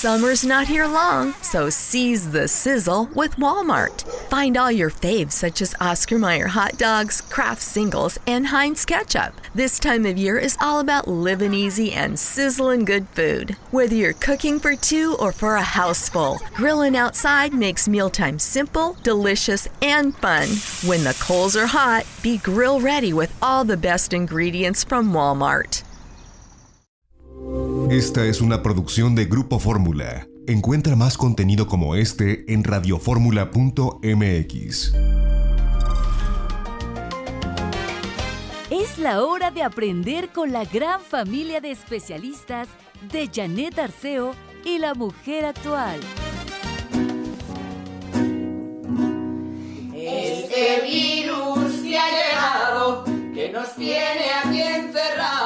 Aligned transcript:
Summer's 0.00 0.46
not 0.46 0.66
here 0.66 0.86
long, 0.86 1.34
so 1.42 1.68
seize 1.68 2.30
the 2.30 2.48
sizzle 2.48 3.10
with 3.14 3.36
Walmart. 3.36 4.00
Find 4.30 4.56
all 4.56 4.72
your 4.72 4.88
faves 4.88 5.32
such 5.32 5.60
as 5.60 5.74
Oscar 5.78 6.18
Mayer 6.18 6.46
hot 6.46 6.78
dogs, 6.78 7.20
Kraft 7.20 7.60
singles, 7.60 8.18
and 8.26 8.46
Heinz 8.46 8.86
ketchup. 8.86 9.34
This 9.54 9.78
time 9.78 10.06
of 10.06 10.16
year 10.16 10.38
is 10.38 10.56
all 10.58 10.80
about 10.80 11.06
living 11.06 11.52
easy 11.52 11.92
and 11.92 12.18
sizzling 12.18 12.86
good 12.86 13.08
food. 13.10 13.58
Whether 13.72 13.94
you're 13.94 14.14
cooking 14.14 14.58
for 14.58 14.74
two 14.74 15.16
or 15.20 15.32
for 15.32 15.56
a 15.56 15.62
house 15.62 16.08
full, 16.08 16.38
grilling 16.54 16.96
outside 16.96 17.52
makes 17.52 17.86
mealtime 17.86 18.38
simple, 18.38 18.96
delicious, 19.02 19.68
and 19.82 20.16
fun. 20.16 20.48
When 20.88 21.04
the 21.04 21.18
coals 21.20 21.56
are 21.56 21.66
hot, 21.66 22.06
be 22.22 22.38
grill 22.38 22.80
ready 22.80 23.12
with 23.12 23.36
all 23.42 23.66
the 23.66 23.76
best 23.76 24.14
ingredients 24.14 24.82
from 24.82 25.12
Walmart. 25.12 25.82
Esta 27.90 28.24
es 28.24 28.40
una 28.40 28.62
producción 28.62 29.14
de 29.16 29.24
Grupo 29.24 29.58
Fórmula. 29.58 30.28
Encuentra 30.46 30.94
más 30.94 31.18
contenido 31.18 31.66
como 31.66 31.96
este 31.96 32.44
en 32.46 32.62
radioformula.mx. 32.62 34.94
Es 38.70 38.98
la 38.98 39.24
hora 39.24 39.50
de 39.50 39.64
aprender 39.64 40.28
con 40.28 40.52
la 40.52 40.64
gran 40.64 41.00
familia 41.00 41.60
de 41.60 41.72
especialistas 41.72 42.68
de 43.10 43.28
Janet 43.34 43.76
Arceo 43.80 44.36
y 44.64 44.78
la 44.78 44.94
mujer 44.94 45.46
actual. 45.46 45.98
Este 49.92 50.82
virus 50.88 51.80
que 51.82 51.98
ha 51.98 52.08
llegado, 52.08 53.04
que 53.34 53.50
nos 53.52 53.74
tiene 53.74 54.30
aquí 54.44 54.62
encerrados 54.62 55.39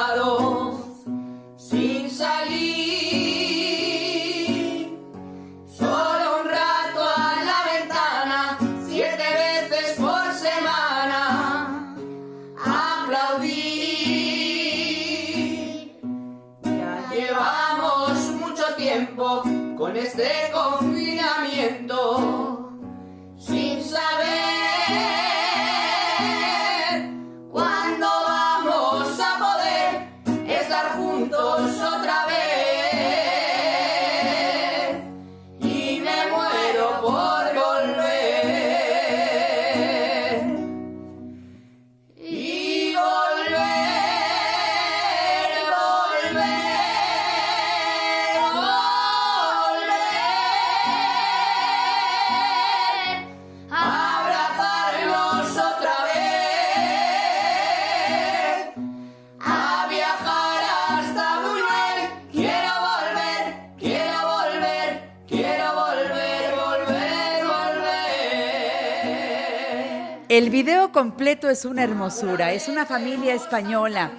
El 70.35 70.49
video 70.49 70.91
completo 70.91 71.49
es 71.49 71.63
una 71.63 71.81
hermosura, 71.83 72.51
es 72.51 72.67
una 72.67 72.85
familia 72.85 73.33
española. 73.33 74.11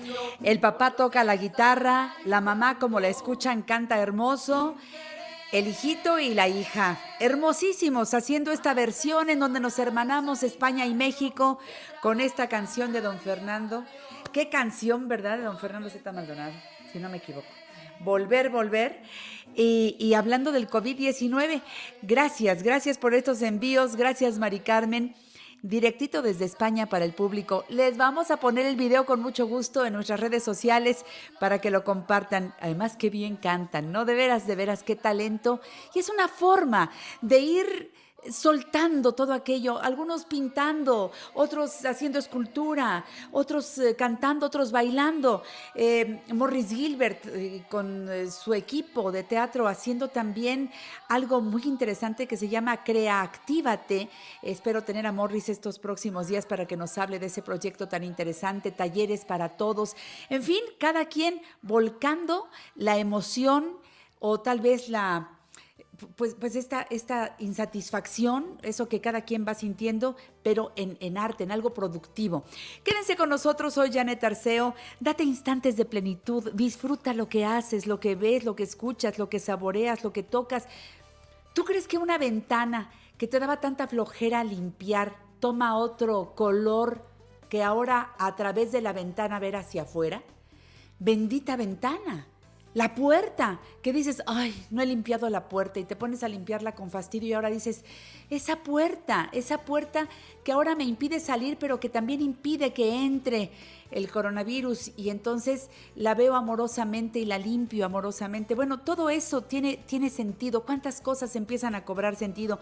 El 0.42 0.60
papá 0.60 0.92
toca 0.92 1.22
la 1.24 1.36
guitarra, 1.36 2.14
la 2.24 2.41
mamá, 2.41 2.78
como 2.78 3.00
la 3.00 3.08
escuchan, 3.08 3.60
canta 3.60 3.98
hermoso. 3.98 4.76
El 5.52 5.68
hijito 5.68 6.18
y 6.18 6.32
la 6.32 6.48
hija, 6.48 6.98
hermosísimos, 7.20 8.14
haciendo 8.14 8.50
esta 8.50 8.72
versión 8.72 9.28
en 9.28 9.41
donde 9.41 9.60
nos 9.60 9.78
hermanamos 9.78 10.42
España 10.42 10.86
y 10.86 10.94
México 10.94 11.58
con 12.00 12.22
esta 12.22 12.48
canción 12.48 12.94
de 12.94 13.02
Don 13.02 13.18
Fernando. 13.18 13.84
Qué 14.32 14.48
canción, 14.48 15.08
¿verdad? 15.08 15.36
De 15.36 15.44
Don 15.44 15.58
Fernando 15.58 15.91
Z. 15.91 16.12
Maldonado, 16.12 16.54
si 16.94 16.98
no 16.98 17.10
me 17.10 17.18
equivoco. 17.18 17.46
Volver, 18.00 18.48
volver. 18.48 19.02
Y, 19.54 19.96
y 19.98 20.14
hablando 20.14 20.50
del 20.50 20.66
COVID-19, 20.66 21.60
gracias, 22.00 22.62
gracias 22.62 22.96
por 22.96 23.12
estos 23.12 23.42
envíos, 23.42 23.96
gracias 23.96 24.38
Mari 24.38 24.60
Carmen. 24.60 25.14
Directito 25.66 26.22
desde 26.22 26.44
España 26.44 26.87
para 26.87 27.04
el 27.04 27.12
público. 27.12 27.65
Les 27.69 27.97
vamos 27.97 28.31
a 28.31 28.37
poner 28.37 28.66
el 28.66 28.77
video 28.77 29.04
con 29.04 29.21
mucho 29.21 29.49
gusto 29.49 29.84
en 29.84 29.94
nuestras 29.94 30.21
redes 30.21 30.44
sociales 30.44 31.04
para 31.41 31.60
que 31.60 31.72
lo 31.72 31.82
compartan. 31.82 32.54
Además, 32.60 32.97
qué 32.97 33.10
bien 33.10 33.34
cantan, 33.34 33.91
¿no? 33.91 34.04
De 34.04 34.15
veras, 34.15 34.47
de 34.47 34.54
veras, 34.54 34.84
qué 34.84 34.94
talento. 34.94 35.60
Y 35.93 35.99
es 35.99 36.09
una 36.09 36.28
forma 36.28 36.93
de 37.21 37.41
ir 37.41 37.93
soltando 38.31 39.12
todo 39.12 39.32
aquello, 39.32 39.78
algunos 39.81 40.25
pintando, 40.25 41.12
otros 41.34 41.84
haciendo 41.84 42.19
escultura, 42.19 43.04
otros 43.32 43.78
eh, 43.78 43.94
cantando, 43.97 44.47
otros 44.47 44.72
bailando. 44.72 45.42
Eh, 45.75 46.22
Morris 46.32 46.69
Gilbert 46.70 47.26
eh, 47.26 47.65
con 47.69 48.09
su 48.31 48.54
equipo 48.54 49.12
de 49.12 49.22
teatro 49.22 49.69
haciendo 49.69 50.09
también 50.09 50.70
algo 51.09 51.41
muy 51.41 51.62
interesante 51.65 52.26
que 52.26 52.36
se 52.36 52.48
llama 52.48 52.82
Creactívate. 52.84 54.09
Espero 54.42 54.82
tener 54.82 55.06
a 55.06 55.12
Morris 55.12 55.48
estos 55.48 55.78
próximos 55.78 56.28
días 56.28 56.47
para 56.47 56.66
que 56.66 56.76
nos 56.76 56.97
hable 56.98 57.19
de 57.19 57.26
ese 57.26 57.42
proyecto 57.42 57.88
tan 57.88 58.04
interesante, 58.04 58.70
talleres 58.70 59.25
para 59.25 59.50
todos. 59.50 59.97
En 60.31 60.42
fin, 60.42 60.60
cada 60.78 61.06
quien 61.06 61.41
volcando 61.62 62.48
la 62.75 62.98
emoción 62.98 63.76
o 64.19 64.41
tal 64.41 64.60
vez 64.60 64.88
la 64.88 65.35
pues, 66.16 66.34
pues 66.34 66.56
esta, 66.56 66.86
esta 66.90 67.36
insatisfacción, 67.38 68.58
eso 68.62 68.88
que 68.88 69.00
cada 69.00 69.22
quien 69.22 69.44
va 69.46 69.54
sintiendo, 69.54 70.16
pero 70.42 70.72
en, 70.76 70.96
en, 71.00 71.18
arte, 71.18 71.44
en 71.44 71.52
algo 71.52 71.72
productivo. 71.72 72.44
Quédense 72.84 73.16
con 73.16 73.28
nosotros, 73.28 73.74
soy 73.74 73.92
Janet 73.92 74.22
Arceo. 74.22 74.74
Date 75.00 75.24
instantes 75.24 75.76
de 75.76 75.84
plenitud, 75.84 76.52
disfruta 76.52 77.14
lo 77.14 77.28
que 77.28 77.44
haces, 77.44 77.86
lo 77.86 78.00
que 78.00 78.14
ves, 78.14 78.44
lo 78.44 78.56
que 78.56 78.62
escuchas, 78.62 79.18
lo 79.18 79.28
que 79.28 79.38
saboreas, 79.38 80.04
lo 80.04 80.12
que 80.12 80.22
tocas. 80.22 80.66
¿Tú 81.54 81.64
crees 81.64 81.88
que 81.88 81.98
una 81.98 82.18
ventana 82.18 82.90
que 83.16 83.26
te 83.26 83.38
daba 83.38 83.60
tanta 83.60 83.86
flojera 83.86 84.44
limpiar 84.44 85.16
toma 85.40 85.76
otro 85.76 86.34
color 86.34 87.06
que 87.48 87.62
ahora 87.62 88.14
a 88.18 88.36
través 88.36 88.72
de 88.72 88.82
la 88.82 88.92
ventana 88.92 89.38
ver 89.38 89.56
hacia 89.56 89.82
afuera? 89.82 90.22
Bendita 90.98 91.56
ventana 91.56 92.26
la 92.76 92.94
puerta, 92.94 93.59
que 93.81 93.91
dices, 93.91 94.22
ay, 94.26 94.54
no 94.70 94.82
he 94.82 94.87
limpiado 94.87 95.31
la 95.31 95.48
puerta 95.48 95.81
y 95.81 95.84
te 95.84 95.97
pones 95.97 96.22
a 96.22 96.28
limpiarla 96.28 96.75
con 96.75 96.91
fastidio 96.91 97.31
y 97.31 97.32
ahora 97.32 97.48
dices, 97.48 97.87
esa 98.28 98.56
puerta, 98.56 99.31
esa 99.32 99.62
puerta 99.64 100.10
que 100.44 100.53
ahora 100.53 100.75
me 100.75 100.84
impide 100.84 101.19
salir, 101.19 101.56
pero 101.59 101.81
que 101.81 101.88
también 101.88 102.20
impide 102.20 102.75
que 102.75 103.03
entre 103.03 103.50
el 103.91 104.10
coronavirus 104.10 104.92
y 104.94 105.09
entonces 105.09 105.70
la 105.94 106.15
veo 106.15 106.34
amorosamente 106.34 107.19
y 107.19 107.25
la 107.25 107.38
limpio 107.38 107.86
amorosamente. 107.86 108.54
Bueno, 108.54 108.81
todo 108.81 109.09
eso 109.09 109.41
tiene, 109.41 109.78
tiene 109.86 110.10
sentido. 110.10 110.66
¿Cuántas 110.66 111.00
cosas 111.00 111.34
empiezan 111.34 111.75
a 111.75 111.86
cobrar 111.86 112.15
sentido? 112.15 112.60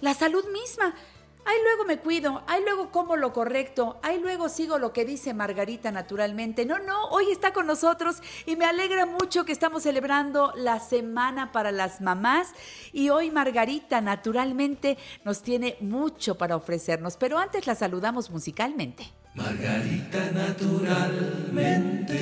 La 0.00 0.14
salud 0.14 0.44
misma. 0.52 0.94
Ahí 1.44 1.56
luego 1.62 1.84
me 1.86 1.98
cuido, 1.98 2.42
ahí 2.46 2.62
luego 2.62 2.90
como 2.90 3.16
lo 3.16 3.32
correcto, 3.32 3.98
ahí 4.02 4.20
luego 4.20 4.48
sigo 4.48 4.78
lo 4.78 4.92
que 4.92 5.04
dice 5.04 5.32
Margarita 5.32 5.90
naturalmente. 5.90 6.66
No, 6.66 6.78
no, 6.78 7.06
hoy 7.08 7.30
está 7.30 7.52
con 7.52 7.66
nosotros 7.66 8.22
y 8.44 8.56
me 8.56 8.66
alegra 8.66 9.06
mucho 9.06 9.44
que 9.44 9.52
estamos 9.52 9.84
celebrando 9.84 10.52
la 10.56 10.78
Semana 10.78 11.50
para 11.52 11.72
las 11.72 12.00
Mamás 12.02 12.52
y 12.92 13.08
hoy 13.08 13.30
Margarita 13.30 14.00
naturalmente 14.00 14.98
nos 15.24 15.42
tiene 15.42 15.76
mucho 15.80 16.36
para 16.36 16.54
ofrecernos, 16.56 17.16
pero 17.16 17.38
antes 17.38 17.66
la 17.66 17.74
saludamos 17.74 18.30
musicalmente. 18.30 19.04
Margarita 19.34 20.30
naturalmente. 20.32 22.18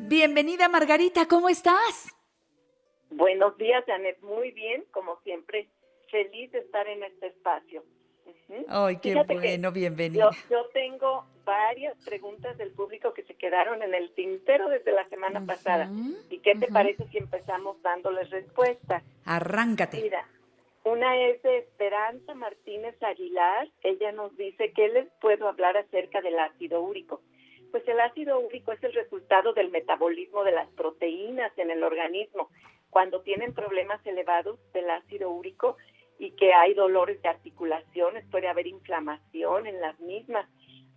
Bienvenida 0.00 0.68
Margarita, 0.68 1.26
¿cómo 1.26 1.48
estás? 1.48 2.14
Buenos 3.10 3.56
días, 3.58 3.84
Janet, 3.86 4.20
muy 4.22 4.50
bien, 4.50 4.84
como 4.90 5.20
siempre 5.22 5.70
feliz 6.14 6.52
de 6.52 6.60
estar 6.60 6.86
en 6.86 7.02
este 7.02 7.26
espacio. 7.26 7.82
Uh 8.24 8.30
-huh. 8.48 8.64
Ay, 8.68 8.96
qué 9.02 9.12
Fíjate 9.12 9.34
bueno, 9.34 9.72
bienvenida. 9.72 10.30
Yo, 10.30 10.56
yo, 10.56 10.66
tengo 10.72 11.24
varias 11.44 11.96
preguntas 12.04 12.56
del 12.56 12.70
público 12.70 13.12
que 13.12 13.24
se 13.24 13.34
quedaron 13.34 13.82
en 13.82 13.92
el 13.94 14.14
tintero 14.14 14.68
desde 14.68 14.92
la 14.92 15.08
semana 15.08 15.40
uh 15.40 15.42
-huh. 15.42 15.46
pasada. 15.46 15.90
¿Y 16.30 16.38
qué 16.38 16.52
te 16.54 16.66
uh 16.66 16.68
-huh. 16.68 16.72
parece 16.72 17.02
si 17.08 17.18
empezamos 17.18 17.82
dándoles 17.82 18.30
respuesta? 18.30 19.02
Arráncate. 19.24 19.96
Mira, 20.02 20.22
una 20.84 21.10
es 21.26 21.42
de 21.42 21.58
Esperanza 21.58 22.32
Martínez 22.34 22.96
Aguilar. 23.02 23.68
Ella 23.82 24.12
nos 24.12 24.30
dice 24.36 24.72
que 24.72 24.88
les 24.96 25.08
puedo 25.20 25.48
hablar 25.48 25.76
acerca 25.76 26.20
del 26.20 26.38
ácido 26.38 26.80
úrico. 26.80 27.22
Pues 27.72 27.82
el 27.88 27.98
ácido 27.98 28.38
úrico 28.38 28.70
es 28.70 28.82
el 28.84 28.92
resultado 28.92 29.52
del 29.52 29.70
metabolismo 29.70 30.44
de 30.44 30.52
las 30.52 30.68
proteínas 30.80 31.52
en 31.58 31.72
el 31.72 31.82
organismo 31.82 32.50
cuando 32.90 33.22
tienen 33.22 33.52
problemas 33.52 34.00
elevados 34.06 34.56
del 34.72 34.88
ácido 34.88 35.28
úrico 35.28 35.76
y 36.18 36.32
que 36.32 36.52
hay 36.52 36.74
dolores 36.74 37.20
de 37.22 37.28
articulaciones, 37.28 38.24
puede 38.30 38.48
haber 38.48 38.66
inflamación 38.66 39.66
en 39.66 39.80
las 39.80 39.98
mismas. 40.00 40.48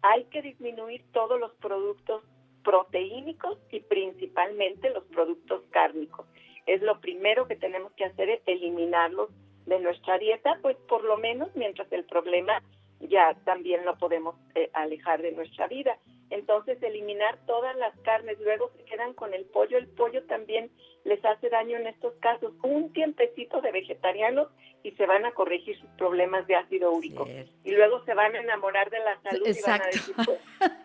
Hay 0.02 0.26
que 0.26 0.42
disminuir 0.42 1.04
todos 1.12 1.40
los 1.40 1.54
productos 1.56 2.24
proteínicos 2.64 3.58
y 3.72 3.80
principalmente 3.80 4.90
los 4.90 5.06
productos 5.06 5.64
cárnicos. 5.72 6.28
Es 6.66 6.82
lo 6.82 7.00
primero 7.00 7.48
que 7.48 7.56
tenemos 7.56 7.94
que 7.94 8.06
hacer 8.06 8.30
es 8.30 8.42
eliminarlos 8.46 9.30
de 9.66 9.80
nuestra 9.80 10.18
dieta, 10.18 10.60
pues 10.62 10.78
por 10.88 11.04
lo 11.04 11.18
menos 11.18 11.50
mientras 11.56 11.92
el 11.92 12.06
problema 12.06 12.62
ya 13.00 13.36
también 13.46 13.86
lo 13.86 13.98
podemos 13.98 14.36
eh, 14.56 14.70
alejar 14.74 15.22
de 15.22 15.32
nuestra 15.32 15.68
vida. 15.68 15.98
Entonces, 16.30 16.82
eliminar 16.84 17.40
todas 17.46 17.76
las 17.78 17.98
carnes, 18.00 18.38
luego 18.42 18.70
se 18.76 18.84
quedan 18.84 19.14
con 19.14 19.34
el 19.34 19.46
pollo. 19.46 19.78
El 19.78 19.88
pollo 19.88 20.24
también 20.26 20.70
les 21.04 21.24
hace 21.24 21.50
daño 21.50 21.78
en 21.78 21.88
estos 21.88 22.14
casos. 22.16 22.54
Un 22.64 22.92
tiempecito 22.92 23.62
de 23.62 23.72
vegetarianos 23.72 24.50
y 24.84 24.92
se 24.92 25.06
van 25.06 25.26
a 25.26 25.32
corregir 25.32 25.78
sus 25.80 25.90
problemas 25.92 26.46
de 26.48 26.56
ácido 26.56 26.92
úrico. 26.92 27.28
Y 27.64 27.72
luego 27.72 28.04
se 28.06 28.14
van 28.14 28.36
a 28.36 28.40
enamorar 28.40 28.90
de 28.90 29.00
la 29.00 29.20
salud 29.22 29.48
y 29.48 29.62
van 29.62 29.82
a 29.82 29.86
decir, 29.86 30.16
pues, 30.26 30.40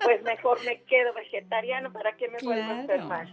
pues, 0.04 0.22
mejor 0.22 0.64
me 0.64 0.82
quedo 0.82 1.12
vegetariano, 1.12 1.92
¿para 1.92 2.16
qué 2.16 2.28
me 2.28 2.38
vuelvo 2.42 2.70
a 2.70 2.80
enfermar? 2.80 3.26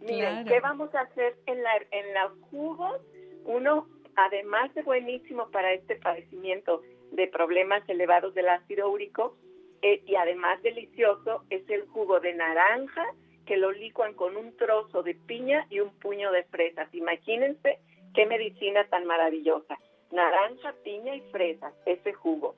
Miren, 0.00 0.44
¿qué 0.46 0.60
vamos 0.60 0.94
a 0.94 1.02
hacer 1.02 1.36
en, 1.46 1.62
la, 1.62 1.76
en 1.90 2.14
los 2.14 2.50
jugos? 2.50 3.00
Uno, 3.44 3.88
además 4.16 4.74
de 4.74 4.82
buenísimo 4.82 5.50
para 5.50 5.72
este 5.72 5.96
padecimiento 5.96 6.82
de 7.12 7.28
problemas 7.28 7.86
elevados 7.88 8.34
del 8.34 8.48
ácido 8.48 8.90
úrico, 8.90 9.36
eh, 9.82 10.00
y 10.06 10.14
además 10.14 10.62
delicioso 10.62 11.44
es 11.50 11.68
el 11.68 11.86
jugo 11.88 12.20
de 12.20 12.32
naranja 12.34 13.04
que 13.46 13.56
lo 13.56 13.72
licuan 13.72 14.14
con 14.14 14.36
un 14.36 14.56
trozo 14.56 15.02
de 15.02 15.14
piña 15.14 15.66
y 15.70 15.80
un 15.80 15.90
puño 15.98 16.30
de 16.30 16.44
fresas. 16.44 16.88
Imagínense 16.94 17.80
qué 18.14 18.24
medicina 18.26 18.86
tan 18.88 19.04
maravillosa. 19.06 19.78
Naranja, 20.12 20.74
piña 20.84 21.16
y 21.16 21.20
fresas, 21.32 21.74
ese 21.84 22.12
jugo. 22.12 22.54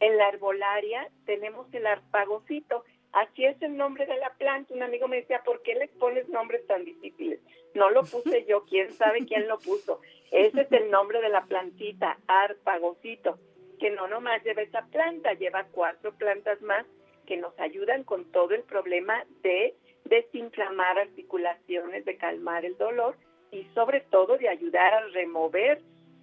En 0.00 0.18
la 0.18 0.28
herbolaria 0.28 1.08
tenemos 1.24 1.72
el 1.72 1.86
arpagocito. 1.86 2.84
Así 3.12 3.46
es 3.46 3.60
el 3.62 3.76
nombre 3.76 4.04
de 4.04 4.18
la 4.18 4.34
planta. 4.34 4.74
Un 4.74 4.82
amigo 4.82 5.08
me 5.08 5.16
decía, 5.16 5.42
¿por 5.44 5.62
qué 5.62 5.74
les 5.74 5.90
pones 5.92 6.28
nombres 6.28 6.66
tan 6.66 6.84
difíciles? 6.84 7.40
No 7.74 7.88
lo 7.88 8.02
puse 8.02 8.44
yo, 8.46 8.64
quién 8.66 8.92
sabe 8.92 9.24
quién 9.24 9.48
lo 9.48 9.58
puso. 9.58 10.00
Ese 10.30 10.60
es 10.60 10.72
el 10.72 10.90
nombre 10.90 11.22
de 11.22 11.30
la 11.30 11.46
plantita, 11.46 12.18
arpagocito 12.26 13.38
que 13.78 13.90
no 13.90 14.08
nomás 14.08 14.42
lleva 14.44 14.62
esa 14.62 14.86
planta, 14.86 15.34
lleva 15.34 15.66
cuatro 15.72 16.12
plantas 16.14 16.60
más 16.62 16.86
que 17.26 17.36
nos 17.36 17.58
ayudan 17.60 18.04
con 18.04 18.30
todo 18.32 18.54
el 18.54 18.62
problema 18.62 19.24
de 19.42 19.74
desinflamar 20.04 20.98
articulaciones, 20.98 22.04
de 22.04 22.16
calmar 22.16 22.64
el 22.64 22.76
dolor 22.78 23.16
y 23.50 23.64
sobre 23.74 24.00
todo 24.00 24.38
de 24.38 24.48
ayudar 24.48 24.94
a 24.94 25.06
remover 25.08 25.80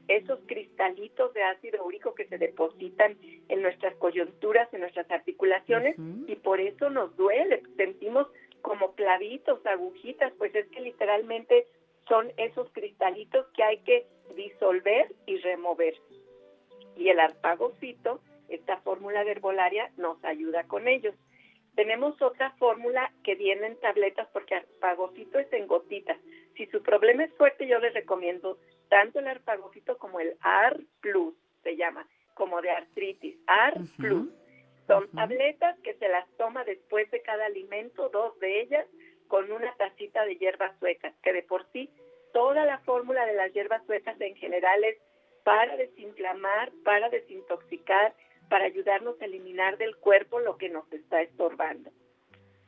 esos 0.07 0.39
cristalitos 0.45 1.33
de 1.33 1.43
ácido 1.43 1.83
úrico 1.83 2.13
que 2.13 2.27
se 2.27 2.37
depositan 2.37 3.17
en 3.49 3.61
nuestras 3.61 3.95
coyunturas, 3.95 4.71
en 4.73 4.81
nuestras 4.81 5.09
articulaciones 5.09 5.95
y 6.27 6.35
por 6.35 6.59
eso 6.59 6.89
nos 6.89 7.15
duele, 7.15 7.63
sentimos 7.77 8.27
como 8.61 8.93
clavitos, 8.93 9.65
agujitas, 9.65 10.33
pues 10.37 10.53
es 10.55 10.67
que 10.67 10.81
literalmente 10.81 11.67
son 12.07 12.31
esos 12.37 12.69
cristalitos 12.71 13.47
que 13.55 13.63
hay 13.63 13.77
que 13.79 14.05
disolver 14.35 15.13
y 15.25 15.37
remover 15.37 15.95
y 16.95 17.09
el 17.09 17.19
arpagocito, 17.19 18.21
esta 18.49 18.77
fórmula 18.77 19.23
de 19.23 19.31
herbolaria, 19.31 19.91
nos 19.97 20.23
ayuda 20.23 20.63
con 20.65 20.87
ellos. 20.87 21.15
Tenemos 21.75 22.21
otra 22.21 22.51
fórmula 22.51 23.11
que 23.23 23.35
viene 23.35 23.67
en 23.67 23.79
tabletas 23.79 24.27
porque 24.31 24.55
arpagocito 24.55 25.39
es 25.39 25.51
en 25.51 25.67
gotitas. 25.67 26.17
Si 26.55 26.65
su 26.67 26.81
problema 26.81 27.25
es 27.25 27.33
fuerte, 27.33 27.67
yo 27.67 27.79
les 27.79 27.93
recomiendo 27.93 28.57
tanto 28.89 29.19
el 29.19 29.27
arpagocito 29.27 29.97
como 29.97 30.19
el 30.19 30.37
AR 30.39 30.79
Plus, 31.01 31.35
se 31.63 31.75
llama, 31.75 32.07
como 32.33 32.61
de 32.61 32.71
artritis. 32.71 33.35
AR 33.47 33.73
Plus. 33.97 34.29
Son 34.87 35.09
tabletas 35.11 35.77
que 35.79 35.95
se 35.95 36.07
las 36.07 36.29
toma 36.37 36.63
después 36.63 37.09
de 37.09 37.21
cada 37.21 37.47
alimento, 37.47 38.09
dos 38.09 38.39
de 38.39 38.61
ellas, 38.61 38.85
con 39.27 39.51
una 39.51 39.73
tacita 39.75 40.23
de 40.25 40.37
hierbas 40.37 40.77
suecas, 40.79 41.13
que 41.23 41.33
de 41.33 41.41
por 41.41 41.65
sí 41.71 41.89
toda 42.33 42.65
la 42.65 42.79
fórmula 42.79 43.25
de 43.25 43.33
las 43.33 43.51
hierbas 43.53 43.83
suecas 43.85 44.19
en 44.21 44.35
general 44.35 44.83
es 44.83 44.97
para 45.45 45.77
desinflamar, 45.77 46.71
para 46.83 47.07
desintoxicar, 47.09 48.15
para 48.49 48.65
ayudarnos 48.65 49.21
a 49.21 49.25
eliminar 49.25 49.77
del 49.77 49.95
cuerpo 49.97 50.39
lo 50.39 50.57
que 50.57 50.69
nos 50.69 50.91
está 50.91 51.21
estorbando. 51.21 51.91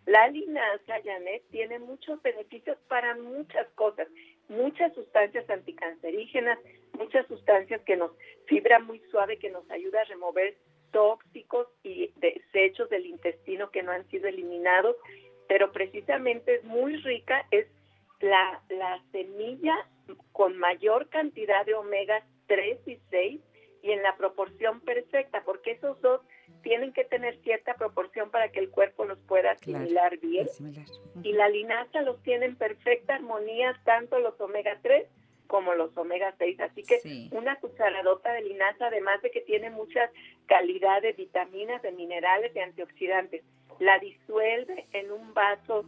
La 0.06 0.28
linaza, 0.28 1.02
Janet, 1.04 1.44
tiene 1.50 1.80
muchos 1.80 2.22
beneficios 2.22 2.78
para 2.88 3.16
muchas 3.16 3.68
cosas, 3.72 4.08
muchas 4.48 4.94
sustancias 4.94 5.50
anticancerígenas, 5.50 6.60
muchas 6.94 7.26
sustancias 7.28 7.82
que 7.82 7.98
nos, 7.98 8.12
fibra 8.46 8.78
muy 8.78 9.00
suave 9.10 9.40
que 9.40 9.50
nos 9.50 9.70
ayuda 9.72 10.02
a 10.02 10.06
remover 10.06 10.56
tóxicos 10.92 11.68
y 11.82 12.12
desechos 12.18 12.90
del 12.92 13.08
intestino 13.08 13.72
que 13.72 13.82
no 13.82 13.92
han 13.92 14.08
sido 14.10 14.28
eliminados, 14.28 14.96
pero 15.48 15.72
precisamente 15.72 16.56
es 16.56 16.64
muy 16.64 16.96
rica, 16.98 17.44
es 17.50 17.66
la, 18.20 18.62
la 18.70 19.02
semilla 19.12 19.76
con 20.32 20.58
mayor 20.60 21.10
cantidad 21.10 21.66
de 21.66 21.74
omega 21.74 22.24
3 22.48 22.80
y 22.88 23.00
6 23.10 23.42
y 23.84 23.92
en 23.92 24.04
la 24.04 24.16
proporción 24.18 24.82
perfecta, 24.82 25.44
porque 25.46 25.72
esos 25.72 26.02
dos 26.02 26.22
tienen 26.64 26.94
que 26.94 27.06
tener 27.06 27.38
cierta 27.44 27.76
proporción 27.76 28.32
para 28.32 28.50
que 28.50 28.60
el 28.60 28.70
cuerpo 28.70 29.06
los 29.06 29.20
pueda 29.20 29.52
asimilar 29.52 30.18
bien. 30.18 30.48
Y 31.24 31.34
la 31.34 31.48
linaza 31.50 32.02
los 32.02 32.22
tiene 32.24 32.48
en 32.48 32.56
perfecta 32.56 33.16
armonía, 33.16 33.80
tanto 33.86 34.20
los 34.20 34.40
omega 34.42 34.80
3 34.82 35.08
como 35.48 35.74
los 35.76 35.96
omega 35.96 36.34
6. 36.38 36.60
Así 36.60 36.84
que 36.84 37.30
una 37.32 37.58
cucharadota 37.58 38.34
de 38.34 38.42
linaza, 38.42 38.88
además 38.88 39.22
de 39.22 39.32
que 39.32 39.42
tiene 39.42 39.70
mucha 39.70 40.12
calidad 40.46 41.02
de 41.02 41.14
vitaminas, 41.14 41.82
de 41.82 41.92
minerales, 41.92 42.54
de 42.54 42.64
antioxidantes, 42.64 43.44
la 43.80 44.00
disuelve 44.00 44.88
en 44.94 45.12
un 45.12 45.34
vaso 45.34 45.86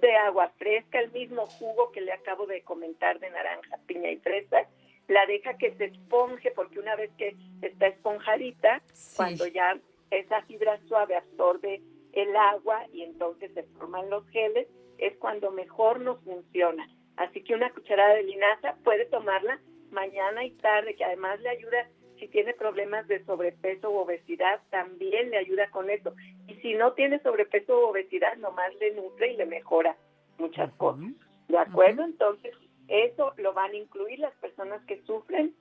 de 0.00 0.16
agua 0.16 0.50
fresca, 0.58 0.98
el 1.00 1.12
mismo 1.12 1.46
jugo 1.46 1.92
que 1.92 2.00
le 2.00 2.12
acabo 2.12 2.46
de 2.46 2.62
comentar 2.62 3.18
de 3.20 3.30
naranja, 3.30 3.78
piña 3.86 4.10
y 4.10 4.16
fresa, 4.16 4.66
la 5.10 5.26
deja 5.26 5.58
que 5.58 5.74
se 5.74 5.86
esponje, 5.86 6.52
porque 6.52 6.78
una 6.78 6.94
vez 6.94 7.10
que 7.18 7.36
está 7.62 7.88
esponjadita, 7.88 8.80
cuando 9.16 9.46
ya 9.48 9.76
esa 10.10 10.42
fibra 10.42 10.78
suave 10.86 11.16
absorbe 11.16 11.82
el 12.12 12.36
agua 12.36 12.86
y 12.92 13.02
entonces 13.02 13.52
se 13.54 13.64
forman 13.64 14.08
los 14.08 14.26
geles, 14.28 14.68
es 14.98 15.16
cuando 15.18 15.50
mejor 15.50 16.00
nos 16.00 16.22
funciona. 16.22 16.88
Así 17.16 17.42
que 17.42 17.54
una 17.54 17.70
cucharada 17.70 18.14
de 18.14 18.22
linaza 18.22 18.76
puede 18.84 19.04
tomarla 19.06 19.60
mañana 19.90 20.44
y 20.44 20.52
tarde, 20.52 20.94
que 20.94 21.04
además 21.04 21.40
le 21.40 21.50
ayuda 21.50 21.88
si 22.18 22.28
tiene 22.28 22.54
problemas 22.54 23.08
de 23.08 23.24
sobrepeso 23.24 23.90
u 23.90 23.96
obesidad, 23.96 24.60
también 24.70 25.30
le 25.30 25.38
ayuda 25.38 25.70
con 25.70 25.90
eso. 25.90 26.14
Y 26.46 26.54
si 26.56 26.74
no 26.74 26.92
tiene 26.92 27.18
sobrepeso 27.20 27.80
u 27.80 27.88
obesidad, 27.88 28.36
nomás 28.36 28.72
le 28.78 28.94
nutre 28.94 29.32
y 29.32 29.36
le 29.36 29.46
mejora 29.46 29.96
muchas 30.38 30.72
cosas. 30.74 31.06
¿De 31.48 31.58
acuerdo? 31.58 32.04
Entonces, 32.04 32.54
eso 32.90 33.32
lo 33.36 33.52
van 33.52 33.70
a 33.70 33.76
incluir 33.76 34.18
las 34.18 34.34
personas 34.36 34.84
que 34.84 35.00
sufren 35.02 35.54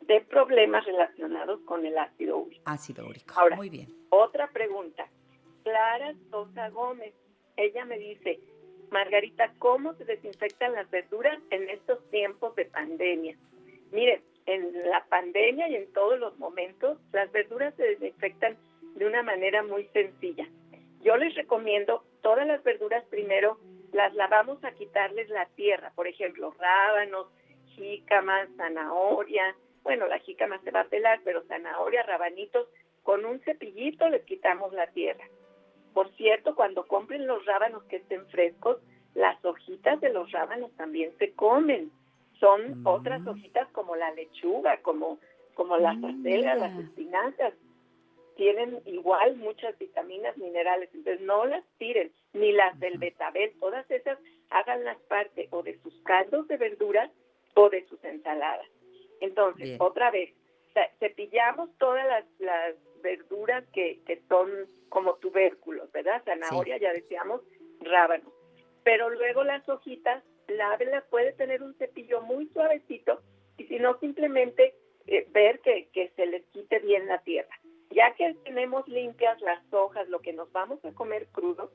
de 0.00 0.22
problemas 0.22 0.84
relacionados 0.86 1.60
con 1.66 1.84
el 1.84 1.96
ácido 1.98 2.38
úrico. 2.38 2.62
Ácido 2.64 3.06
úrico. 3.06 3.34
Ahora, 3.36 3.56
muy 3.56 3.68
bien. 3.68 3.88
Otra 4.08 4.48
pregunta. 4.48 5.06
Clara 5.62 6.14
Sosa 6.30 6.70
Gómez. 6.70 7.12
Ella 7.56 7.84
me 7.84 7.98
dice, 7.98 8.40
Margarita, 8.90 9.52
¿cómo 9.58 9.94
se 9.94 10.06
desinfectan 10.06 10.72
las 10.72 10.90
verduras 10.90 11.38
en 11.50 11.68
estos 11.68 12.02
tiempos 12.10 12.56
de 12.56 12.64
pandemia? 12.64 13.36
Miren, 13.92 14.22
en 14.46 14.88
la 14.88 15.04
pandemia 15.04 15.68
y 15.68 15.76
en 15.76 15.92
todos 15.92 16.18
los 16.18 16.38
momentos, 16.38 16.98
las 17.12 17.30
verduras 17.32 17.74
se 17.74 17.82
desinfectan 17.82 18.56
de 18.94 19.06
una 19.06 19.22
manera 19.22 19.62
muy 19.62 19.84
sencilla. 19.92 20.48
Yo 21.02 21.16
les 21.16 21.34
recomiendo 21.34 22.02
todas 22.22 22.46
las 22.46 22.62
verduras 22.64 23.04
primero 23.10 23.58
las 23.92 24.14
lavamos 24.14 24.62
a 24.64 24.72
quitarles 24.72 25.28
la 25.28 25.46
tierra, 25.46 25.92
por 25.94 26.06
ejemplo, 26.06 26.54
rábanos, 26.58 27.26
jícamas, 27.74 28.48
zanahoria, 28.56 29.54
bueno, 29.82 30.06
la 30.06 30.18
jícama 30.18 30.60
se 30.62 30.70
va 30.70 30.80
a 30.80 30.88
pelar, 30.88 31.20
pero 31.24 31.42
zanahoria, 31.46 32.02
rabanitos, 32.02 32.68
con 33.02 33.24
un 33.24 33.40
cepillito 33.40 34.08
les 34.08 34.22
quitamos 34.24 34.72
la 34.72 34.86
tierra. 34.88 35.24
Por 35.94 36.10
cierto, 36.16 36.54
cuando 36.54 36.86
compren 36.86 37.26
los 37.26 37.44
rábanos 37.46 37.82
que 37.84 37.96
estén 37.96 38.26
frescos, 38.26 38.78
las 39.14 39.42
hojitas 39.44 40.00
de 40.00 40.12
los 40.12 40.30
rábanos 40.30 40.70
también 40.76 41.12
se 41.18 41.32
comen. 41.32 41.90
Son 42.38 42.82
mm. 42.82 42.86
otras 42.86 43.26
hojitas 43.26 43.68
como 43.72 43.96
la 43.96 44.12
lechuga, 44.12 44.80
como, 44.82 45.18
como 45.54 45.76
las 45.78 45.96
acelgas, 46.02 46.58
las 46.58 46.78
espinacas 46.78 47.54
tienen 48.40 48.80
igual 48.86 49.36
muchas 49.36 49.78
vitaminas, 49.78 50.34
minerales, 50.38 50.88
entonces 50.94 51.20
no 51.20 51.44
las 51.44 51.62
tiren, 51.76 52.10
ni 52.32 52.52
las 52.52 52.80
del 52.80 52.96
betabel, 52.96 53.52
todas 53.60 53.84
esas 53.90 54.18
háganlas 54.48 54.96
parte 55.08 55.48
o 55.50 55.62
de 55.62 55.78
sus 55.80 55.94
caldos 56.04 56.48
de 56.48 56.56
verduras 56.56 57.10
o 57.52 57.68
de 57.68 57.86
sus 57.86 58.02
ensaladas. 58.02 58.66
Entonces, 59.20 59.76
otra 59.78 60.10
vez, 60.10 60.32
cepillamos 61.00 61.68
todas 61.76 62.06
las, 62.06 62.24
las 62.38 62.76
verduras 63.02 63.62
que, 63.74 64.00
que 64.06 64.22
son 64.26 64.48
como 64.88 65.16
tubérculos, 65.16 65.92
¿verdad? 65.92 66.22
Zanahoria, 66.24 66.78
ya 66.78 66.94
decíamos, 66.94 67.42
rábano. 67.80 68.32
Pero 68.84 69.10
luego 69.10 69.44
las 69.44 69.68
hojitas 69.68 70.24
lávela, 70.48 71.04
puede 71.10 71.34
tener 71.34 71.62
un 71.62 71.74
cepillo 71.74 72.22
muy 72.22 72.46
suavecito 72.54 73.20
y 73.58 73.64
si 73.66 73.78
no, 73.78 73.98
simplemente 73.98 74.74
eh, 75.06 75.26
ver 75.30 75.60
que, 75.60 75.90
que 75.92 76.08
se 76.16 76.24
les 76.24 76.42
quite 76.46 76.78
bien 76.78 77.06
la 77.06 77.18
tierra. 77.18 77.59
Ya 77.90 78.14
que 78.14 78.34
tenemos 78.44 78.86
limpias 78.88 79.40
las 79.40 79.60
hojas, 79.72 80.08
lo 80.08 80.20
que 80.20 80.32
nos 80.32 80.50
vamos 80.52 80.84
a 80.84 80.92
comer 80.92 81.26
crudo, 81.32 81.70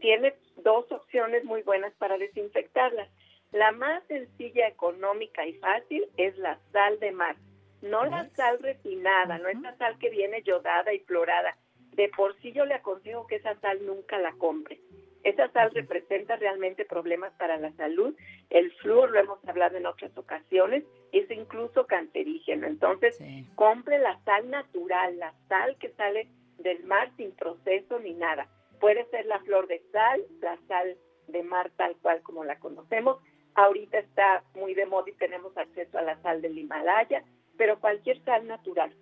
tiene 0.00 0.34
dos 0.56 0.90
opciones 0.92 1.44
muy 1.44 1.62
buenas 1.62 1.92
para 1.94 2.18
desinfectarlas. 2.18 3.08
La 3.50 3.72
más 3.72 4.04
sencilla, 4.06 4.68
económica 4.68 5.46
y 5.46 5.54
fácil 5.54 6.06
es 6.16 6.36
la 6.38 6.58
sal 6.72 7.00
de 7.00 7.12
mar. 7.12 7.36
No 7.80 8.04
la 8.04 8.28
sal 8.30 8.58
refinada, 8.60 9.38
no 9.38 9.48
esa 9.48 9.76
sal 9.76 9.98
que 9.98 10.10
viene 10.10 10.42
yodada 10.42 10.92
y 10.92 11.00
florada. 11.00 11.56
De 11.92 12.08
por 12.10 12.36
sí 12.40 12.52
yo 12.52 12.64
le 12.64 12.74
aconsejo 12.74 13.26
que 13.26 13.36
esa 13.36 13.58
sal 13.60 13.84
nunca 13.86 14.18
la 14.18 14.32
compre. 14.32 14.80
Esa 15.28 15.50
sal 15.50 15.70
representa 15.74 16.36
realmente 16.36 16.86
problemas 16.86 17.34
para 17.34 17.58
la 17.58 17.70
salud. 17.72 18.16
El 18.48 18.72
flúor, 18.76 19.10
lo 19.10 19.20
hemos 19.20 19.46
hablado 19.46 19.76
en 19.76 19.84
otras 19.84 20.16
ocasiones, 20.16 20.84
es 21.12 21.30
incluso 21.30 21.86
cancerígeno. 21.86 22.66
Entonces, 22.66 23.18
compre 23.54 23.98
la 23.98 24.18
sal 24.24 24.48
natural, 24.48 25.18
la 25.18 25.34
sal 25.50 25.76
que 25.76 25.90
sale 25.90 26.28
del 26.56 26.82
mar 26.84 27.10
sin 27.18 27.32
proceso 27.32 27.98
ni 27.98 28.14
nada. 28.14 28.48
Puede 28.80 29.04
ser 29.10 29.26
la 29.26 29.38
flor 29.40 29.66
de 29.66 29.82
sal, 29.92 30.24
la 30.40 30.56
sal 30.66 30.96
de 31.26 31.42
mar 31.42 31.70
tal 31.76 31.94
cual 31.96 32.22
como 32.22 32.42
la 32.44 32.58
conocemos. 32.58 33.18
Ahorita 33.54 33.98
está 33.98 34.44
muy 34.54 34.72
de 34.72 34.86
moda 34.86 35.10
y 35.10 35.18
tenemos 35.18 35.54
acceso 35.58 35.98
a 35.98 36.02
la 36.02 36.16
sal 36.22 36.40
del 36.40 36.56
Himalaya, 36.56 37.22
pero 37.58 37.80
cualquier 37.80 38.24
sal 38.24 38.46
natural. 38.46 38.94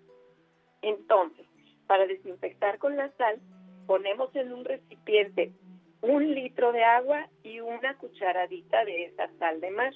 Entonces, 0.81 1.45
para 1.87 2.05
desinfectar 2.05 2.79
con 2.79 2.97
la 2.97 3.15
sal, 3.15 3.39
ponemos 3.85 4.35
en 4.35 4.51
un 4.51 4.65
recipiente 4.65 5.53
un 6.01 6.33
litro 6.33 6.71
de 6.71 6.83
agua 6.83 7.27
y 7.43 7.59
una 7.59 7.97
cucharadita 7.97 8.85
de 8.85 9.05
esa 9.05 9.29
sal 9.39 9.59
de 9.61 9.71
mar. 9.71 9.93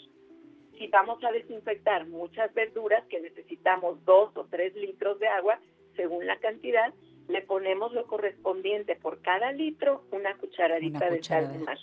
Si 0.77 0.87
vamos 0.87 1.23
a 1.23 1.31
desinfectar 1.31 2.07
muchas 2.07 2.53
verduras 2.53 3.03
que 3.07 3.19
necesitamos 3.19 4.03
dos 4.05 4.35
o 4.35 4.45
tres 4.45 4.75
litros 4.75 5.19
de 5.19 5.27
agua, 5.27 5.59
según 5.95 6.25
la 6.25 6.37
cantidad, 6.37 6.93
le 7.27 7.41
ponemos 7.43 7.93
lo 7.93 8.07
correspondiente 8.07 8.95
por 8.95 9.21
cada 9.21 9.51
litro, 9.51 10.03
una 10.11 10.35
cucharadita 10.37 11.09
de 11.09 11.23
sal 11.23 11.51
de 11.51 11.59
mar. 11.59 11.77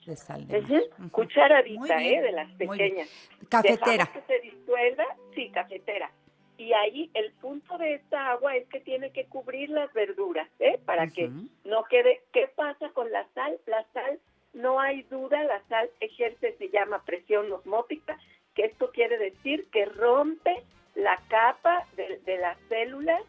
Cucharadita, 1.11 2.03
¿eh? 2.03 2.21
De 2.21 2.33
las 2.33 2.51
pequeñas. 2.53 3.09
Cafetera. 3.49 4.07
que 4.13 4.21
se 4.23 4.41
disuelva, 4.41 5.05
sí, 5.35 5.51
cafetera. 5.51 6.11
Y 6.59 6.73
ahí 6.73 7.11
el 7.15 7.33
punto 7.35 7.79
de 7.79 7.95
esta 7.95 8.31
agua 8.33 8.57
es 8.57 8.69
que 8.69 8.81
tiene 8.81 9.11
que 9.13 9.25
cubrir 9.27 9.71
las 9.71 9.93
verduras, 9.95 10.49
¿eh? 10.59 10.79
Para 10.85 11.07
que 11.07 11.31
no 11.65 11.85
quede. 11.85 12.21
¿Qué 12.33 12.51
pasa 12.55 12.91
con 12.91 13.11
la 13.11 13.27
sal? 13.35 13.59
La 13.67 13.87
sal, 13.95 14.19
no 14.53 14.81
hay 14.81 15.03
duda, 15.05 15.43
la 15.45 15.63
sal 15.69 15.89
ejerce, 16.01 16.57
se 16.59 16.69
llama 16.69 17.05
presión 17.05 17.51
osmótica, 17.53 18.19
que 18.55 18.67
esto 18.67 18.91
quiere 18.91 19.19
decir 19.19 19.69
que 19.71 19.85
rompe 19.87 20.63
la 20.97 21.17
capa 21.29 21.87
de, 21.97 22.19
de 22.27 22.39
las 22.39 22.59
células 22.69 23.23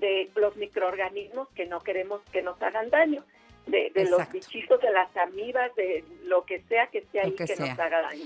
de 0.00 0.30
los 0.34 0.56
microorganismos 0.56 1.48
que 1.50 1.66
no 1.66 1.80
queremos 1.80 2.20
que 2.32 2.42
nos 2.42 2.60
hagan 2.62 2.90
daño, 2.90 3.24
de, 3.66 3.90
los 4.08 4.30
bichitos, 4.30 4.80
de 4.80 4.92
las 4.92 5.14
amibas, 5.16 5.74
de 5.74 6.04
lo 6.24 6.44
que 6.44 6.62
sea 6.62 6.86
que 6.88 6.98
esté 6.98 7.20
ahí 7.20 7.32
que, 7.32 7.56
nos 7.56 7.78
haga 7.78 8.02
daño. 8.02 8.24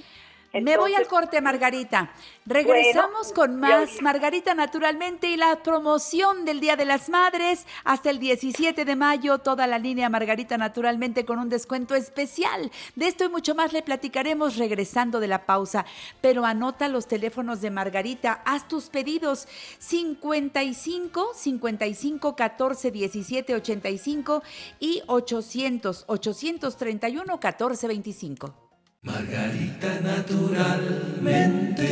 Me 0.52 0.76
voy 0.76 0.95
al 0.95 1.07
corte, 1.07 1.40
Margarita. 1.40 2.12
Regresamos 2.45 3.33
con 3.33 3.61
más 3.61 4.02
Margarita 4.02 4.52
Naturalmente 4.52 5.28
y 5.28 5.37
la 5.37 5.62
promoción 5.62 6.45
del 6.45 6.59
Día 6.59 6.75
de 6.75 6.85
las 6.85 7.09
Madres 7.09 7.66
hasta 7.85 8.11
el 8.11 8.19
17 8.19 8.85
de 8.85 8.97
mayo. 8.97 9.38
Toda 9.38 9.69
la 9.69 9.78
línea 9.78 10.09
Margarita 10.09 10.59
Naturalmente 10.59 11.25
con 11.25 11.38
un 11.38 11.49
descuento 11.49 11.95
especial. 11.95 12.73
De 12.97 13.07
esto 13.07 13.25
y 13.25 13.28
mucho 13.28 13.54
más 13.54 13.73
le 13.73 13.83
platicaremos 13.83 14.57
regresando 14.57 15.21
de 15.21 15.28
la 15.28 15.47
pausa. 15.47 15.87
Pero 16.21 16.45
anota 16.45 16.88
los 16.88 17.07
teléfonos 17.07 17.61
de 17.61 17.71
Margarita. 17.71 18.42
Haz 18.45 18.66
tus 18.66 18.88
pedidos 18.88 19.47
55 19.78 21.30
55 21.33 22.35
14 22.35 22.90
17 22.90 23.54
85 23.54 24.42
y 24.80 25.02
800 25.07 26.04
831 26.09 27.38
14 27.38 27.87
25. 27.87 28.70
Margarita 29.02 29.99
naturalmente. 30.02 31.88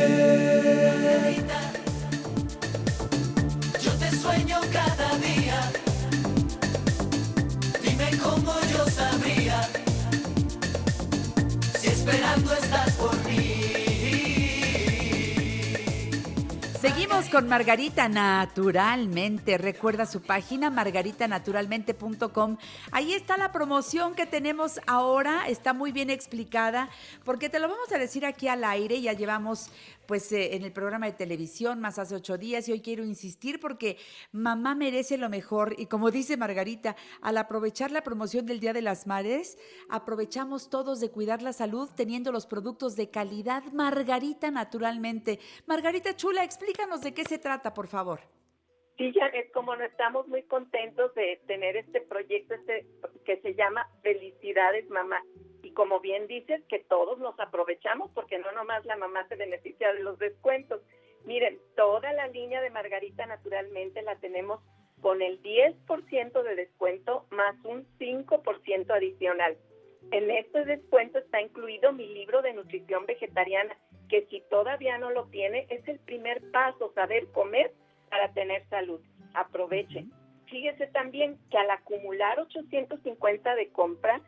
yo 3.81 3.91
te 3.93 4.11
sueño 4.11 4.59
cada 4.71 5.17
día. 5.17 5.71
Dime 7.81 8.11
cómo 8.21 8.53
yo 8.71 8.85
sabría 8.91 9.67
si 11.79 11.87
esperando 11.87 12.53
estás 12.53 12.93
Con 17.27 17.49
Margarita 17.49 18.07
Naturalmente. 18.07 19.57
Recuerda 19.57 20.05
su 20.05 20.21
página 20.21 20.69
margaritanaturalmente.com. 20.69 22.57
Ahí 22.91 23.13
está 23.13 23.35
la 23.35 23.51
promoción 23.51 24.15
que 24.15 24.25
tenemos 24.25 24.79
ahora. 24.87 25.47
Está 25.49 25.73
muy 25.73 25.91
bien 25.91 26.09
explicada 26.09 26.87
porque 27.25 27.49
te 27.49 27.59
lo 27.59 27.67
vamos 27.67 27.91
a 27.91 27.97
decir 27.97 28.25
aquí 28.25 28.47
al 28.47 28.63
aire. 28.63 29.01
Ya 29.01 29.11
llevamos 29.11 29.69
pues 30.09 30.31
eh, 30.31 30.55
en 30.55 30.63
el 30.63 30.73
programa 30.73 31.05
de 31.05 31.11
televisión 31.11 31.79
más 31.79 31.99
hace 31.99 32.15
ocho 32.15 32.39
días 32.39 32.67
y 32.67 32.71
hoy 32.71 32.81
quiero 32.81 33.05
insistir 33.05 33.59
porque 33.59 33.95
mamá 34.31 34.73
merece 34.73 35.19
lo 35.19 35.29
mejor 35.29 35.75
y 35.77 35.85
como 35.85 36.09
dice 36.09 36.35
Margarita, 36.35 36.95
al 37.21 37.37
aprovechar 37.37 37.91
la 37.91 38.01
promoción 38.01 38.47
del 38.47 38.59
Día 38.59 38.73
de 38.73 38.81
las 38.81 39.05
Madres, 39.05 39.59
aprovechamos 39.87 40.71
todos 40.71 40.99
de 40.99 41.11
cuidar 41.11 41.43
la 41.43 41.53
salud 41.53 41.91
teniendo 41.95 42.31
los 42.31 42.47
productos 42.47 42.95
de 42.95 43.11
calidad 43.11 43.63
Margarita 43.71 44.49
naturalmente. 44.49 45.37
Margarita 45.67 46.15
Chula, 46.15 46.43
explícanos 46.43 47.01
de 47.01 47.13
qué 47.13 47.23
se 47.23 47.37
trata, 47.37 47.75
por 47.75 47.85
favor. 47.85 48.19
Sí, 48.97 49.13
Janet, 49.13 49.51
como 49.53 49.75
no 49.75 49.83
estamos 49.83 50.27
muy 50.27 50.41
contentos 50.41 51.13
de 51.13 51.39
tener 51.45 51.77
este 51.77 52.01
proyecto 52.01 52.55
este, 52.55 52.87
que 53.25 53.39
se 53.41 53.53
llama 53.53 53.87
Felicidades 54.01 54.89
Mamá 54.89 55.21
y 55.61 55.71
como 55.71 55.99
bien 55.99 56.27
dices, 56.27 56.63
que 56.69 56.79
todos 56.79 57.19
nos 57.19 57.39
aprovechamos 57.39 58.11
porque 58.13 58.39
no 58.39 58.51
nomás 58.51 58.85
la 58.85 58.95
mamá 58.95 59.27
se 59.27 59.35
beneficia 59.35 59.93
de 59.93 60.01
los 60.01 60.17
descuentos. 60.19 60.81
Miren, 61.25 61.59
toda 61.75 62.13
la 62.13 62.27
línea 62.27 62.61
de 62.61 62.69
Margarita 62.69 63.25
naturalmente 63.25 64.01
la 64.01 64.15
tenemos 64.17 64.61
con 65.01 65.21
el 65.21 65.41
10% 65.41 66.43
de 66.43 66.55
descuento 66.55 67.25
más 67.31 67.55
un 67.63 67.85
5% 67.97 68.91
adicional. 68.91 69.57
En 70.11 70.31
este 70.31 70.65
descuento 70.65 71.19
está 71.19 71.41
incluido 71.41 71.93
mi 71.93 72.07
libro 72.07 72.41
de 72.41 72.53
nutrición 72.53 73.05
vegetariana, 73.05 73.77
que 74.09 74.25
si 74.27 74.41
todavía 74.49 74.97
no 74.97 75.11
lo 75.11 75.25
tiene, 75.25 75.67
es 75.69 75.87
el 75.87 75.99
primer 75.99 76.41
paso, 76.51 76.91
saber 76.93 77.27
comer 77.31 77.73
para 78.09 78.33
tener 78.33 78.67
salud. 78.69 78.99
Aprovechen. 79.35 80.11
Fíjese 80.47 80.87
también 80.87 81.37
que 81.51 81.57
al 81.59 81.69
acumular 81.69 82.39
850 82.39 83.55
de 83.55 83.69
compra, 83.69 84.21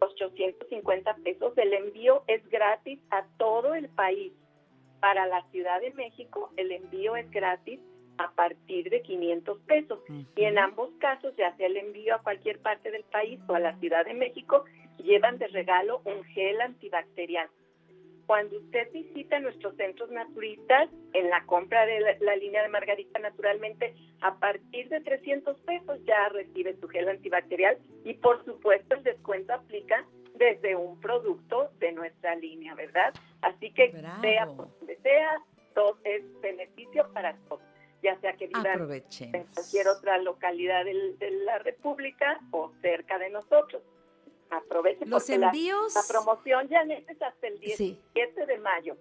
850 0.00 1.16
pesos. 1.16 1.56
El 1.56 1.72
envío 1.72 2.22
es 2.26 2.46
gratis 2.48 3.00
a 3.10 3.26
todo 3.38 3.74
el 3.74 3.88
país. 3.90 4.32
Para 5.00 5.26
la 5.26 5.42
Ciudad 5.50 5.80
de 5.80 5.92
México, 5.92 6.50
el 6.56 6.72
envío 6.72 7.16
es 7.16 7.30
gratis 7.30 7.80
a 8.18 8.30
partir 8.32 8.90
de 8.90 9.02
500 9.02 9.60
pesos. 9.60 9.98
Y 10.36 10.44
en 10.44 10.58
ambos 10.58 10.90
casos, 10.98 11.34
ya 11.36 11.54
sea 11.56 11.66
el 11.66 11.76
envío 11.76 12.14
a 12.14 12.22
cualquier 12.22 12.60
parte 12.60 12.90
del 12.90 13.04
país 13.04 13.40
o 13.48 13.54
a 13.54 13.60
la 13.60 13.78
Ciudad 13.78 14.04
de 14.04 14.14
México, 14.14 14.64
llevan 14.98 15.38
de 15.38 15.48
regalo 15.48 16.00
un 16.04 16.24
gel 16.24 16.60
antibacterial. 16.60 17.48
Cuando 18.26 18.56
usted 18.58 18.90
visita 18.92 19.38
nuestros 19.38 19.76
centros 19.76 20.10
naturistas, 20.10 20.88
en 21.12 21.30
la 21.30 21.44
compra 21.46 21.84
de 21.86 22.16
la, 22.20 22.36
línea 22.36 22.62
de 22.62 22.68
Margarita, 22.68 23.18
naturalmente, 23.18 23.94
a 24.20 24.38
partir 24.38 24.88
de 24.88 25.00
300 25.00 25.58
pesos 25.60 25.98
ya 26.04 26.28
recibe 26.30 26.76
su 26.80 26.88
gel 26.88 27.08
antibacterial 27.08 27.78
y 28.04 28.14
por 28.14 28.44
supuesto 28.44 28.94
el 28.94 29.02
descuento 29.02 29.52
aplica 29.52 30.06
desde 30.36 30.74
un 30.74 30.98
producto 31.00 31.70
de 31.78 31.92
nuestra 31.92 32.34
línea, 32.36 32.74
¿verdad? 32.74 33.14
Así 33.42 33.70
que 33.72 33.92
sea 34.20 34.46
por 34.46 34.68
donde 34.78 34.96
sea, 34.96 35.42
todo 35.74 35.98
es 36.04 36.22
beneficio 36.40 37.12
para 37.12 37.36
todos, 37.48 37.62
ya 38.02 38.18
sea 38.20 38.32
que 38.32 38.48
vivan 38.48 38.90
en 38.90 39.44
cualquier 39.52 39.88
otra 39.88 40.18
localidad 40.18 40.84
de 40.84 41.30
la 41.44 41.58
República 41.58 42.40
o 42.50 42.72
cerca 42.80 43.18
de 43.18 43.30
nosotros 43.30 43.82
aprovechen 44.56 45.10
los 45.10 45.28
envíos. 45.28 45.94
La, 45.94 46.02
promoción 46.08 46.68
ya 46.68 46.82
es 46.82 47.22
hasta 47.22 47.46
el 47.46 47.58
17 47.60 48.46
de 48.46 48.58
mayo. 48.58 48.96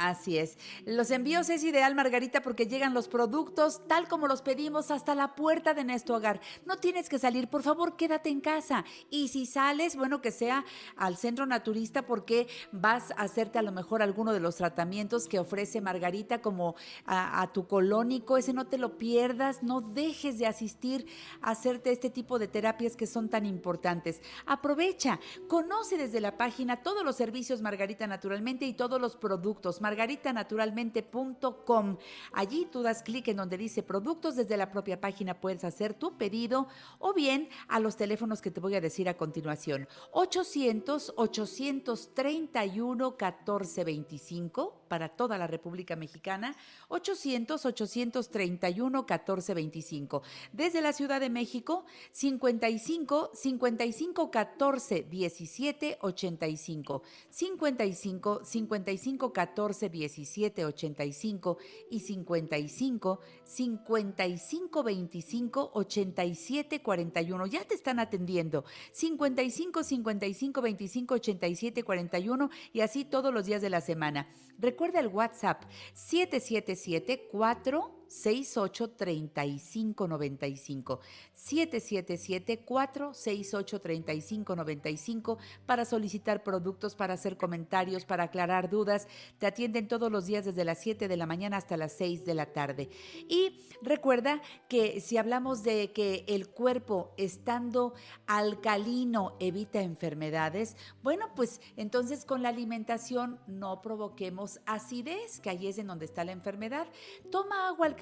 Así 0.00 0.38
es. 0.38 0.56
Los 0.86 1.10
envíos 1.10 1.50
es 1.50 1.62
ideal, 1.62 1.94
Margarita, 1.94 2.40
porque 2.40 2.66
llegan 2.66 2.94
los 2.94 3.06
productos 3.06 3.86
tal 3.86 4.08
como 4.08 4.28
los 4.28 4.40
pedimos 4.40 4.90
hasta 4.90 5.14
la 5.14 5.34
puerta 5.34 5.74
de 5.74 5.84
nuestro 5.84 6.16
hogar. 6.16 6.40
No 6.64 6.78
tienes 6.78 7.10
que 7.10 7.18
salir, 7.18 7.48
por 7.48 7.62
favor, 7.62 7.96
quédate 7.96 8.30
en 8.30 8.40
casa. 8.40 8.86
Y 9.10 9.28
si 9.28 9.44
sales, 9.44 9.96
bueno, 9.96 10.22
que 10.22 10.30
sea 10.30 10.64
al 10.96 11.18
centro 11.18 11.44
naturista 11.44 12.06
porque 12.06 12.48
vas 12.72 13.10
a 13.10 13.24
hacerte 13.24 13.58
a 13.58 13.62
lo 13.62 13.72
mejor 13.72 14.00
alguno 14.00 14.32
de 14.32 14.40
los 14.40 14.56
tratamientos 14.56 15.28
que 15.28 15.38
ofrece 15.38 15.82
Margarita 15.82 16.40
como 16.40 16.76
a, 17.04 17.50
tu 17.52 17.66
colónico. 17.66 18.38
Ese 18.38 18.54
no 18.54 18.68
te 18.68 18.78
lo 18.78 18.96
pierdas, 18.96 19.62
no 19.62 19.82
dejes 19.82 20.38
de 20.38 20.46
asistir 20.46 21.06
a 21.42 21.50
hacerte 21.50 21.92
este 21.92 22.08
tipo 22.08 22.38
de 22.38 22.48
terapias 22.48 22.96
que 22.96 23.06
son 23.06 23.28
tan 23.28 23.44
importantes. 23.44 24.22
Aprovecha, 24.46 25.20
conoce 25.46 25.98
desde 25.98 26.22
la 26.22 26.38
página 26.38 26.82
todos 26.82 27.04
los 27.04 27.16
servicios 27.16 27.60
Margarita 27.60 28.06
Naturalmente 28.06 28.64
y 28.64 28.72
todos 28.72 28.98
los 28.98 29.16
productos 29.16 29.82
margaritanaturalmente.com. 29.90 31.96
Allí 32.32 32.68
tú 32.70 32.82
das 32.82 33.02
clic 33.02 33.26
en 33.28 33.38
donde 33.38 33.56
dice 33.58 33.82
productos, 33.82 34.36
desde 34.36 34.56
la 34.56 34.70
propia 34.70 35.00
página 35.00 35.40
puedes 35.40 35.64
hacer 35.64 35.94
tu 35.94 36.16
pedido 36.16 36.68
o 36.98 37.12
bien 37.12 37.48
a 37.68 37.80
los 37.80 37.96
teléfonos 37.96 38.40
que 38.40 38.52
te 38.52 38.60
voy 38.60 38.76
a 38.76 38.80
decir 38.80 39.08
a 39.08 39.16
continuación. 39.16 39.88
800 40.12 41.14
831 41.16 43.10
1425 43.10 44.80
para 44.88 45.08
toda 45.08 45.38
la 45.38 45.46
República 45.46 45.94
Mexicana, 45.94 46.56
800 46.88 47.64
831 47.64 48.98
1425. 48.98 50.22
Desde 50.52 50.80
la 50.80 50.92
Ciudad 50.92 51.20
de 51.20 51.30
México, 51.30 51.84
55 52.10 53.30
55 53.34 54.30
14 54.30 55.02
17 55.02 55.98
85. 56.00 57.02
55 57.28 58.44
55 58.44 59.32
14 59.32 59.79
17 59.88 60.64
85 60.64 61.58
y 61.90 62.00
55 62.00 63.20
55 63.44 64.82
25 64.82 65.70
87 65.74 66.82
41. 66.82 67.46
Ya 67.46 67.64
te 67.64 67.74
están 67.74 68.00
atendiendo. 68.00 68.64
55 68.92 69.82
55 69.84 70.60
25 70.60 71.14
87 71.14 71.82
41 71.82 72.50
y 72.72 72.80
así 72.80 73.04
todos 73.04 73.32
los 73.32 73.46
días 73.46 73.62
de 73.62 73.70
la 73.70 73.80
semana. 73.80 74.28
Recuerda 74.58 75.00
el 75.00 75.08
WhatsApp 75.08 75.62
777 75.94 77.28
4 77.30 77.99
68 78.10 78.90
35 78.90 80.08
95 80.08 81.00
777 81.32 82.64
468 82.64 83.80
35 83.80 84.56
95 84.56 85.38
para 85.64 85.84
solicitar 85.84 86.42
productos, 86.42 86.96
para 86.96 87.14
hacer 87.14 87.36
comentarios, 87.36 88.04
para 88.04 88.24
aclarar 88.24 88.68
dudas. 88.68 89.06
Te 89.38 89.46
atienden 89.46 89.86
todos 89.86 90.10
los 90.10 90.26
días 90.26 90.44
desde 90.44 90.64
las 90.64 90.80
7 90.80 91.06
de 91.06 91.16
la 91.16 91.26
mañana 91.26 91.56
hasta 91.56 91.76
las 91.76 91.92
6 91.92 92.24
de 92.24 92.34
la 92.34 92.46
tarde. 92.46 92.90
Y 93.28 93.60
recuerda 93.80 94.42
que 94.68 95.00
si 95.00 95.16
hablamos 95.16 95.62
de 95.62 95.92
que 95.92 96.24
el 96.26 96.48
cuerpo 96.48 97.14
estando 97.16 97.94
alcalino 98.26 99.36
evita 99.38 99.82
enfermedades, 99.82 100.76
bueno, 101.04 101.28
pues 101.36 101.60
entonces 101.76 102.24
con 102.24 102.42
la 102.42 102.48
alimentación 102.48 103.38
no 103.46 103.80
provoquemos 103.82 104.58
acidez, 104.66 105.38
que 105.38 105.50
ahí 105.50 105.68
es 105.68 105.78
en 105.78 105.86
donde 105.86 106.06
está 106.06 106.24
la 106.24 106.32
enfermedad. 106.32 106.88
Toma 107.30 107.68
agua 107.68 107.86
alcalina 107.86 107.99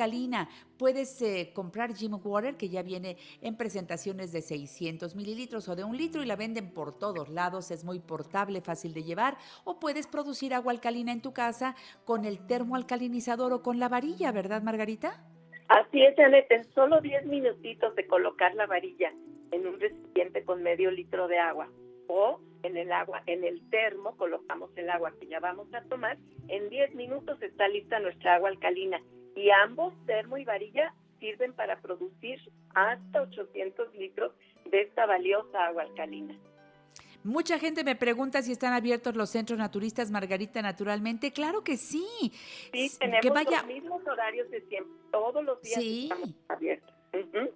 Puedes 0.79 1.21
eh, 1.23 1.51
comprar 1.55 1.95
Jim 1.95 2.19
Water, 2.23 2.57
que 2.57 2.69
ya 2.69 2.83
viene 2.83 3.17
en 3.43 3.57
presentaciones 3.57 4.33
de 4.33 4.43
600 4.43 5.17
mililitros 5.17 5.69
o 5.69 5.75
de 5.75 5.83
un 5.83 5.97
litro 5.97 6.23
y 6.23 6.27
la 6.27 6.37
venden 6.37 6.73
por 6.73 6.97
todos 6.97 7.29
lados. 7.29 7.71
Es 7.71 7.85
muy 7.85 7.99
portable, 7.99 8.61
fácil 8.61 8.95
de 8.95 9.03
llevar. 9.03 9.37
O 9.65 9.81
puedes 9.81 10.07
producir 10.07 10.55
agua 10.55 10.73
alcalina 10.73 11.13
en 11.13 11.21
tu 11.21 11.33
casa 11.33 11.75
con 12.05 12.25
el 12.25 12.47
termoalcalinizador 12.47 13.53
o 13.53 13.63
con 13.63 13.79
la 13.81 13.89
varilla, 13.89 14.31
¿verdad, 14.31 14.63
Margarita? 14.63 15.25
Así 15.69 16.03
es, 16.03 16.15
Janet. 16.17 16.47
En 16.51 16.65
solo 16.73 17.01
10 17.01 17.27
minutitos 17.27 17.95
de 17.97 18.07
colocar 18.07 18.55
la 18.55 18.67
varilla 18.67 19.13
en 19.51 19.67
un 19.67 19.81
recipiente 19.81 20.45
con 20.45 20.63
medio 20.63 20.91
litro 20.91 21.27
de 21.27 21.39
agua 21.39 21.69
o 22.07 22.41
en 22.63 22.77
el 22.77 22.91
agua, 22.93 23.23
en 23.27 23.45
el 23.45 23.69
termo, 23.71 24.17
colocamos 24.17 24.71
el 24.77 24.91
agua 24.91 25.13
que 25.21 25.27
ya 25.27 25.41
vamos 25.41 25.73
a 25.75 25.83
tomar. 25.83 26.17
En 26.49 26.69
10 26.71 26.95
minutos 26.95 27.41
está 27.43 27.69
lista 27.69 28.01
nuestra 28.01 28.37
agua 28.37 28.49
alcalina 28.49 29.01
y 29.39 29.51
ambos, 29.51 29.95
termo 30.07 30.37
y 30.37 30.45
varilla, 30.45 30.93
sirven 31.21 31.53
para 31.53 31.81
producir 31.81 32.41
hasta 32.75 33.23
800 33.23 33.95
litros 33.95 34.33
de 34.71 34.83
esta 34.83 35.07
valiosa 35.07 35.67
agua 35.67 35.83
alcalina. 35.83 36.37
Mucha 37.25 37.59
gente 37.59 37.85
me 37.85 37.97
pregunta 37.97 38.43
si 38.43 38.53
están 38.53 38.73
abiertos 38.73 39.17
los 39.17 39.31
centros 39.31 39.59
naturistas 39.59 40.11
Margarita 40.11 40.63
naturalmente. 40.63 41.33
Claro 41.33 41.63
que 41.63 41.77
sí. 41.77 42.07
Sí, 42.73 42.91
tenemos 42.99 43.45
los 43.45 43.67
mismos 43.67 44.07
horarios 44.07 44.51
de 44.51 44.61
siempre. 44.63 44.93
Todos 45.11 45.45
los 45.45 45.61
días 45.63 45.83
estamos 45.83 46.35
abiertos. 46.49 46.98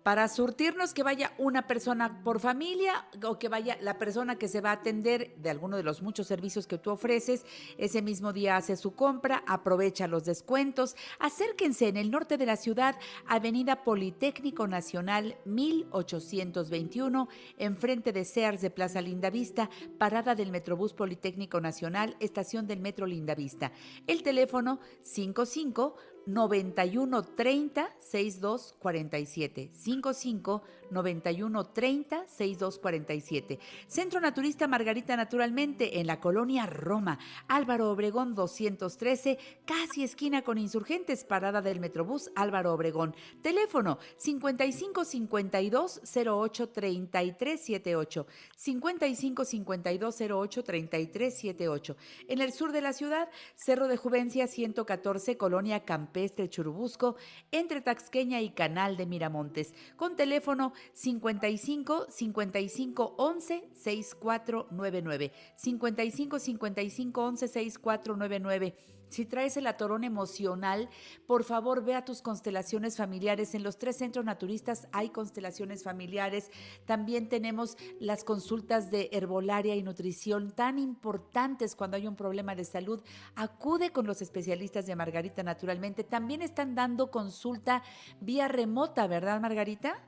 Para 0.02 0.28
surtirnos 0.28 0.94
que 0.94 1.02
vaya 1.02 1.32
una 1.38 1.66
persona 1.66 2.22
por 2.24 2.40
familia 2.40 3.06
o 3.24 3.38
que 3.38 3.48
vaya 3.48 3.78
la 3.80 3.98
persona 3.98 4.36
que 4.36 4.48
se 4.48 4.60
va 4.60 4.70
a 4.70 4.74
atender 4.74 5.34
de 5.36 5.50
alguno 5.50 5.76
de 5.76 5.82
los 5.82 6.02
muchos 6.02 6.26
servicios 6.26 6.66
que 6.66 6.78
tú 6.78 6.90
ofreces, 6.90 7.44
ese 7.78 8.02
mismo 8.02 8.32
día 8.32 8.56
hace 8.56 8.76
su 8.76 8.94
compra, 8.94 9.42
aprovecha 9.46 10.06
los 10.06 10.24
descuentos. 10.24 10.96
Acérquense 11.18 11.88
en 11.88 11.96
el 11.96 12.10
norte 12.10 12.36
de 12.36 12.46
la 12.46 12.56
ciudad, 12.56 12.96
Avenida 13.26 13.84
Politécnico 13.84 14.66
Nacional 14.66 15.36
1821, 15.44 17.28
enfrente 17.58 18.12
de 18.12 18.24
Sears 18.24 18.60
de 18.60 18.70
Plaza 18.70 19.00
Lindavista, 19.00 19.70
parada 19.98 20.34
del 20.34 20.50
Metrobús 20.50 20.94
Politécnico 20.94 21.60
Nacional, 21.60 22.16
estación 22.20 22.66
del 22.66 22.80
Metro 22.80 23.06
Lindavista. 23.06 23.72
El 24.06 24.22
teléfono 24.22 24.80
55 25.02 25.96
91 26.26 27.22
30 27.22 27.90
62 27.98 28.74
47 28.78 29.70
55 29.72 30.62
91 30.90 31.64
30 31.64 32.26
62 32.26 32.78
47 32.78 33.58
Centro 33.86 34.20
Naturista 34.20 34.68
Margarita 34.68 35.16
Naturalmente 35.16 36.00
en 36.00 36.06
la 36.06 36.20
colonia 36.20 36.66
Roma. 36.66 37.18
Álvaro 37.48 37.90
Obregón 37.90 38.34
213 38.34 39.38
casi 39.64 40.04
esquina 40.04 40.42
con 40.42 40.58
Insurgentes 40.58 41.24
parada 41.24 41.62
del 41.62 41.80
Metrobús 41.80 42.30
Álvaro 42.34 42.72
Obregón. 42.72 43.14
Teléfono 43.42 43.98
55 44.16 45.04
52 45.04 46.00
08 46.14 46.68
33 46.68 47.60
78 47.60 48.26
55 48.56 49.44
52 49.44 50.20
08 50.20 50.64
33 50.64 51.34
78 51.34 51.96
en 52.28 52.40
el 52.40 52.52
sur 52.52 52.72
de 52.72 52.82
la 52.82 52.92
ciudad 52.92 53.28
Cerro 53.54 53.88
de 53.88 53.96
Juvencia 53.96 54.46
114 54.46 55.36
colonia 55.36 55.84
Camp 55.84 56.11
Campestre 56.12 56.50
Churubusco, 56.50 57.16
entre 57.52 57.80
Taxqueña 57.80 58.42
y 58.42 58.50
Canal 58.50 58.98
de 58.98 59.06
Miramontes, 59.06 59.74
con 59.96 60.14
teléfono 60.14 60.74
55 60.92 62.08
55 62.10 63.14
11 63.16 63.70
6499. 63.72 65.32
55 65.56 66.38
55 66.38 67.22
11 67.22 67.48
6499 67.48 68.74
si 69.12 69.26
traes 69.26 69.56
el 69.56 69.66
atorón 69.66 70.04
emocional, 70.04 70.88
por 71.26 71.44
favor 71.44 71.84
ve 71.84 71.94
a 71.94 72.04
tus 72.04 72.22
constelaciones 72.22 72.96
familiares. 72.96 73.54
En 73.54 73.62
los 73.62 73.78
tres 73.78 73.98
centros 73.98 74.24
naturistas 74.24 74.88
hay 74.92 75.10
constelaciones 75.10 75.84
familiares. 75.84 76.50
También 76.86 77.28
tenemos 77.28 77.76
las 78.00 78.24
consultas 78.24 78.90
de 78.90 79.10
herbolaria 79.12 79.76
y 79.76 79.82
nutrición 79.82 80.52
tan 80.52 80.78
importantes 80.78 81.76
cuando 81.76 81.96
hay 81.96 82.06
un 82.06 82.16
problema 82.16 82.54
de 82.54 82.64
salud. 82.64 83.02
Acude 83.36 83.90
con 83.90 84.06
los 84.06 84.22
especialistas 84.22 84.86
de 84.86 84.96
Margarita 84.96 85.42
naturalmente. 85.42 86.04
También 86.04 86.42
están 86.42 86.74
dando 86.74 87.10
consulta 87.10 87.82
vía 88.20 88.48
remota, 88.48 89.06
¿verdad, 89.06 89.40
Margarita? 89.40 90.02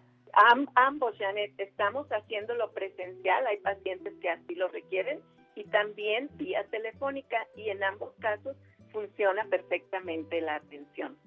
ambos, 0.74 1.14
Janet, 1.16 1.52
estamos 1.58 2.08
haciéndolo 2.08 2.72
presencial. 2.72 3.46
Hay 3.46 3.58
pacientes 3.58 4.14
que 4.20 4.30
así 4.30 4.54
lo 4.54 4.68
requieren 4.68 5.20
y 5.54 5.64
también 5.64 6.28
vía 6.34 6.64
telefónica 6.70 7.46
y 7.56 7.70
en 7.70 7.82
ambos 7.84 8.12
casos 8.20 8.56
funciona 8.94 9.44
perfectamente 9.50 10.40
la 10.40 10.54
atención. 10.54 11.18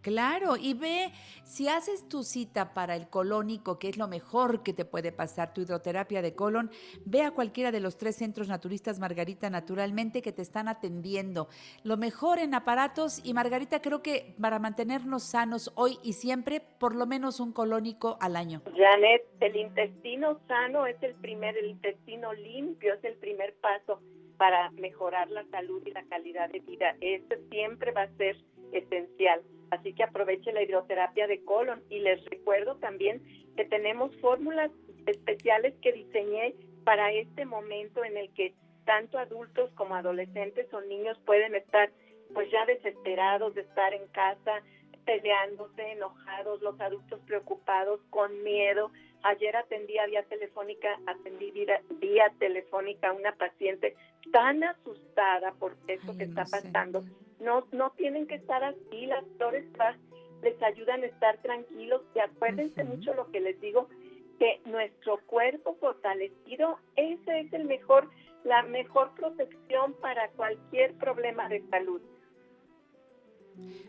Claro, 0.00 0.56
y 0.56 0.74
ve, 0.74 1.10
si 1.42 1.68
haces 1.68 2.08
tu 2.08 2.22
cita 2.22 2.72
para 2.72 2.94
el 2.94 3.10
colónico, 3.10 3.80
que 3.80 3.88
es 3.88 3.98
lo 3.98 4.06
mejor 4.06 4.62
que 4.62 4.72
te 4.72 4.84
puede 4.84 5.10
pasar, 5.10 5.52
tu 5.52 5.60
hidroterapia 5.60 6.22
de 6.22 6.34
colon, 6.36 6.70
ve 7.04 7.22
a 7.22 7.32
cualquiera 7.32 7.72
de 7.72 7.80
los 7.80 7.98
tres 7.98 8.16
centros 8.16 8.48
naturistas 8.48 9.00
Margarita 9.00 9.50
naturalmente 9.50 10.22
que 10.22 10.32
te 10.32 10.40
están 10.40 10.68
atendiendo. 10.68 11.48
Lo 11.82 11.96
mejor 11.96 12.38
en 12.38 12.54
aparatos 12.54 13.20
y 13.24 13.34
Margarita 13.34 13.82
creo 13.82 14.00
que 14.00 14.36
para 14.40 14.60
mantenernos 14.60 15.24
sanos 15.24 15.72
hoy 15.74 15.98
y 16.04 16.12
siempre, 16.12 16.60
por 16.60 16.94
lo 16.94 17.04
menos 17.06 17.40
un 17.40 17.52
colónico 17.52 18.18
al 18.20 18.36
año. 18.36 18.62
Janet, 18.76 19.26
el 19.40 19.56
intestino 19.56 20.38
sano 20.46 20.86
es 20.86 21.02
el 21.02 21.16
primer, 21.16 21.58
el 21.58 21.66
intestino 21.66 22.32
limpio 22.34 22.94
es 22.94 23.04
el 23.04 23.16
primer 23.16 23.52
paso 23.56 24.00
para 24.38 24.70
mejorar 24.70 25.30
la 25.30 25.44
salud 25.50 25.82
y 25.84 25.90
la 25.90 26.04
calidad 26.04 26.48
de 26.50 26.60
vida. 26.60 26.96
Esto 27.00 27.36
siempre 27.50 27.90
va 27.92 28.02
a 28.02 28.16
ser 28.16 28.36
esencial. 28.72 29.42
Así 29.70 29.92
que 29.92 30.04
aproveche 30.04 30.52
la 30.52 30.62
hidroterapia 30.62 31.26
de 31.26 31.44
colon 31.44 31.82
y 31.90 31.98
les 31.98 32.24
recuerdo 32.24 32.76
también 32.76 33.22
que 33.56 33.66
tenemos 33.66 34.14
fórmulas 34.20 34.70
especiales 35.06 35.74
que 35.82 35.92
diseñé 35.92 36.54
para 36.84 37.12
este 37.12 37.44
momento 37.44 38.04
en 38.04 38.16
el 38.16 38.32
que 38.32 38.54
tanto 38.86 39.18
adultos 39.18 39.70
como 39.74 39.94
adolescentes 39.94 40.72
o 40.72 40.80
niños 40.80 41.18
pueden 41.26 41.54
estar 41.54 41.90
pues 42.32 42.50
ya 42.50 42.64
desesperados 42.66 43.54
de 43.54 43.62
estar 43.62 43.92
en 43.92 44.06
casa, 44.08 44.62
peleándose, 45.04 45.92
enojados, 45.92 46.60
los 46.62 46.78
adultos 46.80 47.20
preocupados, 47.26 48.00
con 48.10 48.42
miedo. 48.42 48.90
Ayer 49.22 49.56
atendí 49.56 49.98
a 49.98 50.06
vía 50.06 50.22
telefónica, 50.24 50.98
atendí 51.06 51.50
vía, 51.50 51.80
vía 52.00 52.32
telefónica 52.38 53.08
a 53.08 53.12
una 53.12 53.32
paciente 53.32 53.96
tan 54.32 54.62
asustada 54.62 55.52
por 55.52 55.76
eso 55.88 56.16
que 56.16 56.24
está 56.24 56.44
pasando. 56.44 57.04
No, 57.40 57.66
no 57.72 57.90
tienen 57.90 58.26
que 58.26 58.36
estar 58.36 58.62
así, 58.62 59.06
las 59.06 59.24
flores 59.36 59.64
les 60.42 60.62
ayudan 60.62 61.02
a 61.02 61.06
estar 61.06 61.38
tranquilos 61.38 62.02
y 62.14 62.20
acuérdense 62.20 62.84
mucho 62.84 63.14
lo 63.14 63.30
que 63.30 63.40
les 63.40 63.60
digo, 63.60 63.88
que 64.38 64.60
nuestro 64.66 65.18
cuerpo 65.26 65.76
fortalecido, 65.80 66.78
ese 66.96 67.40
es 67.40 67.52
el 67.52 67.64
mejor, 67.64 68.08
la 68.44 68.62
mejor 68.62 69.14
protección 69.14 69.94
para 69.94 70.28
cualquier 70.30 70.94
problema 70.94 71.48
de 71.48 71.60
salud. 71.68 72.00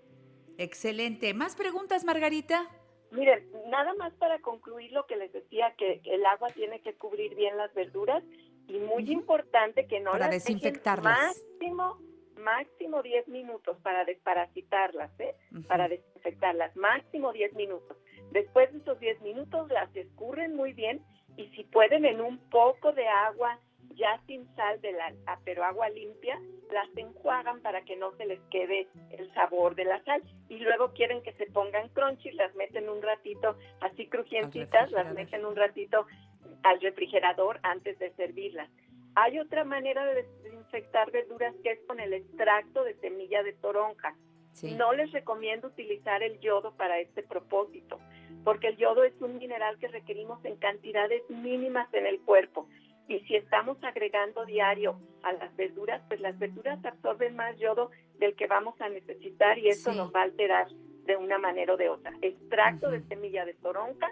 Excelente. 0.60 1.34
¿Más 1.34 1.56
preguntas, 1.56 2.06
Margarita? 2.06 2.70
Miren, 3.12 3.46
nada 3.68 3.94
más 3.96 4.14
para 4.14 4.40
concluir 4.40 4.92
lo 4.94 5.06
que 5.06 5.18
les 5.18 5.32
decía, 5.34 5.74
que 5.78 6.02
el 6.06 6.26
agua 6.26 6.50
tiene 6.50 6.82
que 6.82 6.94
cubrir 6.94 7.36
bien 7.36 7.58
las 7.58 7.74
verduras 7.74 8.24
y 8.68 8.80
muy 8.80 9.12
importante 9.12 9.86
que 9.88 10.00
no 10.00 10.12
para 10.12 10.28
las 10.28 10.36
desinfectarlas. 10.36 11.18
Máximo, 11.20 12.00
máximo 12.38 13.04
10 13.04 13.28
minutos 13.28 13.78
para 13.84 14.06
desparasitarlas, 14.06 15.12
¿eh? 15.20 15.36
Para 15.68 15.90
desinfectarlas, 15.90 16.76
máximo 16.78 17.34
10 17.34 17.54
minutos. 17.56 17.98
Después 18.32 18.72
de 18.72 18.80
esos 18.80 19.00
10 19.00 19.22
minutos 19.22 19.70
las 19.70 19.94
escurren 19.96 20.56
muy 20.56 20.72
bien 20.72 21.04
y 21.36 21.48
si 21.50 21.64
pueden 21.66 22.06
en 22.06 22.22
un 22.22 22.38
poco 22.50 22.94
de 22.94 23.08
agua 23.08 23.60
ya 23.96 24.20
sin 24.28 24.48
sal 24.56 24.80
de 24.82 24.92
la, 24.92 25.14
ah, 25.28 25.40
pero 25.44 25.64
agua 25.64 25.90
limpia, 25.90 26.40
las 26.72 26.88
enjuagan 26.96 27.62
para 27.62 27.82
que 27.84 27.96
no 27.96 28.12
se 28.18 28.26
les 28.26 28.40
quede 28.50 28.88
el 29.12 29.34
sabor 29.34 29.76
de 29.76 29.86
la 29.86 30.04
sal. 30.04 30.22
Y 30.50 30.60
luego 30.60 30.94
quieren 30.94 31.22
que 31.24 31.34
se 31.34 31.46
pongan 31.48 31.90
crunchy, 31.90 32.32
las 32.32 32.54
meten 32.56 32.90
un 32.90 33.02
ratito 33.02 33.58
así 33.82 34.08
crujientitas, 34.08 34.92
las 34.92 35.14
meten 35.14 35.46
un 35.46 35.56
ratito 35.56 36.06
al 36.64 36.80
refrigerador 36.82 37.60
antes 37.64 37.98
de 38.00 38.12
servirlas. 38.14 38.70
Hay 39.16 39.40
otra 39.40 39.64
manera 39.64 40.06
de 40.06 40.24
desinfectar 40.24 41.12
verduras 41.12 41.54
que 41.64 41.72
es 41.72 41.80
con 41.86 42.00
el 42.00 42.14
extracto 42.14 42.84
de 42.84 42.96
semilla 42.96 43.44
de 43.44 43.54
toronja. 43.54 44.16
No 44.64 44.94
les 44.94 45.12
recomiendo 45.12 45.70
utilizar 45.70 46.22
el 46.24 46.40
yodo 46.40 46.76
para 46.76 47.00
este 47.00 47.24
propósito, 47.24 48.00
porque 48.44 48.68
el 48.68 48.78
yodo 48.78 49.04
es 49.04 49.14
un 49.22 49.38
mineral 49.38 49.80
que 49.80 49.88
requerimos 49.88 50.44
en 50.44 50.58
cantidades 50.58 51.22
mínimas 51.30 51.92
en 51.94 52.06
el 52.06 52.20
cuerpo 52.22 52.68
y 53.12 53.20
si 53.26 53.36
estamos 53.36 53.78
agregando 53.84 54.46
diario 54.46 54.98
a 55.24 55.34
las 55.34 55.54
verduras, 55.58 56.02
pues 56.08 56.22
las 56.22 56.38
verduras 56.40 56.84
absorben 56.86 57.36
más 57.36 57.58
yodo 57.60 57.92
del 58.20 58.36
que 58.36 58.48
vamos 58.48 58.80
a 58.80 58.88
necesitar 58.88 59.58
y 59.58 59.68
esto 59.68 59.92
nos 59.92 60.14
va 60.14 60.22
a 60.22 60.24
alterar 60.24 60.68
de 61.06 61.18
una 61.18 61.38
manera 61.38 61.74
o 61.74 61.78
de 61.78 61.90
otra. 61.90 62.14
Extracto 62.22 62.90
de 62.90 63.02
semilla 63.08 63.44
de 63.44 63.54
toronja, 63.56 64.10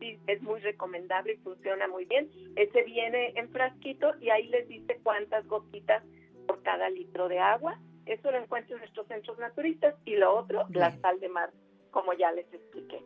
sí, 0.00 0.18
es 0.26 0.42
muy 0.42 0.58
recomendable 0.60 1.34
y 1.34 1.36
funciona 1.36 1.86
muy 1.86 2.06
bien. 2.06 2.28
Ese 2.56 2.82
viene 2.82 3.32
en 3.36 3.48
frasquito 3.50 4.14
y 4.20 4.30
ahí 4.30 4.48
les 4.48 4.66
dice 4.66 4.98
cuántas 5.02 5.46
gotitas 5.46 6.02
por 6.48 6.60
cada 6.62 6.90
litro 6.90 7.28
de 7.28 7.38
agua. 7.38 7.78
Eso 8.06 8.32
lo 8.32 8.38
encuentro 8.38 8.74
en 8.74 8.80
nuestros 8.80 9.06
centros 9.06 9.38
naturistas. 9.38 9.94
Y 10.04 10.16
lo 10.16 10.34
otro, 10.34 10.66
la 10.70 10.90
sal 10.98 11.20
de 11.20 11.28
mar, 11.28 11.52
como 11.92 12.14
ya 12.14 12.32
les 12.32 12.52
expliqué. 12.52 13.00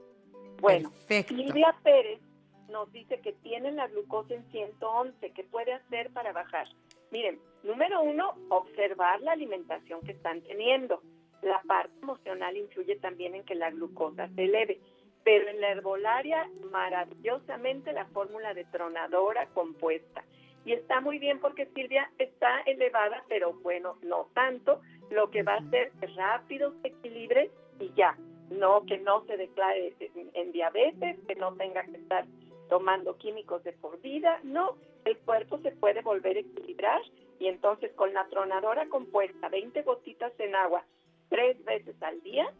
Bueno, 0.63 0.91
Silvia 1.07 1.75
Pérez 1.83 2.21
nos 2.69 2.91
dice 2.93 3.21
que 3.21 3.33
tiene 3.33 3.73
la 3.73 3.89
glucosa 3.89 4.35
en 4.35 4.45
111, 4.51 5.31
¿qué 5.33 5.45
puede 5.45 5.73
hacer 5.73 6.11
para 6.13 6.33
bajar? 6.33 6.67
Miren, 7.11 7.39
número 7.63 8.03
uno, 8.03 8.35
observar 8.49 9.21
la 9.21 9.33
alimentación 9.33 10.01
que 10.03 10.13
están 10.13 10.43
teniendo. 10.43 11.03
La 11.43 11.61
parte 11.63 11.93
emocional 12.03 12.57
influye 12.57 12.97
también 12.97 13.35
en 13.35 13.45
que 13.45 13.55
la 13.55 13.71
glucosa 13.71 14.29
se 14.35 14.45
eleve. 14.45 14.81
Pero 15.23 15.49
en 15.49 15.61
la 15.61 15.71
herbolaria, 15.71 16.51
maravillosamente 16.71 17.93
la 17.93 18.07
fórmula 18.07 18.53
de 18.55 18.65
tronadora 18.65 19.47
compuesta. 19.49 20.25
Y 20.65 20.73
está 20.73 21.01
muy 21.01 21.19
bien 21.19 21.41
porque 21.41 21.67
Silvia 21.67 22.11
está 22.19 22.61
elevada, 22.63 23.25
pero 23.29 23.53
bueno, 23.53 23.97
no 24.03 24.29
tanto. 24.35 24.81
Lo 25.11 25.31
que 25.31 25.43
va 25.43 25.55
a 25.55 25.59
hacer 25.59 25.93
es 26.01 26.15
rápido 26.17 26.75
se 26.81 26.89
equilibre 26.89 27.51
y 27.79 27.93
ya. 27.95 28.17
No 28.51 28.85
que 28.87 28.99
no 28.99 29.25
se 29.27 29.37
declare 29.37 29.95
en 30.35 30.53
diabetes, 30.53 31.19
que 31.27 31.35
no 31.35 31.55
tenga 31.55 31.85
que 31.85 31.97
estar 31.99 32.27
tomando 32.69 33.17
químicos 33.17 33.63
de 33.65 33.73
por 33.73 34.01
vida, 34.01 34.41
no, 34.43 34.77
el 35.05 35.19
cuerpo 35.19 35.59
se 35.59 35.71
puede 35.73 36.03
volver 36.03 36.37
a 36.37 36.41
equilibrar 36.41 37.01
y 37.39 37.49
entonces 37.49 37.93
con 37.95 38.15
la 38.15 38.27
tronadora 38.29 38.89
compuesta, 38.89 39.49
20 39.49 39.83
gotitas 39.83 40.33
en 40.39 40.55
agua, 40.55 40.85
tres 41.29 41.63
veces 41.65 42.01
al 42.03 42.21
día, 42.23 42.51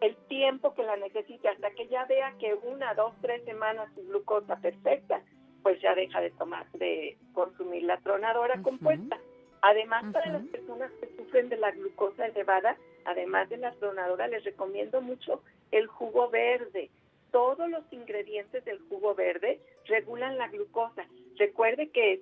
el 0.00 0.16
tiempo 0.28 0.74
que 0.74 0.82
la 0.82 0.96
necesite 0.96 1.48
hasta 1.48 1.70
que 1.72 1.88
ya 1.88 2.04
vea 2.04 2.34
que 2.38 2.54
una, 2.54 2.94
dos, 2.94 3.14
tres 3.20 3.44
semanas 3.44 3.88
su 3.94 4.06
glucosa 4.06 4.56
perfecta, 4.56 5.22
pues 5.62 5.80
ya 5.80 5.94
deja 5.94 6.20
de 6.20 6.30
tomar, 6.30 6.70
de 6.72 7.16
consumir 7.32 7.82
la 7.82 7.98
tronadora 7.98 8.62
compuesta. 8.62 9.18
Además, 9.60 10.04
para 10.12 10.30
las 10.30 10.46
personas 10.46 10.92
que 11.00 11.16
sufren 11.16 11.48
de 11.48 11.56
la 11.56 11.72
glucosa 11.72 12.26
elevada, 12.26 12.76
además 13.04 13.48
de 13.48 13.56
la 13.56 13.72
tronadora, 13.72 14.28
les 14.28 14.44
recomiendo 14.44 15.00
mucho 15.00 15.42
el 15.72 15.88
jugo 15.88 16.30
verde 16.30 16.90
todos 17.30 17.68
los 17.68 17.84
ingredientes 17.92 18.64
del 18.64 18.78
jugo 18.88 19.14
verde 19.14 19.60
regulan 19.86 20.38
la 20.38 20.48
glucosa. 20.48 21.06
Recuerde 21.36 21.90
que 21.90 22.14
es 22.14 22.20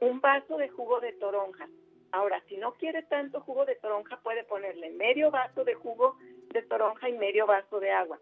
un 0.00 0.20
vaso 0.20 0.56
de 0.56 0.68
jugo 0.68 1.00
de 1.00 1.12
toronja. 1.12 1.68
Ahora, 2.12 2.42
si 2.48 2.56
no 2.56 2.74
quiere 2.74 3.02
tanto 3.02 3.40
jugo 3.40 3.64
de 3.64 3.76
toronja, 3.76 4.20
puede 4.22 4.44
ponerle 4.44 4.90
medio 4.90 5.30
vaso 5.30 5.64
de 5.64 5.74
jugo 5.74 6.16
de 6.52 6.62
toronja 6.62 7.08
y 7.08 7.18
medio 7.18 7.46
vaso 7.46 7.80
de 7.80 7.90
agua. 7.90 8.18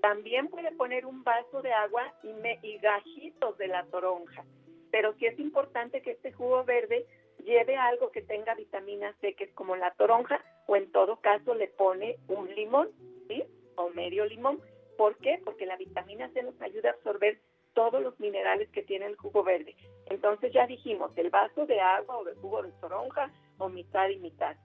También 0.00 0.48
puede 0.48 0.72
poner 0.72 1.06
un 1.06 1.24
vaso 1.24 1.62
de 1.62 1.72
agua 1.72 2.12
y, 2.22 2.28
y 2.66 2.78
gajitos 2.78 3.56
de 3.58 3.68
la 3.68 3.84
toronja. 3.86 4.44
Pero 4.90 5.14
sí 5.14 5.26
es 5.26 5.38
importante 5.38 6.02
que 6.02 6.12
este 6.12 6.32
jugo 6.32 6.64
verde 6.64 7.06
lleve 7.44 7.76
algo 7.76 8.10
que 8.10 8.22
tenga 8.22 8.54
vitamina 8.54 9.14
C, 9.20 9.34
que 9.34 9.44
es 9.44 9.52
como 9.54 9.76
la 9.76 9.92
toronja, 9.92 10.42
o 10.66 10.76
en 10.76 10.90
todo 10.92 11.16
caso 11.20 11.54
le 11.54 11.68
pone 11.68 12.16
un 12.28 12.52
limón, 12.54 12.90
¿sí? 13.28 13.44
O 13.76 13.90
medio 13.90 14.26
limón 14.26 14.60
¿Por 14.98 15.16
qué? 15.18 15.40
Porque 15.44 15.64
la 15.64 15.76
vitamina 15.76 16.28
C 16.30 16.42
nos 16.42 16.60
ayuda 16.60 16.90
a 16.90 16.92
absorber 16.94 17.40
todos 17.72 18.02
los 18.02 18.18
minerales 18.18 18.68
que 18.70 18.82
tiene 18.82 19.06
el 19.06 19.14
jugo 19.14 19.44
verde. 19.44 19.76
Entonces 20.06 20.52
ya 20.52 20.66
dijimos, 20.66 21.12
el 21.14 21.30
vaso 21.30 21.66
de 21.66 21.80
agua 21.80 22.18
o 22.18 22.24
de 22.24 22.34
jugo 22.34 22.64
de 22.64 22.72
toronja 22.80 23.30
o 23.58 23.68
mitad 23.68 24.08
y 24.08 24.18
mitad. 24.18 24.56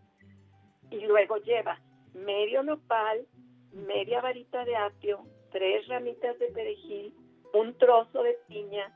Y 0.89 1.01
luego 1.01 1.37
lleva 1.37 1.79
medio 2.15 2.63
nopal, 2.63 3.27
media 3.73 4.21
varita 4.21 4.65
de 4.65 4.75
apio, 4.75 5.23
tres 5.51 5.87
ramitas 5.87 6.39
de 6.39 6.47
perejil, 6.47 7.13
un 7.53 7.77
trozo 7.77 8.23
de 8.23 8.35
piña, 8.47 8.91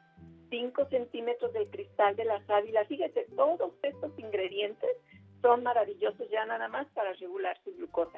cinco 0.50 0.86
centímetros 0.86 1.54
del 1.54 1.70
cristal 1.70 2.16
de 2.16 2.26
la 2.26 2.44
sábila. 2.48 2.84
Fíjate, 2.86 3.28
todos 3.36 3.74
estos 3.84 4.18
ingredientes 4.18 4.90
son 5.44 5.62
maravillosos 5.62 6.28
ya 6.32 6.48
nada 6.48 6.68
más 6.68 6.88
para 6.96 7.14
regular 7.14 7.56
su 7.64 7.76
glucosa 7.76 8.18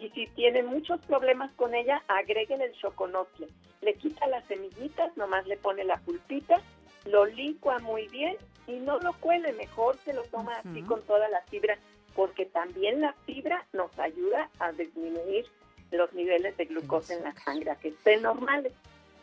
y 0.00 0.10
si 0.10 0.26
tiene 0.28 0.62
muchos 0.62 1.00
problemas 1.02 1.52
con 1.52 1.74
ella, 1.74 2.02
agreguen 2.08 2.60
el 2.60 2.72
choconotle. 2.72 3.48
Le 3.80 3.94
quita 3.94 4.26
las 4.26 4.44
semillitas, 4.46 5.16
nomás 5.16 5.46
le 5.46 5.56
pone 5.56 5.84
la 5.84 5.98
pulpita, 5.98 6.60
lo 7.06 7.24
licua 7.26 7.78
muy 7.78 8.08
bien 8.08 8.36
y 8.66 8.72
no 8.72 8.98
lo 8.98 9.12
cuele, 9.14 9.52
mejor 9.52 9.96
se 10.04 10.12
lo 10.12 10.22
toma 10.24 10.56
así 10.56 10.82
con 10.82 11.02
toda 11.02 11.28
la 11.28 11.40
fibra, 11.42 11.78
porque 12.14 12.46
también 12.46 13.00
la 13.00 13.12
fibra 13.24 13.66
nos 13.72 13.96
ayuda 13.98 14.50
a 14.58 14.72
disminuir 14.72 15.46
los 15.92 16.12
niveles 16.12 16.56
de 16.56 16.64
glucosa 16.64 17.14
en 17.14 17.22
la 17.22 17.34
sangre, 17.34 17.76
que 17.80 17.88
estén 17.88 18.22
normales, 18.22 18.72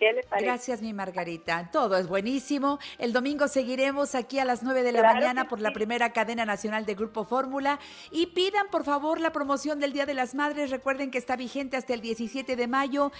¿Qué 0.03 0.11
le 0.11 0.23
parece? 0.23 0.45
Gracias, 0.45 0.81
mi 0.81 0.91
Margarita. 0.91 1.69
Todo 1.71 1.95
es 1.95 2.07
buenísimo. 2.07 2.77
El 2.97 3.13
domingo 3.13 3.47
seguiremos 3.47 4.15
aquí 4.15 4.37
a 4.37 4.43
las 4.43 4.61
9 4.61 4.83
de 4.83 4.91
la 4.91 4.99
Claro 4.99 5.15
mañana 5.15 5.47
por 5.47 5.61
la 5.61 5.71
primera 5.71 6.11
cadena 6.11 6.45
nacional 6.45 6.85
de 6.85 6.93
Grupo 6.93 7.23
Fórmula. 7.23 7.79
Y 8.11 8.27
pidan, 8.27 8.67
por 8.69 8.83
favor, 8.83 9.21
la 9.21 9.31
promoción 9.31 9.79
del 9.79 9.93
Día 9.93 10.05
de 10.05 10.13
las 10.13 10.35
Madres. 10.35 10.71
Recuerden 10.71 11.09
que 11.09 11.17
está 11.17 11.37
vigente 11.37 11.77
hasta 11.77 11.93
el 11.93 12.01
17 12.01 12.57
de 12.57 12.67
mayo. 12.67 13.13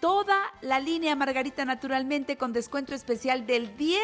Toda 0.00 0.36
la 0.60 0.78
línea 0.78 1.16
Margarita, 1.16 1.64
naturalmente, 1.64 2.36
con 2.36 2.52
descuento 2.52 2.94
especial 2.94 3.46
del 3.46 3.74
10 3.78 4.00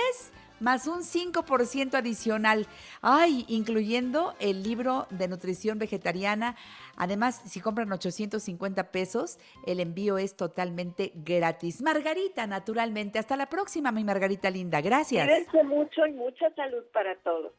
más 0.63 0.87
un 0.87 1.03
5% 1.03 1.95
adicional. 1.95 2.67
Ay, 3.03 3.45
incluyendo 3.49 4.35
el 4.41 4.63
libro 4.63 5.07
de 5.11 5.29
nutrición 5.29 5.79
vegetariana. 5.79 6.57
Además, 6.97 7.43
si 7.45 7.61
compran 7.61 7.93
850 7.93 8.91
pesos, 8.91 9.39
el 9.67 9.81
envío 9.81 10.19
es 10.19 10.37
totalmente 10.37 11.13
gratis. 11.15 11.83
Margarita, 11.83 12.47
naturalmente. 12.47 13.19
Hasta 13.19 13.37
la 13.37 13.47
próxima, 13.47 13.93
mi 13.93 14.05
Margarita 14.05 14.49
linda. 14.51 14.81
Gracias. 14.81 15.27
Cuídense 15.27 15.65
mucho 15.65 16.07
y 16.07 16.13
mucha 16.13 16.55
salud 16.55 16.85
para 16.93 17.17
todos. 17.17 17.53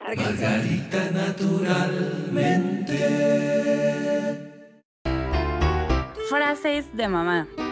Margarita 0.00 1.10
naturalmente. 1.10 2.96
Frases 6.28 6.96
de 6.96 7.08
mamá. 7.08 7.48
¡Mamá! 7.56 7.69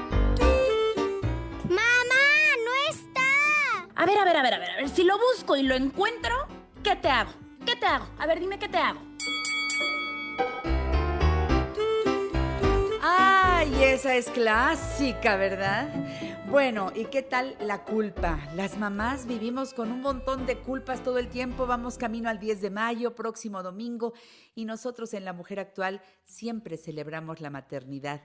A 4.01 4.07
ver, 4.07 4.17
a 4.17 4.25
ver, 4.25 4.37
a 4.37 4.43
ver, 4.43 4.55
a 4.55 4.59
ver, 4.61 4.71
a 4.71 4.77
ver. 4.77 4.89
Si 4.91 5.03
lo 5.03 5.19
busco 5.19 5.57
y 5.57 5.65
lo 5.65 5.75
encuentro, 5.75 6.33
¿qué 6.85 6.95
te 6.95 7.09
hago? 7.09 7.33
¿Qué 7.67 7.75
te 7.75 7.85
hago? 7.85 8.07
A 8.21 8.27
ver, 8.29 8.39
dime 8.39 8.57
qué 8.57 8.69
te 8.69 8.79
hago. 8.79 9.01
Ay, 13.03 13.83
esa 13.83 14.15
es 14.15 14.31
clásica, 14.31 15.35
¿verdad? 15.35 15.89
Bueno, 16.49 16.93
¿y 16.95 17.07
qué 17.07 17.23
tal 17.23 17.57
la 17.61 17.85
culpa? 17.85 18.39
Las 18.55 18.79
mamás 18.79 19.27
vivimos 19.27 19.75
con 19.75 19.91
un 19.91 20.01
montón 20.01 20.47
de 20.47 20.57
culpas 20.59 21.03
todo 21.03 21.19
el 21.19 21.29
tiempo, 21.29 21.67
vamos 21.67 21.99
camino 21.99 22.31
al 22.31 22.39
10 22.39 22.63
de 22.63 22.71
mayo, 22.71 23.15
próximo 23.15 23.63
domingo, 23.63 24.15
y 24.55 24.65
nosotros 24.65 25.13
en 25.13 25.25
La 25.25 25.33
Mujer 25.33 25.61
Actual 25.61 26.01
siempre 26.23 26.77
celebramos 26.77 27.41
la 27.41 27.51
maternidad. 27.51 28.23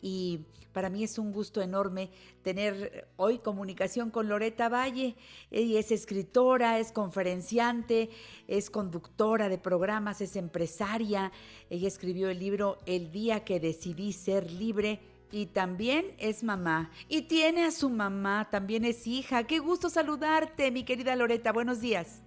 Y 0.00 0.44
para 0.72 0.90
mí 0.90 1.04
es 1.04 1.18
un 1.18 1.32
gusto 1.32 1.62
enorme 1.62 2.10
tener 2.42 3.08
hoy 3.16 3.38
comunicación 3.38 4.10
con 4.10 4.28
Loreta 4.28 4.68
Valle. 4.68 5.16
Ella 5.50 5.80
es 5.80 5.90
escritora, 5.90 6.78
es 6.78 6.92
conferenciante, 6.92 8.10
es 8.46 8.68
conductora 8.68 9.48
de 9.48 9.56
programas, 9.56 10.20
es 10.20 10.36
empresaria. 10.36 11.32
Ella 11.70 11.88
escribió 11.88 12.28
el 12.28 12.38
libro 12.38 12.78
El 12.84 13.10
día 13.10 13.44
que 13.44 13.58
decidí 13.58 14.12
ser 14.12 14.50
libre 14.50 15.00
y 15.30 15.46
también 15.46 16.14
es 16.18 16.44
mamá. 16.44 16.90
Y 17.08 17.22
tiene 17.22 17.64
a 17.64 17.70
su 17.70 17.88
mamá, 17.88 18.48
también 18.50 18.84
es 18.84 19.06
hija. 19.06 19.44
Qué 19.44 19.58
gusto 19.58 19.88
saludarte, 19.88 20.70
mi 20.70 20.84
querida 20.84 21.16
Loreta. 21.16 21.52
Buenos 21.52 21.80
días. 21.80 22.22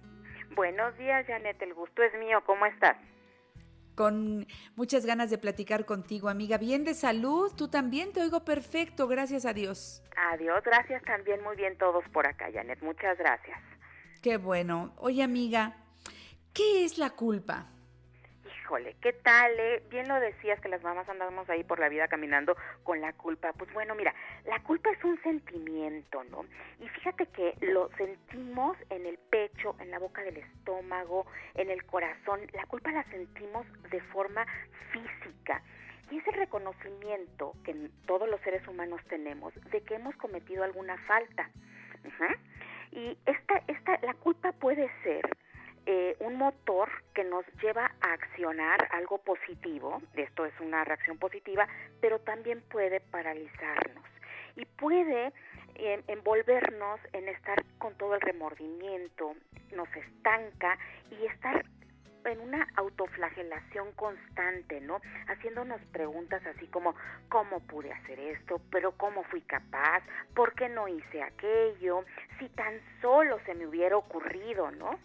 Buenos 0.56 0.96
días, 0.98 1.26
Janet. 1.26 1.62
El 1.62 1.74
gusto 1.74 2.02
es 2.02 2.12
mío. 2.18 2.42
¿Cómo 2.44 2.66
estás? 2.66 2.96
Con 3.94 4.46
muchas 4.76 5.04
ganas 5.04 5.30
de 5.30 5.38
platicar 5.38 5.84
contigo, 5.84 6.28
amiga. 6.28 6.58
Bien 6.58 6.84
de 6.84 6.94
salud. 6.94 7.52
Tú 7.56 7.68
también 7.68 8.12
te 8.12 8.22
oigo 8.22 8.44
perfecto, 8.44 9.08
gracias 9.08 9.44
a 9.44 9.52
Dios. 9.52 10.02
Adiós. 10.32 10.62
Gracias 10.64 11.02
también. 11.04 11.42
Muy 11.42 11.56
bien 11.56 11.76
todos 11.76 12.04
por 12.12 12.26
acá, 12.26 12.46
Janet. 12.52 12.80
Muchas 12.82 13.18
gracias. 13.18 13.58
Qué 14.22 14.36
bueno. 14.36 14.92
Oye, 14.98 15.22
amiga, 15.22 15.76
¿qué 16.52 16.84
es 16.84 16.98
la 16.98 17.10
culpa? 17.10 17.66
Híjole, 18.70 18.94
¿qué 19.02 19.12
tal? 19.12 19.50
Eh? 19.58 19.82
Bien 19.90 20.06
lo 20.06 20.20
decías 20.20 20.60
que 20.60 20.68
las 20.68 20.80
mamás 20.84 21.08
andamos 21.08 21.50
ahí 21.50 21.64
por 21.64 21.80
la 21.80 21.88
vida 21.88 22.06
caminando 22.06 22.56
con 22.84 23.00
la 23.00 23.12
culpa. 23.12 23.52
Pues 23.52 23.72
bueno, 23.72 23.96
mira, 23.96 24.14
la 24.44 24.60
culpa 24.60 24.90
es 24.90 25.02
un 25.02 25.20
sentimiento, 25.24 26.22
¿no? 26.30 26.44
Y 26.78 26.88
fíjate 26.88 27.26
que 27.26 27.56
lo 27.62 27.90
sentimos 27.96 28.76
en 28.90 29.06
el 29.06 29.18
pecho, 29.18 29.74
en 29.80 29.90
la 29.90 29.98
boca 29.98 30.22
del 30.22 30.36
estómago, 30.36 31.26
en 31.56 31.68
el 31.68 31.84
corazón. 31.84 32.42
La 32.52 32.64
culpa 32.66 32.92
la 32.92 33.02
sentimos 33.10 33.66
de 33.90 34.00
forma 34.02 34.46
física. 34.92 35.60
Y 36.12 36.18
es 36.18 36.26
el 36.28 36.34
reconocimiento 36.34 37.54
que 37.64 37.74
todos 38.06 38.28
los 38.28 38.40
seres 38.42 38.64
humanos 38.68 39.00
tenemos 39.08 39.52
de 39.72 39.80
que 39.80 39.96
hemos 39.96 40.14
cometido 40.14 40.62
alguna 40.62 40.96
falta. 41.08 41.50
Y 42.92 43.18
esta, 43.26 43.64
esta, 43.66 43.98
la 44.02 44.14
culpa 44.14 44.52
puede 44.52 44.88
ser 45.02 45.28
eh, 45.86 46.16
un 46.20 46.36
motor 46.36 46.88
que 47.14 47.24
nos 47.24 47.44
lleva 47.62 47.90
a 48.00 48.12
accionar 48.12 48.88
algo 48.92 49.18
positivo, 49.18 50.02
esto 50.14 50.44
es 50.44 50.52
una 50.60 50.84
reacción 50.84 51.18
positiva, 51.18 51.66
pero 52.00 52.18
también 52.20 52.62
puede 52.70 53.00
paralizarnos 53.00 54.04
y 54.56 54.64
puede 54.64 55.32
eh, 55.76 56.02
envolvernos 56.08 57.00
en 57.12 57.28
estar 57.28 57.64
con 57.78 57.94
todo 57.96 58.14
el 58.14 58.20
remordimiento, 58.20 59.34
nos 59.74 59.88
estanca 59.96 60.78
y 61.10 61.26
estar 61.26 61.64
en 62.24 62.40
una 62.40 62.68
autoflagelación 62.76 63.92
constante, 63.92 64.80
¿no? 64.80 65.00
Haciéndonos 65.28 65.80
preguntas 65.92 66.44
así 66.46 66.66
como, 66.66 66.94
¿cómo 67.28 67.60
pude 67.60 67.92
hacer 67.92 68.18
esto? 68.18 68.60
¿Pero 68.70 68.92
cómo 68.92 69.24
fui 69.24 69.40
capaz? 69.42 70.02
¿Por 70.34 70.54
qué 70.54 70.68
no 70.68 70.88
hice 70.88 71.22
aquello? 71.22 72.04
Si 72.38 72.48
tan 72.50 72.80
solo 73.00 73.38
se 73.46 73.54
me 73.54 73.66
hubiera 73.66 73.96
ocurrido, 73.96 74.70
¿no? 74.70 74.98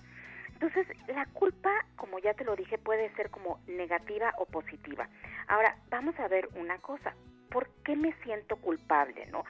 Entonces, 0.55 0.87
la 1.07 1.25
culpa, 1.27 1.69
como 1.97 2.17
ya 2.19 2.33
te 2.33 2.45
lo 2.45 2.55
dije, 2.55 2.77
puede 2.77 3.13
ser 3.15 3.29
como 3.29 3.59
negativa 3.67 4.33
o 4.37 4.45
positiva. 4.45 5.07
Ahora, 5.47 5.75
vamos 5.89 6.17
a 6.19 6.27
ver 6.27 6.49
una 6.55 6.77
cosa. 6.79 7.13
¿Por 7.51 7.69
qué 7.83 7.95
me 7.95 8.13
siento 8.23 8.55
culpable, 8.57 9.25
no? 9.27 9.43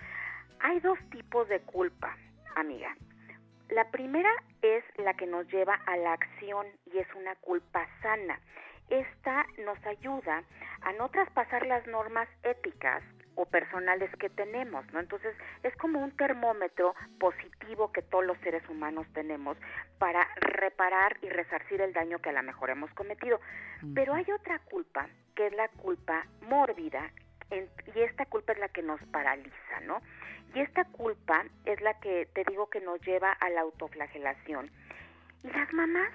Hay 0.59 0.79
dos 0.79 0.97
tipos 1.11 1.47
de 1.47 1.61
culpa, 1.61 2.17
amiga. 2.55 2.95
La 3.69 3.89
primera 3.91 4.31
es 4.61 4.83
la 4.97 5.13
que 5.13 5.27
nos 5.27 5.47
lleva 5.51 5.75
a 5.85 5.95
la 5.97 6.13
acción 6.13 6.67
y 6.91 6.97
es 6.97 7.07
una 7.15 7.35
culpa 7.35 7.87
sana. 8.01 8.39
Esta 8.89 9.45
nos 9.63 9.83
ayuda 9.85 10.43
a 10.81 10.93
no 10.93 11.09
traspasar 11.09 11.65
las 11.65 11.85
normas 11.87 12.27
éticas 12.43 13.03
o 13.35 13.45
personales 13.45 14.09
que 14.17 14.29
tenemos, 14.29 14.85
¿no? 14.93 14.99
Entonces 14.99 15.35
es 15.63 15.75
como 15.77 15.99
un 15.99 16.11
termómetro 16.15 16.95
positivo 17.19 17.91
que 17.91 18.01
todos 18.01 18.25
los 18.25 18.37
seres 18.39 18.67
humanos 18.69 19.05
tenemos 19.13 19.57
para 19.99 20.27
reparar 20.37 21.17
y 21.21 21.29
resarcir 21.29 21.81
el 21.81 21.93
daño 21.93 22.19
que 22.19 22.29
a 22.29 22.33
lo 22.33 22.43
mejor 22.43 22.69
hemos 22.69 22.91
cometido. 22.93 23.39
Pero 23.93 24.13
hay 24.13 24.25
otra 24.31 24.59
culpa, 24.59 25.07
que 25.35 25.47
es 25.47 25.53
la 25.53 25.67
culpa 25.69 26.25
mórbida, 26.41 27.11
en- 27.51 27.69
y 27.93 27.99
esta 28.01 28.25
culpa 28.25 28.53
es 28.53 28.59
la 28.59 28.69
que 28.69 28.81
nos 28.81 28.99
paraliza, 29.11 29.79
¿no? 29.83 30.01
Y 30.53 30.61
esta 30.61 30.85
culpa 30.85 31.43
es 31.65 31.81
la 31.81 31.99
que 31.99 32.27
te 32.33 32.43
digo 32.45 32.69
que 32.69 32.79
nos 32.79 32.99
lleva 33.01 33.31
a 33.31 33.49
la 33.49 33.61
autoflagelación. 33.61 34.71
Y 35.43 35.49
las 35.49 35.71
mamás 35.73 36.09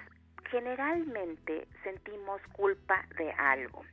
generalmente 0.49 1.67
sentimos 1.83 2.41
culpa 2.53 3.05
de 3.17 3.31
algo 3.33 3.83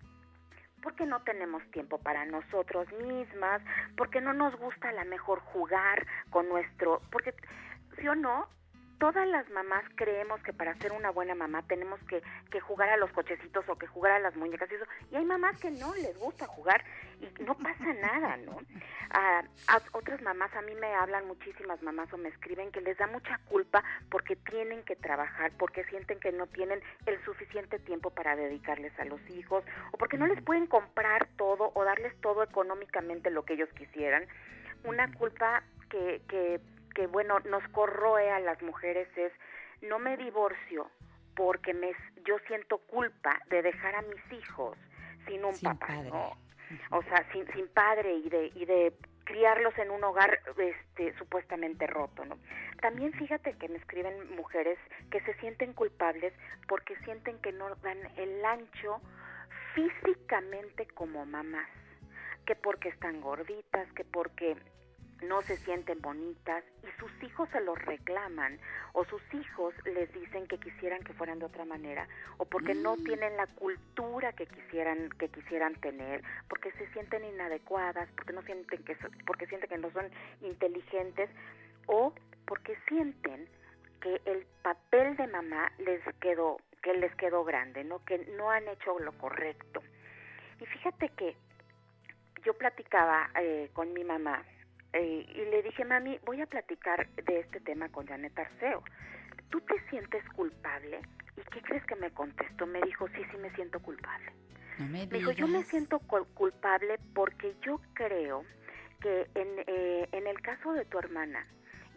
porque 0.88 1.04
no 1.04 1.20
tenemos 1.20 1.62
tiempo 1.70 1.98
para 1.98 2.24
nosotros 2.24 2.88
mismas, 3.04 3.60
porque 3.94 4.22
no 4.22 4.32
nos 4.32 4.56
gusta 4.56 4.88
a 4.88 4.92
la 4.92 5.04
mejor 5.04 5.38
jugar 5.40 6.06
con 6.30 6.48
nuestro, 6.48 7.02
porque 7.12 7.34
sí 7.98 8.08
o 8.08 8.14
no, 8.14 8.48
todas 8.98 9.26
las 9.28 9.48
mamás 9.50 9.84
creemos 9.94 10.42
que 10.42 10.52
para 10.52 10.74
ser 10.76 10.92
una 10.92 11.10
buena 11.10 11.34
mamá 11.34 11.62
tenemos 11.62 12.00
que, 12.08 12.22
que 12.50 12.60
jugar 12.60 12.88
a 12.90 12.96
los 12.96 13.10
cochecitos 13.12 13.68
o 13.68 13.76
que 13.76 13.86
jugar 13.86 14.12
a 14.12 14.18
las 14.18 14.36
muñecas 14.36 14.70
y 14.70 14.74
eso, 14.74 14.84
y 15.10 15.16
hay 15.16 15.24
mamás 15.24 15.58
que 15.58 15.70
no 15.70 15.94
les 15.94 16.16
gusta 16.18 16.46
jugar 16.46 16.84
y 17.20 17.42
no 17.42 17.54
pasa 17.56 17.92
nada, 17.94 18.36
¿no? 18.38 18.58
Ah, 19.10 19.42
a 19.68 19.80
otras 19.92 20.20
mamás 20.22 20.54
a 20.54 20.62
mí 20.62 20.74
me 20.74 20.94
hablan 20.94 21.26
muchísimas 21.26 21.82
mamás 21.82 22.12
o 22.12 22.18
me 22.18 22.28
escriben 22.28 22.70
que 22.70 22.80
les 22.80 22.98
da 22.98 23.06
mucha 23.06 23.38
culpa 23.48 23.82
porque 24.10 24.36
tienen 24.36 24.82
que 24.84 24.96
trabajar, 24.96 25.52
porque 25.58 25.84
sienten 25.84 26.20
que 26.20 26.32
no 26.32 26.46
tienen 26.46 26.80
el 27.06 27.22
suficiente 27.24 27.78
tiempo 27.78 28.10
para 28.10 28.36
dedicarles 28.36 28.92
a 28.98 29.04
los 29.04 29.20
hijos 29.30 29.64
o 29.92 29.98
porque 29.98 30.18
no 30.18 30.26
les 30.26 30.42
pueden 30.42 30.66
comprar 30.66 31.26
todo 31.36 31.72
o 31.74 31.84
darles 31.84 32.14
todo 32.20 32.42
económicamente 32.42 33.30
lo 33.30 33.44
que 33.44 33.54
ellos 33.54 33.70
quisieran. 33.74 34.26
Una 34.84 35.10
culpa 35.12 35.62
que, 35.88 36.20
que, 36.28 36.60
que 36.94 37.06
bueno, 37.06 37.38
nos 37.40 37.66
corroe 37.68 38.30
a 38.30 38.40
las 38.40 38.60
mujeres 38.62 39.08
es 39.16 39.32
no 39.82 39.98
me 39.98 40.16
divorcio 40.16 40.90
porque 41.34 41.72
me, 41.72 41.92
yo 42.24 42.38
siento 42.46 42.78
culpa 42.78 43.40
de 43.48 43.62
dejar 43.62 43.94
a 43.94 44.02
mis 44.02 44.32
hijos 44.32 44.76
sin 45.26 45.44
un 45.44 45.54
Sin 45.54 45.68
papá, 45.68 45.86
padre. 45.86 46.10
¿no? 46.10 46.36
o 46.90 47.02
sea, 47.02 47.26
sin, 47.32 47.46
sin 47.52 47.68
padre 47.68 48.14
y 48.14 48.28
de, 48.28 48.52
y 48.54 48.64
de 48.64 48.92
criarlos 49.24 49.76
en 49.78 49.90
un 49.90 50.02
hogar 50.04 50.40
este, 50.56 51.16
supuestamente 51.18 51.86
roto, 51.86 52.24
¿no? 52.24 52.38
También 52.80 53.12
fíjate 53.12 53.52
que 53.54 53.68
me 53.68 53.78
escriben 53.78 54.34
mujeres 54.36 54.78
que 55.10 55.20
se 55.20 55.34
sienten 55.34 55.74
culpables 55.74 56.32
porque 56.66 56.96
sienten 57.04 57.38
que 57.40 57.52
no 57.52 57.74
dan 57.76 57.98
el 58.16 58.44
ancho 58.44 59.00
físicamente 59.74 60.86
como 60.88 61.26
mamás, 61.26 61.68
que 62.46 62.56
porque 62.56 62.88
están 62.88 63.20
gorditas, 63.20 63.90
que 63.92 64.04
porque 64.04 64.56
no 65.22 65.42
se 65.42 65.56
sienten 65.58 66.00
bonitas 66.00 66.64
y 66.82 67.00
sus 67.00 67.10
hijos 67.22 67.48
se 67.50 67.60
los 67.60 67.78
reclaman 67.84 68.58
o 68.92 69.04
sus 69.04 69.22
hijos 69.34 69.74
les 69.84 70.12
dicen 70.12 70.46
que 70.46 70.58
quisieran 70.58 71.02
que 71.02 71.12
fueran 71.12 71.38
de 71.38 71.46
otra 71.46 71.64
manera 71.64 72.06
o 72.36 72.44
porque 72.44 72.74
no 72.74 72.96
mm. 72.96 73.04
tienen 73.04 73.36
la 73.36 73.46
cultura 73.46 74.32
que 74.32 74.46
quisieran 74.46 75.10
que 75.18 75.28
quisieran 75.28 75.74
tener, 75.76 76.22
porque 76.48 76.70
se 76.72 76.86
sienten 76.92 77.24
inadecuadas, 77.24 78.08
porque 78.16 78.32
no 78.32 78.42
sienten 78.42 78.84
que 78.84 78.96
porque 79.26 79.46
sienten 79.46 79.68
que 79.68 79.78
no 79.78 79.90
son 79.90 80.10
inteligentes 80.42 81.30
o 81.86 82.12
porque 82.46 82.76
sienten 82.88 83.48
que 84.00 84.20
el 84.24 84.46
papel 84.62 85.16
de 85.16 85.26
mamá 85.26 85.72
les 85.78 86.02
quedó 86.20 86.58
que 86.82 86.94
les 86.94 87.14
quedó 87.16 87.44
grande, 87.44 87.82
¿no? 87.82 88.04
Que 88.04 88.18
no 88.36 88.50
han 88.50 88.68
hecho 88.68 88.98
lo 89.00 89.12
correcto. 89.18 89.82
Y 90.60 90.66
fíjate 90.66 91.08
que 91.10 91.36
yo 92.44 92.54
platicaba 92.54 93.30
eh, 93.40 93.70
con 93.72 93.92
mi 93.92 94.04
mamá 94.04 94.44
eh, 94.92 95.26
y 95.28 95.50
le 95.50 95.62
dije, 95.62 95.84
mami, 95.84 96.18
voy 96.24 96.40
a 96.40 96.46
platicar 96.46 97.08
de 97.10 97.40
este 97.40 97.60
tema 97.60 97.88
con 97.88 98.06
Janet 98.06 98.38
Arceo. 98.38 98.82
¿Tú 99.50 99.60
te 99.60 99.74
sientes 99.90 100.22
culpable? 100.30 101.00
¿Y 101.36 101.42
qué 101.52 101.62
crees 101.62 101.84
que 101.84 101.96
me 101.96 102.10
contestó? 102.10 102.66
Me 102.66 102.80
dijo, 102.82 103.06
sí, 103.08 103.22
sí 103.30 103.36
me 103.38 103.50
siento 103.54 103.80
culpable. 103.80 104.32
me, 104.78 105.06
dijo, 105.06 105.32
yo 105.32 105.46
me 105.46 105.62
siento 105.64 105.98
culpable 106.34 106.98
porque 107.14 107.54
yo 107.62 107.80
creo 107.94 108.44
que 109.00 109.28
en, 109.34 109.48
eh, 109.66 110.08
en 110.12 110.26
el 110.26 110.40
caso 110.40 110.72
de 110.72 110.84
tu 110.84 110.98
hermana, 110.98 111.46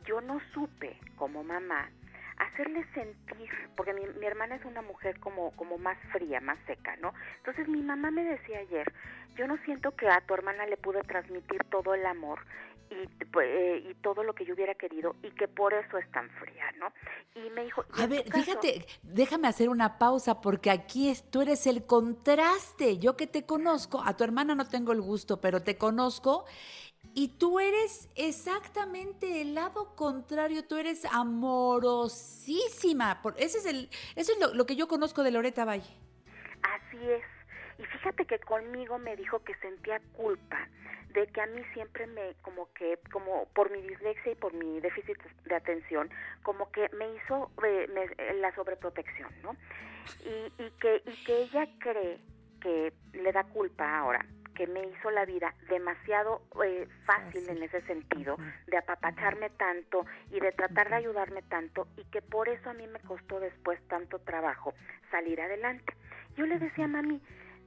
yo 0.06 0.22
no 0.22 0.40
supe 0.54 0.98
como 1.16 1.44
mamá 1.44 1.90
hacerle 2.38 2.86
sentir, 2.94 3.50
porque 3.76 3.94
mi, 3.94 4.06
mi, 4.20 4.26
hermana 4.26 4.56
es 4.56 4.66
una 4.66 4.82
mujer 4.82 5.20
como, 5.20 5.52
como 5.52 5.78
más 5.78 5.98
fría, 6.12 6.42
más 6.42 6.58
seca, 6.66 6.96
¿no? 6.98 7.14
Entonces 7.38 7.68
mi 7.68 7.82
mamá 7.84 8.10
me 8.10 8.24
decía 8.24 8.60
ayer, 8.60 8.92
yo 9.36 9.48
no 9.48 9.58
siento 9.58 9.96
que 9.96 10.10
a 10.10 10.22
tu 10.22 10.34
hermana 10.34 10.66
le 10.66 10.78
pude 10.78 11.02
transmitir 11.04 11.64
todo 11.70 11.94
el 11.94 12.06
amor 12.06 12.40
y, 12.92 13.08
pues, 13.26 13.48
eh, 13.50 13.84
y 13.90 13.96
todo 13.96 14.24
lo 14.24 14.36
que 14.36 14.46
yo 14.46 14.54
hubiera 14.54 14.76
querido 14.76 15.16
y 15.24 15.32
que 15.32 15.48
por 15.48 15.74
eso 15.74 15.98
es 15.98 16.12
tan 16.12 16.30
fría, 16.32 16.72
¿no? 16.78 16.92
Y 17.36 17.50
me 17.52 17.64
dijo... 17.64 17.86
A 17.98 18.06
ver, 18.06 18.30
fíjate, 18.32 18.86
déjame 19.02 19.48
hacer 19.48 19.70
una 19.70 19.98
pausa 19.98 20.42
porque 20.42 20.70
aquí 20.70 21.10
es, 21.10 21.24
tú 21.32 21.42
eres 21.42 21.66
el 21.68 21.86
contraste. 21.86 22.98
Yo 22.98 23.16
que 23.16 23.28
te 23.28 23.46
conozco, 23.46 24.04
a 24.06 24.18
tu 24.18 24.26
hermana 24.26 24.56
no 24.56 24.68
tengo 24.68 24.92
el 24.92 25.00
gusto, 25.02 25.40
pero 25.40 25.64
te 25.64 25.78
conozco 25.78 26.44
y 27.14 27.30
tú 27.30 27.62
eres 27.62 28.10
exactamente 28.16 29.42
el 29.42 29.56
lado 29.56 29.96
contrario, 29.96 30.68
tú 30.68 30.76
eres 30.76 31.06
amorosísima. 31.06 33.22
Ese 33.38 33.60
es 33.60 33.66
el, 33.66 33.90
eso 34.16 34.34
es 34.34 34.40
lo, 34.40 34.54
lo 34.54 34.66
que 34.66 34.76
yo 34.76 34.90
conozco 34.90 35.24
de 35.24 35.32
Loreta 35.32 35.64
Valle. 35.64 35.96
Así 36.62 36.98
es. 37.10 37.24
Y 37.78 37.86
fíjate 37.86 38.26
que 38.26 38.38
conmigo 38.40 39.00
me 39.00 39.16
dijo 39.16 39.40
que 39.40 39.56
sentía 39.56 40.02
culpa 40.14 40.68
de 41.14 41.28
que 41.28 41.42
a 41.42 41.46
mí 41.48 41.62
siempre 41.74 42.08
me 42.08 42.36
como 42.42 42.72
que 42.74 43.00
como 43.12 43.48
por 43.54 43.72
mi 43.72 43.82
dislexia 43.82 44.32
y 44.32 44.36
por 44.36 44.54
mi 44.54 44.80
déficit 44.80 45.18
de 45.46 45.56
atención 45.56 46.10
como 46.44 46.72
que 46.72 46.90
me 46.98 47.14
hizo 47.16 47.52
eh, 47.64 47.88
la 48.40 48.54
sobreprotección 48.56 49.30
no 49.44 49.56
y, 50.26 50.64
y 50.64 50.72
que 50.80 51.02
y 51.06 51.24
que 51.26 51.42
ella 51.44 51.68
cree 51.80 52.20
que 52.62 52.94
le 53.14 53.32
da 53.32 53.44
culpa 53.44 53.98
ahora 53.98 54.26
que 54.62 54.68
me 54.68 54.86
hizo 54.86 55.10
la 55.12 55.26
vida 55.26 55.56
demasiado 55.70 56.44
eh, 56.64 56.88
fácil 57.06 57.50
en 57.50 57.64
ese 57.64 57.82
sentido, 57.82 58.38
de 58.68 58.78
apapacharme 58.78 59.50
tanto 59.50 60.06
y 60.30 60.40
de 60.40 60.52
tratar 60.52 60.90
de 60.90 60.98
ayudarme 60.98 61.42
tanto 61.42 61.88
y 61.98 62.04
que 62.12 62.22
por 62.22 62.50
eso 62.50 62.70
a 62.70 62.74
mí 62.74 62.86
me 62.88 63.00
costó 63.00 63.40
después 63.40 63.80
tanto 63.88 64.20
trabajo 64.20 64.74
salir 65.10 65.42
adelante. 65.42 65.94
Yo 66.36 66.46
le 66.46 66.60
decía 66.60 66.86
a 66.86 66.90
mami, 66.90 67.22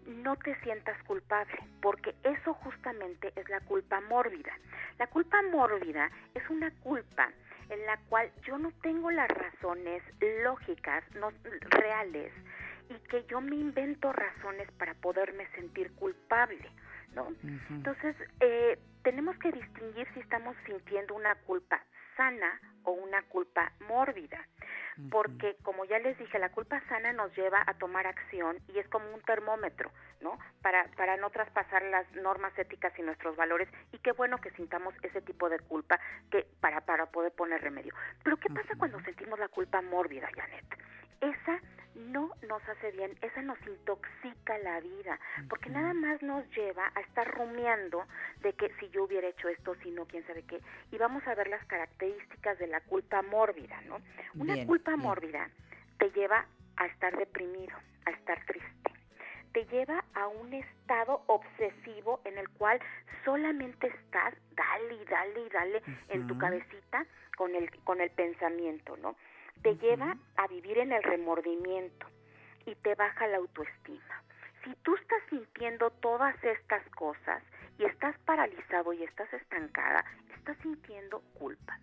no 0.07 0.37
te 0.37 0.55
sientas 0.61 1.01
culpable, 1.05 1.59
porque 1.81 2.15
eso 2.23 2.55
justamente 2.55 3.33
es 3.37 3.49
la 3.49 3.61
culpa 3.61 4.01
mórbida. 4.01 4.53
La 4.99 5.07
culpa 5.07 5.41
mórbida 5.51 6.11
es 6.35 6.49
una 6.51 6.71
culpa 6.81 7.31
en 7.71 7.87
la 7.87 7.97
cual 8.09 8.31
yo 8.47 8.59
no 8.59 8.73
tengo 8.83 9.11
las 9.11 9.29
razones 9.29 10.03
lógicas, 10.43 11.05
no 11.15 11.33
reales, 11.71 12.33
y 12.91 12.95
que 13.09 13.25
yo 13.27 13.41
me 13.41 13.57
invento 13.57 14.13
razones 14.13 14.71
para 14.73 14.95
poderme 14.95 15.47
sentir 15.55 15.91
culpable, 15.95 16.71
¿no? 17.15 17.33
Entonces, 17.71 18.15
eh, 18.41 18.79
tenemos 19.03 19.37
que 19.39 19.53
distinguir 19.53 20.07
si 20.13 20.21
estamos 20.21 20.57
sintiendo 20.67 21.15
una 21.15 21.35
culpa 21.47 21.83
sana 22.17 22.61
o 22.85 22.93
una 22.93 23.23
culpa 23.23 23.73
mórbida 23.89 24.47
porque 25.11 25.57
como 25.63 25.85
ya 25.85 25.99
les 25.99 26.17
dije, 26.19 26.39
la 26.39 26.51
culpa 26.51 26.81
sana 26.89 27.13
nos 27.13 27.35
lleva 27.37 27.63
a 27.67 27.75
tomar 27.75 28.07
acción 28.07 28.59
y 28.69 28.79
es 28.79 28.87
como 28.89 29.13
un 29.13 29.21
termómetro, 29.23 29.91
¿no? 30.21 30.39
Para, 30.63 30.85
para 30.97 31.17
no 31.17 31.31
traspasar 31.31 31.83
las 31.83 32.11
normas 32.13 32.57
éticas 32.59 32.97
y 32.99 33.03
nuestros 33.03 33.37
valores 33.37 33.69
y 33.93 33.99
qué 33.99 34.13
bueno 34.13 34.39
que 34.39 34.51
sintamos 34.53 34.95
ese 35.03 35.21
tipo 35.23 35.49
de 35.49 35.59
culpa 35.59 35.99
que 36.31 36.47
para, 36.61 36.81
para 36.83 37.07
poder 37.07 37.33
poner 37.33 37.61
remedio. 37.61 37.95
Pero 38.23 38.37
¿qué 38.37 38.49
pasa 38.51 38.75
cuando 38.79 39.01
sentimos 39.01 39.39
la 39.39 39.49
culpa 39.49 39.81
mórbida, 39.83 40.29
Janet? 40.35 40.65
Esa 41.21 41.61
no 41.95 42.31
nos 42.49 42.67
hace 42.69 42.91
bien, 42.93 43.17
esa 43.23 43.43
nos 43.43 43.59
intoxica 43.67 44.59
la 44.59 44.81
vida, 44.81 45.19
porque 45.49 45.71
nada 45.71 45.95
más 45.95 46.23
nos 46.23 46.49
lleva 46.57 46.91
a 46.95 47.01
estar 47.01 47.31
rumiando 47.31 48.05
de 48.41 48.53
que 48.55 48.73
si 48.81 48.89
yo 48.91 49.05
hubiera 49.05 49.29
hecho 49.29 49.49
esto, 49.49 49.75
si 49.83 49.91
no, 49.91 50.07
quién 50.07 50.27
sabe 50.27 50.43
qué, 50.43 50.61
y 50.91 50.99
vamos 50.99 51.27
a 51.27 51.35
ver 51.35 51.49
las 51.49 51.65
características 51.67 52.59
de 52.59 52.67
la 52.67 52.81
culpa 52.81 53.23
mórbida, 53.23 53.81
¿no? 53.83 54.01
Una 54.35 54.67
culpa 54.67 54.97
mórbida 54.97 55.49
te 55.99 56.11
lleva 56.11 56.47
a 56.77 56.87
estar 56.87 57.17
deprimido, 57.17 57.77
a 58.07 58.11
estar 58.11 58.45
triste, 58.47 58.93
te 59.53 59.65
lleva 59.67 60.05
a 60.15 60.27
un 60.27 60.53
estado 60.53 61.23
obsesivo 61.27 62.21
en 62.25 62.39
el 62.39 62.49
cual 62.51 62.81
solamente 63.25 63.87
estás, 63.87 64.35
dale 64.57 64.95
y 64.95 65.05
dale 65.05 65.41
y 65.41 65.49
dale 65.49 65.83
en 66.09 66.27
tu 66.27 66.37
cabecita 66.37 67.07
con 67.37 67.55
el, 67.55 67.71
con 67.85 68.01
el 68.01 68.11
pensamiento, 68.11 68.97
¿no? 68.97 69.15
Te 69.65 69.77
lleva 69.79 70.15
a 70.37 70.47
vivir 70.47 70.77
en 70.77 70.93
el 70.93 71.03
remordimiento 71.03 72.07
y 72.67 72.75
te 72.77 72.95
baja 72.95 73.27
la 73.27 73.39
autoestima. 73.39 74.23
Si 74.63 74.75
tú 74.83 74.95
estás 74.95 75.21
sintiendo 75.31 75.91
todas 75.91 76.37
estas 76.45 76.83
cosas 76.91 77.43
y 77.79 77.85
estás 77.85 78.15
paralizado 78.27 78.93
y 78.93 79.03
estás 79.03 79.33
estancada, 79.33 80.05
estás 80.37 80.59
sintiendo 80.63 81.23
culpa. 81.39 81.79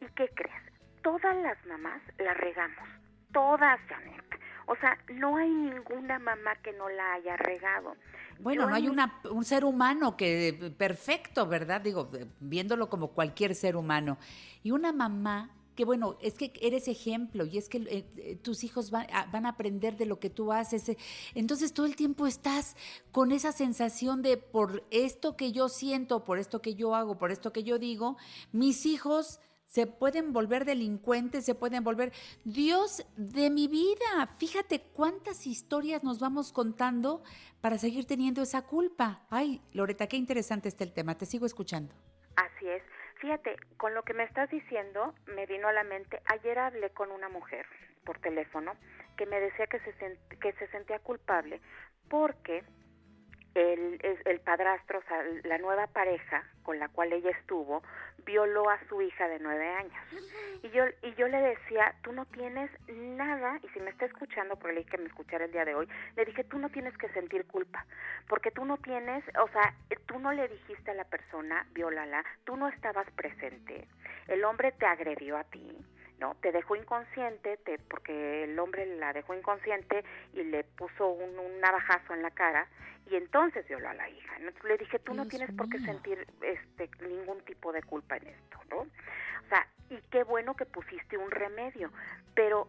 ¿Y 0.00 0.06
qué 0.14 0.30
crees? 0.32 0.62
Todas 1.02 1.36
las 1.42 1.58
mamás 1.66 2.00
la 2.18 2.34
regamos, 2.34 2.88
todas, 3.32 3.80
Janet. 3.88 4.24
O 4.66 4.76
sea, 4.76 4.96
no 5.12 5.36
hay 5.36 5.50
ninguna 5.50 6.20
mamá 6.20 6.54
que 6.62 6.72
no 6.72 6.88
la 6.88 7.14
haya 7.14 7.36
regado. 7.36 7.96
Bueno, 8.38 8.68
no 8.68 8.74
hay 8.74 8.88
una, 8.88 9.20
un 9.30 9.44
ser 9.44 9.64
humano 9.64 10.16
que 10.16 10.72
perfecto, 10.78 11.46
¿verdad? 11.48 11.80
Digo, 11.80 12.10
viéndolo 12.38 12.88
como 12.88 13.08
cualquier 13.08 13.56
ser 13.56 13.76
humano. 13.76 14.18
Y 14.62 14.70
una 14.70 14.92
mamá 14.92 15.50
que 15.74 15.84
bueno, 15.84 16.16
es 16.20 16.34
que 16.34 16.52
eres 16.60 16.88
ejemplo 16.88 17.44
y 17.44 17.58
es 17.58 17.68
que 17.68 17.78
eh, 17.78 18.06
eh, 18.16 18.36
tus 18.36 18.64
hijos 18.64 18.90
van 18.90 19.06
a, 19.12 19.26
van 19.26 19.46
a, 19.46 19.50
aprender 19.50 19.96
de 19.96 20.06
lo 20.06 20.18
que 20.18 20.30
tú 20.30 20.52
haces. 20.52 20.88
Eh. 20.88 20.98
Entonces 21.34 21.72
todo 21.72 21.86
el 21.86 21.96
tiempo 21.96 22.26
estás 22.26 22.76
con 23.12 23.32
esa 23.32 23.52
sensación 23.52 24.22
de 24.22 24.36
por 24.36 24.84
esto 24.90 25.36
que 25.36 25.52
yo 25.52 25.68
siento, 25.68 26.24
por 26.24 26.38
esto 26.38 26.62
que 26.62 26.74
yo 26.74 26.94
hago, 26.94 27.18
por 27.18 27.30
esto 27.30 27.52
que 27.52 27.64
yo 27.64 27.78
digo, 27.78 28.16
mis 28.52 28.86
hijos 28.86 29.40
se 29.66 29.88
pueden 29.88 30.32
volver 30.32 30.64
delincuentes, 30.64 31.44
se 31.44 31.56
pueden 31.56 31.82
volver 31.82 32.12
Dios 32.44 33.04
de 33.16 33.50
mi 33.50 33.66
vida. 33.66 34.32
Fíjate 34.38 34.80
cuántas 34.80 35.48
historias 35.48 36.04
nos 36.04 36.20
vamos 36.20 36.52
contando 36.52 37.22
para 37.60 37.78
seguir 37.78 38.04
teniendo 38.04 38.42
esa 38.42 38.62
culpa. 38.62 39.26
Ay, 39.30 39.60
Loreta, 39.72 40.06
qué 40.06 40.16
interesante 40.16 40.68
está 40.68 40.84
el 40.84 40.92
tema. 40.92 41.18
Te 41.18 41.26
sigo 41.26 41.44
escuchando. 41.44 41.92
Fíjate, 43.24 43.56
con 43.78 43.94
lo 43.94 44.02
que 44.02 44.12
me 44.12 44.24
estás 44.24 44.50
diciendo, 44.50 45.14
me 45.24 45.46
vino 45.46 45.66
a 45.66 45.72
la 45.72 45.82
mente, 45.82 46.20
ayer 46.26 46.58
hablé 46.58 46.90
con 46.90 47.10
una 47.10 47.30
mujer 47.30 47.64
por 48.04 48.18
teléfono 48.18 48.74
que 49.16 49.24
me 49.24 49.40
decía 49.40 49.66
que 49.66 49.78
se, 49.80 50.18
que 50.42 50.52
se 50.52 50.66
sentía 50.66 50.98
culpable 50.98 51.62
porque 52.10 52.62
el, 53.54 53.98
el 54.26 54.40
padrastro, 54.40 54.98
o 54.98 55.02
sea, 55.04 55.24
la 55.44 55.56
nueva 55.56 55.86
pareja 55.86 56.44
con 56.64 56.78
la 56.78 56.88
cual 56.88 57.14
ella 57.14 57.30
estuvo, 57.30 57.82
violó 58.24 58.68
a 58.70 58.78
su 58.88 59.00
hija 59.02 59.28
de 59.28 59.38
nueve 59.38 59.68
años. 59.68 59.92
Y 60.62 60.70
yo, 60.70 60.84
y 61.02 61.14
yo 61.14 61.28
le 61.28 61.38
decía, 61.38 61.94
tú 62.02 62.12
no 62.12 62.24
tienes 62.26 62.70
nada, 62.88 63.58
y 63.62 63.68
si 63.68 63.80
me 63.80 63.90
está 63.90 64.06
escuchando, 64.06 64.56
porque 64.56 64.74
le 64.74 64.80
dije 64.80 64.92
que 64.92 65.02
me 65.02 65.08
escuchara 65.08 65.44
el 65.44 65.52
día 65.52 65.64
de 65.64 65.74
hoy, 65.74 65.88
le 66.16 66.24
dije, 66.24 66.44
tú 66.44 66.58
no 66.58 66.70
tienes 66.70 66.96
que 66.96 67.08
sentir 67.10 67.44
culpa, 67.46 67.84
porque 68.28 68.50
tú 68.50 68.64
no 68.64 68.78
tienes, 68.78 69.24
o 69.38 69.48
sea, 69.48 69.74
tú 70.06 70.18
no 70.18 70.32
le 70.32 70.48
dijiste 70.48 70.90
a 70.90 70.94
la 70.94 71.04
persona, 71.04 71.66
viólala, 71.72 72.24
tú 72.44 72.56
no 72.56 72.68
estabas 72.68 73.10
presente, 73.12 73.86
el 74.28 74.44
hombre 74.44 74.72
te 74.72 74.86
agredió 74.86 75.36
a 75.36 75.44
ti, 75.44 75.76
¿no? 76.18 76.34
Te 76.36 76.52
dejó 76.52 76.76
inconsciente, 76.76 77.56
te, 77.58 77.78
porque 77.78 78.44
el 78.44 78.58
hombre 78.58 78.86
la 78.96 79.12
dejó 79.12 79.34
inconsciente 79.34 80.04
y 80.32 80.42
le 80.44 80.64
puso 80.64 81.08
un, 81.08 81.38
un 81.38 81.60
navajazo 81.60 82.14
en 82.14 82.22
la 82.22 82.30
cara 82.30 82.68
y 83.10 83.16
entonces 83.16 83.66
violó 83.68 83.88
a 83.88 83.94
la 83.94 84.08
hija. 84.08 84.36
Entonces 84.36 84.64
le 84.64 84.78
dije, 84.78 84.98
tú 84.98 85.14
no 85.14 85.26
tienes 85.26 85.50
por 85.52 85.68
qué 85.68 85.78
sentir 85.80 86.26
este 86.40 86.90
ningún 87.06 87.40
tipo 87.44 87.72
de 87.72 87.82
culpa 87.82 88.16
en 88.16 88.28
esto, 88.28 88.58
¿no? 88.70 88.78
O 88.78 89.48
sea, 89.48 89.66
y 89.90 89.98
qué 90.10 90.24
bueno 90.24 90.54
que 90.54 90.64
pusiste 90.64 91.18
un 91.18 91.30
remedio, 91.30 91.90
pero 92.34 92.68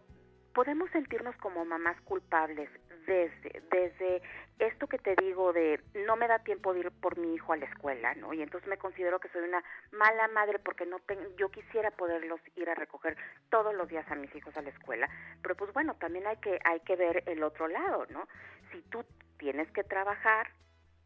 podemos 0.54 0.90
sentirnos 0.90 1.36
como 1.36 1.64
mamás 1.64 2.00
culpables 2.02 2.68
desde, 3.06 3.62
desde 3.70 4.22
esto 4.58 4.86
que 4.86 4.98
te 4.98 5.14
digo 5.16 5.52
de 5.52 5.80
no 6.06 6.16
me 6.16 6.28
da 6.28 6.38
tiempo 6.40 6.72
de 6.72 6.80
ir 6.80 6.90
por 6.90 7.18
mi 7.18 7.34
hijo 7.34 7.52
a 7.52 7.56
la 7.56 7.66
escuela, 7.66 8.14
¿no? 8.14 8.32
Y 8.32 8.42
entonces 8.42 8.68
me 8.68 8.78
considero 8.78 9.20
que 9.20 9.28
soy 9.28 9.42
una 9.42 9.62
mala 9.92 10.28
madre 10.28 10.58
porque 10.58 10.86
no 10.86 10.98
tengo, 11.00 11.22
yo 11.36 11.50
quisiera 11.50 11.90
poderlos 11.90 12.40
ir 12.56 12.68
a 12.68 12.74
recoger 12.74 13.16
todos 13.50 13.74
los 13.74 13.88
días 13.88 14.10
a 14.10 14.14
mis 14.14 14.34
hijos 14.34 14.56
a 14.56 14.62
la 14.62 14.70
escuela, 14.70 15.08
pero 15.42 15.54
pues 15.56 15.72
bueno, 15.72 15.94
también 15.94 16.26
hay 16.26 16.36
que 16.38 16.58
hay 16.64 16.80
que 16.80 16.96
ver 16.96 17.22
el 17.26 17.42
otro 17.42 17.68
lado, 17.68 18.06
¿no? 18.10 18.26
Si 18.72 18.80
tú 18.82 19.04
tienes 19.38 19.70
que 19.72 19.84
trabajar, 19.84 20.50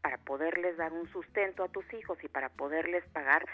para 0.01 0.17
poderles 0.17 0.77
dar 0.77 0.91
un 0.93 1.07
sustento 1.11 1.63
a 1.63 1.69
tus 1.69 1.85
hijos 1.93 2.17
y 2.23 2.27
para 2.27 2.49
poderles 2.49 3.03
pagar 3.13 3.45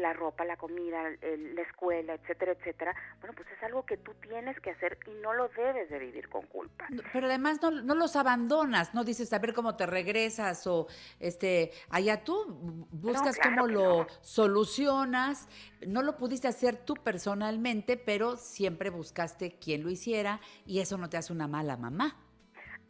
la 0.00 0.12
ropa, 0.12 0.44
la 0.44 0.56
comida, 0.56 1.02
la 1.22 1.62
escuela, 1.62 2.14
etcétera, 2.14 2.52
etcétera, 2.52 2.94
bueno, 3.20 3.34
pues 3.36 3.48
es 3.56 3.62
algo 3.62 3.86
que 3.86 3.96
tú 3.96 4.12
tienes 4.14 4.58
que 4.60 4.70
hacer 4.70 4.98
y 5.06 5.14
no 5.22 5.32
lo 5.34 5.48
debes 5.48 5.88
de 5.88 5.98
vivir 5.98 6.28
con 6.28 6.46
culpa. 6.46 6.86
Pero 7.12 7.26
además 7.26 7.60
no, 7.62 7.70
no 7.70 7.94
los 7.94 8.16
abandonas, 8.16 8.94
no 8.94 9.04
dices 9.04 9.32
a 9.32 9.38
ver 9.38 9.54
cómo 9.54 9.76
te 9.76 9.86
regresas 9.86 10.66
o 10.66 10.88
este 11.20 11.70
allá 11.90 12.24
tú 12.24 12.86
buscas 12.90 13.38
cómo 13.38 13.66
lo 13.66 14.06
solucionas. 14.20 15.48
No 15.86 16.02
lo 16.02 16.16
pudiste 16.16 16.48
hacer 16.48 16.76
tú 16.76 16.94
personalmente, 16.94 17.96
pero 17.96 18.36
siempre 18.36 18.90
buscaste 18.90 19.58
quien 19.58 19.82
lo 19.84 19.90
hiciera 19.90 20.40
y 20.64 20.80
eso 20.80 20.98
no 20.98 21.08
te 21.08 21.16
hace 21.16 21.32
una 21.32 21.46
mala 21.46 21.76
mamá. 21.76 22.16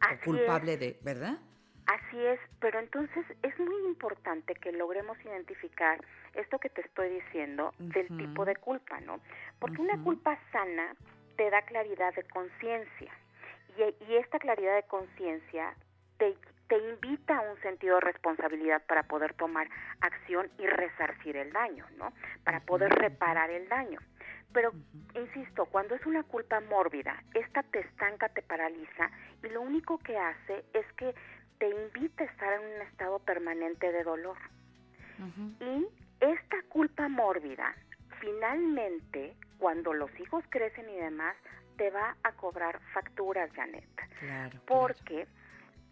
o 0.01 0.25
culpable 0.25 0.77
de, 0.77 0.99
¿verdad? 1.03 1.39
Así 1.87 2.25
es, 2.25 2.39
pero 2.59 2.79
entonces 2.79 3.25
es 3.43 3.57
muy 3.59 3.85
importante 3.85 4.53
que 4.55 4.73
logremos 4.73 5.17
identificar 5.23 5.99
esto 6.33 6.59
que 6.59 6.69
te 6.69 6.81
estoy 6.81 7.09
diciendo 7.09 7.73
del 7.79 8.07
tipo 8.17 8.43
de 8.43 8.57
culpa, 8.57 8.99
¿no? 8.99 9.21
Porque 9.59 9.81
una 9.81 10.01
culpa 10.03 10.37
sana 10.51 10.93
te 11.37 11.49
da 11.49 11.61
claridad 11.61 12.13
de 12.13 12.23
conciencia 12.23 13.11
y, 13.77 14.15
esta 14.15 14.39
claridad 14.39 14.75
de 14.75 14.83
conciencia 14.83 15.75
te, 16.17 16.35
te 16.67 16.77
invita 16.77 17.37
a 17.37 17.51
un 17.51 17.61
sentido 17.61 17.95
de 17.95 18.01
responsabilidad 18.01 18.83
para 18.85 19.03
poder 19.03 19.33
tomar 19.35 19.69
acción 20.01 20.49
y 20.57 20.65
resarcir 20.65 21.37
el 21.37 21.53
daño, 21.53 21.85
¿no? 21.97 22.11
Para 22.43 22.59
poder 22.61 22.91
reparar 22.91 23.49
el 23.49 23.69
daño. 23.69 23.99
Pero, 24.51 24.71
insisto, 25.13 25.65
cuando 25.65 25.95
es 25.95 26.05
una 26.05 26.23
culpa 26.23 26.59
mórbida, 26.61 27.21
esta 27.33 27.63
te 27.63 27.79
estanca, 27.79 28.29
te 28.29 28.41
paraliza 28.41 29.11
y 29.43 29.49
lo 29.49 29.61
único 29.61 29.99
que 29.99 30.17
hace 30.17 30.65
es 30.73 30.85
que 30.93 31.13
te 31.59 31.69
invita 31.69 32.23
a 32.23 32.27
estar 32.27 32.53
en 32.53 32.61
un 32.61 32.81
estado 32.81 33.19
permanente 33.19 33.91
de 33.91 34.03
dolor. 34.03 34.37
Y 35.59 35.87
esta 36.19 36.61
culpa 36.69 37.07
mórbida, 37.07 37.75
finalmente, 38.19 39.35
cuando 39.57 39.93
los 39.93 40.11
hijos 40.19 40.43
crecen 40.49 40.89
y 40.89 40.95
demás, 40.95 41.35
te 41.77 41.89
va 41.89 42.15
a 42.23 42.31
cobrar 42.33 42.79
facturas, 42.93 43.51
Janet. 43.53 43.85
Claro, 44.19 44.59
porque 44.67 45.27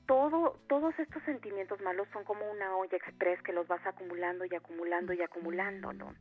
todo, 0.06 0.60
todos 0.68 0.98
estos 1.00 1.24
sentimientos 1.24 1.82
malos 1.82 2.08
son 2.14 2.24
como 2.24 2.50
una 2.50 2.76
olla 2.76 2.98
express 2.98 3.42
que 3.42 3.54
los 3.54 3.68
vas 3.68 3.86
acumulando 3.86 4.46
y 4.46 4.56
acumulando 4.56 5.14
y 5.14 5.22
acumulando, 5.22 5.94
¿no? 5.94 6.14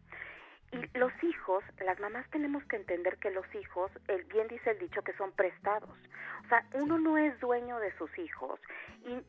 Y 0.73 0.99
los 0.99 1.13
hijos, 1.23 1.63
las 1.85 2.01
mamás 2.01 2.29
tenemos 2.31 2.65
que 2.65 2.77
entender 2.77 3.19
que 3.19 3.31
los 3.31 3.47
hijos, 3.55 3.93
el 4.09 4.25
bien 4.25 4.49
dice 4.49 4.71
el 4.71 4.79
dicho 4.79 5.03
que 5.03 5.13
son 5.13 5.31
prestados. 5.33 5.97
O 6.45 6.49
sea, 6.49 6.67
uno 6.73 6.99
no 6.99 7.17
es 7.17 7.39
dueño 7.41 7.79
de 7.79 7.97
sus 7.97 8.11
hijos 8.19 8.59
y, 9.07 9.25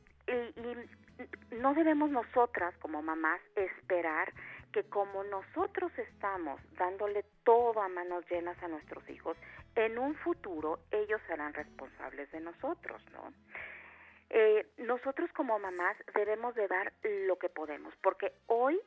no 1.52 1.74
debemos 1.74 2.10
nosotras 2.10 2.76
como 2.80 3.02
mamás 3.02 3.40
esperar 3.56 4.34
que 4.72 4.84
como 4.84 5.24
nosotros 5.24 5.92
estamos 5.98 6.60
dándole 6.78 7.24
todo 7.44 7.82
a 7.82 7.88
manos 7.88 8.26
llenas 8.30 8.62
a 8.62 8.68
nuestros 8.68 9.08
hijos, 9.10 9.38
en 9.76 9.98
un 9.98 10.16
futuro 10.16 10.80
ellos 10.92 11.22
serán 11.28 11.54
responsables 11.54 12.30
de 12.32 12.42
nosotros, 12.42 13.02
¿no? 13.14 13.34
Eh, 14.30 14.68
nosotros 14.78 15.32
como 15.34 15.58
mamás 15.60 15.96
debemos 16.14 16.56
de 16.56 16.68
dar 16.68 16.92
lo 17.28 17.38
que 17.38 17.48
podemos, 17.48 17.94
porque 18.02 18.34
hoy 18.48 18.80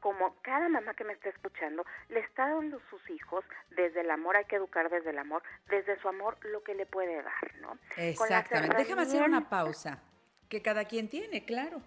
como 0.00 0.34
cada 0.42 0.68
mamá 0.68 0.94
que 0.94 1.04
me 1.04 1.12
está 1.12 1.28
escuchando 1.28 1.84
le 2.08 2.20
está 2.20 2.48
dando 2.48 2.78
a 2.78 2.90
sus 2.90 3.10
hijos 3.10 3.44
desde 3.70 4.00
el 4.00 4.10
amor, 4.10 4.36
hay 4.36 4.46
que 4.46 4.56
educar 4.56 4.90
desde 4.90 5.10
el 5.10 5.18
amor, 5.18 5.42
desde 5.68 5.98
su 6.00 6.08
amor 6.08 6.38
lo 6.44 6.62
que 6.62 6.74
le 6.74 6.86
puede 6.86 7.22
dar, 7.22 7.54
¿no? 7.60 7.78
Exactamente. 7.96 8.76
Déjame 8.76 9.02
hacer 9.02 9.22
una 9.22 9.48
pausa 9.48 10.02
que 10.50 10.60
cada 10.60 10.84
quien 10.84 11.08
tiene, 11.08 11.46
claro. 11.46 11.80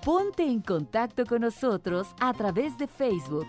Ponte 0.04 0.42
en 0.42 0.60
contacto 0.60 1.24
con 1.24 1.40
nosotros 1.40 2.08
a 2.20 2.34
través 2.34 2.76
de 2.76 2.86
Facebook. 2.86 3.46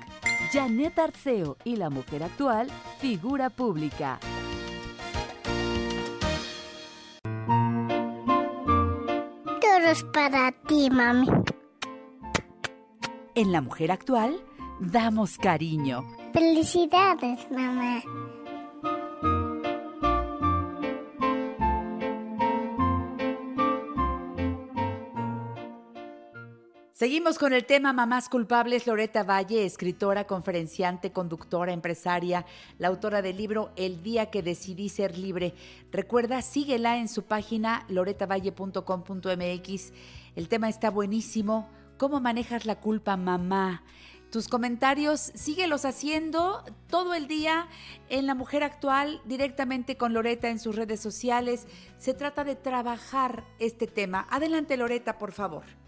Janet 0.54 0.98
Arceo 0.98 1.58
y 1.66 1.76
la 1.76 1.90
mujer 1.90 2.24
actual, 2.24 2.70
figura 3.00 3.50
pública. 3.50 4.20
Todo 9.60 9.92
es 9.92 10.04
para 10.14 10.54
ti, 10.66 10.90
mami. 10.90 11.28
En 13.36 13.52
la 13.52 13.60
mujer 13.60 13.92
actual, 13.92 14.42
damos 14.80 15.38
cariño. 15.38 16.06
Felicidades, 16.32 17.52
mamá. 17.52 18.02
Seguimos 27.06 27.38
con 27.38 27.54
el 27.54 27.68
tema 27.68 27.94
Mamás 27.94 28.30
Culpables. 28.30 28.88
Loreta 28.88 29.22
Valle, 29.22 29.64
escritora, 29.64 30.26
conferenciante, 30.26 31.12
conductora, 31.12 31.72
empresaria, 31.72 32.48
la 32.80 32.88
autora 32.88 33.22
del 33.22 33.38
libro 33.38 33.72
El 33.76 34.02
día 34.02 34.32
que 34.32 34.42
decidí 34.42 34.90
ser 34.90 35.16
libre. 35.16 35.54
Recuerda, 35.92 36.42
síguela 36.42 36.98
en 36.98 37.08
su 37.08 37.22
página 37.22 37.86
loretavalle.com.mx. 37.90 39.94
El 40.36 40.48
tema 40.48 40.68
está 40.68 40.90
buenísimo. 40.90 41.70
¿Cómo 42.00 42.22
manejas 42.22 42.66
la 42.66 42.80
culpa, 42.80 43.18
mamá? 43.18 43.84
Tus 44.32 44.48
comentarios, 44.48 45.32
síguelos 45.36 45.86
haciendo 45.86 46.64
todo 46.90 47.14
el 47.14 47.28
día 47.28 47.68
en 48.10 48.26
La 48.26 48.34
Mujer 48.34 48.64
Actual, 48.64 49.22
directamente 49.26 49.96
con 49.96 50.16
Loreta 50.16 50.50
en 50.50 50.58
sus 50.58 50.76
redes 50.76 51.02
sociales. 51.02 51.68
Se 52.00 52.16
trata 52.16 52.44
de 52.44 52.56
trabajar 52.56 53.44
este 53.60 53.86
tema. 53.86 54.26
Adelante, 54.32 54.76
Loreta, 54.76 55.20
por 55.20 55.34
favor. 55.34 55.85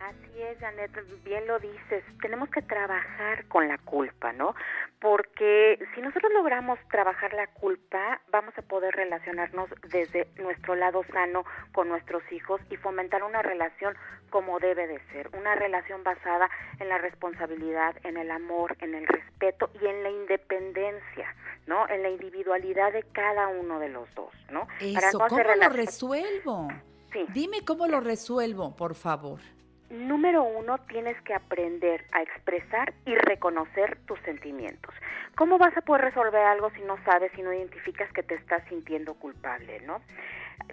Así 0.00 0.42
es, 0.42 0.58
Janet, 0.58 0.90
bien 1.24 1.46
lo 1.46 1.58
dices, 1.58 2.04
tenemos 2.20 2.50
que 2.50 2.60
trabajar 2.60 3.46
con 3.48 3.66
la 3.66 3.78
culpa, 3.78 4.30
¿no? 4.32 4.54
Porque 5.00 5.78
si 5.94 6.02
nosotros 6.02 6.30
logramos 6.34 6.78
trabajar 6.90 7.32
la 7.32 7.46
culpa, 7.46 8.20
vamos 8.30 8.52
a 8.58 8.62
poder 8.62 8.94
relacionarnos 8.94 9.70
desde 9.88 10.28
nuestro 10.36 10.74
lado 10.74 11.02
sano 11.12 11.44
con 11.72 11.88
nuestros 11.88 12.22
hijos 12.30 12.60
y 12.70 12.76
fomentar 12.76 13.22
una 13.22 13.40
relación 13.40 13.94
como 14.28 14.58
debe 14.58 14.86
de 14.86 15.00
ser, 15.12 15.30
una 15.34 15.54
relación 15.54 16.04
basada 16.04 16.50
en 16.78 16.90
la 16.90 16.98
responsabilidad, 16.98 17.96
en 18.04 18.18
el 18.18 18.30
amor, 18.30 18.76
en 18.80 18.94
el 18.94 19.06
respeto 19.06 19.70
y 19.80 19.86
en 19.86 20.02
la 20.02 20.10
independencia, 20.10 21.34
¿no? 21.66 21.88
En 21.88 22.02
la 22.02 22.10
individualidad 22.10 22.92
de 22.92 23.02
cada 23.12 23.48
uno 23.48 23.78
de 23.78 23.88
los 23.88 24.14
dos, 24.14 24.34
¿no? 24.50 24.68
Eso, 24.78 25.18
¿cómo 25.18 25.42
lo 25.42 25.68
resuelvo? 25.70 26.68
Sí. 27.12 27.24
Dime 27.32 27.64
cómo 27.64 27.86
lo 27.86 28.00
resuelvo, 28.00 28.76
por 28.76 28.94
favor 28.94 29.40
número 29.90 30.42
uno, 30.42 30.78
tienes 30.88 31.20
que 31.22 31.34
aprender 31.34 32.04
a 32.12 32.22
expresar 32.22 32.92
y 33.04 33.14
reconocer 33.14 33.98
tus 34.06 34.18
sentimientos. 34.20 34.94
¿Cómo 35.36 35.58
vas 35.58 35.76
a 35.76 35.82
poder 35.82 36.06
resolver 36.06 36.42
algo 36.42 36.70
si 36.70 36.82
no 36.82 36.96
sabes, 37.04 37.30
si 37.34 37.42
no 37.42 37.52
identificas 37.52 38.10
que 38.12 38.22
te 38.22 38.34
estás 38.34 38.62
sintiendo 38.68 39.14
culpable, 39.14 39.80
no? 39.80 40.00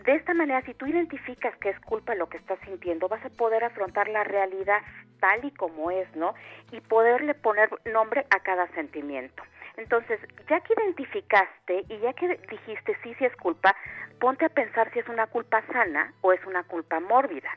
De 0.06 0.16
esta 0.16 0.34
manera, 0.34 0.62
si 0.62 0.74
tú 0.74 0.88
identificas 0.88 1.56
que 1.58 1.70
es 1.70 1.80
culpa 1.82 2.16
lo 2.16 2.30
que 2.30 2.38
estás 2.38 2.60
sintiendo, 2.66 3.10
vas 3.10 3.24
a 3.26 3.30
poder 3.30 3.64
afrontar 3.64 4.08
la 4.08 4.24
realidad 4.24 4.82
tal 5.20 5.44
y 5.46 5.52
como 5.52 5.92
es, 5.92 6.14
¿no? 6.16 6.34
Y 6.72 6.80
poderle 6.82 7.34
poner 7.34 7.70
nombre 7.86 8.26
a 8.30 8.40
cada 8.40 8.68
sentimiento. 8.70 9.44
Entonces, 9.78 10.20
ya 10.50 10.60
que 10.62 10.74
identificaste 10.74 11.86
y 11.90 11.98
ya 12.00 12.14
que 12.14 12.40
dijiste 12.50 12.96
sí, 13.04 13.14
sí 13.18 13.26
es 13.26 13.36
culpa, 13.38 13.76
ponte 14.20 14.46
a 14.46 14.50
pensar 14.50 14.92
si 14.94 15.00
es 15.00 15.08
una 15.10 15.28
culpa 15.28 15.62
sana 15.72 16.14
o 16.22 16.32
es 16.32 16.44
una 16.46 16.64
culpa 16.64 17.00
mórbida. 17.00 17.50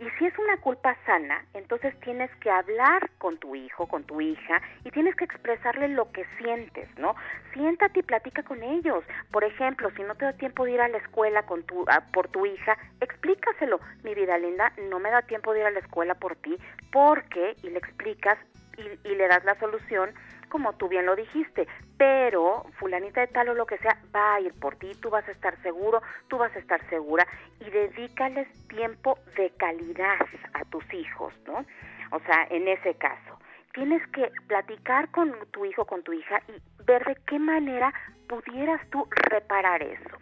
Y 0.00 0.08
si 0.18 0.26
es 0.26 0.38
una 0.38 0.56
culpa 0.58 0.96
sana, 1.04 1.44
entonces 1.54 1.98
tienes 2.00 2.30
que 2.36 2.50
hablar 2.50 3.10
con 3.18 3.38
tu 3.38 3.54
hijo, 3.54 3.86
con 3.86 4.04
tu 4.04 4.20
hija, 4.20 4.62
y 4.84 4.90
tienes 4.90 5.16
que 5.16 5.24
expresarle 5.24 5.88
lo 5.88 6.10
que 6.12 6.24
sientes, 6.38 6.88
¿no? 6.98 7.14
Siéntate 7.52 8.00
y 8.00 8.02
platica 8.02 8.42
con 8.42 8.62
ellos. 8.62 9.04
Por 9.32 9.44
ejemplo, 9.44 9.90
si 9.96 10.02
no 10.02 10.14
te 10.14 10.24
da 10.24 10.32
tiempo 10.34 10.64
de 10.64 10.72
ir 10.72 10.80
a 10.80 10.88
la 10.88 10.98
escuela 10.98 11.42
con 11.44 11.62
tu, 11.64 11.84
por 12.12 12.28
tu 12.28 12.46
hija, 12.46 12.76
explícaselo. 13.00 13.80
Mi 14.04 14.14
vida 14.14 14.38
linda, 14.38 14.72
no 14.88 14.98
me 14.98 15.10
da 15.10 15.22
tiempo 15.22 15.52
de 15.52 15.60
ir 15.60 15.66
a 15.66 15.70
la 15.70 15.80
escuela 15.80 16.14
por 16.14 16.36
ti, 16.36 16.56
porque, 16.92 17.56
y 17.62 17.70
le 17.70 17.78
explicas 17.78 18.38
y, 18.76 19.08
y 19.08 19.14
le 19.14 19.26
das 19.26 19.44
la 19.44 19.58
solución, 19.58 20.10
como 20.48 20.72
tú 20.74 20.88
bien 20.88 21.06
lo 21.06 21.16
dijiste, 21.16 21.66
pero 21.96 22.64
fulanita 22.78 23.20
de 23.20 23.28
tal 23.28 23.50
o 23.50 23.54
lo 23.54 23.66
que 23.66 23.78
sea 23.78 23.98
va 24.14 24.34
a 24.34 24.40
ir 24.40 24.52
por 24.54 24.76
ti, 24.76 24.92
tú 25.00 25.10
vas 25.10 25.26
a 25.28 25.32
estar 25.32 25.60
seguro, 25.62 26.02
tú 26.28 26.38
vas 26.38 26.54
a 26.54 26.58
estar 26.58 26.80
segura 26.88 27.26
y 27.60 27.70
dedícales 27.70 28.48
tiempo 28.68 29.18
de 29.36 29.50
calidad 29.50 30.26
a 30.54 30.64
tus 30.66 30.84
hijos, 30.92 31.32
¿no? 31.46 31.64
O 32.10 32.20
sea, 32.20 32.46
en 32.50 32.68
ese 32.68 32.94
caso, 32.94 33.38
tienes 33.74 34.06
que 34.08 34.30
platicar 34.46 35.10
con 35.10 35.34
tu 35.50 35.64
hijo, 35.64 35.84
con 35.84 36.02
tu 36.02 36.12
hija 36.12 36.40
y 36.48 36.84
ver 36.84 37.04
de 37.04 37.16
qué 37.26 37.38
manera 37.38 37.92
pudieras 38.28 38.80
tú 38.90 39.06
reparar 39.10 39.82
eso 39.82 40.18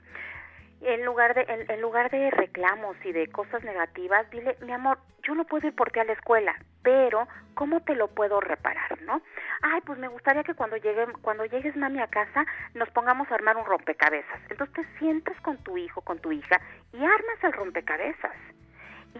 en 0.80 1.04
lugar 1.04 1.34
de 1.34 1.42
en, 1.68 1.80
lugar 1.80 2.10
de 2.10 2.30
reclamos 2.30 2.96
y 3.04 3.12
de 3.12 3.26
cosas 3.28 3.62
negativas, 3.64 4.28
dile, 4.30 4.56
mi 4.62 4.72
amor, 4.72 4.98
yo 5.26 5.34
no 5.34 5.44
puedo 5.44 5.66
ir 5.66 5.74
por 5.74 5.90
ti 5.90 5.98
a 5.98 6.04
la 6.04 6.12
escuela, 6.12 6.54
pero 6.82 7.26
¿cómo 7.54 7.80
te 7.82 7.94
lo 7.94 8.08
puedo 8.08 8.40
reparar, 8.40 9.00
no? 9.02 9.22
Ay, 9.62 9.80
pues 9.84 9.98
me 9.98 10.08
gustaría 10.08 10.44
que 10.44 10.54
cuando 10.54 10.76
llegue 10.76 11.06
cuando 11.22 11.44
llegues 11.44 11.76
mami 11.76 12.00
a 12.00 12.06
casa 12.06 12.46
nos 12.74 12.88
pongamos 12.90 13.30
a 13.30 13.34
armar 13.34 13.56
un 13.56 13.64
rompecabezas. 13.64 14.40
Entonces 14.50 14.74
te 14.74 14.98
sientas 14.98 15.38
con 15.40 15.56
tu 15.58 15.76
hijo, 15.76 16.00
con 16.02 16.18
tu 16.20 16.30
hija 16.30 16.60
y 16.92 16.98
armas 16.98 17.42
el 17.42 17.52
rompecabezas. 17.52 18.36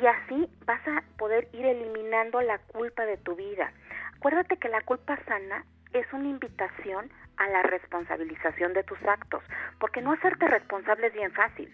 Y 0.00 0.06
así 0.06 0.48
vas 0.66 0.86
a 0.86 1.02
poder 1.16 1.48
ir 1.52 1.64
eliminando 1.64 2.40
la 2.42 2.58
culpa 2.58 3.04
de 3.06 3.16
tu 3.16 3.34
vida. 3.34 3.72
Acuérdate 4.16 4.58
que 4.58 4.68
la 4.68 4.82
culpa 4.82 5.18
sana 5.24 5.64
es 5.92 6.06
una 6.12 6.28
invitación 6.28 7.10
a 7.38 7.48
la 7.48 7.62
responsabilización 7.62 8.74
de 8.74 8.82
tus 8.84 9.02
actos, 9.04 9.42
porque 9.78 10.00
no 10.00 10.12
hacerte 10.12 10.46
responsable 10.46 11.08
es 11.08 11.14
bien 11.14 11.32
fácil. 11.32 11.72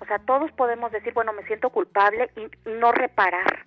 O 0.00 0.06
sea, 0.06 0.18
todos 0.18 0.50
podemos 0.52 0.92
decir, 0.92 1.12
bueno, 1.12 1.32
me 1.32 1.44
siento 1.44 1.70
culpable 1.70 2.30
y 2.36 2.68
no 2.68 2.92
reparar, 2.92 3.64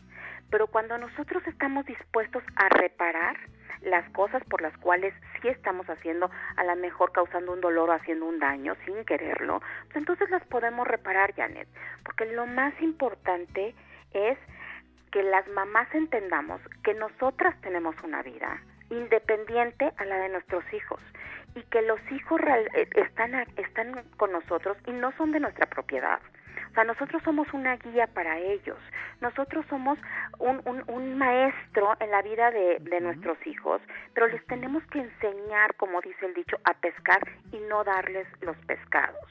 pero 0.50 0.68
cuando 0.68 0.98
nosotros 0.98 1.46
estamos 1.48 1.86
dispuestos 1.86 2.44
a 2.56 2.70
reparar 2.70 3.38
las 3.82 4.10
cosas 4.12 4.44
por 4.46 4.62
las 4.62 4.76
cuales 4.78 5.14
sí 5.42 5.48
estamos 5.48 5.88
haciendo, 5.90 6.30
a 6.56 6.64
lo 6.64 6.76
mejor 6.76 7.12
causando 7.12 7.54
un 7.54 7.62
dolor 7.62 7.90
o 7.90 7.94
haciendo 7.94 8.26
un 8.26 8.40
daño 8.40 8.76
sin 8.86 9.06
quererlo, 9.06 9.62
pues 9.86 9.98
entonces 9.98 10.30
las 10.30 10.44
podemos 10.46 10.88
reparar, 10.88 11.34
Janet, 11.36 11.68
porque 12.04 12.26
lo 12.26 12.46
más 12.46 12.74
importante 12.82 13.76
es 14.14 14.38
que 15.12 15.24
las 15.24 15.48
mamás 15.50 15.88
entendamos 15.94 16.62
que 16.84 16.94
nosotras 16.94 17.56
tenemos 17.62 17.96
una 18.04 18.24
vida, 18.24 18.62
independiente 18.90 19.94
a 19.98 20.06
la 20.06 20.18
de 20.18 20.30
nuestros 20.30 20.64
hijos 20.74 21.00
y 21.58 21.64
que 21.64 21.82
los 21.82 22.00
hijos 22.12 22.40
eh, 22.42 22.88
están, 22.96 23.34
están 23.58 24.04
con 24.18 24.32
nosotros 24.32 24.78
y 24.86 24.92
no 24.92 25.12
son 25.18 25.32
de 25.32 25.40
nuestra 25.40 25.66
propiedad. 25.66 26.20
O 26.78 26.80
sea, 26.80 26.94
nosotros 26.94 27.24
somos 27.24 27.52
una 27.54 27.76
guía 27.78 28.06
para 28.06 28.38
ellos. 28.38 28.78
Nosotros 29.20 29.66
somos 29.68 29.98
un, 30.38 30.62
un, 30.86 31.18
maestro 31.18 31.98
en 32.00 32.12
la 32.12 32.22
vida 32.22 32.52
de, 32.52 32.78
de, 32.82 33.02
nuestros 33.02 33.36
hijos, 33.48 33.82
pero 34.14 34.28
les 34.28 34.46
tenemos 34.46 34.84
que 34.92 35.00
enseñar, 35.00 35.74
como 35.78 36.02
dice 36.02 36.28
el 36.28 36.36
dicho, 36.36 36.56
a 36.66 36.76
pescar 36.76 37.28
y 37.52 37.58
no 37.62 37.84
darles 37.84 38.28
los 38.42 38.56
pescados. 38.68 39.26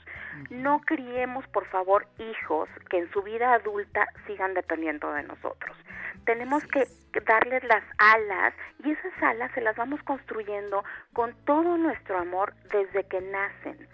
No 0.50 0.80
criemos, 0.80 1.46
por 1.46 1.66
favor, 1.66 2.08
hijos 2.18 2.68
que 2.90 2.98
en 2.98 3.12
su 3.12 3.22
vida 3.22 3.54
adulta 3.54 4.08
sigan 4.26 4.52
dependiendo 4.54 5.12
de 5.12 5.22
nosotros. 5.22 5.76
Tenemos 6.24 6.64
que 6.66 6.88
darles 7.24 7.62
las 7.62 7.84
alas 7.98 8.54
y 8.82 8.90
esas 8.90 9.22
alas 9.22 9.52
se 9.52 9.60
las 9.60 9.76
vamos 9.76 10.02
construyendo 10.02 10.82
con 11.12 11.32
todo 11.44 11.78
nuestro 11.78 12.18
amor 12.18 12.54
desde 12.72 13.04
que 13.04 13.20
nacen, 13.20 13.86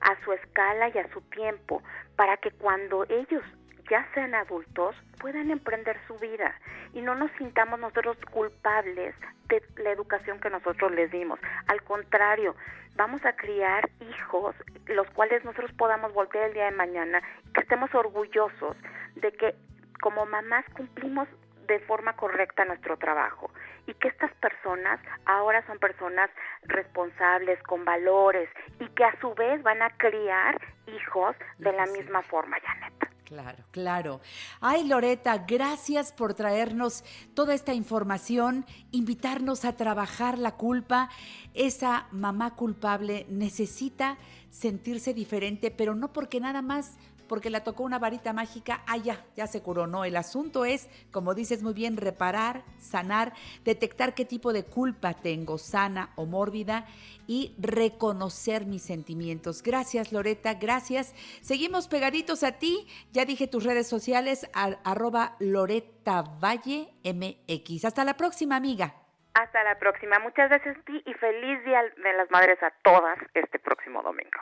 a 0.00 0.16
su 0.24 0.32
escala 0.32 0.88
y 0.88 0.98
a 0.98 1.12
su 1.12 1.20
tiempo, 1.22 1.82
para 2.16 2.36
que 2.36 2.50
cuando 2.50 3.04
ellos 3.08 3.42
ya 3.90 4.06
sean 4.14 4.34
adultos 4.34 4.94
puedan 5.20 5.50
emprender 5.50 5.96
su 6.06 6.18
vida 6.18 6.54
y 6.92 7.00
no 7.00 7.14
nos 7.14 7.30
sintamos 7.38 7.80
nosotros 7.80 8.16
culpables 8.30 9.14
de 9.48 9.62
la 9.82 9.90
educación 9.90 10.40
que 10.40 10.50
nosotros 10.50 10.92
les 10.92 11.10
dimos. 11.10 11.40
Al 11.66 11.82
contrario, 11.82 12.54
vamos 12.96 13.24
a 13.24 13.34
criar 13.34 13.88
hijos 14.00 14.54
los 14.86 15.08
cuales 15.10 15.44
nosotros 15.44 15.72
podamos 15.72 16.12
volver 16.12 16.44
el 16.44 16.54
día 16.54 16.66
de 16.66 16.76
mañana, 16.76 17.22
que 17.54 17.60
estemos 17.60 17.94
orgullosos 17.94 18.76
de 19.16 19.32
que 19.32 19.54
como 20.00 20.26
mamás 20.26 20.64
cumplimos 20.76 21.28
de 21.68 21.78
forma 21.80 22.14
correcta 22.14 22.64
nuestro 22.64 22.96
trabajo 22.96 23.50
y 23.86 23.94
que 23.94 24.08
estas 24.08 24.32
personas 24.34 24.98
ahora 25.26 25.64
son 25.66 25.78
personas 25.78 26.30
responsables, 26.64 27.62
con 27.62 27.84
valores 27.84 28.48
y 28.80 28.88
que 28.88 29.04
a 29.04 29.18
su 29.20 29.34
vez 29.34 29.62
van 29.62 29.82
a 29.82 29.90
criar 29.90 30.60
hijos 30.86 31.36
de 31.58 31.72
la 31.72 31.86
misma 31.86 32.22
forma, 32.22 32.58
Janet. 32.60 33.08
Claro, 33.24 33.62
claro. 33.72 34.20
Ay, 34.62 34.88
Loreta, 34.88 35.44
gracias 35.46 36.12
por 36.12 36.32
traernos 36.32 37.04
toda 37.34 37.52
esta 37.52 37.74
información, 37.74 38.64
invitarnos 38.90 39.66
a 39.66 39.76
trabajar 39.76 40.38
la 40.38 40.52
culpa. 40.52 41.10
Esa 41.52 42.06
mamá 42.10 42.56
culpable 42.56 43.26
necesita 43.28 44.16
sentirse 44.48 45.12
diferente, 45.12 45.70
pero 45.70 45.94
no 45.94 46.10
porque 46.10 46.40
nada 46.40 46.62
más 46.62 46.96
porque 47.28 47.50
la 47.50 47.62
tocó 47.62 47.84
una 47.84 47.98
varita 47.98 48.32
mágica, 48.32 48.82
ah, 48.86 48.96
ya, 48.96 49.24
ya 49.36 49.46
se 49.46 49.62
curó. 49.62 49.86
No, 49.86 50.04
el 50.04 50.16
asunto 50.16 50.64
es, 50.64 50.88
como 51.12 51.34
dices 51.34 51.62
muy 51.62 51.74
bien, 51.74 51.96
reparar, 51.96 52.64
sanar, 52.78 53.32
detectar 53.64 54.14
qué 54.14 54.24
tipo 54.24 54.52
de 54.52 54.64
culpa 54.64 55.14
tengo, 55.14 55.58
sana 55.58 56.10
o 56.16 56.26
mórbida, 56.26 56.86
y 57.28 57.54
reconocer 57.58 58.64
mis 58.64 58.82
sentimientos. 58.82 59.62
Gracias, 59.62 60.12
Loreta, 60.12 60.54
gracias. 60.54 61.12
Seguimos 61.42 61.86
pegaditos 61.86 62.42
a 62.42 62.52
ti. 62.52 62.88
Ya 63.12 63.26
dije 63.26 63.46
tus 63.46 63.64
redes 63.64 63.86
sociales, 63.86 64.50
arroba 64.54 65.36
Loreta 65.38 66.22
Valle 66.22 66.88
MX. 67.04 67.84
Hasta 67.84 68.04
la 68.04 68.14
próxima, 68.14 68.56
amiga. 68.56 68.94
Hasta 69.34 69.62
la 69.62 69.78
próxima. 69.78 70.18
Muchas 70.18 70.48
gracias 70.48 70.78
a 70.78 70.82
ti 70.82 71.02
y 71.04 71.14
feliz 71.14 71.62
Día 71.64 71.82
de 71.82 72.12
las 72.14 72.30
Madres 72.30 72.60
a 72.62 72.70
todas 72.82 73.18
este 73.34 73.58
próximo 73.58 74.02
domingo. 74.02 74.40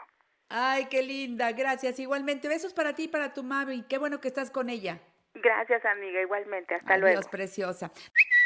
Ay, 0.48 0.86
qué 0.86 1.02
linda, 1.02 1.52
gracias. 1.52 1.98
Igualmente, 1.98 2.48
besos 2.48 2.72
para 2.72 2.94
ti 2.94 3.02
y 3.04 3.08
para 3.08 3.34
tu 3.34 3.42
mami. 3.42 3.82
Qué 3.82 3.98
bueno 3.98 4.20
que 4.20 4.28
estás 4.28 4.50
con 4.50 4.70
ella. 4.70 5.00
Gracias, 5.34 5.84
amiga, 5.84 6.22
igualmente. 6.22 6.74
Hasta 6.74 6.94
Adiós, 6.94 7.12
luego. 7.14 7.30
preciosa. 7.30 7.90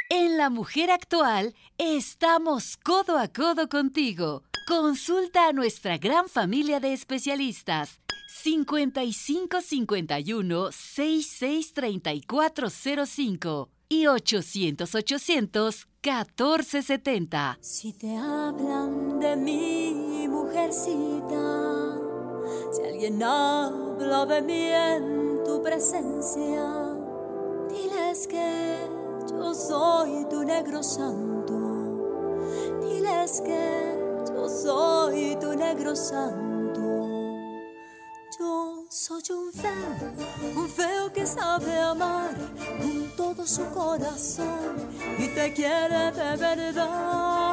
En 0.08 0.36
La 0.38 0.50
Mujer 0.50 0.90
Actual 0.90 1.54
estamos 1.78 2.76
codo 2.78 3.16
a 3.18 3.28
codo 3.28 3.68
contigo. 3.68 4.42
Consulta 4.66 5.46
a 5.48 5.52
nuestra 5.52 5.98
gran 5.98 6.28
familia 6.28 6.80
de 6.80 6.92
especialistas. 6.92 8.00
5551 8.28 10.72
663405 10.72 13.70
y 13.88 14.06
800 14.06 14.94
800 14.94 15.86
1470. 16.02 17.58
Si 17.60 17.92
te 17.92 18.16
hablan 18.16 19.18
de 19.20 19.36
mi 19.36 20.26
mujercita 20.28 21.69
si 22.70 22.82
alguien 22.82 23.22
habla 23.22 24.26
de 24.26 24.42
mí 24.42 24.66
en 24.68 25.42
tu 25.44 25.60
presencia, 25.62 26.94
diles 27.68 28.26
que 28.28 28.76
yo 29.28 29.54
soy 29.54 30.24
tu 30.30 30.44
negro 30.44 30.82
santo. 30.82 31.58
Diles 32.80 33.40
que 33.40 34.32
yo 34.32 34.48
soy 34.48 35.36
tu 35.40 35.54
negro 35.54 35.96
santo. 35.96 36.59
Yo 38.40 38.86
soy 38.88 39.20
un 39.36 39.52
feo, 39.52 40.56
un 40.56 40.66
feo 40.70 41.12
que 41.12 41.26
sabe 41.26 41.78
amar 41.78 42.30
con 42.78 43.14
todo 43.14 43.46
su 43.46 43.70
corazón 43.70 44.76
y 45.18 45.28
te 45.34 45.52
quiere 45.52 46.10
de 46.10 46.36
verdad. 46.38 47.52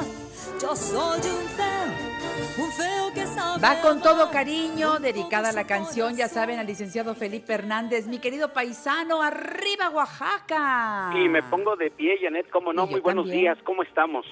Yo 0.61 0.75
soy 0.77 1.19
un 1.19 1.47
feo, 1.57 2.65
un 2.65 2.71
feo 2.71 3.13
que 3.13 3.27
sabe. 3.27 3.61
Va 3.61 3.81
con 3.81 4.01
todo 4.01 4.31
cariño, 4.31 4.97
dedicada 4.99 5.49
a 5.49 5.51
la 5.51 5.67
canción, 5.67 6.15
ya 6.15 6.29
saben, 6.29 6.57
al 6.57 6.67
licenciado 6.67 7.15
Felipe 7.15 7.51
Hernández, 7.51 8.07
mi 8.07 8.19
querido 8.19 8.53
paisano, 8.53 9.21
arriba 9.21 9.89
Oaxaca. 9.89 11.11
Y 11.17 11.27
me 11.27 11.43
pongo 11.43 11.75
de 11.75 11.91
pie, 11.91 12.17
Janet, 12.21 12.49
como 12.49 12.71
no, 12.71 12.88
muy 12.88 13.01
buenos 13.01 13.29
días, 13.29 13.57
¿cómo 13.65 13.83
estamos? 13.83 14.25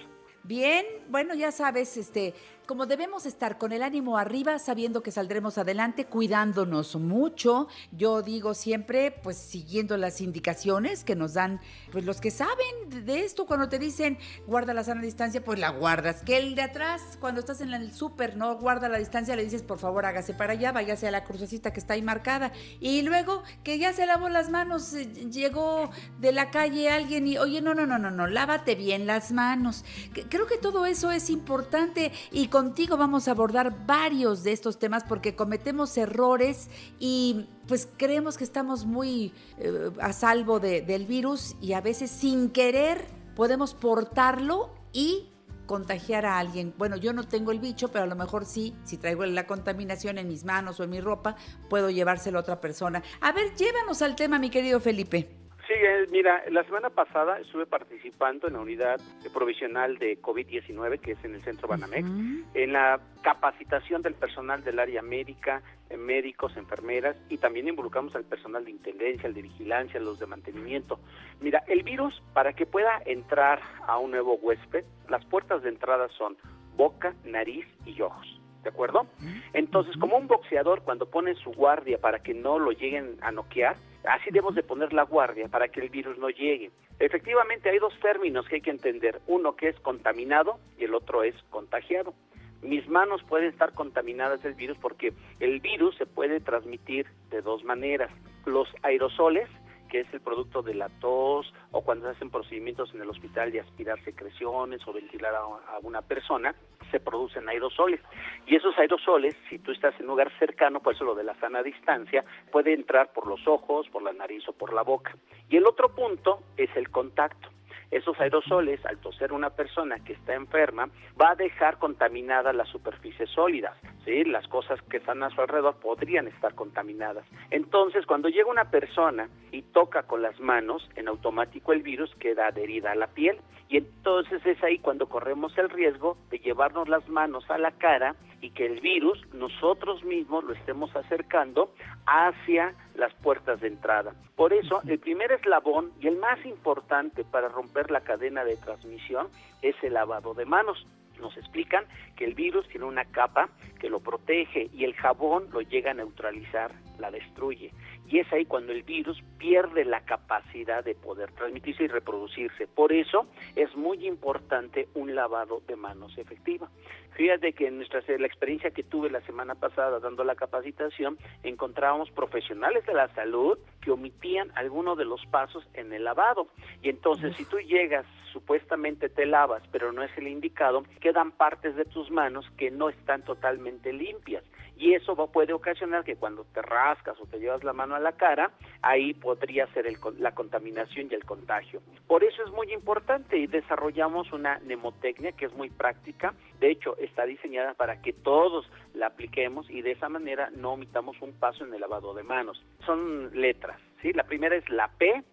Bien, 0.48 0.86
bueno, 1.10 1.34
ya 1.34 1.52
sabes, 1.52 1.98
este, 1.98 2.36
como 2.66 2.86
debemos 2.86 3.26
estar 3.26 3.58
con 3.58 3.72
el 3.72 3.84
ánimo 3.84 4.18
arriba, 4.18 4.60
sabiendo 4.60 5.04
que 5.04 5.12
saldremos 5.12 5.58
adelante, 5.58 6.06
cuidándonos 6.06 6.96
mucho. 6.96 7.68
Yo 7.92 8.22
digo 8.22 8.54
siempre, 8.54 9.12
pues 9.12 9.38
siguiendo 9.38 9.98
las 9.98 10.22
indicaciones 10.22 11.04
que 11.04 11.16
nos 11.16 11.34
dan 11.34 11.62
pues 11.92 12.06
los 12.06 12.20
que 12.20 12.32
saben 12.32 13.06
de 13.06 13.24
esto, 13.24 13.46
cuando 13.46 13.70
te 13.70 13.80
dicen 13.80 14.18
guarda 14.48 14.74
la 14.74 14.84
sana 14.84 15.02
distancia, 15.02 15.44
pues 15.44 15.60
la 15.60 15.70
guardas. 15.70 16.24
Que 16.24 16.38
el 16.38 16.56
de 16.56 16.64
atrás, 16.64 17.18
cuando 17.20 17.40
estás 17.40 17.62
en 17.62 17.74
el 17.74 17.94
súper, 17.94 18.36
no 18.36 18.58
guarda 18.58 18.90
la 18.90 18.98
distancia, 18.98 19.36
le 19.36 19.44
dices, 19.44 19.64
por 19.64 19.80
favor, 19.80 20.06
hágase 20.06 20.34
para 20.34 20.54
allá, 20.54 20.72
váyase 20.72 21.08
a 21.08 21.12
la 21.12 21.24
crucecita 21.24 21.72
que 21.72 21.80
está 21.80 21.94
ahí 21.94 22.02
marcada. 22.02 22.52
Y 22.80 23.02
luego 23.04 23.44
que 23.64 23.78
ya 23.78 23.94
se 23.94 24.06
lavó 24.06 24.30
las 24.30 24.50
manos, 24.50 24.94
eh, 24.94 25.06
llegó 25.06 25.92
de 26.20 26.32
la 26.32 26.52
calle 26.52 26.90
alguien 26.90 27.28
y, 27.28 27.38
oye, 27.38 27.62
no, 27.62 27.74
no, 27.74 27.86
no, 27.86 27.98
no, 27.98 28.12
no, 28.12 28.28
lávate 28.28 28.76
bien 28.76 29.06
las 29.06 29.32
manos. 29.32 29.86
Creo 30.30 30.48
que 30.48 30.58
todo 30.58 30.86
eso 30.86 31.12
es 31.12 31.30
importante 31.30 32.12
y 32.32 32.48
contigo 32.56 32.96
vamos 32.96 33.28
a 33.28 33.32
abordar 33.32 33.86
varios 33.86 34.44
de 34.44 34.54
estos 34.54 34.80
temas 34.80 35.04
porque 35.04 35.36
cometemos 35.36 35.98
errores 35.98 36.70
y 37.00 37.50
pues 37.68 37.86
creemos 37.98 38.38
que 38.38 38.46
estamos 38.46 38.86
muy 38.86 39.34
eh, 39.58 39.92
a 40.00 40.14
salvo 40.14 40.62
del 40.62 41.06
virus 41.06 41.58
y 41.60 41.74
a 41.74 41.82
veces 41.82 42.10
sin 42.10 42.50
querer 42.50 43.04
podemos 43.36 43.74
portarlo 43.74 44.70
y 44.94 45.28
contagiar 45.66 46.26
a 46.26 46.40
alguien. 46.40 46.74
Bueno, 46.78 46.96
yo 46.96 47.12
no 47.12 47.26
tengo 47.26 47.52
el 47.52 47.60
bicho, 47.60 47.90
pero 47.90 48.06
a 48.06 48.08
lo 48.08 48.16
mejor 48.16 48.46
sí, 48.46 48.74
si 48.86 48.96
traigo 48.96 49.26
la 49.26 49.46
contaminación 49.48 50.18
en 50.18 50.30
mis 50.30 50.46
manos 50.46 50.80
o 50.80 50.86
en 50.86 50.92
mi 50.92 51.02
ropa, 51.02 51.36
puedo 51.70 51.90
llevárselo 51.90 52.38
a 52.38 52.42
otra 52.42 52.62
persona. 52.62 53.04
A 53.20 53.34
ver, 53.34 53.54
llévanos 53.58 54.02
al 54.02 54.16
tema, 54.16 54.40
mi 54.40 54.50
querido 54.50 54.80
Felipe. 54.80 55.45
Sí, 55.68 55.74
eh, 55.74 56.06
mira, 56.12 56.44
la 56.52 56.64
semana 56.66 56.92
pasada 56.92 57.40
estuve 57.40 57.66
participando 57.66 58.48
en 58.48 58.54
la 58.54 58.60
unidad 58.60 59.00
provisional 59.34 59.98
de 59.98 60.22
COVID-19, 60.22 61.00
que 61.00 61.14
es 61.14 61.26
en 61.26 61.34
el 61.34 61.44
Centro 61.44 61.68
Banamex, 61.68 62.08
en 62.54 62.74
la 62.74 63.00
capacitación 63.24 64.04
del 64.04 64.14
personal 64.14 64.64
del 64.64 64.78
área 64.78 65.02
médica, 65.02 65.64
eh, 65.90 65.98
médicos, 65.98 66.56
enfermeras, 66.56 67.18
y 67.30 67.40
también 67.40 67.68
involucramos 67.68 68.16
al 68.16 68.26
personal 68.26 68.64
de 68.64 68.72
intendencia, 68.72 69.28
el 69.28 69.34
de 69.34 69.42
vigilancia, 69.42 70.00
los 70.00 70.20
de 70.20 70.28
mantenimiento. 70.28 71.00
Mira, 71.42 71.64
el 71.68 71.82
virus, 71.82 72.22
para 72.34 72.54
que 72.54 72.68
pueda 72.68 73.02
entrar 73.04 73.60
a 73.88 73.98
un 73.98 74.12
nuevo 74.12 74.36
huésped, 74.36 74.86
las 75.10 75.26
puertas 75.26 75.64
de 75.64 75.70
entrada 75.70 76.10
son 76.10 76.38
boca, 76.76 77.16
nariz 77.24 77.66
y 77.88 78.00
ojos. 78.02 78.40
¿De 78.62 78.70
acuerdo? 78.70 79.06
Entonces, 79.54 79.96
como 79.98 80.18
un 80.18 80.28
boxeador 80.28 80.82
cuando 80.82 81.08
pone 81.08 81.36
su 81.36 81.52
guardia 81.52 82.00
para 82.00 82.24
que 82.24 82.34
no 82.34 82.58
lo 82.58 82.72
lleguen 82.72 83.16
a 83.22 83.32
noquear, 83.32 83.76
Así 84.08 84.26
debemos 84.26 84.56
de 84.56 84.64
poner 84.64 84.94
la 84.94 85.04
guardia 85.04 85.48
para 85.48 85.68
que 85.68 85.82
el 85.82 85.90
virus 85.90 86.18
no 86.18 86.30
llegue. 86.30 86.72
Efectivamente 87.00 87.70
hay 87.70 87.80
dos 87.80 87.94
términos 88.00 88.48
que 88.48 88.56
hay 88.56 88.62
que 88.62 88.70
entender, 88.70 89.22
uno 89.28 89.56
que 89.56 89.70
es 89.70 89.80
contaminado 89.80 90.60
y 90.78 90.86
el 90.86 90.94
otro 90.94 91.24
es 91.24 91.36
contagiado. 91.50 92.14
Mis 92.62 92.88
manos 92.88 93.22
pueden 93.24 93.50
estar 93.50 93.74
contaminadas 93.74 94.42
del 94.42 94.54
virus 94.54 94.78
porque 94.80 95.14
el 95.40 95.60
virus 95.60 95.96
se 95.98 96.06
puede 96.06 96.40
transmitir 96.40 97.06
de 97.30 97.42
dos 97.42 97.64
maneras. 97.64 98.12
Los 98.46 98.68
aerosoles, 98.82 99.50
que 99.90 100.02
es 100.02 100.14
el 100.14 100.22
producto 100.22 100.62
de 100.62 100.74
la 100.74 100.90
tos 100.90 101.54
o 101.72 101.82
cuando 101.82 102.06
se 102.06 102.16
hacen 102.16 102.30
procedimientos 102.30 102.94
en 102.94 103.02
el 103.02 103.10
hospital 103.10 103.52
de 103.52 103.62
aspirar 103.62 104.04
secreciones 104.04 104.86
o 104.88 104.94
ventilar 104.94 105.34
a, 105.36 105.80
una 105.82 106.02
persona, 106.02 106.56
se 106.92 107.00
producen 107.00 107.48
aerosoles. 107.50 108.00
Y 108.48 108.56
esos 108.56 108.78
aerosoles, 108.78 109.36
si 109.50 109.60
tú 109.60 109.72
estás 109.72 109.94
en 109.96 110.04
un 110.04 110.12
lugar 110.12 110.32
cercano, 110.40 110.80
por 110.80 110.96
eso 110.96 111.04
lo 111.04 111.16
de 111.16 111.24
la 111.24 111.36
sana 111.36 111.64
distancia, 111.64 112.24
puede 112.52 112.74
entrar 112.74 113.12
por 113.14 113.28
los 113.28 113.48
ojos, 113.48 113.88
por 113.90 114.04
la 114.04 114.14
nariz 114.14 114.48
o 114.48 114.54
por 114.54 114.74
la 114.74 114.82
boca. 114.82 115.16
Y 115.50 115.58
el 115.58 115.66
otro 115.66 115.90
punto 115.94 116.40
es 116.58 116.70
el 116.76 116.90
contacto. 116.90 117.55
Esos 117.92 118.20
aerosoles, 118.20 118.86
al 118.86 118.98
toser 118.98 119.32
una 119.32 119.52
persona 119.52 120.00
que 120.00 120.14
está 120.14 120.34
enferma, 120.34 120.90
va 121.20 121.32
a 121.32 121.36
dejar 121.36 121.78
contaminada 121.78 122.54
las 122.54 122.68
superficies 122.70 123.30
sólidas, 123.30 123.76
¿sí? 124.04 124.24
Las 124.26 124.48
cosas 124.48 124.82
que 124.84 124.98
están 124.98 125.24
a 125.24 125.30
su 125.30 125.42
alrededor 125.42 125.76
podrían 125.80 126.28
estar 126.28 126.56
contaminadas. 126.56 127.26
Entonces, 127.52 128.06
cuando 128.06 128.30
llega 128.30 128.50
una 128.50 128.72
persona 128.72 129.30
y 129.52 129.62
toca 129.62 130.04
con 130.04 130.22
las 130.22 130.40
manos, 130.40 130.90
en 130.96 131.08
automático 131.08 131.74
el 131.74 131.82
virus 131.82 132.14
queda 132.16 132.48
adherida 132.48 132.92
a 132.92 132.96
la 132.96 133.08
piel 133.08 133.38
y 133.68 133.78
entonces 133.78 134.46
es 134.46 134.64
ahí 134.64 134.80
cuando 134.80 135.08
corremos 135.08 135.58
el 135.58 135.70
riesgo 135.70 136.18
de 136.30 136.40
llevarnos 136.40 136.88
las 136.88 137.08
manos 137.10 137.50
a 137.50 137.58
la 137.58 137.72
cara 137.72 138.16
y 138.42 138.52
que 138.52 138.66
el 138.66 138.80
virus 138.80 139.20
nosotros 139.34 140.04
mismos 140.04 140.44
lo 140.44 140.54
estemos 140.54 140.96
acercando 140.96 141.74
hacia 142.06 142.76
las 142.96 143.14
puertas 143.16 143.60
de 143.62 143.68
entrada. 143.68 144.14
Por 144.36 144.54
eso, 144.54 144.82
el 144.88 145.00
primer 145.00 145.32
eslabón 145.32 145.92
y 146.00 146.08
el 146.08 146.18
más 146.18 146.46
importante 146.46 147.24
para 147.24 147.50
romper 147.50 147.75
la 147.92 148.02
cadena 148.02 148.44
de 148.44 148.56
transmisión 148.58 149.28
es 149.62 149.76
el 149.84 149.94
lavado 149.94 150.34
de 150.34 150.46
manos. 150.46 150.88
Nos 151.20 151.38
explican 151.38 151.86
que 152.16 152.26
el 152.26 152.34
virus 152.34 152.68
tiene 152.70 152.86
una 152.86 153.06
capa 153.06 153.50
que 153.80 153.90
lo 153.90 154.00
protege 154.00 154.70
y 154.74 154.84
el 154.84 154.94
jabón 154.94 155.50
lo 155.52 155.62
llega 155.62 155.92
a 155.92 155.94
neutralizar, 155.94 156.72
la 157.00 157.12
destruye. 157.12 157.72
Y 158.08 158.20
es 158.20 158.32
ahí 158.32 158.46
cuando 158.46 158.72
el 158.72 158.84
virus 158.84 159.22
pierde 159.38 159.86
la 159.86 160.02
capacidad 160.02 160.84
de 160.84 160.96
poder 160.96 161.32
transmitirse 161.32 161.84
y 161.84 161.88
reproducirse. 161.88 162.68
Por 162.68 162.94
eso 162.94 163.28
es 163.56 163.76
muy 163.76 164.06
importante 164.08 164.88
un 164.94 165.16
lavado 165.16 165.62
de 165.68 165.76
manos 165.76 166.18
efectiva. 166.18 166.70
Fíjate 167.16 167.54
que 167.54 167.68
en 167.68 167.78
nuestra 167.78 168.02
la 168.20 168.28
experiencia 168.28 168.72
que 168.72 168.84
tuve 168.84 169.10
la 169.10 169.22
semana 169.22 169.56
pasada 169.56 170.00
dando 170.00 170.24
la 170.24 170.36
capacitación, 170.36 171.18
encontrábamos 171.44 172.12
profesionales 172.12 172.86
de 172.86 172.94
la 172.94 173.08
salud 173.16 173.58
que 173.82 173.92
omitían 173.92 174.52
algunos 174.56 174.98
de 174.98 175.06
los 175.06 175.26
pasos 175.28 175.66
en 175.74 175.94
el 175.94 176.04
lavado. 176.04 176.48
Y 176.82 176.90
entonces, 176.90 177.36
si 177.38 177.46
tú 177.46 177.58
llegas, 177.60 178.06
supuestamente 178.34 179.08
te 179.08 179.26
lavas, 179.26 179.64
pero 179.72 179.94
no 179.94 180.04
es 180.04 180.12
el 180.18 180.28
indicado, 180.28 180.84
quedan 181.00 181.32
partes 181.32 181.76
de 181.78 181.86
tus 181.86 182.12
manos 182.12 182.46
que 182.58 182.70
no 182.70 182.90
están 182.90 183.24
totalmente 183.24 183.94
limpias 183.94 184.44
y 184.78 184.94
eso 184.94 185.16
puede 185.28 185.54
ocasionar 185.54 186.04
que 186.04 186.16
cuando 186.16 186.44
te 186.54 186.62
rascas 186.62 187.20
o 187.20 187.26
te 187.26 187.40
llevas 187.40 187.64
la 187.64 187.74
mano 187.74 187.96
a 187.96 188.00
la 188.00 188.14
cara, 188.14 188.52
ahí 188.82 189.14
podría 189.14 189.68
ser 189.68 189.86
la 190.20 190.34
contaminación 190.34 191.08
y 191.10 191.16
el 191.16 191.24
contagio. 191.24 191.82
Por 192.08 192.24
eso 192.24 192.44
es 192.44 192.52
muy 192.52 192.72
importante 192.74 193.38
y 193.38 193.48
desarrollamos 193.48 194.32
una 194.34 194.60
mnemotecnia 194.60 195.32
que 195.32 195.46
es 195.46 195.54
muy 195.54 195.70
práctica, 195.70 196.34
de 196.60 196.72
hecho 196.72 196.98
está 196.98 197.26
diseñada 197.26 197.74
para 197.74 198.02
que 198.02 198.14
todos 198.14 198.70
la 198.94 199.08
apliquemos 199.08 199.70
y 199.70 199.82
de 199.82 199.92
esa 199.92 200.10
manera 200.10 200.50
no 200.56 200.74
omitamos 200.74 201.22
un 201.22 201.34
paso 201.34 201.66
en 201.66 201.74
el 201.74 201.82
lavado 201.82 202.14
de 202.14 202.24
manos. 202.24 202.62
Son 202.86 203.32
letras, 203.40 203.80
¿sí? 204.02 204.14
La 204.14 204.24
primera 204.24 204.56
es 204.56 204.70
la 204.70 204.90
P, 204.98 205.24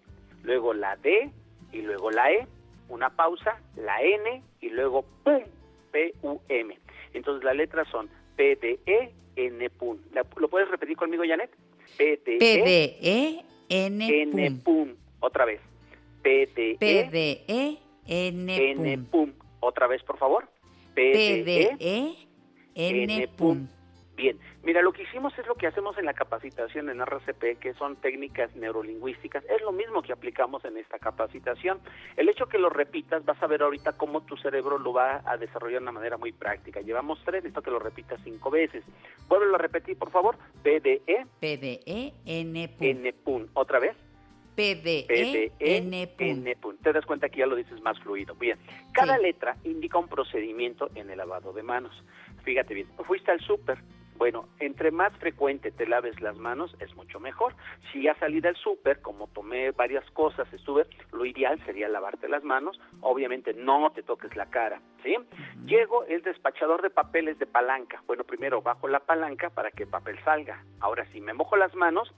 luego 0.42 0.72
la 0.72 0.96
D 0.96 1.30
y 1.72 1.82
luego 1.82 2.10
la 2.10 2.30
E, 2.30 2.46
una 2.88 3.10
pausa, 3.10 3.60
la 3.76 4.00
N 4.02 4.42
y 4.60 4.70
luego 4.70 5.04
P, 5.24 5.46
P-U-M. 5.90 6.78
Entonces 7.14 7.44
las 7.44 7.56
letras 7.56 7.88
son 7.88 8.08
P, 8.36 8.56
D, 8.56 8.80
E, 8.86 9.12
N 9.36 9.70
PUN. 9.70 10.00
¿Lo 10.36 10.48
puedes 10.48 10.68
repetir 10.70 10.96
conmigo, 10.96 11.22
Janet? 11.26 11.50
P 11.96 12.20
D 12.24 12.98
E 13.00 13.44
N 13.68 14.60
PUN. 14.64 14.96
Otra 15.20 15.44
vez. 15.44 15.60
P 16.22 16.46
D 16.54 17.44
E 17.48 17.78
N 18.06 18.98
PUN. 19.10 19.34
Otra 19.60 19.86
vez, 19.86 20.02
por 20.02 20.18
favor. 20.18 20.48
P 20.94 21.42
D 21.44 21.76
E 21.78 22.28
N 22.74 23.28
PUN. 23.36 23.70
Bien, 24.22 24.38
mira, 24.62 24.82
lo 24.82 24.92
que 24.92 25.02
hicimos 25.02 25.36
es 25.36 25.44
lo 25.48 25.56
que 25.56 25.66
hacemos 25.66 25.98
en 25.98 26.04
la 26.04 26.14
capacitación 26.14 26.88
en 26.88 27.00
RCP, 27.00 27.58
que 27.58 27.74
son 27.74 27.96
técnicas 27.96 28.54
neurolingüísticas, 28.54 29.42
es 29.46 29.60
lo 29.62 29.72
mismo 29.72 30.00
que 30.00 30.12
aplicamos 30.12 30.64
en 30.64 30.76
esta 30.76 31.00
capacitación. 31.00 31.80
El 32.16 32.28
hecho 32.28 32.46
que 32.46 32.56
lo 32.56 32.70
repitas, 32.70 33.24
vas 33.24 33.42
a 33.42 33.48
ver 33.48 33.62
ahorita 33.62 33.94
cómo 33.94 34.20
tu 34.20 34.36
cerebro 34.36 34.78
lo 34.78 34.92
va 34.92 35.22
a 35.26 35.36
desarrollar 35.36 35.80
de 35.80 35.82
una 35.82 35.90
manera 35.90 36.18
muy 36.18 36.30
práctica. 36.30 36.80
Llevamos 36.82 37.20
tres, 37.24 37.44
esto 37.44 37.62
que 37.62 37.72
lo 37.72 37.80
repitas 37.80 38.20
cinco 38.22 38.48
veces. 38.48 38.84
Vuelve 39.26 39.52
a 39.52 39.58
repetir, 39.58 39.98
por 39.98 40.12
favor. 40.12 40.36
PDE. 40.62 41.26
PDE, 41.40 42.12
N, 42.24 42.76
N, 42.78 43.14
Otra 43.54 43.80
vez. 43.80 43.96
PDE, 44.54 45.50
N, 45.58 46.06
Te 46.80 46.92
das 46.92 47.06
cuenta 47.06 47.28
que 47.28 47.40
ya 47.40 47.46
lo 47.46 47.56
dices 47.56 47.82
más 47.82 47.98
fluido. 47.98 48.36
Bien, 48.36 48.56
cada 48.92 49.18
letra 49.18 49.56
indica 49.64 49.98
un 49.98 50.06
procedimiento 50.06 50.90
en 50.94 51.10
el 51.10 51.18
lavado 51.18 51.52
de 51.52 51.64
manos. 51.64 52.04
Fíjate 52.44 52.74
bien, 52.74 52.86
fuiste 53.04 53.32
al 53.32 53.40
súper, 53.40 53.78
bueno, 54.22 54.48
entre 54.60 54.92
más 54.92 55.12
frecuente 55.16 55.72
te 55.72 55.84
laves 55.84 56.20
las 56.20 56.36
manos 56.36 56.76
es 56.78 56.94
mucho 56.94 57.18
mejor. 57.18 57.56
Si 57.90 58.04
ya 58.04 58.14
salí 58.20 58.40
del 58.40 58.54
súper, 58.54 59.00
como 59.00 59.26
tomé 59.26 59.72
varias 59.72 60.08
cosas, 60.12 60.46
estuve, 60.52 60.86
lo 61.10 61.24
ideal 61.24 61.60
sería 61.64 61.88
lavarte 61.88 62.28
las 62.28 62.44
manos. 62.44 62.80
Obviamente 63.00 63.52
no 63.52 63.90
te 63.90 64.04
toques 64.04 64.36
la 64.36 64.46
cara, 64.46 64.80
¿sí? 65.02 65.16
Llego 65.66 66.04
el 66.04 66.22
despachador 66.22 66.82
de 66.82 66.90
papeles 66.90 67.36
de 67.40 67.46
palanca. 67.46 68.00
Bueno, 68.06 68.22
primero 68.22 68.62
bajo 68.62 68.86
la 68.86 69.00
palanca 69.00 69.50
para 69.50 69.72
que 69.72 69.82
el 69.82 69.88
papel 69.88 70.16
salga. 70.22 70.62
Ahora 70.78 71.04
sí, 71.06 71.20
me 71.20 71.32
mojo 71.32 71.56
las 71.56 71.74
manos, 71.74 72.14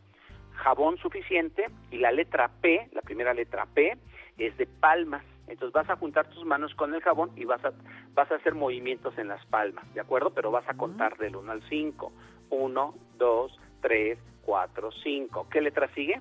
jabón 0.57 0.99
suficiente 0.99 1.69
y 1.91 1.97
la 1.97 2.13
letra 2.13 2.51
P, 2.61 2.91
la 2.93 3.01
primera 3.01 3.33
letra 3.33 3.65
P, 3.65 3.97
es 4.37 4.55
de 4.59 4.67
palmas. 4.67 5.25
Entonces 5.47 5.73
vas 5.73 5.89
a 5.91 5.97
juntar 5.97 6.29
tus 6.29 6.45
manos 6.45 6.75
con 6.75 6.95
el 6.95 7.03
jabón 7.03 7.31
y 7.37 7.45
vas 7.45 7.65
a, 7.65 7.73
vas 8.15 8.31
a 8.31 8.37
hacer 8.37 8.55
movimientos 8.55 9.17
en 9.19 9.29
las 9.29 9.45
palmas, 9.47 9.85
¿de 9.95 10.01
acuerdo? 10.01 10.31
Pero 10.31 10.51
vas 10.51 10.69
a 10.69 10.75
contar 10.75 11.17
del 11.19 11.37
1 11.37 11.53
al 11.53 11.63
5. 11.69 12.13
1, 12.51 12.95
2, 13.19 13.61
3, 13.81 14.19
4, 14.43 14.91
5. 15.03 15.47
¿Qué 15.51 15.61
letra 15.61 15.89
sigue? 15.95 16.21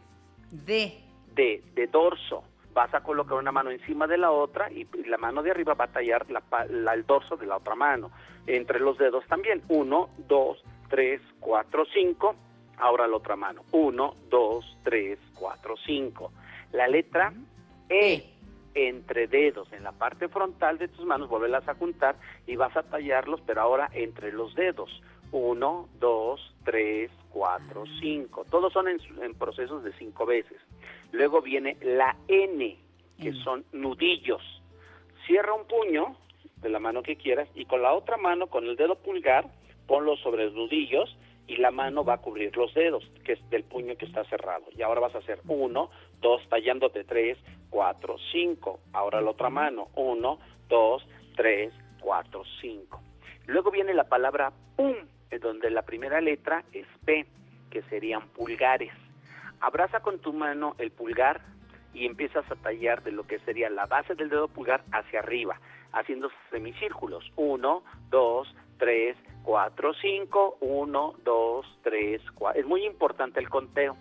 D. 0.51 0.99
D, 1.33 1.63
de 1.73 1.87
dorso. 1.87 2.43
vas 2.73 2.93
a 2.93 3.01
colocar 3.01 3.37
una 3.37 3.51
mano 3.51 3.71
encima 3.71 4.07
de 4.07 4.17
la 4.17 4.31
otra 4.31 4.71
y, 4.71 4.87
la 5.07 5.17
mano 5.17 5.43
de 5.43 5.51
arriba 5.51 5.73
va 5.73 5.85
a 5.85 5.91
tallar 5.91 6.25
la, 6.29 6.43
el 6.93 7.05
dorso 7.05 7.37
de 7.37 7.45
la 7.45 7.57
otra 7.57 7.75
mano. 7.75 8.11
Entre 8.45 8.79
los 8.79 8.97
dedos 8.97 9.25
también. 9.27 9.61
Uno, 9.69 10.09
dos, 10.27 10.63
tres, 10.89 11.21
cuatro, 11.39 11.85
cinco. 11.93 12.35
Ahora 12.77 13.07
la 13.07 13.17
otra 13.17 13.35
mano. 13.35 13.63
Uno, 13.71 14.15
dos, 14.29 14.77
tres, 14.83 15.19
cuatro, 15.33 15.75
cinco. 15.85 16.31
La 16.71 16.87
letra 16.87 17.31
E 17.89 18.32
entre 18.75 19.27
dedos 19.27 19.71
en 19.73 19.83
la 19.83 19.91
parte 19.91 20.27
frontal 20.27 20.77
de 20.77 20.87
tus 20.87 21.05
manos, 21.05 21.29
volverlas 21.29 21.67
a 21.67 21.75
juntar 21.75 22.15
y 22.47 22.55
vas 22.55 22.75
a 22.75 22.83
tallarlos, 22.83 23.41
pero 23.41 23.61
ahora 23.61 23.89
entre 23.93 24.31
los 24.31 24.55
dedos. 24.55 24.89
Uno, 25.31 25.89
dos, 25.99 26.53
tres, 26.63 27.09
cuatro, 27.29 27.85
cinco. 27.99 28.45
Todos 28.49 28.71
son 28.71 28.87
en, 28.87 28.99
en 29.21 29.33
procesos 29.33 29.83
de 29.83 29.91
cinco 29.93 30.25
veces. 30.25 30.57
Luego 31.11 31.41
viene 31.41 31.77
la 31.81 32.15
N, 32.27 32.77
que 33.19 33.33
son 33.43 33.65
nudillos. 33.71 34.41
Cierra 35.25 35.53
un 35.53 35.65
puño 35.65 36.15
de 36.57 36.69
la 36.69 36.79
mano 36.79 37.01
que 37.01 37.15
quieras 37.15 37.47
y 37.55 37.65
con 37.65 37.81
la 37.81 37.93
otra 37.93 38.17
mano, 38.17 38.47
con 38.47 38.65
el 38.67 38.75
dedo 38.75 38.95
pulgar, 38.95 39.45
ponlo 39.87 40.15
sobre 40.17 40.45
los 40.45 40.53
nudillos 40.53 41.15
y 41.47 41.57
la 41.57 41.71
mano 41.71 42.03
va 42.03 42.15
a 42.15 42.21
cubrir 42.21 42.55
los 42.55 42.73
dedos, 42.73 43.03
que 43.23 43.33
es 43.33 43.49
del 43.49 43.63
puño 43.63 43.95
que 43.97 44.05
está 44.05 44.23
cerrado. 44.25 44.65
Y 44.71 44.81
ahora 44.81 45.01
vas 45.01 45.15
a 45.15 45.19
hacer 45.19 45.39
uno, 45.47 45.89
dos, 46.21 46.41
tallándote 46.49 47.03
tres, 47.03 47.37
cuatro, 47.69 48.15
cinco. 48.31 48.79
Ahora 48.93 49.21
la 49.21 49.31
otra 49.31 49.49
mano, 49.49 49.89
uno, 49.95 50.39
dos, 50.69 51.05
tres, 51.35 51.73
cuatro, 51.99 52.43
cinco. 52.61 53.01
Luego 53.45 53.71
viene 53.71 53.93
la 53.93 54.05
palabra 54.05 54.53
pum, 54.75 54.95
donde 55.41 55.69
la 55.69 55.81
primera 55.81 56.21
letra 56.21 56.63
es 56.71 56.87
P, 57.05 57.25
que 57.69 57.81
serían 57.83 58.29
pulgares. 58.29 58.93
Abraza 59.59 60.01
con 60.01 60.19
tu 60.19 60.33
mano 60.33 60.75
el 60.77 60.91
pulgar 60.91 61.41
y 61.93 62.05
empiezas 62.05 62.49
a 62.51 62.55
tallar 62.55 63.03
de 63.03 63.11
lo 63.11 63.25
que 63.25 63.39
sería 63.39 63.69
la 63.69 63.85
base 63.85 64.15
del 64.15 64.29
dedo 64.29 64.47
pulgar 64.47 64.83
hacia 64.91 65.19
arriba, 65.19 65.59
haciendo 65.91 66.29
semicírculos. 66.51 67.31
Uno, 67.35 67.83
dos, 68.09 68.53
tres, 68.77 69.17
cuatro, 69.43 69.93
cinco. 70.01 70.57
Uno, 70.61 71.13
dos, 71.23 71.65
tres, 71.83 72.21
cuatro. 72.35 72.59
Es 72.59 72.65
muy 72.65 72.85
importante 72.85 73.39
el 73.39 73.49
conteo. 73.49 73.95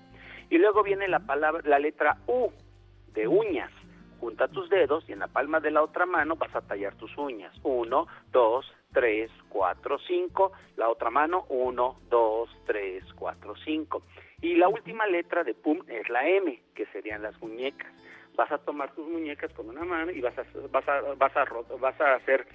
Y 0.48 0.58
luego 0.58 0.82
viene 0.82 1.08
la 1.08 1.20
palabra, 1.20 1.62
la 1.64 1.78
letra 1.78 2.18
U 2.26 2.50
de 3.14 3.26
uñas. 3.28 3.70
Junta 4.20 4.46
tus 4.48 4.70
dedos 4.70 5.04
y 5.08 5.12
en 5.12 5.18
la 5.18 5.26
palma 5.26 5.58
de 5.58 5.72
la 5.72 5.82
otra 5.82 6.06
mano 6.06 6.36
vas 6.36 6.54
a 6.54 6.60
tallar 6.60 6.94
tus 6.94 7.16
uñas. 7.18 7.52
Uno, 7.64 8.06
dos, 8.30 8.72
tres, 8.92 9.30
cuatro, 9.48 9.98
cinco. 10.06 10.52
La 10.76 10.88
otra 10.88 11.10
mano, 11.10 11.46
uno, 11.48 11.96
dos, 12.08 12.48
tres, 12.64 13.02
cuatro, 13.14 13.54
cinco. 13.64 14.02
Y 14.40 14.56
la 14.56 14.68
última 14.68 15.06
letra 15.06 15.44
de 15.44 15.54
PUM 15.54 15.82
es 15.88 16.08
la 16.08 16.28
M, 16.28 16.60
que 16.74 16.86
serían 16.86 17.22
las 17.22 17.40
muñecas. 17.40 17.92
Vas 18.36 18.50
a 18.50 18.58
tomar 18.58 18.92
tus 18.92 19.06
muñecas 19.06 19.52
con 19.52 19.68
una 19.68 19.84
mano 19.84 20.10
y 20.10 20.20
vas 20.20 20.36
a, 20.38 20.44
vas 20.70 20.88
a, 20.88 21.00
vas 21.16 21.36
a, 21.36 21.44
vas 21.80 22.00
a 22.00 22.14
hacer, 22.14 22.46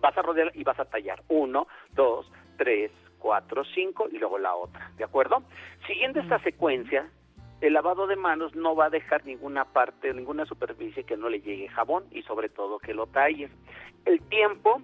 vas 0.00 0.16
a 0.16 0.22
rodear 0.22 0.50
y 0.54 0.64
vas 0.64 0.78
a 0.78 0.84
tallar. 0.84 1.22
Uno, 1.28 1.66
dos, 1.92 2.30
tres, 2.56 2.90
cuatro, 3.18 3.64
cinco 3.74 4.08
y 4.10 4.18
luego 4.18 4.38
la 4.38 4.54
otra, 4.54 4.90
¿de 4.96 5.04
acuerdo? 5.04 5.42
Siguiendo 5.86 6.20
esta 6.20 6.38
secuencia, 6.40 7.10
el 7.60 7.72
lavado 7.72 8.06
de 8.06 8.16
manos 8.16 8.54
no 8.54 8.76
va 8.76 8.86
a 8.86 8.90
dejar 8.90 9.24
ninguna 9.24 9.64
parte, 9.64 10.12
ninguna 10.12 10.44
superficie 10.44 11.04
que 11.04 11.16
no 11.16 11.28
le 11.28 11.40
llegue 11.40 11.68
jabón 11.68 12.04
y 12.10 12.22
sobre 12.22 12.48
todo 12.48 12.78
que 12.78 12.94
lo 12.94 13.06
talles. 13.06 13.50
El 14.04 14.20
tiempo 14.28 14.82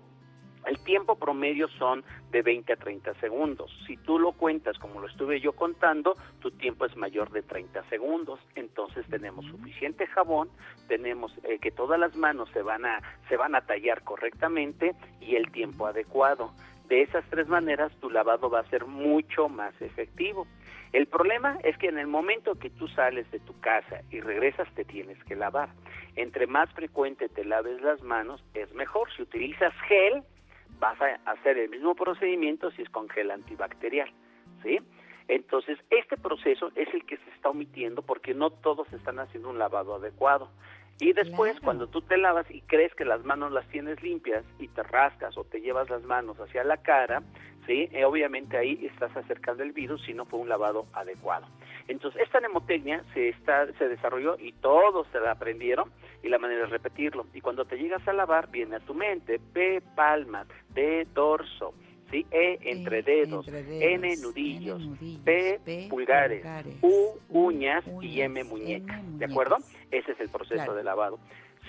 el 0.66 0.78
tiempo 0.84 1.16
promedio 1.16 1.68
son 1.78 2.04
de 2.30 2.42
20 2.42 2.72
a 2.72 2.76
30 2.76 3.14
segundos. 3.14 3.70
Si 3.86 3.96
tú 3.96 4.18
lo 4.18 4.32
cuentas 4.32 4.78
como 4.78 5.00
lo 5.00 5.08
estuve 5.08 5.40
yo 5.40 5.52
contando, 5.52 6.16
tu 6.40 6.50
tiempo 6.52 6.84
es 6.86 6.96
mayor 6.96 7.30
de 7.30 7.42
30 7.42 7.82
segundos. 7.88 8.38
Entonces 8.54 9.04
tenemos 9.08 9.44
suficiente 9.46 10.06
jabón, 10.06 10.48
tenemos 10.88 11.32
eh, 11.44 11.58
que 11.58 11.70
todas 11.70 11.98
las 11.98 12.16
manos 12.16 12.48
se 12.52 12.62
van 12.62 12.84
a 12.84 13.00
se 13.28 13.36
van 13.36 13.54
a 13.54 13.62
tallar 13.62 14.02
correctamente 14.02 14.94
y 15.20 15.36
el 15.36 15.50
tiempo 15.50 15.86
adecuado. 15.86 16.52
De 16.88 17.02
esas 17.02 17.24
tres 17.30 17.48
maneras 17.48 17.92
tu 18.00 18.10
lavado 18.10 18.50
va 18.50 18.60
a 18.60 18.70
ser 18.70 18.86
mucho 18.86 19.48
más 19.48 19.74
efectivo. 19.80 20.46
El 20.92 21.06
problema 21.06 21.58
es 21.64 21.76
que 21.78 21.88
en 21.88 21.98
el 21.98 22.06
momento 22.06 22.54
que 22.56 22.68
tú 22.68 22.86
sales 22.88 23.30
de 23.30 23.40
tu 23.40 23.58
casa 23.60 24.02
y 24.10 24.20
regresas 24.20 24.68
te 24.74 24.84
tienes 24.84 25.22
que 25.24 25.34
lavar. 25.34 25.70
Entre 26.16 26.46
más 26.46 26.70
frecuente 26.72 27.30
te 27.30 27.46
laves 27.46 27.80
las 27.80 28.02
manos 28.02 28.44
es 28.52 28.72
mejor. 28.74 29.08
Si 29.16 29.22
utilizas 29.22 29.72
gel, 29.88 30.22
vas 30.78 31.00
a 31.00 31.18
hacer 31.30 31.58
el 31.58 31.70
mismo 31.70 31.94
procedimiento 31.94 32.70
si 32.72 32.82
es 32.82 32.90
con 32.90 33.08
gel 33.08 33.30
antibacterial, 33.30 34.10
¿sí? 34.62 34.78
Entonces, 35.28 35.78
este 35.90 36.16
proceso 36.16 36.72
es 36.74 36.92
el 36.92 37.04
que 37.06 37.16
se 37.16 37.30
está 37.30 37.50
omitiendo 37.50 38.02
porque 38.02 38.34
no 38.34 38.50
todos 38.50 38.92
están 38.92 39.18
haciendo 39.18 39.50
un 39.50 39.58
lavado 39.58 39.94
adecuado. 39.94 40.50
Y 41.02 41.14
después, 41.14 41.58
cuando 41.58 41.88
tú 41.88 42.00
te 42.00 42.16
lavas 42.16 42.48
y 42.48 42.60
crees 42.60 42.94
que 42.94 43.04
las 43.04 43.24
manos 43.24 43.50
las 43.50 43.66
tienes 43.70 44.00
limpias 44.04 44.44
y 44.60 44.68
te 44.68 44.84
rascas 44.84 45.36
o 45.36 45.42
te 45.42 45.60
llevas 45.60 45.90
las 45.90 46.04
manos 46.04 46.38
hacia 46.38 46.62
la 46.62 46.76
cara, 46.76 47.24
¿sí? 47.66 47.88
Eh, 47.90 48.04
obviamente 48.04 48.56
ahí 48.56 48.86
estás 48.86 49.16
acercando 49.16 49.64
el 49.64 49.72
virus 49.72 50.00
si 50.04 50.14
no 50.14 50.26
fue 50.26 50.38
un 50.38 50.48
lavado 50.48 50.86
adecuado. 50.92 51.48
Entonces, 51.88 52.22
esta 52.22 52.38
mnemotecnia 52.38 53.02
se, 53.14 53.30
está, 53.30 53.66
se 53.78 53.88
desarrolló 53.88 54.36
y 54.38 54.52
todos 54.52 55.08
se 55.10 55.18
la 55.18 55.32
aprendieron 55.32 55.90
y 56.22 56.28
la 56.28 56.38
manera 56.38 56.60
de 56.60 56.66
repetirlo. 56.66 57.26
Y 57.34 57.40
cuando 57.40 57.64
te 57.64 57.78
llegas 57.78 58.06
a 58.06 58.12
lavar, 58.12 58.48
viene 58.52 58.76
a 58.76 58.80
tu 58.80 58.94
mente 58.94 59.40
P, 59.40 59.82
palma, 59.96 60.46
D, 60.68 61.08
dorso, 61.12 61.74
¿sí? 62.12 62.26
E, 62.30 62.58
entre, 62.62 63.02
dedos, 63.02 63.48
N, 63.48 64.16
nudillos, 64.18 64.82
P, 65.24 65.88
pulgares, 65.90 66.44
U, 66.82 67.18
uñas, 67.30 67.84
y 68.00 68.20
M, 68.20 68.44
muñeca. 68.44 69.00
¿De 69.16 69.24
acuerdo? 69.24 69.56
Ese 69.90 70.12
es 70.12 70.20
el 70.20 70.28
proceso 70.28 70.74
de 70.74 70.84
lavado. 70.84 71.18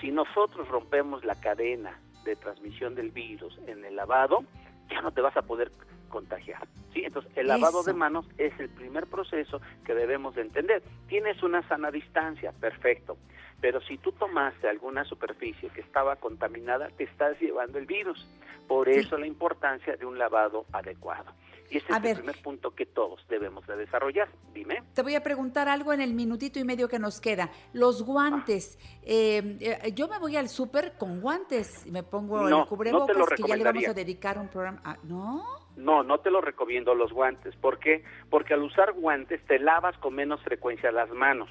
Si 0.00 0.12
nosotros 0.12 0.68
rompemos 0.68 1.24
la 1.24 1.40
cadena 1.40 1.98
de 2.24 2.36
transmisión 2.36 2.94
del 2.94 3.10
virus 3.10 3.58
en 3.66 3.84
el 3.84 3.96
lavado, 3.96 4.44
ya 4.90 5.00
no 5.00 5.10
te 5.12 5.20
vas 5.20 5.36
a 5.36 5.42
poder 5.42 5.72
contagiar. 6.08 6.66
¿sí? 6.92 7.02
Entonces, 7.04 7.32
el 7.36 7.48
lavado 7.48 7.82
de 7.82 7.92
manos 7.92 8.26
es 8.38 8.58
el 8.60 8.68
primer 8.68 9.06
proceso 9.06 9.60
que 9.84 9.94
debemos 9.94 10.34
de 10.34 10.42
entender. 10.42 10.82
Tienes 11.08 11.42
una 11.42 11.66
sana 11.68 11.90
distancia, 11.90 12.52
perfecto, 12.52 13.16
pero 13.60 13.80
si 13.82 13.98
tú 13.98 14.12
tomaste 14.12 14.68
alguna 14.68 15.04
superficie 15.04 15.70
que 15.70 15.80
estaba 15.80 16.16
contaminada, 16.16 16.88
te 16.96 17.04
estás 17.04 17.40
llevando 17.40 17.78
el 17.78 17.86
virus. 17.86 18.26
Por 18.68 18.88
eso 18.88 19.18
la 19.18 19.26
importancia 19.26 19.96
de 19.96 20.06
un 20.06 20.18
lavado 20.18 20.66
adecuado. 20.72 21.32
Y 21.70 21.78
este 21.78 21.92
es 21.92 22.04
el 22.04 22.16
primer 22.16 22.42
punto 22.42 22.74
que 22.74 22.86
todos 22.86 23.26
debemos 23.28 23.66
de 23.66 23.76
desarrollar. 23.76 24.28
Dime. 24.52 24.82
Te 24.94 25.02
voy 25.02 25.14
a 25.14 25.22
preguntar 25.22 25.68
algo 25.68 25.92
en 25.92 26.00
el 26.00 26.14
minutito 26.14 26.58
y 26.58 26.64
medio 26.64 26.88
que 26.88 26.98
nos 26.98 27.20
queda. 27.20 27.50
Los 27.72 28.04
guantes. 28.04 28.78
Eh, 29.02 29.56
eh, 29.60 29.92
yo 29.94 30.08
me 30.08 30.18
voy 30.18 30.36
al 30.36 30.48
súper 30.48 30.96
con 30.98 31.20
guantes 31.20 31.86
y 31.86 31.90
me 31.90 32.02
pongo 32.02 32.46
el 32.46 32.66
cubrebocas 32.66 33.16
que 33.36 33.42
ya 33.48 33.56
le 33.56 33.64
vamos 33.64 33.88
a 33.88 33.94
dedicar 33.94 34.38
un 34.38 34.48
programa. 34.48 34.80
Ah, 34.84 34.98
¿No? 35.02 35.42
No, 35.76 36.02
no 36.02 36.18
te 36.18 36.30
lo 36.30 36.40
recomiendo 36.40 36.94
los 36.94 37.12
guantes. 37.12 37.56
¿Por 37.56 37.78
qué? 37.78 38.04
Porque 38.30 38.54
al 38.54 38.62
usar 38.62 38.92
guantes 38.92 39.44
te 39.46 39.58
lavas 39.58 39.96
con 39.98 40.14
menos 40.14 40.42
frecuencia 40.42 40.92
las 40.92 41.10
manos. 41.10 41.48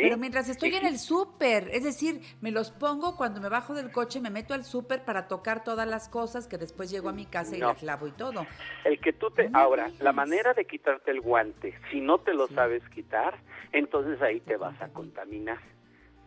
Pero 0.00 0.16
mientras 0.18 0.48
estoy 0.48 0.74
en 0.74 0.86
el 0.86 0.98
súper, 0.98 1.68
es 1.72 1.84
decir, 1.84 2.20
me 2.40 2.50
los 2.50 2.70
pongo 2.70 3.16
cuando 3.16 3.40
me 3.40 3.48
bajo 3.48 3.74
del 3.74 3.90
coche, 3.90 4.20
me 4.20 4.30
meto 4.30 4.54
al 4.54 4.64
súper 4.64 5.04
para 5.04 5.28
tocar 5.28 5.64
todas 5.64 5.88
las 5.88 6.08
cosas 6.08 6.46
que 6.46 6.58
después 6.58 6.90
llego 6.90 7.08
a 7.08 7.12
mi 7.12 7.26
casa 7.26 7.56
y 7.56 7.60
las 7.60 7.82
lavo 7.82 8.06
y 8.06 8.12
todo. 8.12 8.46
El 8.84 9.00
que 9.00 9.12
tú 9.12 9.30
te... 9.30 9.48
ahora, 9.52 9.90
la 10.00 10.12
manera 10.12 10.54
de 10.54 10.64
quitarte 10.66 11.10
el 11.10 11.20
guante, 11.20 11.78
si 11.90 12.00
no 12.00 12.18
te 12.18 12.34
lo 12.34 12.48
sabes 12.48 12.82
quitar, 12.90 13.38
entonces 13.72 14.20
ahí 14.22 14.40
te 14.40 14.56
vas 14.56 14.80
a 14.80 14.88
contaminar, 14.88 15.60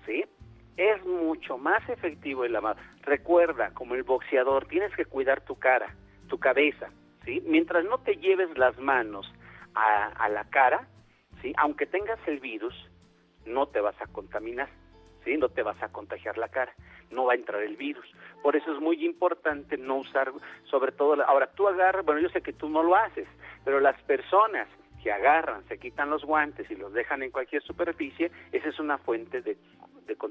¿sí? 0.06 0.24
Es 0.78 1.04
mucho 1.06 1.58
más 1.58 1.88
efectivo 1.90 2.46
el 2.46 2.54
lavado. 2.54 2.80
Recuerda, 3.02 3.74
como 3.74 3.96
el 3.96 4.04
boxeador, 4.04 4.68
tienes 4.68 4.96
que 4.96 5.06
cuidar 5.06 5.42
tu 5.42 5.56
cara, 5.56 5.96
tu 6.28 6.40
cabeza, 6.40 6.90
¿sí? 7.26 7.42
Mientras 7.46 7.86
no 7.86 7.98
te 8.00 8.16
lleves 8.16 8.58
las 8.58 8.78
manos 8.80 9.32
a, 9.76 10.08
a 10.08 10.30
la 10.30 10.46
cara, 10.50 10.88
¿sí? 11.42 11.54
Aunque 11.58 11.86
tengas 11.86 12.20
el 12.28 12.40
virus, 12.40 12.74
no 13.50 13.68
te 13.68 13.82
vas 13.82 14.00
a 14.02 14.08
contaminar, 14.08 14.70
¿sí? 15.26 15.38
No 15.38 15.50
te 15.50 15.64
vas 15.64 15.82
a 15.82 15.90
contagiar 15.90 16.38
la 16.38 16.50
cara, 16.50 16.74
no 17.12 17.26
va 17.26 17.34
a 17.34 17.36
entrar 17.36 17.62
el 17.62 17.76
virus. 17.76 18.06
Por 18.42 18.56
eso 18.56 18.74
es 18.74 18.80
muy 18.80 19.06
importante 19.06 19.78
no 19.78 19.98
usar, 19.98 20.32
sobre 20.70 20.92
todo, 20.92 21.22
ahora 21.26 21.52
tú 21.52 21.68
agarras, 21.68 22.06
bueno, 22.06 22.22
yo 22.22 22.30
sé 22.30 22.42
que 22.42 22.54
tú 22.54 22.70
no 22.70 22.84
lo 22.84 22.96
haces, 22.96 23.28
pero 23.66 23.80
las 23.80 24.02
personas 24.04 24.68
que 25.02 25.12
agarran, 25.12 25.66
se 25.68 25.78
quitan 25.78 26.10
los 26.10 26.24
guantes 26.24 26.70
y 26.70 26.76
los 26.76 26.94
dejan 26.94 27.24
en 27.24 27.32
cualquier 27.32 27.62
superficie, 27.64 28.32
esa 28.52 28.70
es 28.70 28.80
una 28.80 28.98
fuente 28.98 29.42
de, 29.42 29.58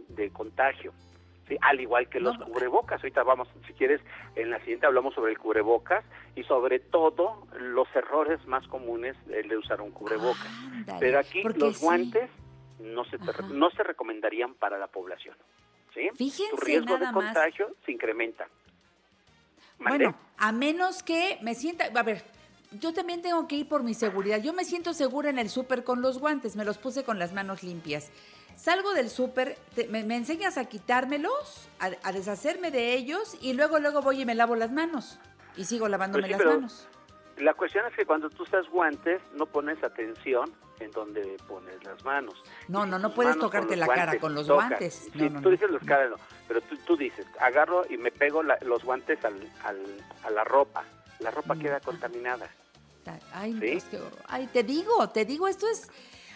de, 0.09 0.31
contagio. 0.31 0.93
¿sí? 1.47 1.57
Al 1.63 1.81
igual 1.81 2.09
que 2.09 2.21
los 2.21 2.37
cubrebocas. 2.37 3.01
Ahorita 3.03 3.23
vamos, 3.23 3.49
si 3.67 3.73
quieres, 3.73 4.01
en 4.37 4.51
la 4.51 4.59
siguiente 4.61 4.87
hablamos 4.87 5.15
sobre 5.15 5.33
el 5.33 5.39
cubrebocas 5.39 6.05
y 6.37 6.43
sobre 6.45 6.81
todo 6.81 7.47
los 7.59 7.89
errores 7.95 8.45
más 8.47 8.67
comunes 8.69 9.17
de 9.27 9.57
usar 9.57 9.81
un 9.81 9.91
cubrebocas. 9.91 10.53
Pero 11.01 11.19
aquí 11.19 11.43
los 11.43 11.81
guantes 11.81 12.29
no 12.81 13.05
se, 13.05 13.19
no 13.51 13.71
se 13.71 13.83
recomendarían 13.83 14.55
para 14.55 14.79
la 14.79 14.87
población. 14.87 15.37
¿sí? 15.95 16.09
Fíjense 16.15 16.57
tu 16.57 16.65
riesgo 16.65 16.99
de 16.99 17.13
contagio 17.13 17.75
se 17.85 17.93
incrementa. 17.93 18.49
Bueno, 19.79 20.15
a 20.39 20.53
menos 20.53 21.03
que 21.03 21.39
me 21.41 21.55
sienta, 21.55 21.85
a 21.95 22.03
ver, 22.03 22.25
yo 22.73 22.93
también 22.93 23.23
tengo 23.23 23.47
que 23.47 23.57
ir 23.57 23.69
por 23.69 23.83
mi 23.83 23.95
seguridad. 23.95 24.43
Yo 24.43 24.53
me 24.53 24.65
siento 24.65 24.93
segura 24.93 25.31
en 25.31 25.39
el 25.39 25.49
súper 25.49 25.85
con 25.85 26.03
los 26.03 26.19
guantes, 26.19 26.57
me 26.57 26.65
los 26.65 26.79
puse 26.79 27.05
con 27.05 27.19
las 27.19 27.33
manos 27.33 27.63
limpias. 27.63 28.11
Salgo 28.57 28.93
del 28.93 29.09
súper, 29.09 29.57
me, 29.89 30.01
enseñas 30.17 30.59
a 30.59 30.65
quitármelos, 30.65 31.69
a, 31.79 32.13
deshacerme 32.13 32.73
de 32.73 32.95
ellos 32.95 33.37
y 33.41 33.53
luego 33.53 33.79
luego 33.79 34.03
voy 34.03 34.23
y 34.23 34.27
me 34.27 34.35
lavo 34.35 34.57
las 34.57 34.73
manos 34.73 35.21
y 35.57 35.65
sigo 35.65 35.89
lavándome 35.89 36.29
pues 36.29 36.39
las 36.39 36.55
manos. 36.55 36.89
La 37.41 37.55
cuestión 37.55 37.87
es 37.87 37.95
que 37.95 38.05
cuando 38.05 38.31
tú 38.31 38.45
estás 38.45 38.69
guantes 38.69 39.21
no 39.35 39.47
pones 39.47 39.83
atención 39.83 40.53
en 40.81 40.91
donde 40.93 41.37
pones 41.49 41.83
las 41.85 42.05
manos. 42.05 42.43
No, 42.69 42.87
no, 42.87 42.99
no 42.99 43.15
puedes 43.15 43.39
tocarte 43.39 43.77
la 43.77 43.87
cara 43.87 44.19
con 44.19 44.35
los 44.35 44.49
guantes. 44.49 45.09
Sí, 45.13 45.31
tú 45.43 45.51
dices 45.51 45.71
los 45.71 45.83
caras, 45.85 46.11
no, 46.11 46.17
pero 46.47 46.61
tú, 46.63 46.77
tú, 46.87 46.97
dices, 46.97 47.27
agarro 47.41 47.85
y 47.89 47.97
me 47.97 48.11
pego 48.11 48.43
los 48.43 48.85
guantes 48.85 49.25
al, 49.25 49.35
al, 49.65 49.79
a 50.25 50.31
la 50.31 50.45
ropa. 50.45 50.85
La 51.21 51.31
ropa 51.31 51.55
mm. 51.55 51.61
queda 51.61 51.81
contaminada. 51.81 52.49
Ay, 53.33 53.81
ay, 54.29 54.47
te 54.53 54.63
digo, 54.63 55.09
te 55.11 55.25
digo, 55.25 55.49
esto 55.49 55.67
es... 55.69 55.89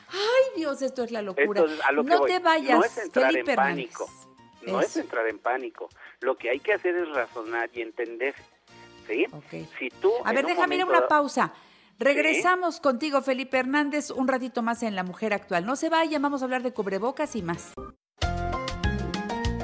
Ay, 0.09 0.57
Dios, 0.57 0.83
esto 0.83 1.05
es 1.05 1.11
la 1.11 1.23
locura. 1.23 1.65
no 2.05 2.21
te 2.23 2.39
vayas, 2.39 2.79
no 2.79 2.85
es 2.85 2.99
entrar 2.99 3.37
en 3.37 3.45
pánico. 3.47 4.11
No 4.63 4.81
es 4.81 4.97
entrar 4.97 5.27
en 5.27 5.39
pánico. 5.39 5.89
Lo 6.21 6.37
que 6.37 6.51
hay 6.51 6.61
que 6.61 6.75
hacer 6.75 6.97
es 6.97 7.09
razonar 7.09 7.71
y 7.73 7.83
entender. 7.83 8.35
¿Sí? 9.51 9.69
Si 9.79 9.89
tú 10.01 10.11
A 10.25 10.33
ver, 10.33 10.47
déjame 10.47 10.77
ir 10.77 10.85
una 10.85 11.07
pausa. 11.07 11.53
Regresamos 11.99 12.81
contigo, 12.81 13.23
Felipe 13.23 13.59
Hernández, 13.59 14.11
un 14.11 14.27
ratito 14.27 14.63
más 14.63 14.83
en 14.83 14.97
La 14.97 15.05
Mujer 15.05 15.33
Actual. 15.33 15.65
No 15.65 15.77
se 15.77 15.89
vaya, 15.89 16.19
vamos 16.19 16.43
a 16.43 16.47
hablar 16.47 16.63
de 16.63 16.73
cubrebocas 16.73 17.37
y 17.37 17.43
más. 17.43 17.73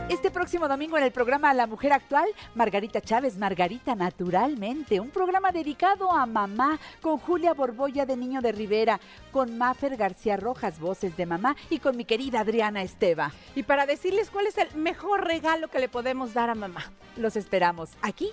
Este 0.08 0.30
próximo 0.30 0.68
domingo 0.68 0.96
en 0.96 1.04
el 1.04 1.12
programa 1.12 1.52
La 1.52 1.66
Mujer 1.66 1.92
Actual, 1.92 2.28
Margarita 2.54 3.00
Chávez, 3.00 3.36
Margarita 3.36 3.94
Naturalmente, 3.94 5.00
un 5.00 5.10
programa 5.10 5.52
dedicado 5.52 6.10
a 6.10 6.26
mamá 6.26 6.78
con 7.02 7.18
Julia 7.18 7.54
Borbolla 7.54 8.06
de 8.06 8.16
Niño 8.16 8.40
de 8.40 8.52
Rivera, 8.52 9.00
con 9.32 9.58
Mafer 9.58 9.96
García 9.96 10.36
Rojas, 10.36 10.80
voces 10.80 11.16
de 11.16 11.26
mamá, 11.26 11.56
y 11.70 11.78
con 11.78 11.96
mi 11.96 12.04
querida 12.04 12.40
Adriana 12.40 12.82
Esteva. 12.82 13.32
Y 13.54 13.64
para 13.64 13.84
decirles 13.84 14.30
cuál 14.30 14.46
es 14.46 14.56
el 14.58 14.74
mejor 14.76 15.26
regalo 15.26 15.68
que 15.68 15.78
le 15.78 15.88
podemos 15.88 16.34
dar 16.34 16.50
a 16.50 16.54
mamá. 16.54 16.90
Los 17.16 17.36
esperamos 17.36 17.90
aquí 18.00 18.32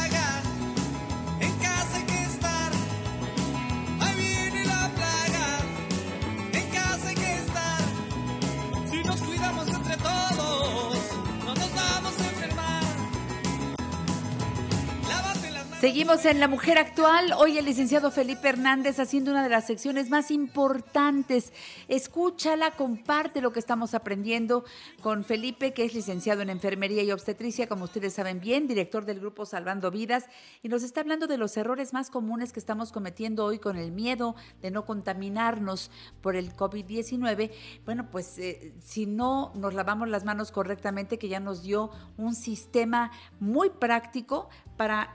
Seguimos 15.81 16.25
en 16.25 16.39
La 16.39 16.47
Mujer 16.47 16.77
Actual. 16.77 17.33
Hoy 17.35 17.57
el 17.57 17.65
licenciado 17.65 18.11
Felipe 18.11 18.47
Hernández 18.47 18.99
haciendo 18.99 19.31
una 19.31 19.41
de 19.41 19.49
las 19.49 19.65
secciones 19.65 20.11
más 20.11 20.29
importantes. 20.29 21.51
Escúchala, 21.87 22.75
comparte 22.75 23.41
lo 23.41 23.51
que 23.51 23.57
estamos 23.57 23.95
aprendiendo 23.95 24.63
con 25.01 25.23
Felipe, 25.23 25.73
que 25.73 25.83
es 25.83 25.95
licenciado 25.95 26.43
en 26.43 26.51
Enfermería 26.51 27.01
y 27.01 27.11
Obstetricia, 27.11 27.67
como 27.67 27.85
ustedes 27.85 28.13
saben 28.13 28.39
bien, 28.39 28.67
director 28.67 29.05
del 29.05 29.21
grupo 29.21 29.47
Salvando 29.47 29.89
Vidas, 29.89 30.27
y 30.61 30.69
nos 30.69 30.83
está 30.83 31.01
hablando 31.01 31.25
de 31.25 31.39
los 31.39 31.57
errores 31.57 31.93
más 31.93 32.11
comunes 32.11 32.53
que 32.53 32.59
estamos 32.59 32.91
cometiendo 32.91 33.43
hoy 33.43 33.57
con 33.57 33.75
el 33.75 33.91
miedo 33.91 34.35
de 34.61 34.69
no 34.69 34.85
contaminarnos 34.85 35.89
por 36.21 36.35
el 36.35 36.55
COVID-19. 36.55 37.49
Bueno, 37.85 38.07
pues 38.11 38.37
eh, 38.37 38.75
si 38.83 39.07
no 39.07 39.51
nos 39.55 39.73
lavamos 39.73 40.09
las 40.09 40.25
manos 40.25 40.51
correctamente, 40.51 41.17
que 41.17 41.27
ya 41.27 41.39
nos 41.39 41.63
dio 41.63 41.89
un 42.17 42.35
sistema 42.35 43.09
muy 43.39 43.71
práctico 43.71 44.47
para 44.77 45.13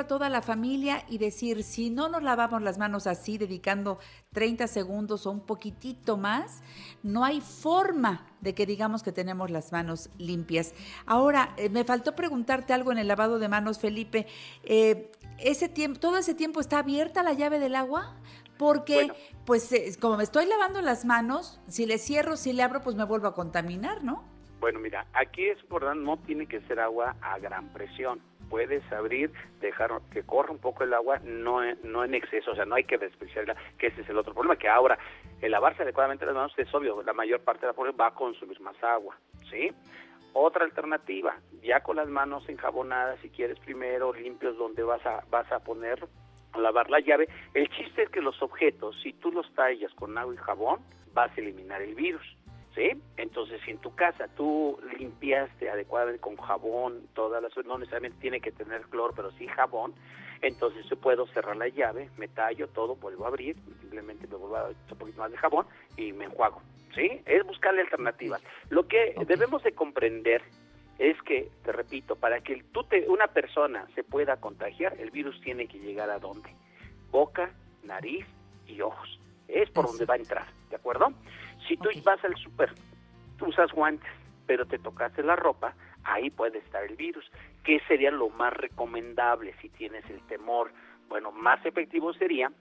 a 0.00 0.06
toda 0.06 0.28
la 0.28 0.42
familia 0.42 1.04
y 1.08 1.18
decir, 1.18 1.62
si 1.62 1.90
no 1.90 2.08
nos 2.08 2.22
lavamos 2.22 2.62
las 2.62 2.78
manos 2.78 3.06
así, 3.06 3.38
dedicando 3.38 3.98
30 4.32 4.66
segundos 4.66 5.26
o 5.26 5.30
un 5.30 5.40
poquitito 5.40 6.16
más, 6.16 6.62
no 7.02 7.24
hay 7.24 7.40
forma 7.40 8.26
de 8.40 8.54
que 8.54 8.66
digamos 8.66 9.02
que 9.02 9.12
tenemos 9.12 9.50
las 9.50 9.72
manos 9.72 10.10
limpias. 10.18 10.74
Ahora, 11.06 11.54
eh, 11.56 11.68
me 11.68 11.84
faltó 11.84 12.14
preguntarte 12.14 12.72
algo 12.72 12.92
en 12.92 12.98
el 12.98 13.08
lavado 13.08 13.38
de 13.38 13.48
manos, 13.48 13.78
Felipe. 13.78 14.26
Eh, 14.64 15.10
ese 15.38 15.68
tiempo, 15.68 16.00
¿Todo 16.00 16.18
ese 16.18 16.34
tiempo 16.34 16.60
está 16.60 16.78
abierta 16.78 17.22
la 17.22 17.32
llave 17.32 17.58
del 17.58 17.74
agua? 17.74 18.16
Porque, 18.58 19.12
pues, 19.44 19.72
eh, 19.72 19.92
como 20.00 20.16
me 20.16 20.24
estoy 20.24 20.46
lavando 20.46 20.80
las 20.82 21.04
manos, 21.04 21.60
si 21.68 21.86
le 21.86 21.98
cierro, 21.98 22.36
si 22.36 22.52
le 22.52 22.62
abro, 22.62 22.80
pues 22.80 22.96
me 22.96 23.04
vuelvo 23.04 23.26
a 23.26 23.34
contaminar, 23.34 24.04
¿no? 24.04 24.24
Bueno, 24.60 24.78
mira, 24.78 25.06
aquí 25.12 25.46
es 25.46 25.60
importante, 25.60 26.04
no 26.04 26.16
tiene 26.18 26.46
que 26.46 26.60
ser 26.62 26.78
agua 26.78 27.16
a 27.20 27.38
gran 27.40 27.68
presión 27.70 28.20
puedes 28.52 28.84
abrir, 28.92 29.32
dejar 29.62 29.90
que 30.12 30.24
corra 30.24 30.52
un 30.52 30.58
poco 30.58 30.84
el 30.84 30.92
agua, 30.92 31.18
no, 31.24 31.60
no 31.84 32.04
en 32.04 32.14
exceso, 32.14 32.50
o 32.50 32.54
sea, 32.54 32.66
no 32.66 32.74
hay 32.74 32.84
que 32.84 32.98
desperdiciarla, 32.98 33.56
que 33.78 33.86
ese 33.86 34.02
es 34.02 34.10
el 34.10 34.18
otro 34.18 34.34
problema, 34.34 34.56
que 34.56 34.68
ahora 34.68 34.98
el 35.40 35.52
lavarse 35.52 35.84
adecuadamente 35.84 36.26
las 36.26 36.34
manos 36.34 36.52
es 36.58 36.72
obvio, 36.74 37.02
la 37.02 37.14
mayor 37.14 37.40
parte 37.40 37.62
de 37.62 37.68
la 37.68 37.72
población 37.72 37.98
va 37.98 38.08
a 38.08 38.14
consumir 38.14 38.60
más 38.60 38.76
agua, 38.84 39.16
¿sí? 39.50 39.72
Otra 40.34 40.66
alternativa, 40.66 41.34
ya 41.62 41.80
con 41.80 41.96
las 41.96 42.08
manos 42.08 42.46
enjabonadas, 42.46 43.18
si 43.20 43.30
quieres 43.30 43.58
primero 43.60 44.12
limpios 44.12 44.58
donde 44.58 44.82
vas 44.82 45.04
a, 45.06 45.24
vas 45.30 45.50
a 45.50 45.60
poner, 45.60 46.06
lavar 46.54 46.90
la 46.90 47.00
llave, 47.00 47.30
el 47.54 47.70
chiste 47.70 48.02
es 48.02 48.10
que 48.10 48.20
los 48.20 48.42
objetos, 48.42 49.00
si 49.02 49.14
tú 49.14 49.32
los 49.32 49.50
tallas 49.54 49.94
con 49.94 50.18
agua 50.18 50.34
y 50.34 50.36
jabón, 50.36 50.80
vas 51.14 51.30
a 51.30 51.40
eliminar 51.40 51.80
el 51.80 51.94
virus. 51.94 52.36
¿Sí? 52.74 52.90
Entonces, 53.16 53.60
si 53.64 53.72
en 53.72 53.78
tu 53.78 53.94
casa 53.94 54.28
tú 54.36 54.78
limpiaste 54.98 55.70
adecuadamente 55.70 56.20
con 56.20 56.36
jabón, 56.36 57.06
todas 57.14 57.42
las, 57.42 57.52
no 57.64 57.78
necesariamente 57.78 58.20
tiene 58.20 58.40
que 58.40 58.52
tener 58.52 58.82
cloro, 58.82 59.12
pero 59.14 59.30
sí 59.32 59.46
jabón, 59.46 59.94
entonces 60.40 60.84
yo 60.88 60.96
puedo 60.96 61.26
cerrar 61.28 61.56
la 61.56 61.68
llave, 61.68 62.10
me 62.16 62.28
tallo 62.28 62.68
todo, 62.68 62.96
vuelvo 62.96 63.24
a 63.24 63.28
abrir, 63.28 63.56
simplemente 63.80 64.26
me 64.26 64.36
vuelvo 64.36 64.56
a 64.56 64.70
echar 64.70 64.92
un 64.92 64.98
poquito 64.98 65.20
más 65.20 65.30
de 65.30 65.38
jabón 65.38 65.66
y 65.96 66.12
me 66.12 66.24
enjuago, 66.24 66.62
¿sí? 66.94 67.22
Es 67.26 67.44
buscarle 67.44 67.82
alternativas. 67.82 68.42
Lo 68.68 68.88
que 68.88 69.14
debemos 69.26 69.62
de 69.62 69.72
comprender 69.72 70.42
es 70.98 71.20
que, 71.22 71.50
te 71.64 71.72
repito, 71.72 72.16
para 72.16 72.40
que 72.40 72.62
tú 72.72 72.84
te, 72.84 73.08
una 73.08 73.28
persona 73.28 73.86
se 73.94 74.04
pueda 74.04 74.36
contagiar, 74.36 74.96
el 74.98 75.10
virus 75.10 75.40
tiene 75.40 75.66
que 75.66 75.78
llegar 75.78 76.10
a 76.10 76.18
dónde? 76.18 76.50
Boca, 77.10 77.52
nariz 77.84 78.26
y 78.66 78.80
ojos. 78.80 79.20
Es 79.48 79.70
por 79.70 79.86
donde 79.86 80.06
va 80.06 80.14
a 80.14 80.18
entrar, 80.18 80.46
¿de 80.70 80.76
acuerdo? 80.76 81.12
Si 81.72 81.78
tú 81.78 81.88
vas 82.04 82.22
al 82.22 82.36
súper, 82.36 82.70
usas 83.40 83.72
guantes, 83.72 84.10
pero 84.46 84.66
te 84.66 84.78
tocaste 84.78 85.22
la 85.22 85.36
ropa, 85.36 85.72
ahí 86.04 86.28
puede 86.28 86.58
estar 86.58 86.84
el 86.84 86.96
virus. 86.96 87.24
¿Qué 87.64 87.80
sería 87.88 88.10
lo 88.10 88.28
más 88.28 88.52
recomendable 88.52 89.54
si 89.62 89.70
tienes 89.70 90.04
el 90.10 90.20
temor? 90.26 90.70
Bueno, 91.08 91.32
más 91.32 91.64
efectivo 91.64 92.12
sería 92.12 92.52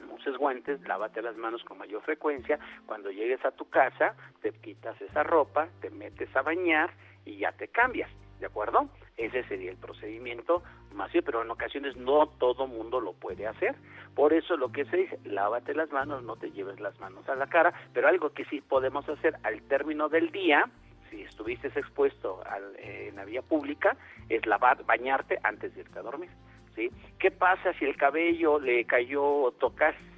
no 0.00 0.14
uses 0.14 0.36
guantes, 0.36 0.80
lávate 0.88 1.22
las 1.22 1.36
manos 1.36 1.62
con 1.62 1.78
mayor 1.78 2.02
frecuencia. 2.02 2.58
Cuando 2.84 3.12
llegues 3.12 3.44
a 3.44 3.52
tu 3.52 3.70
casa, 3.70 4.16
te 4.42 4.50
quitas 4.50 5.00
esa 5.02 5.22
ropa, 5.22 5.68
te 5.80 5.90
metes 5.90 6.34
a 6.34 6.42
bañar 6.42 6.90
y 7.24 7.36
ya 7.36 7.52
te 7.52 7.68
cambias. 7.68 8.10
¿De 8.40 8.46
acuerdo? 8.46 8.88
Ese 9.16 9.42
sería 9.44 9.70
el 9.70 9.76
procedimiento 9.76 10.62
más 10.94 11.10
pero 11.24 11.42
en 11.42 11.50
ocasiones 11.50 11.96
no 11.96 12.26
todo 12.26 12.66
mundo 12.66 13.00
lo 13.00 13.12
puede 13.12 13.46
hacer. 13.46 13.74
Por 14.14 14.32
eso 14.32 14.56
lo 14.56 14.72
que 14.72 14.84
se 14.86 14.96
dice, 14.96 15.18
lávate 15.24 15.74
las 15.74 15.90
manos, 15.90 16.22
no 16.22 16.36
te 16.36 16.50
lleves 16.50 16.80
las 16.80 16.98
manos 16.98 17.28
a 17.28 17.36
la 17.36 17.46
cara, 17.46 17.72
pero 17.92 18.08
algo 18.08 18.30
que 18.30 18.44
sí 18.46 18.60
podemos 18.60 19.08
hacer 19.08 19.36
al 19.44 19.62
término 19.62 20.08
del 20.08 20.30
día, 20.30 20.68
si 21.08 21.22
estuviste 21.22 21.68
expuesto 21.68 22.42
al, 22.46 22.76
en 22.78 23.16
la 23.16 23.24
vía 23.24 23.42
pública, 23.42 23.96
es 24.28 24.44
lavar, 24.46 24.84
bañarte 24.84 25.38
antes 25.42 25.74
de 25.74 25.82
irte 25.82 25.98
a 25.98 26.02
dormir. 26.02 26.30
¿sí? 26.74 26.90
¿Qué 27.18 27.30
pasa 27.30 27.72
si 27.74 27.84
el 27.84 27.96
cabello 27.96 28.58
le 28.58 28.84
cayó, 28.84 29.52
tocaste 29.58 30.17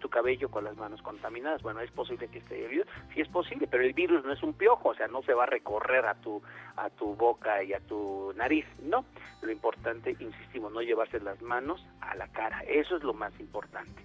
tu 0.00 0.08
cabello 0.08 0.50
con 0.50 0.64
las 0.64 0.76
manos 0.76 1.02
contaminadas. 1.02 1.62
Bueno, 1.62 1.80
es 1.80 1.90
posible 1.90 2.28
que 2.28 2.38
esté 2.38 2.64
el 2.64 2.70
virus, 2.70 2.86
sí 3.14 3.20
es 3.20 3.28
posible, 3.28 3.66
pero 3.66 3.82
el 3.82 3.92
virus 3.92 4.24
no 4.24 4.32
es 4.32 4.42
un 4.42 4.54
piojo, 4.54 4.90
o 4.90 4.94
sea, 4.94 5.08
no 5.08 5.22
se 5.22 5.34
va 5.34 5.44
a 5.44 5.46
recorrer 5.46 6.06
a 6.06 6.14
tu 6.14 6.42
a 6.76 6.90
tu 6.90 7.14
boca 7.14 7.62
y 7.62 7.72
a 7.72 7.80
tu 7.80 8.32
nariz, 8.36 8.64
no. 8.82 9.04
Lo 9.42 9.50
importante, 9.50 10.16
insistimos, 10.18 10.72
no 10.72 10.80
llevarse 10.80 11.20
las 11.20 11.40
manos 11.42 11.84
a 12.00 12.14
la 12.14 12.28
cara, 12.28 12.60
eso 12.62 12.96
es 12.96 13.02
lo 13.02 13.14
más 13.14 13.38
importante. 13.40 14.02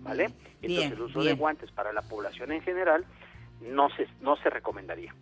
¿Vale? 0.00 0.30
Entonces, 0.62 0.92
el 0.92 1.00
uso 1.00 1.22
de 1.22 1.34
guantes 1.34 1.70
para 1.72 1.92
la 1.92 2.02
población 2.02 2.52
en 2.52 2.62
general 2.62 3.04
no 3.60 3.88
se 3.90 4.06
no 4.20 4.36
se 4.36 4.50
recomendaría. 4.50 5.14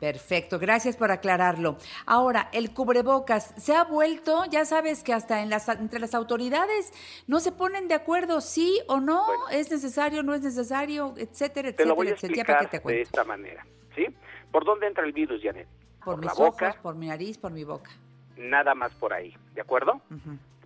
Perfecto, 0.00 0.58
gracias 0.58 0.96
por 0.96 1.10
aclararlo. 1.10 1.76
Ahora, 2.06 2.48
el 2.52 2.72
cubrebocas 2.72 3.54
se 3.56 3.74
ha 3.74 3.84
vuelto, 3.84 4.44
ya 4.46 4.64
sabes 4.64 5.04
que 5.04 5.12
hasta 5.12 5.42
en 5.42 5.50
las, 5.50 5.68
entre 5.68 6.00
las 6.00 6.14
autoridades 6.14 6.92
no 7.26 7.38
se 7.38 7.52
ponen 7.52 7.86
de 7.86 7.94
acuerdo 7.94 8.40
sí 8.40 8.80
o 8.88 9.00
no, 9.00 9.22
es 9.50 9.70
necesario, 9.70 10.22
no 10.22 10.34
es 10.34 10.40
necesario, 10.40 11.14
etcétera, 11.16 11.68
etcétera, 11.68 11.76
te 11.76 11.84
lo 11.84 11.94
voy 11.94 12.08
a 12.08 12.12
explicar 12.12 12.70
de 12.70 13.02
esta 13.02 13.24
manera, 13.24 13.66
¿sí? 13.94 14.06
¿Por 14.50 14.64
dónde 14.64 14.86
entra 14.86 15.04
el 15.04 15.12
virus, 15.12 15.40
Janet? 15.42 15.68
por, 16.04 16.18
mis 16.18 16.32
ojos, 16.38 16.76
por 16.82 16.94
mi 16.94 17.08
nariz, 17.08 17.38
por 17.38 17.52
mi 17.52 17.64
boca. 17.64 17.90
Nada 18.36 18.74
más 18.74 18.92
por 18.94 19.12
ahí, 19.12 19.34
¿de 19.54 19.60
acuerdo? 19.60 20.00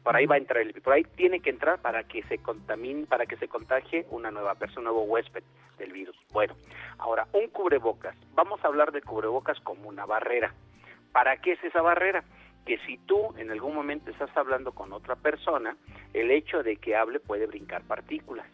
Por 0.05 0.15
ahí 0.15 0.27
va 0.27 0.35
a 0.35 0.39
entrar 0.39 0.61
el 0.61 0.73
por 0.83 0.93
ahí 0.93 1.03
tiene 1.17 1.41
que 1.41 1.49
entrar 1.49 1.81
para 1.81 2.05
que 2.05 2.23
se 2.25 2.37
contamine, 2.39 3.07
para 3.07 3.25
que 3.25 3.37
se 3.37 3.49
contagie 3.49 4.07
una 4.11 4.31
nueva 4.31 4.55
persona, 4.55 4.91
un 4.91 4.97
nuevo 4.97 5.03
huésped 5.11 5.43
del 5.79 5.93
virus. 5.93 6.17
Bueno, 6.31 6.55
ahora 6.99 7.27
un 7.33 7.49
cubrebocas. 7.49 8.15
Vamos 8.35 8.63
a 8.63 8.69
hablar 8.69 8.93
de 8.93 9.01
cubrebocas 9.01 9.59
como 9.61 9.89
una 9.89 10.05
barrera. 10.05 10.53
¿Para 11.11 11.39
qué 11.39 11.53
es 11.53 11.65
esa 11.65 11.81
barrera? 11.81 12.23
Que 12.67 12.79
si 12.87 12.99
tú 12.99 13.35
en 13.39 13.51
algún 13.51 13.75
momento 13.75 14.11
estás 14.11 14.37
hablando 14.37 14.73
con 14.73 14.93
otra 14.93 15.17
persona, 15.17 15.75
el 16.13 16.31
hecho 16.31 16.63
de 16.63 16.77
que 16.77 16.95
hable 16.95 17.19
puede 17.19 17.47
brincar 17.47 17.83
partículas. 17.83 18.47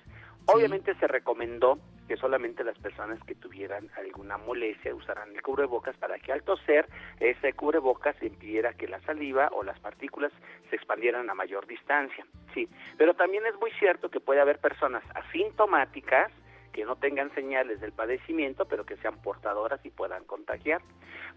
Obviamente 0.55 0.95
se 0.95 1.07
recomendó 1.07 1.79
que 2.09 2.17
solamente 2.17 2.65
las 2.65 2.77
personas 2.79 3.23
que 3.25 3.37
tuvieran 3.37 3.89
alguna 3.97 4.37
molestia 4.37 4.95
usaran 4.95 5.35
el 5.35 5.43
cubrebocas 5.43 5.97
para 5.97 6.19
que 6.19 6.33
al 6.33 6.43
toser 6.43 6.89
ese 7.21 7.53
cubrebocas 7.53 8.21
impidiera 8.23 8.73
que 8.73 8.89
la 8.89 9.01
saliva 9.03 9.49
o 9.53 9.63
las 9.63 9.79
partículas 9.79 10.33
se 10.71 10.77
expandieran 10.77 11.31
a 11.31 11.35
mayor 11.35 11.67
distancia. 11.69 12.27
Sí, 12.53 12.69
pero 12.99 13.15
también 13.15 13.47
es 13.47 13.55
muy 13.61 13.71
cierto 13.79 14.11
que 14.11 14.19
puede 14.19 14.41
haber 14.41 14.59
personas 14.59 15.05
asintomáticas 15.15 16.33
que 16.73 16.85
no 16.85 16.97
tengan 16.97 17.35
señales 17.35 17.81
del 17.81 17.93
padecimiento, 17.93 18.67
pero 18.67 18.85
que 18.85 18.97
sean 18.99 19.21
portadoras 19.23 19.85
y 19.85 19.91
puedan 19.91 20.25
contagiar. 20.25 20.81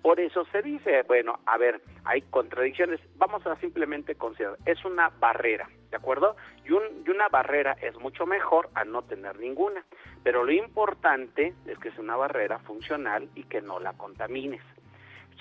Por 0.02 0.20
eso 0.20 0.46
se 0.52 0.62
dice, 0.62 1.04
bueno, 1.04 1.40
a 1.46 1.58
ver, 1.58 1.82
hay 2.06 2.22
contradicciones, 2.24 3.00
vamos 3.16 3.46
a 3.46 3.56
simplemente 3.58 4.16
considerar, 4.16 4.58
es 4.66 4.84
una 4.86 5.10
barrera, 5.10 5.70
¿de 5.90 5.98
acuerdo? 5.98 6.36
Y, 6.66 6.70
y 6.70 7.10
una 7.10 7.30
barrera 7.30 7.76
es 7.82 7.98
mucho 8.00 8.26
mejor 8.26 8.70
a 8.74 8.84
no 8.84 9.04
tener 9.04 9.40
ninguna, 9.40 9.86
pero 10.24 10.44
lo 10.44 10.52
importante 10.52 11.54
es 11.66 11.78
que 11.80 11.90
es 11.90 11.98
una 11.98 12.16
barrera 12.16 12.60
funcional 12.60 13.30
y 13.36 13.44
que 13.44 13.62
no 13.62 13.80
la 13.80 13.94
contamines. 13.94 14.62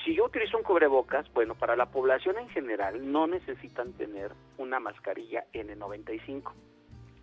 Si 0.04 0.16
yo 0.16 0.24
utilizo 0.24 0.56
un 0.56 0.64
cubrebocas, 0.64 1.32
bueno, 1.32 1.54
para 1.54 1.76
la 1.76 1.86
población 1.86 2.36
en 2.38 2.48
general 2.48 3.12
no 3.12 3.28
necesitan 3.28 3.92
tener 3.92 4.32
una 4.58 4.80
mascarilla 4.80 5.44
N95. 5.52 6.52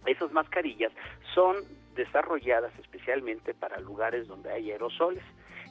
Esas 0.05 0.31
mascarillas 0.31 0.93
son 1.33 1.57
desarrolladas 1.99 2.71
especialmente 2.79 3.53
para 3.53 3.77
lugares 3.81 4.25
donde 4.25 4.49
hay 4.49 4.71
aerosoles. 4.71 5.23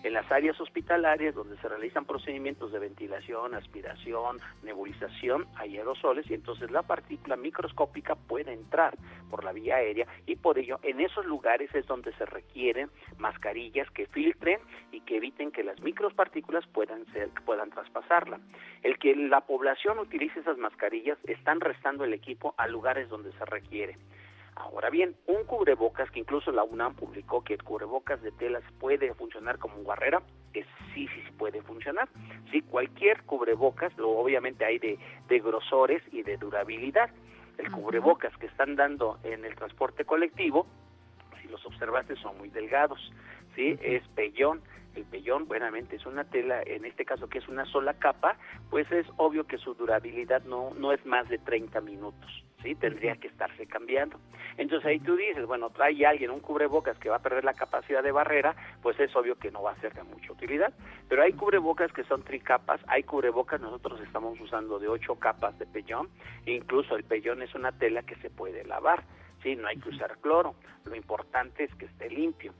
En 0.04 0.12
las 0.12 0.30
áreas 0.30 0.60
hospitalarias 0.60 1.34
donde 1.34 1.56
se 1.56 1.68
realizan 1.68 2.04
procedimientos 2.04 2.70
de 2.70 2.78
ventilación, 2.78 3.54
aspiración, 3.54 4.38
nebulización, 4.62 5.46
hay 5.56 5.78
aerosoles 5.78 6.30
y 6.30 6.34
entonces 6.34 6.70
la 6.70 6.82
partícula 6.82 7.34
microscópica 7.34 8.14
puede 8.14 8.52
entrar 8.52 8.96
por 9.28 9.42
la 9.42 9.52
vía 9.52 9.76
aérea 9.76 10.06
y 10.26 10.36
por 10.36 10.58
ello 10.58 10.78
en 10.82 11.00
esos 11.00 11.26
lugares 11.26 11.74
es 11.74 11.84
donde 11.86 12.12
se 12.12 12.26
requieren 12.26 12.90
mascarillas 13.16 13.90
que 13.90 14.06
filtren 14.06 14.60
y 14.92 15.00
que 15.00 15.16
eviten 15.16 15.50
que 15.50 15.64
las 15.64 15.80
micropartículas 15.80 16.64
puedan 16.68 17.04
ser 17.06 17.30
puedan 17.44 17.70
traspasarla. 17.70 18.38
El 18.82 18.98
que 18.98 19.16
la 19.16 19.40
población 19.40 19.98
utilice 19.98 20.40
esas 20.40 20.58
mascarillas 20.58 21.18
están 21.24 21.60
restando 21.60 22.04
el 22.04 22.12
equipo 22.12 22.54
a 22.56 22.68
lugares 22.68 23.08
donde 23.08 23.32
se 23.32 23.44
requiere. 23.46 23.96
Ahora 24.58 24.90
bien, 24.90 25.14
un 25.26 25.44
cubrebocas 25.44 26.10
que 26.10 26.18
incluso 26.18 26.50
la 26.50 26.64
UNAM 26.64 26.94
publicó 26.94 27.44
que 27.44 27.54
el 27.54 27.62
cubrebocas 27.62 28.20
de 28.22 28.32
telas 28.32 28.64
puede 28.80 29.14
funcionar 29.14 29.58
como 29.58 29.84
barrera, 29.84 30.20
es, 30.52 30.66
sí, 30.94 31.06
sí, 31.06 31.22
puede 31.38 31.62
funcionar. 31.62 32.08
Sí, 32.50 32.62
cualquier 32.62 33.22
cubrebocas, 33.22 33.96
lo, 33.96 34.10
obviamente 34.10 34.64
hay 34.64 34.78
de, 34.78 34.98
grosores 35.38 36.02
y 36.10 36.22
de 36.22 36.36
durabilidad. 36.38 37.10
El 37.56 37.70
cubrebocas 37.70 38.36
que 38.38 38.46
están 38.46 38.74
dando 38.74 39.18
en 39.22 39.44
el 39.44 39.54
transporte 39.54 40.04
colectivo, 40.04 40.66
si 41.40 41.48
los 41.48 41.64
observaste, 41.64 42.16
son 42.16 42.36
muy 42.38 42.48
delgados. 42.48 43.12
¿sí? 43.54 43.78
Es 43.80 44.02
pellón. 44.08 44.60
El 44.98 45.04
pellón, 45.04 45.46
buenamente, 45.46 45.94
es 45.94 46.06
una 46.06 46.24
tela, 46.24 46.60
en 46.66 46.84
este 46.84 47.04
caso 47.04 47.28
que 47.28 47.38
es 47.38 47.46
una 47.46 47.64
sola 47.66 47.94
capa, 47.94 48.36
pues 48.68 48.90
es 48.90 49.06
obvio 49.16 49.46
que 49.46 49.56
su 49.56 49.74
durabilidad 49.74 50.42
no, 50.42 50.70
no 50.74 50.92
es 50.92 51.06
más 51.06 51.28
de 51.28 51.38
30 51.38 51.80
minutos. 51.82 52.44
¿sí? 52.64 52.74
Tendría 52.74 53.14
que 53.14 53.28
estarse 53.28 53.64
cambiando. 53.68 54.18
Entonces 54.56 54.84
ahí 54.86 54.98
tú 54.98 55.14
dices, 55.14 55.46
bueno, 55.46 55.70
trae 55.70 56.04
alguien 56.04 56.32
un 56.32 56.40
cubrebocas 56.40 56.98
que 56.98 57.10
va 57.10 57.16
a 57.16 57.22
perder 57.22 57.44
la 57.44 57.54
capacidad 57.54 58.02
de 58.02 58.10
barrera, 58.10 58.56
pues 58.82 58.98
es 58.98 59.14
obvio 59.14 59.38
que 59.38 59.52
no 59.52 59.62
va 59.62 59.70
a 59.70 59.80
ser 59.80 59.94
de 59.94 60.02
mucha 60.02 60.32
utilidad. 60.32 60.74
Pero 61.08 61.22
hay 61.22 61.32
cubrebocas 61.32 61.92
que 61.92 62.02
son 62.02 62.24
tricapas, 62.24 62.80
hay 62.88 63.04
cubrebocas, 63.04 63.60
nosotros 63.60 64.00
estamos 64.00 64.40
usando 64.40 64.80
de 64.80 64.88
ocho 64.88 65.14
capas 65.14 65.56
de 65.60 65.66
pellón, 65.66 66.08
e 66.44 66.54
incluso 66.54 66.96
el 66.96 67.04
pellón 67.04 67.40
es 67.42 67.54
una 67.54 67.70
tela 67.70 68.02
que 68.02 68.16
se 68.16 68.30
puede 68.30 68.64
lavar, 68.64 69.04
¿sí? 69.44 69.54
No 69.54 69.68
hay 69.68 69.76
que 69.76 69.90
usar 69.90 70.18
cloro, 70.18 70.56
lo 70.86 70.96
importante 70.96 71.62
es 71.62 71.74
que 71.76 71.84
esté 71.84 72.10
limpio. 72.10 72.52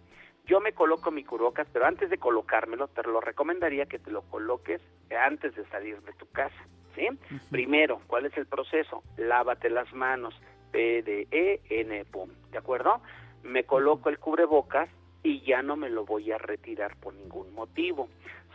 Yo 0.49 0.61
me 0.61 0.73
coloco 0.73 1.11
mi 1.11 1.25
cubrebocas, 1.25 1.69
pero 1.73 1.85
antes 1.85 2.09
de 2.09 2.17
colocármelo, 2.17 2.89
te 2.89 3.03
lo 3.03 3.21
recomendaría 3.21 3.85
que 3.85 3.99
te 3.99 4.11
lo 4.11 4.23
coloques 4.23 4.81
antes 5.11 5.55
de 5.55 5.67
salir 5.67 6.01
de 6.01 6.13
tu 6.15 6.27
casa. 6.31 6.57
¿sí? 6.95 7.07
Primero, 7.51 8.01
¿cuál 8.07 8.25
es 8.25 8.37
el 8.39 8.47
proceso? 8.47 9.03
Lávate 9.19 9.69
las 9.69 9.93
manos, 9.93 10.35
P, 10.73 11.03
D, 11.03 11.29
E, 11.31 11.61
N, 11.69 12.03
pum, 12.07 12.31
¿de 12.51 12.57
acuerdo? 12.57 13.03
Me 13.43 13.65
coloco 13.65 14.09
el 14.09 14.19
cubrebocas 14.19 14.89
y 15.23 15.43
ya 15.43 15.61
no 15.61 15.77
me 15.77 15.91
lo 15.91 16.07
voy 16.07 16.33
a 16.33 16.39
retirar 16.39 16.97
por 16.97 17.13
ningún 17.13 17.53
motivo. 17.53 18.09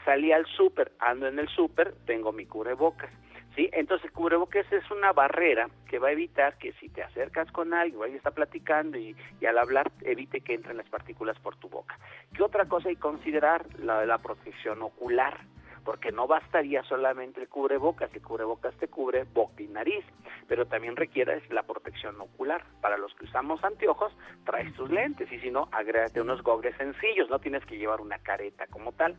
Salí 0.03 0.31
al 0.31 0.47
súper, 0.47 0.93
ando 0.97 1.27
en 1.27 1.37
el 1.37 1.47
súper, 1.47 1.93
tengo 2.07 2.31
mi 2.31 2.47
cubrebocas. 2.47 3.11
¿Sí? 3.55 3.69
Entonces, 3.73 4.11
cubrebocas 4.11 4.65
es 4.71 4.89
una 4.89 5.13
barrera 5.13 5.69
que 5.87 5.99
va 5.99 6.07
a 6.07 6.11
evitar 6.11 6.57
que 6.57 6.73
si 6.73 6.89
te 6.89 7.03
acercas 7.03 7.51
con 7.51 7.73
alguien 7.73 7.99
o 7.99 8.03
alguien 8.03 8.17
está 8.17 8.31
platicando 8.31 8.97
y, 8.97 9.15
al 9.47 9.57
hablar, 9.59 9.91
evite 10.01 10.41
que 10.41 10.55
entren 10.55 10.77
las 10.77 10.89
partículas 10.89 11.37
por 11.39 11.55
tu 11.57 11.69
boca. 11.69 11.99
¿Qué 12.33 12.41
otra 12.41 12.65
cosa 12.65 12.89
hay 12.89 12.95
que 12.95 13.01
considerar? 13.01 13.65
La, 13.79 14.05
la 14.05 14.17
protección 14.17 14.81
ocular 14.81 15.39
porque 15.83 16.11
no 16.11 16.27
bastaría 16.27 16.83
solamente 16.83 17.41
el 17.41 17.49
cubrebocas, 17.49 18.13
el 18.13 18.21
cubrebocas 18.21 18.75
te 18.77 18.87
cubre 18.87 19.25
boca 19.25 19.61
y 19.61 19.67
nariz, 19.67 20.05
pero 20.47 20.65
también 20.65 20.95
requiere 20.95 21.41
la 21.49 21.63
protección 21.63 22.19
ocular. 22.21 22.63
Para 22.81 22.97
los 22.97 23.13
que 23.15 23.25
usamos 23.25 23.63
anteojos, 23.63 24.15
traes 24.45 24.73
tus 24.75 24.89
lentes 24.89 25.31
y 25.31 25.39
si 25.39 25.51
no, 25.51 25.67
agrégate 25.71 26.21
unos 26.21 26.41
gogles 26.41 26.75
sencillos, 26.77 27.29
no 27.29 27.39
tienes 27.39 27.65
que 27.65 27.77
llevar 27.77 28.01
una 28.01 28.19
careta 28.19 28.67
como 28.67 28.93
tal. 28.93 29.15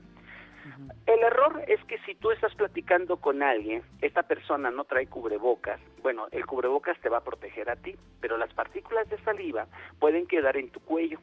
El 1.07 1.21
error 1.21 1.63
es 1.69 1.83
que 1.85 1.99
si 2.01 2.15
tú 2.15 2.31
estás 2.31 2.55
platicando 2.55 3.19
con 3.19 3.43
alguien, 3.43 3.83
esta 4.01 4.23
persona 4.23 4.71
no 4.71 4.85
trae 4.85 5.07
cubrebocas, 5.07 5.81
bueno, 6.03 6.27
el 6.31 6.47
cubrebocas 6.47 6.99
te 7.01 7.09
va 7.09 7.19
a 7.19 7.25
proteger 7.25 7.69
a 7.71 7.77
ti, 7.77 7.95
pero 8.21 8.39
las 8.39 8.53
partículas 8.55 9.09
de 9.11 9.19
saliva 9.19 9.67
pueden 9.99 10.27
quedar 10.27 10.57
en 10.57 10.71
tu 10.71 10.81
cuello, 10.81 11.19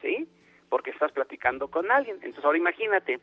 ¿sí? 0.00 0.28
Porque 0.68 0.90
estás 0.90 1.12
platicando 1.12 1.68
con 1.68 1.90
alguien. 1.90 2.16
Entonces 2.16 2.44
ahora 2.44 2.58
imagínate, 2.58 3.20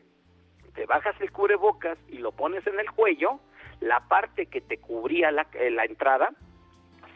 te 0.74 0.86
bajas 0.86 1.18
el 1.20 1.32
cubrebocas 1.32 1.98
y 2.08 2.18
lo 2.18 2.32
pones 2.32 2.66
en 2.66 2.78
el 2.78 2.90
cuello, 2.90 3.40
la 3.80 4.00
parte 4.08 4.46
que 4.46 4.60
te 4.60 4.78
cubría 4.78 5.30
la, 5.30 5.46
eh, 5.54 5.70
la 5.70 5.84
entrada 5.84 6.30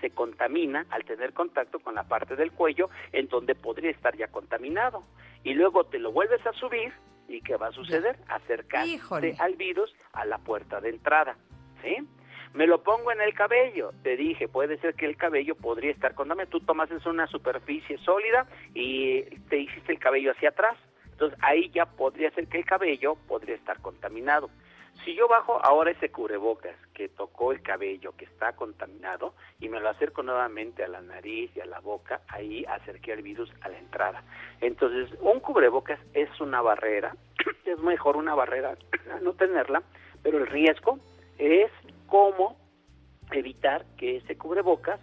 se 0.01 0.11
contamina 0.11 0.87
al 0.91 1.05
tener 1.05 1.33
contacto 1.33 1.79
con 1.79 1.95
la 1.95 2.05
parte 2.05 2.37
del 2.37 2.53
cuello 2.53 2.91
en 3.13 3.29
donde 3.29 3.55
podría 3.55 3.91
estar 3.91 4.17
ya 4.17 4.29
contaminado. 4.29 5.05
Y 5.43 5.55
luego 5.55 5.85
te 5.85 5.99
lo 5.99 6.13
vuelves 6.13 6.45
a 6.47 6.53
subir 6.53 6.93
y 7.29 7.41
¿qué 7.41 7.57
va 7.57 7.69
a 7.69 7.73
suceder? 7.73 8.17
Acercarte 8.29 9.37
al 9.39 9.57
virus 9.57 9.95
a 10.13 10.25
la 10.25 10.39
puerta 10.39 10.81
de 10.81 10.91
entrada. 10.91 11.37
¿Sí? 11.83 11.97
Me 12.55 12.67
lo 12.67 12.83
pongo 12.83 13.13
en 13.13 13.21
el 13.21 13.35
cabello. 13.35 13.93
Te 14.03 14.17
dije, 14.17 14.49
puede 14.49 14.79
ser 14.79 14.95
que 14.95 15.07
el 15.07 15.17
cabello 15.17 15.55
podría 15.55 15.91
estar 15.91 16.15
contaminado. 16.15 16.51
Tú 16.51 16.61
tomas 16.61 16.91
una 17.05 17.27
superficie 17.27 17.99
sólida 17.99 18.47
y 18.75 19.23
te 19.51 19.59
hiciste 19.59 19.93
el 19.93 19.99
cabello 19.99 20.33
hacia 20.33 20.51
atrás. 20.51 20.77
Entonces 21.11 21.39
ahí 21.43 21.71
ya 21.75 21.87
podría 21.87 22.31
ser 22.31 22.47
que 22.49 22.59
el 22.59 22.65
cabello 22.65 23.17
podría 23.29 23.57
estar 23.57 23.81
contaminado. 23.81 24.51
Si 25.05 25.15
yo 25.15 25.29
bajo 25.29 25.65
ahora 25.65 25.91
ese 25.91 26.11
cubrebocas 26.11 26.75
que 26.93 27.09
tocó 27.09 27.53
el 27.53 27.63
cabello, 27.63 28.17
que 28.17 28.25
está 28.25 28.55
contaminado, 28.55 29.35
y 29.61 29.69
me 29.69 29.81
lo 29.81 29.89
acerco 29.89 30.23
nuevamente 30.23 30.83
a 30.83 30.89
la 30.89 31.01
nariz 31.01 31.51
y 31.55 31.61
a 31.61 31.67
la 31.67 31.81
boca, 31.81 32.23
ahí 32.29 32.65
acerqué 32.65 33.13
el 33.13 33.23
virus 33.23 33.51
a 33.61 33.69
la 33.69 33.79
entrada. 33.79 34.25
Entonces, 34.61 35.17
un 35.21 35.41
cubrebocas 35.41 36.01
es 36.15 36.29
una 36.41 36.61
barrera, 36.63 37.15
es 37.65 37.79
mejor 37.79 38.17
una 38.17 38.35
barrera 38.35 38.77
no 39.23 39.35
tenerla, 39.35 39.83
pero 40.23 40.39
el 40.39 40.47
riesgo 40.47 40.99
es 41.39 41.71
cómo 42.09 42.57
evitar 43.33 43.85
que 43.97 44.17
ese 44.17 44.37
cubrebocas 44.37 45.01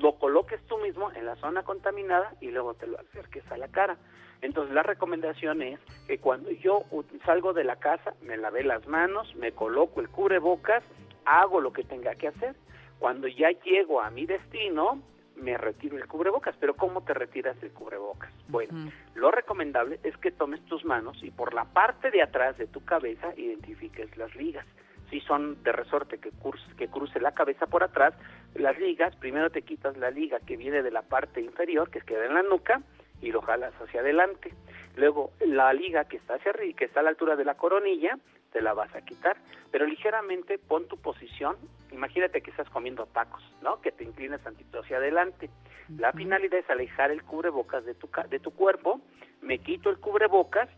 lo 0.00 0.16
coloques 0.18 0.60
tú 0.66 0.78
mismo 0.78 1.10
en 1.12 1.26
la 1.26 1.36
zona 1.36 1.62
contaminada 1.62 2.34
y 2.40 2.50
luego 2.50 2.74
te 2.74 2.86
lo 2.86 2.98
acerques 2.98 3.50
a 3.50 3.56
la 3.56 3.68
cara. 3.68 3.96
Entonces 4.40 4.74
la 4.74 4.82
recomendación 4.82 5.62
es 5.62 5.78
que 6.06 6.18
cuando 6.18 6.50
yo 6.50 6.84
salgo 7.24 7.52
de 7.52 7.64
la 7.64 7.76
casa, 7.76 8.14
me 8.22 8.36
lave 8.36 8.64
las 8.64 8.86
manos, 8.88 9.34
me 9.36 9.52
coloco 9.52 10.00
el 10.00 10.08
cubrebocas, 10.08 10.82
hago 11.24 11.60
lo 11.60 11.72
que 11.72 11.84
tenga 11.84 12.14
que 12.16 12.28
hacer. 12.28 12.56
Cuando 12.98 13.28
ya 13.28 13.50
llego 13.50 14.00
a 14.00 14.10
mi 14.10 14.26
destino, 14.26 15.00
me 15.36 15.56
retiro 15.56 15.96
el 15.96 16.06
cubrebocas. 16.06 16.56
Pero 16.58 16.74
¿cómo 16.74 17.02
te 17.02 17.14
retiras 17.14 17.56
el 17.62 17.72
cubrebocas? 17.72 18.32
Bueno, 18.48 18.90
lo 19.14 19.30
recomendable 19.30 20.00
es 20.02 20.16
que 20.16 20.30
tomes 20.30 20.64
tus 20.66 20.84
manos 20.84 21.22
y 21.22 21.30
por 21.30 21.54
la 21.54 21.64
parte 21.64 22.10
de 22.10 22.22
atrás 22.22 22.58
de 22.58 22.66
tu 22.66 22.84
cabeza 22.84 23.32
identifiques 23.36 24.16
las 24.16 24.34
ligas. 24.34 24.66
Si 25.12 25.20
son 25.20 25.62
de 25.62 25.72
resorte 25.72 26.16
que 26.16 26.30
cruce, 26.30 26.64
que 26.78 26.88
cruce 26.88 27.20
la 27.20 27.32
cabeza 27.32 27.66
por 27.66 27.84
atrás, 27.84 28.14
las 28.54 28.78
ligas, 28.78 29.14
primero 29.16 29.50
te 29.50 29.60
quitas 29.60 29.94
la 29.98 30.10
liga 30.10 30.40
que 30.40 30.56
viene 30.56 30.82
de 30.82 30.90
la 30.90 31.02
parte 31.02 31.42
inferior, 31.42 31.90
que 31.90 32.00
queda 32.00 32.24
en 32.24 32.32
la 32.32 32.42
nuca, 32.42 32.80
y 33.20 33.30
lo 33.30 33.42
jalas 33.42 33.74
hacia 33.78 34.00
adelante. 34.00 34.54
Luego 34.96 35.32
la 35.40 35.70
liga 35.74 36.06
que 36.06 36.16
está 36.16 36.36
hacia 36.36 36.52
arriba, 36.52 36.78
que 36.78 36.86
está 36.86 37.00
a 37.00 37.02
la 37.02 37.10
altura 37.10 37.36
de 37.36 37.44
la 37.44 37.56
coronilla, 37.56 38.18
te 38.52 38.62
la 38.62 38.72
vas 38.72 38.94
a 38.94 39.02
quitar, 39.02 39.36
pero 39.70 39.84
ligeramente 39.86 40.58
pon 40.58 40.88
tu 40.88 40.96
posición, 40.96 41.56
imagínate 41.90 42.40
que 42.40 42.50
estás 42.50 42.70
comiendo 42.70 43.04
tacos, 43.04 43.42
¿no? 43.60 43.82
Que 43.82 43.92
te 43.92 44.04
inclinas 44.04 44.40
tantito 44.40 44.80
hacia 44.80 44.96
adelante. 44.96 45.50
La 45.98 46.12
finalidad 46.12 46.60
es 46.60 46.70
alejar 46.70 47.10
el 47.10 47.22
cubrebocas 47.22 47.84
de 47.84 47.94
tu, 47.94 48.08
de 48.30 48.38
tu 48.38 48.50
cuerpo, 48.52 49.02
me 49.42 49.58
quito 49.58 49.90
el 49.90 49.98
cubrebocas, 49.98 50.70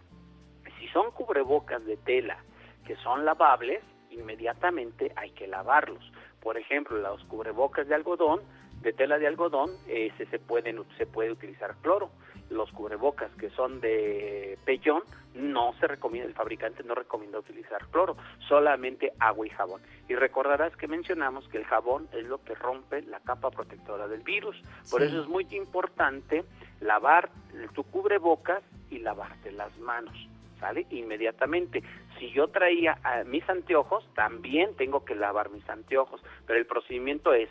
si 0.81 0.89
son 0.89 1.13
cubrebocas 1.13 1.85
de 1.85 1.97
tela 1.99 2.37
que 2.85 2.97
son 2.97 3.25
lavables, 3.25 3.83
inmediatamente 4.15 5.13
hay 5.17 5.31
que 5.31 5.47
lavarlos. 5.47 6.03
Por 6.41 6.59
ejemplo, 6.59 6.97
los 6.99 7.23
cubrebocas 7.25 7.89
de 7.89 7.95
algodón, 7.95 8.41
de 8.83 8.93
tela 8.93 9.19
de 9.19 9.27
algodón, 9.27 9.71
ese 9.89 10.27
se, 10.27 10.39
pueden, 10.39 10.83
se 10.99 11.07
puede 11.07 11.31
utilizar 11.31 11.75
cloro 11.83 12.11
los 12.51 12.71
cubrebocas 12.73 13.31
que 13.37 13.51
son 13.51 13.81
de 13.81 14.59
pellón, 14.65 15.03
no 15.35 15.75
se 15.81 15.87
recomienda, 15.87 16.29
el 16.29 16.35
fabricante 16.35 16.83
no 16.85 16.95
recomienda 16.95 17.39
utilizar 17.39 17.87
cloro, 17.91 18.17
solamente 18.49 19.13
agua 19.19 19.47
y 19.47 19.51
jabón. 19.51 19.83
Y 20.09 20.15
recordarás 20.15 20.77
que 20.77 20.87
mencionamos 20.87 21.49
que 21.49 21.59
el 21.59 21.65
jabón 21.65 22.09
es 22.13 22.25
lo 22.25 22.43
que 22.45 22.55
rompe 22.55 23.03
la 23.03 23.21
capa 23.21 23.51
protectora 23.51 24.07
del 24.07 24.23
virus. 24.23 24.57
Por 24.91 25.03
eso 25.03 25.23
es 25.23 25.29
muy 25.29 25.47
importante 25.51 26.45
lavar 26.81 27.31
tu 27.75 27.83
cubrebocas 27.85 28.63
y 28.91 28.99
lavarte 28.99 29.51
las 29.53 29.77
manos. 29.79 30.15
¿Sale? 30.61 30.87
Inmediatamente. 30.91 31.83
Si 32.19 32.31
yo 32.31 32.49
traía 32.49 32.99
mis 33.27 33.49
anteojos, 33.49 34.07
también 34.15 34.77
tengo 34.77 35.05
que 35.05 35.15
lavar 35.15 35.51
mis 35.51 35.69
anteojos. 35.69 36.23
Pero 36.47 36.59
el 36.59 36.67
procedimiento 36.67 37.33
es, 37.33 37.49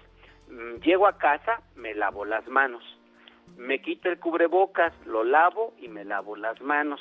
mm, 0.49 0.81
llego 0.81 1.07
a 1.07 1.17
casa, 1.17 1.61
me 1.75 1.93
lavo 1.93 2.25
las 2.25 2.47
manos 2.47 2.83
me 3.57 3.79
quito 3.79 4.09
el 4.09 4.19
cubrebocas, 4.19 4.93
lo 5.05 5.23
lavo 5.23 5.73
y 5.79 5.87
me 5.87 6.03
lavo 6.03 6.35
las 6.35 6.59
manos. 6.61 6.99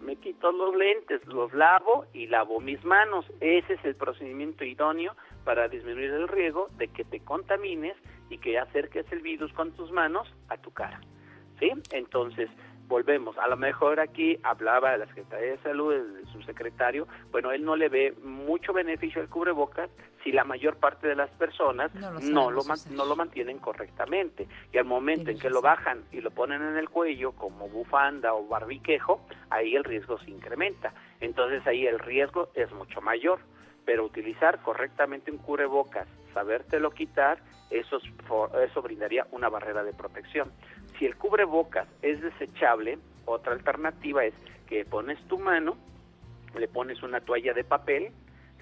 Me 0.00 0.16
quito 0.16 0.52
los 0.52 0.74
lentes, 0.74 1.24
los 1.26 1.52
lavo 1.52 2.06
y 2.12 2.26
lavo 2.26 2.60
mis 2.60 2.82
manos. 2.84 3.24
Ese 3.40 3.74
es 3.74 3.84
el 3.84 3.96
procedimiento 3.96 4.64
idóneo 4.64 5.14
para 5.44 5.68
disminuir 5.68 6.10
el 6.10 6.28
riesgo 6.28 6.68
de 6.76 6.88
que 6.88 7.04
te 7.04 7.20
contamines 7.20 7.96
y 8.30 8.38
que 8.38 8.58
acerques 8.58 9.10
el 9.12 9.20
virus 9.20 9.52
con 9.52 9.72
tus 9.72 9.90
manos 9.90 10.32
a 10.48 10.56
tu 10.56 10.72
cara. 10.72 11.00
¿Sí? 11.58 11.70
Entonces, 11.90 12.48
volvemos, 12.92 13.38
a 13.38 13.48
lo 13.48 13.56
mejor 13.56 14.00
aquí 14.00 14.38
hablaba 14.42 14.92
de 14.92 14.98
la 14.98 15.06
Secretaría 15.06 15.52
de 15.52 15.58
Salud, 15.62 15.94
el 15.94 16.26
subsecretario, 16.30 17.08
bueno, 17.30 17.50
él 17.50 17.64
no 17.64 17.74
le 17.74 17.88
ve 17.88 18.14
mucho 18.22 18.74
beneficio 18.74 19.22
al 19.22 19.30
cubrebocas 19.30 19.88
si 20.22 20.30
la 20.30 20.44
mayor 20.44 20.76
parte 20.76 21.08
de 21.08 21.16
las 21.16 21.30
personas 21.30 21.92
no 21.94 22.50
lo, 22.50 22.62
no 22.90 23.04
lo, 23.06 23.16
mantienen 23.16 23.58
correctamente. 23.58 24.46
Y 24.72 24.78
al 24.78 24.84
momento 24.84 25.30
en 25.30 25.38
que 25.38 25.48
lo 25.48 25.62
bajan 25.62 26.04
y 26.12 26.20
lo 26.20 26.30
ponen 26.30 26.60
en 26.62 26.76
el 26.76 26.90
cuello 26.90 27.32
como 27.32 27.66
bufanda 27.68 28.34
o 28.34 28.46
barbiquejo, 28.46 29.26
ahí 29.48 29.74
el 29.74 29.84
riesgo 29.84 30.18
se 30.18 30.30
incrementa. 30.30 30.92
Entonces 31.20 31.66
ahí 31.66 31.86
el 31.86 31.98
riesgo 31.98 32.50
es 32.54 32.70
mucho 32.72 33.00
mayor. 33.00 33.40
Pero 33.84 34.04
utilizar 34.04 34.62
correctamente 34.62 35.32
un 35.32 35.38
cubrebocas, 35.38 36.06
sabértelo 36.34 36.92
quitar, 36.92 37.40
eso, 37.70 37.98
eso 38.62 38.82
brindaría 38.82 39.26
una 39.32 39.48
barrera 39.48 39.82
de 39.82 39.92
protección. 39.92 40.52
Si 41.02 41.06
el 41.06 41.16
cubrebocas 41.16 41.88
es 42.00 42.20
desechable, 42.20 42.96
otra 43.24 43.54
alternativa 43.54 44.24
es 44.24 44.34
que 44.68 44.84
pones 44.84 45.20
tu 45.26 45.36
mano, 45.36 45.76
le 46.56 46.68
pones 46.68 47.02
una 47.02 47.20
toalla 47.20 47.52
de 47.54 47.64
papel, 47.64 48.12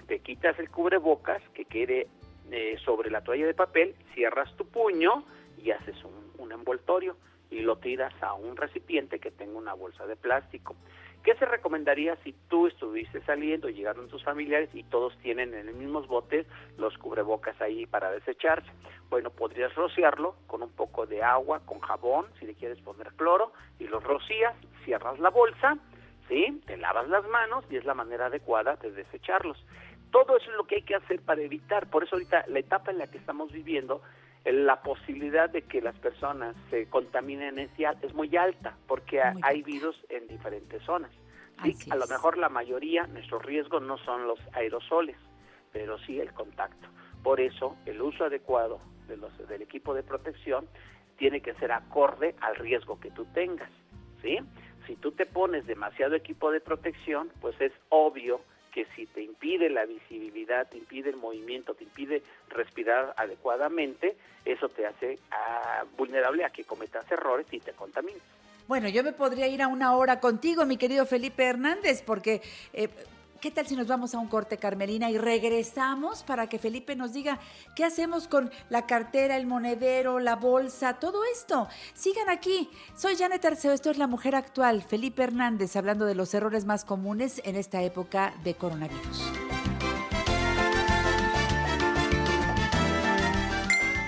te 0.07 0.21
quitas 0.21 0.57
el 0.57 0.71
cubrebocas 0.71 1.39
que 1.53 1.65
quede 1.65 2.07
eh, 2.49 2.77
sobre 2.83 3.11
la 3.11 3.21
toalla 3.21 3.45
de 3.45 3.53
papel, 3.53 3.93
cierras 4.15 4.51
tu 4.57 4.65
puño 4.65 5.23
y 5.55 5.69
haces 5.69 5.95
un 6.39 6.51
envoltorio 6.51 7.15
y 7.51 7.59
lo 7.59 7.77
tiras 7.77 8.13
a 8.23 8.33
un 8.33 8.57
recipiente 8.57 9.19
que 9.19 9.29
tenga 9.29 9.59
una 9.59 9.75
bolsa 9.75 10.07
de 10.07 10.15
plástico. 10.15 10.75
¿Qué 11.23 11.35
se 11.35 11.45
recomendaría 11.45 12.15
si 12.23 12.33
tú 12.49 12.65
estuviste 12.65 13.21
saliendo, 13.21 13.69
llegaron 13.69 14.07
tus 14.07 14.23
familiares 14.23 14.69
y 14.73 14.83
todos 14.83 15.15
tienen 15.19 15.53
en 15.53 15.67
los 15.67 15.75
mismos 15.75 16.07
botes 16.07 16.47
los 16.77 16.97
cubrebocas 16.97 17.59
ahí 17.61 17.85
para 17.85 18.09
desecharse? 18.11 18.71
Bueno, 19.09 19.29
podrías 19.29 19.73
rociarlo 19.75 20.35
con 20.47 20.63
un 20.63 20.71
poco 20.71 21.05
de 21.05 21.21
agua, 21.21 21.61
con 21.65 21.79
jabón, 21.79 22.25
si 22.39 22.45
le 22.45 22.55
quieres 22.55 22.79
poner 22.81 23.13
cloro, 23.13 23.51
y 23.77 23.87
los 23.87 24.03
rocías, 24.03 24.55
cierras 24.83 25.19
la 25.19 25.29
bolsa, 25.29 25.77
¿sí? 26.27 26.59
Te 26.65 26.77
lavas 26.77 27.07
las 27.07 27.27
manos 27.27 27.65
y 27.69 27.77
es 27.77 27.85
la 27.85 27.93
manera 27.93 28.25
adecuada 28.25 28.77
de 28.77 28.91
desecharlos. 28.91 29.63
Todo 30.11 30.37
eso 30.37 30.49
es 30.49 30.57
lo 30.57 30.65
que 30.65 30.77
hay 30.77 30.81
que 30.81 30.95
hacer 30.95 31.21
para 31.21 31.41
evitar. 31.41 31.87
Por 31.89 32.03
eso 32.03 32.15
ahorita 32.15 32.45
la 32.47 32.59
etapa 32.59 32.91
en 32.91 32.97
la 32.97 33.07
que 33.07 33.17
estamos 33.17 33.51
viviendo 33.51 34.01
la 34.45 34.81
posibilidad 34.81 35.49
de 35.49 35.61
que 35.63 35.81
las 35.81 35.95
personas 35.99 36.55
se 36.69 36.87
contaminen 36.87 37.59
es, 37.59 37.69
es 38.01 38.13
muy 38.13 38.35
alta 38.35 38.75
porque 38.87 39.21
hay 39.21 39.61
virus 39.61 39.95
en 40.09 40.27
diferentes 40.27 40.81
zonas. 40.83 41.11
a 41.89 41.95
lo 41.95 42.07
mejor 42.07 42.37
la 42.37 42.49
mayoría, 42.49 43.05
nuestro 43.07 43.39
riesgo 43.39 43.79
no 43.79 43.97
son 43.99 44.27
los 44.27 44.39
aerosoles, 44.53 45.17
pero 45.71 45.99
sí 45.99 46.19
el 46.19 46.33
contacto. 46.33 46.87
Por 47.21 47.39
eso 47.39 47.77
el 47.85 48.01
uso 48.01 48.25
adecuado 48.25 48.79
de 49.07 49.17
los, 49.17 49.37
del 49.47 49.61
equipo 49.61 49.93
de 49.93 50.01
protección 50.01 50.67
tiene 51.17 51.41
que 51.41 51.53
ser 51.55 51.71
acorde 51.71 52.35
al 52.41 52.55
riesgo 52.55 52.99
que 52.99 53.11
tú 53.11 53.25
tengas. 53.33 53.69
¿sí? 54.23 54.39
Si 54.87 54.95
tú 54.95 55.11
te 55.11 55.27
pones 55.27 55.67
demasiado 55.67 56.15
equipo 56.15 56.51
de 56.51 56.61
protección, 56.61 57.29
pues 57.41 57.59
es 57.61 57.71
obvio 57.89 58.41
que 58.71 58.85
si 58.95 59.05
te 59.05 59.21
impide 59.21 59.69
la 59.69 59.85
visibilidad, 59.85 60.67
te 60.67 60.77
impide 60.77 61.09
el 61.09 61.17
movimiento, 61.17 61.73
te 61.73 61.83
impide 61.83 62.23
respirar 62.49 63.13
adecuadamente, 63.17 64.15
eso 64.45 64.69
te 64.69 64.85
hace 64.85 65.19
ah, 65.31 65.83
vulnerable 65.97 66.45
a 66.45 66.49
que 66.49 66.63
cometas 66.63 67.09
errores 67.11 67.45
y 67.51 67.59
te 67.59 67.73
contamines. 67.73 68.21
Bueno, 68.67 68.87
yo 68.87 69.03
me 69.03 69.11
podría 69.11 69.47
ir 69.47 69.61
a 69.61 69.67
una 69.67 69.95
hora 69.95 70.19
contigo, 70.19 70.65
mi 70.65 70.77
querido 70.77 71.05
Felipe 71.05 71.43
Hernández, 71.43 72.01
porque 72.03 72.41
eh, 72.73 72.87
¿Qué 73.41 73.49
tal 73.49 73.65
si 73.65 73.75
nos 73.75 73.87
vamos 73.87 74.13
a 74.13 74.19
un 74.19 74.27
corte, 74.27 74.57
Carmelina, 74.57 75.09
y 75.09 75.17
regresamos 75.17 76.21
para 76.21 76.47
que 76.47 76.59
Felipe 76.59 76.95
nos 76.95 77.11
diga 77.11 77.39
qué 77.75 77.83
hacemos 77.83 78.27
con 78.27 78.51
la 78.69 78.85
cartera, 78.85 79.35
el 79.35 79.47
monedero, 79.47 80.19
la 80.19 80.35
bolsa, 80.35 80.99
todo 80.99 81.23
esto? 81.33 81.67
Sigan 81.95 82.29
aquí. 82.29 82.69
Soy 82.95 83.15
Janet 83.15 83.43
Arceo, 83.43 83.71
esto 83.71 83.89
es 83.89 83.97
La 83.97 84.05
Mujer 84.05 84.35
Actual. 84.35 84.83
Felipe 84.83 85.23
Hernández 85.23 85.75
hablando 85.75 86.05
de 86.05 86.13
los 86.13 86.35
errores 86.35 86.65
más 86.65 86.85
comunes 86.85 87.41
en 87.43 87.55
esta 87.55 87.81
época 87.81 88.35
de 88.43 88.53
coronavirus. 88.53 89.23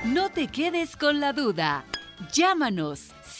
No 0.05 0.29
te 0.29 0.47
quedes 0.47 0.95
con 0.95 1.19
la 1.19 1.34
duda. 1.34 1.86
Llámanos 2.31 3.09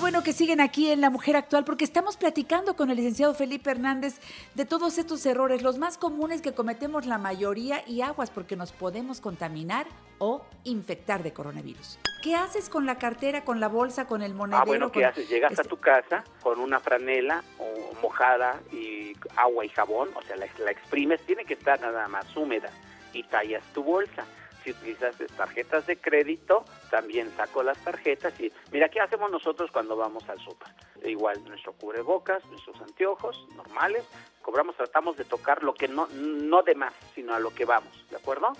Bueno 0.00 0.22
que 0.22 0.32
siguen 0.32 0.60
aquí 0.60 0.90
en 0.90 1.02
La 1.02 1.10
Mujer 1.10 1.36
Actual 1.36 1.64
porque 1.64 1.84
estamos 1.84 2.16
platicando 2.16 2.74
con 2.74 2.90
el 2.90 2.96
licenciado 2.96 3.34
Felipe 3.34 3.70
Hernández 3.70 4.18
de 4.54 4.64
todos 4.64 4.96
estos 4.96 5.24
errores, 5.26 5.62
los 5.62 5.76
más 5.78 5.98
comunes 5.98 6.40
que 6.40 6.54
cometemos 6.54 7.04
la 7.04 7.18
mayoría 7.18 7.82
y 7.86 8.00
aguas 8.00 8.30
porque 8.30 8.56
nos 8.56 8.72
podemos 8.72 9.20
contaminar 9.20 9.86
o 10.18 10.42
infectar 10.64 11.22
de 11.22 11.32
coronavirus. 11.32 11.98
¿Qué 12.22 12.34
haces 12.34 12.70
con 12.70 12.86
la 12.86 12.96
cartera, 12.96 13.44
con 13.44 13.60
la 13.60 13.68
bolsa, 13.68 14.06
con 14.06 14.22
el 14.22 14.34
monedero? 14.34 14.62
Ah, 14.62 14.66
bueno, 14.66 14.92
¿qué 14.92 15.04
haces? 15.04 15.28
Llegas 15.28 15.50
a 15.50 15.62
este 15.62 15.68
tu 15.68 15.76
casa 15.76 16.24
con 16.42 16.60
una 16.60 16.80
franela 16.80 17.44
o 17.58 17.94
mojada 18.00 18.58
y 18.72 19.12
agua 19.36 19.66
y 19.66 19.68
jabón, 19.68 20.08
o 20.14 20.22
sea, 20.22 20.36
la, 20.36 20.46
la 20.64 20.70
exprimes, 20.70 21.20
tiene 21.26 21.44
que 21.44 21.54
estar 21.54 21.78
nada 21.80 22.08
más 22.08 22.34
húmeda 22.34 22.70
y 23.12 23.22
tallas 23.24 23.62
tu 23.74 23.82
bolsa 23.82 24.24
si 24.62 24.70
utilizas 24.70 25.16
tarjetas 25.36 25.86
de 25.86 25.96
crédito, 25.96 26.64
también 26.90 27.30
saco 27.36 27.62
las 27.62 27.78
tarjetas 27.78 28.38
y 28.40 28.52
mira, 28.72 28.88
¿qué 28.88 29.00
hacemos 29.00 29.30
nosotros 29.30 29.70
cuando 29.70 29.96
vamos 29.96 30.28
al 30.28 30.38
súper? 30.40 30.68
Igual 31.04 31.42
nuestro 31.44 31.72
cubrebocas, 31.72 32.44
nuestros 32.46 32.80
anteojos 32.80 33.48
normales, 33.54 34.04
cobramos, 34.42 34.76
tratamos 34.76 35.16
de 35.16 35.24
tocar 35.24 35.62
lo 35.62 35.74
que 35.74 35.88
no, 35.88 36.06
no 36.08 36.62
de 36.62 36.74
más, 36.74 36.94
sino 37.14 37.34
a 37.34 37.40
lo 37.40 37.50
que 37.54 37.64
vamos, 37.64 37.92
¿de 38.10 38.16
acuerdo? 38.16 38.52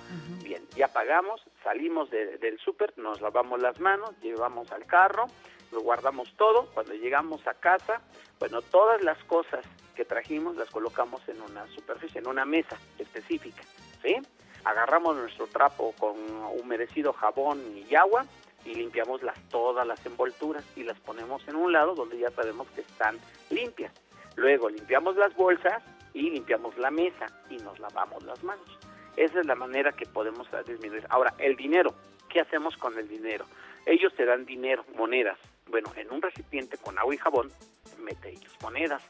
Bien, 0.42 0.66
ya 0.74 0.88
pagamos, 0.88 1.42
salimos 1.62 2.11
del 2.11 2.59
súper, 2.59 2.96
nos 2.96 3.20
lavamos 3.20 3.61
las 3.61 3.78
manos, 3.80 4.11
llevamos 4.22 4.70
al 4.72 4.86
carro, 4.86 5.26
lo 5.72 5.80
guardamos 5.80 6.32
todo, 6.36 6.66
cuando 6.74 6.94
llegamos 6.94 7.46
a 7.46 7.55
casa, 7.55 8.01
bueno, 8.38 8.62
todas 8.62 9.03
las 9.03 9.22
cosas 9.24 9.64
que 9.94 10.05
trajimos 10.05 10.57
las 10.57 10.70
colocamos 10.70 11.20
en 11.28 11.40
una 11.42 11.66
superficie, 11.68 12.20
en 12.20 12.26
una 12.26 12.44
mesa 12.44 12.76
específica, 12.98 13.62
¿sí? 14.03 14.16
Agarramos 14.64 15.16
nuestro 15.16 15.46
trapo 15.46 15.94
con 15.98 16.16
humedecido 16.61 17.12
jabón 17.12 17.61
y 17.76 17.94
agua 17.94 18.26
y 18.64 18.74
limpiamos 18.74 19.22
las, 19.22 19.38
todas 19.48 19.86
las 19.86 20.04
envolturas 20.04 20.64
y 20.76 20.82
las 20.82 20.98
ponemos 21.00 21.46
en 21.48 21.56
un 21.56 21.72
lado 21.72 21.94
donde 21.94 22.18
ya 22.18 22.30
sabemos 22.30 22.68
que 22.74 22.82
están 22.82 23.18
limpias. 23.50 23.92
Luego 24.36 24.68
limpiamos 24.68 25.16
las 25.16 25.34
bolsas 25.34 25.82
y 26.14 26.30
limpiamos 26.30 26.76
la 26.78 26.90
mesa 26.90 27.26
y 27.48 27.56
nos 27.58 27.78
lavamos 27.78 28.22
las 28.24 28.42
manos. 28.42 28.78
Esa 29.16 29.40
es 29.40 29.46
la 29.46 29.54
manera 29.54 29.92
que 29.92 30.06
podemos 30.06 30.48
disminuir. 30.66 31.06
Ahora, 31.11 31.34
el 31.38 31.56
dinero, 31.56 31.94
¿qué 32.28 32.40
hacemos 32.40 32.76
con 32.76 32.98
el 32.98 33.08
dinero? 33.08 33.44
Ellos 33.86 34.14
te 34.14 34.24
dan 34.24 34.44
dinero, 34.46 34.84
monedas. 34.96 35.38
Bueno, 35.66 35.90
en 35.96 36.12
un 36.12 36.22
recipiente 36.22 36.78
con 36.78 36.98
agua 36.98 37.14
y 37.14 37.18
jabón, 37.18 37.50
mete 37.98 38.32
tus 38.38 38.61
monedas, 38.62 39.02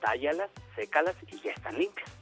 tállalas, 0.00 0.50
sécalas 0.74 1.16
y 1.28 1.40
ya 1.40 1.52
están 1.52 1.78
limpias. 1.78 2.15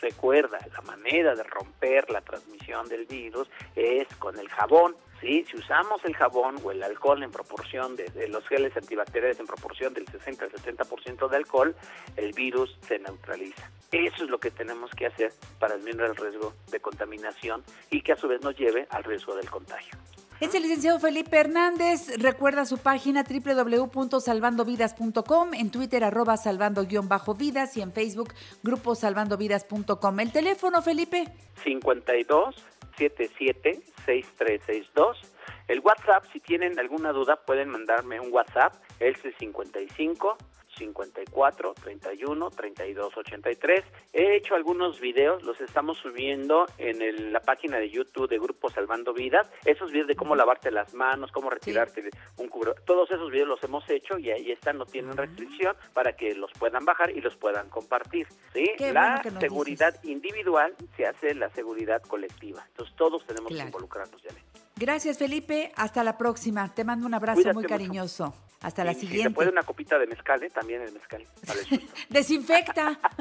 Recuerda, 0.00 0.58
la 0.72 0.80
manera 0.82 1.34
de 1.34 1.42
romper 1.42 2.08
la 2.10 2.20
transmisión 2.20 2.88
del 2.88 3.06
virus 3.06 3.48
es 3.74 4.06
con 4.16 4.38
el 4.38 4.48
jabón. 4.48 4.96
¿sí? 5.20 5.44
Si 5.50 5.56
usamos 5.56 6.04
el 6.04 6.14
jabón 6.14 6.56
o 6.62 6.70
el 6.70 6.82
alcohol 6.82 7.22
en 7.22 7.30
proporción 7.30 7.96
de, 7.96 8.28
los 8.28 8.46
geles 8.46 8.76
antibacteriales 8.76 9.40
en 9.40 9.46
proporción 9.46 9.94
del 9.94 10.06
60 10.06 10.44
al 10.44 10.52
70% 10.52 11.28
de 11.28 11.36
alcohol, 11.36 11.74
el 12.16 12.32
virus 12.32 12.78
se 12.86 12.98
neutraliza. 12.98 13.70
Eso 13.90 14.24
es 14.24 14.30
lo 14.30 14.38
que 14.38 14.50
tenemos 14.50 14.90
que 14.92 15.06
hacer 15.06 15.32
para 15.58 15.76
disminuir 15.76 16.10
el 16.10 16.16
riesgo 16.16 16.54
de 16.70 16.80
contaminación 16.80 17.64
y 17.90 18.02
que 18.02 18.12
a 18.12 18.16
su 18.16 18.28
vez 18.28 18.40
nos 18.42 18.56
lleve 18.56 18.86
al 18.90 19.04
riesgo 19.04 19.34
del 19.34 19.50
contagio. 19.50 19.98
Es 20.40 20.54
el 20.54 20.62
licenciado 20.62 21.00
Felipe 21.00 21.36
Hernández. 21.36 22.16
Recuerda 22.16 22.64
su 22.64 22.78
página 22.78 23.24
www.salvandovidas.com, 23.24 25.54
en 25.54 25.72
Twitter 25.72 26.04
arroba 26.04 26.36
salvando-vidas 26.36 27.76
y 27.76 27.82
en 27.82 27.92
Facebook 27.92 28.32
grupo 28.62 28.94
salvandovidas.com. 28.94 30.20
¿El 30.20 30.30
teléfono, 30.30 30.80
Felipe? 30.80 31.24
52 31.64 32.54
77 32.96 33.82
6362. 34.06 35.18
El 35.66 35.80
WhatsApp, 35.80 36.24
si 36.32 36.38
tienen 36.38 36.78
alguna 36.78 37.10
duda, 37.10 37.40
pueden 37.44 37.70
mandarme 37.70 38.20
un 38.20 38.32
WhatsApp, 38.32 38.74
el 39.00 39.16
55 39.16 40.36
54 40.78 41.74
31 41.74 42.50
32 42.50 43.16
83. 43.16 43.84
He 44.12 44.36
hecho 44.36 44.54
algunos 44.54 45.00
videos, 45.00 45.42
los 45.42 45.60
estamos 45.60 45.98
subiendo 45.98 46.66
en 46.78 47.32
la 47.32 47.40
página 47.40 47.78
de 47.78 47.90
YouTube 47.90 48.28
de 48.28 48.38
Grupo 48.38 48.70
Salvando 48.70 49.12
Vidas. 49.12 49.50
Esos 49.64 49.90
videos 49.90 50.08
de 50.08 50.16
cómo 50.16 50.36
lavarte 50.36 50.70
las 50.70 50.94
manos, 50.94 51.32
cómo 51.32 51.50
retirarte 51.50 52.08
un 52.36 52.48
cubro. 52.48 52.74
Todos 52.86 53.10
esos 53.10 53.30
videos 53.30 53.48
los 53.48 53.62
hemos 53.64 53.88
hecho 53.90 54.18
y 54.18 54.30
ahí 54.30 54.50
están, 54.52 54.78
no 54.78 54.86
tienen 54.86 55.16
restricción 55.16 55.76
para 55.92 56.14
que 56.14 56.34
los 56.34 56.52
puedan 56.52 56.84
bajar 56.84 57.10
y 57.10 57.20
los 57.20 57.36
puedan 57.36 57.68
compartir. 57.68 58.26
¿sí? 58.52 58.66
la 58.92 59.22
seguridad 59.40 59.94
individual 60.04 60.74
se 60.96 61.06
hace 61.06 61.34
la 61.34 61.50
seguridad 61.50 62.02
colectiva. 62.02 62.64
Entonces 62.68 62.94
todos 62.96 63.26
tenemos 63.26 63.52
que 63.52 63.58
involucrarnos, 63.58 64.22
ya. 64.22 64.30
Gracias, 64.78 65.18
Felipe. 65.18 65.72
Hasta 65.74 66.04
la 66.04 66.16
próxima. 66.16 66.72
Te 66.72 66.84
mando 66.84 67.06
un 67.06 67.14
abrazo 67.14 67.52
muy 67.52 67.64
cariñoso. 67.64 68.32
Hasta 68.60 68.84
la 68.84 68.94
siguiente. 68.94 69.16
Si 69.16 69.22
se 69.24 69.30
puede 69.30 69.50
una 69.50 69.64
copita 69.64 69.98
de 69.98 70.06
mezcal, 70.06 70.42
¿eh? 70.42 70.50
también 70.50 70.82
el 70.82 70.92
mezcal. 70.92 71.24
Desinfecta. 72.08 72.98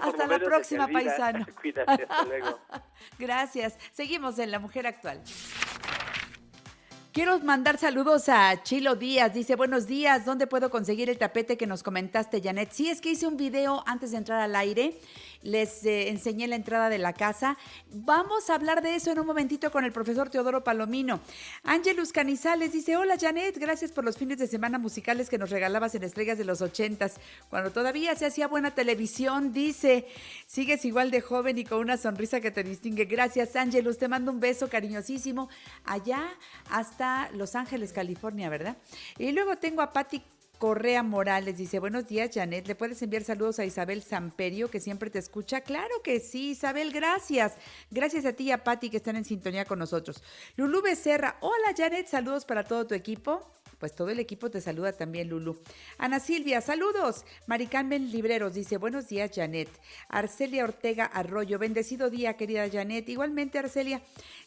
hasta 0.00 0.26
la 0.26 0.38
próxima, 0.38 0.86
paisano. 0.88 1.44
Cuídate, 1.60 2.04
hasta 2.08 2.24
luego. 2.24 2.60
Gracias. 3.18 3.76
Seguimos 3.92 4.38
en 4.38 4.52
La 4.52 4.60
Mujer 4.60 4.86
Actual. 4.86 5.20
Quiero 7.12 7.38
mandar 7.40 7.76
saludos 7.76 8.30
a 8.30 8.62
Chilo 8.62 8.96
Díaz. 8.96 9.34
Dice, 9.34 9.54
buenos 9.54 9.86
días, 9.86 10.24
¿dónde 10.24 10.46
puedo 10.46 10.70
conseguir 10.70 11.10
el 11.10 11.18
tapete 11.18 11.58
que 11.58 11.66
nos 11.66 11.82
comentaste, 11.82 12.40
Janet? 12.40 12.70
Sí, 12.72 12.88
es 12.88 13.02
que 13.02 13.10
hice 13.10 13.26
un 13.26 13.36
video 13.36 13.84
antes 13.86 14.12
de 14.12 14.16
entrar 14.16 14.40
al 14.40 14.56
aire 14.56 14.98
les 15.42 15.84
eh, 15.84 16.08
enseñé 16.08 16.46
la 16.46 16.56
entrada 16.56 16.88
de 16.88 16.98
la 16.98 17.12
casa. 17.12 17.56
Vamos 17.90 18.50
a 18.50 18.54
hablar 18.54 18.82
de 18.82 18.94
eso 18.94 19.10
en 19.10 19.20
un 19.20 19.26
momentito 19.26 19.70
con 19.70 19.84
el 19.84 19.92
profesor 19.92 20.30
Teodoro 20.30 20.64
Palomino. 20.64 21.20
Ángelus 21.64 22.12
Canizales 22.12 22.72
dice, 22.72 22.96
hola 22.96 23.16
Janet, 23.20 23.58
gracias 23.58 23.92
por 23.92 24.04
los 24.04 24.16
fines 24.16 24.38
de 24.38 24.46
semana 24.46 24.78
musicales 24.78 25.28
que 25.28 25.38
nos 25.38 25.50
regalabas 25.50 25.94
en 25.94 26.04
Estrellas 26.04 26.38
de 26.38 26.44
los 26.44 26.62
ochentas, 26.62 27.16
cuando 27.50 27.70
todavía 27.70 28.14
se 28.14 28.26
hacía 28.26 28.48
buena 28.48 28.74
televisión, 28.74 29.52
dice, 29.52 30.06
sigues 30.46 30.84
igual 30.84 31.10
de 31.10 31.20
joven 31.20 31.58
y 31.58 31.64
con 31.64 31.78
una 31.80 31.96
sonrisa 31.96 32.40
que 32.40 32.50
te 32.50 32.62
distingue. 32.62 33.04
Gracias 33.04 33.56
Ángelus, 33.56 33.98
te 33.98 34.08
mando 34.08 34.32
un 34.32 34.40
beso 34.40 34.68
cariñosísimo 34.68 35.48
allá 35.84 36.22
hasta 36.70 37.30
Los 37.32 37.54
Ángeles, 37.54 37.92
California, 37.92 38.48
¿verdad? 38.48 38.76
Y 39.18 39.32
luego 39.32 39.56
tengo 39.56 39.82
a 39.82 39.92
Patti 39.92 40.22
Correa 40.62 41.02
Morales 41.02 41.58
dice, 41.58 41.80
buenos 41.80 42.06
días 42.06 42.30
Janet, 42.32 42.68
¿le 42.68 42.76
puedes 42.76 43.02
enviar 43.02 43.24
saludos 43.24 43.58
a 43.58 43.64
Isabel 43.64 44.00
Samperio 44.00 44.70
que 44.70 44.78
siempre 44.78 45.10
te 45.10 45.18
escucha? 45.18 45.62
Claro 45.62 45.92
que 46.04 46.20
sí, 46.20 46.50
Isabel, 46.50 46.92
gracias. 46.92 47.54
Gracias 47.90 48.24
a 48.26 48.32
ti 48.32 48.44
y 48.44 48.52
a 48.52 48.62
Patti 48.62 48.88
que 48.88 48.98
están 48.98 49.16
en 49.16 49.24
sintonía 49.24 49.64
con 49.64 49.80
nosotros. 49.80 50.22
Lulú 50.54 50.80
Becerra, 50.80 51.36
hola 51.40 51.74
Janet, 51.76 52.06
saludos 52.06 52.44
para 52.44 52.62
todo 52.62 52.86
tu 52.86 52.94
equipo. 52.94 53.50
Pues 53.82 53.96
todo 53.96 54.10
el 54.10 54.20
equipo 54.20 54.48
te 54.48 54.60
saluda 54.60 54.92
también, 54.92 55.28
Lulu. 55.28 55.58
Ana 55.98 56.20
Silvia, 56.20 56.60
saludos. 56.60 57.24
Mari 57.48 57.66
Carmen 57.66 58.12
Libreros 58.12 58.54
dice, 58.54 58.76
buenos 58.76 59.08
días, 59.08 59.32
Janet. 59.34 59.68
Arcelia 60.08 60.62
Ortega 60.62 61.04
Arroyo, 61.06 61.58
bendecido 61.58 62.08
día, 62.08 62.36
querida 62.36 62.70
Janet. 62.70 63.08
Igualmente, 63.08 63.58
Arcelia. 63.58 64.00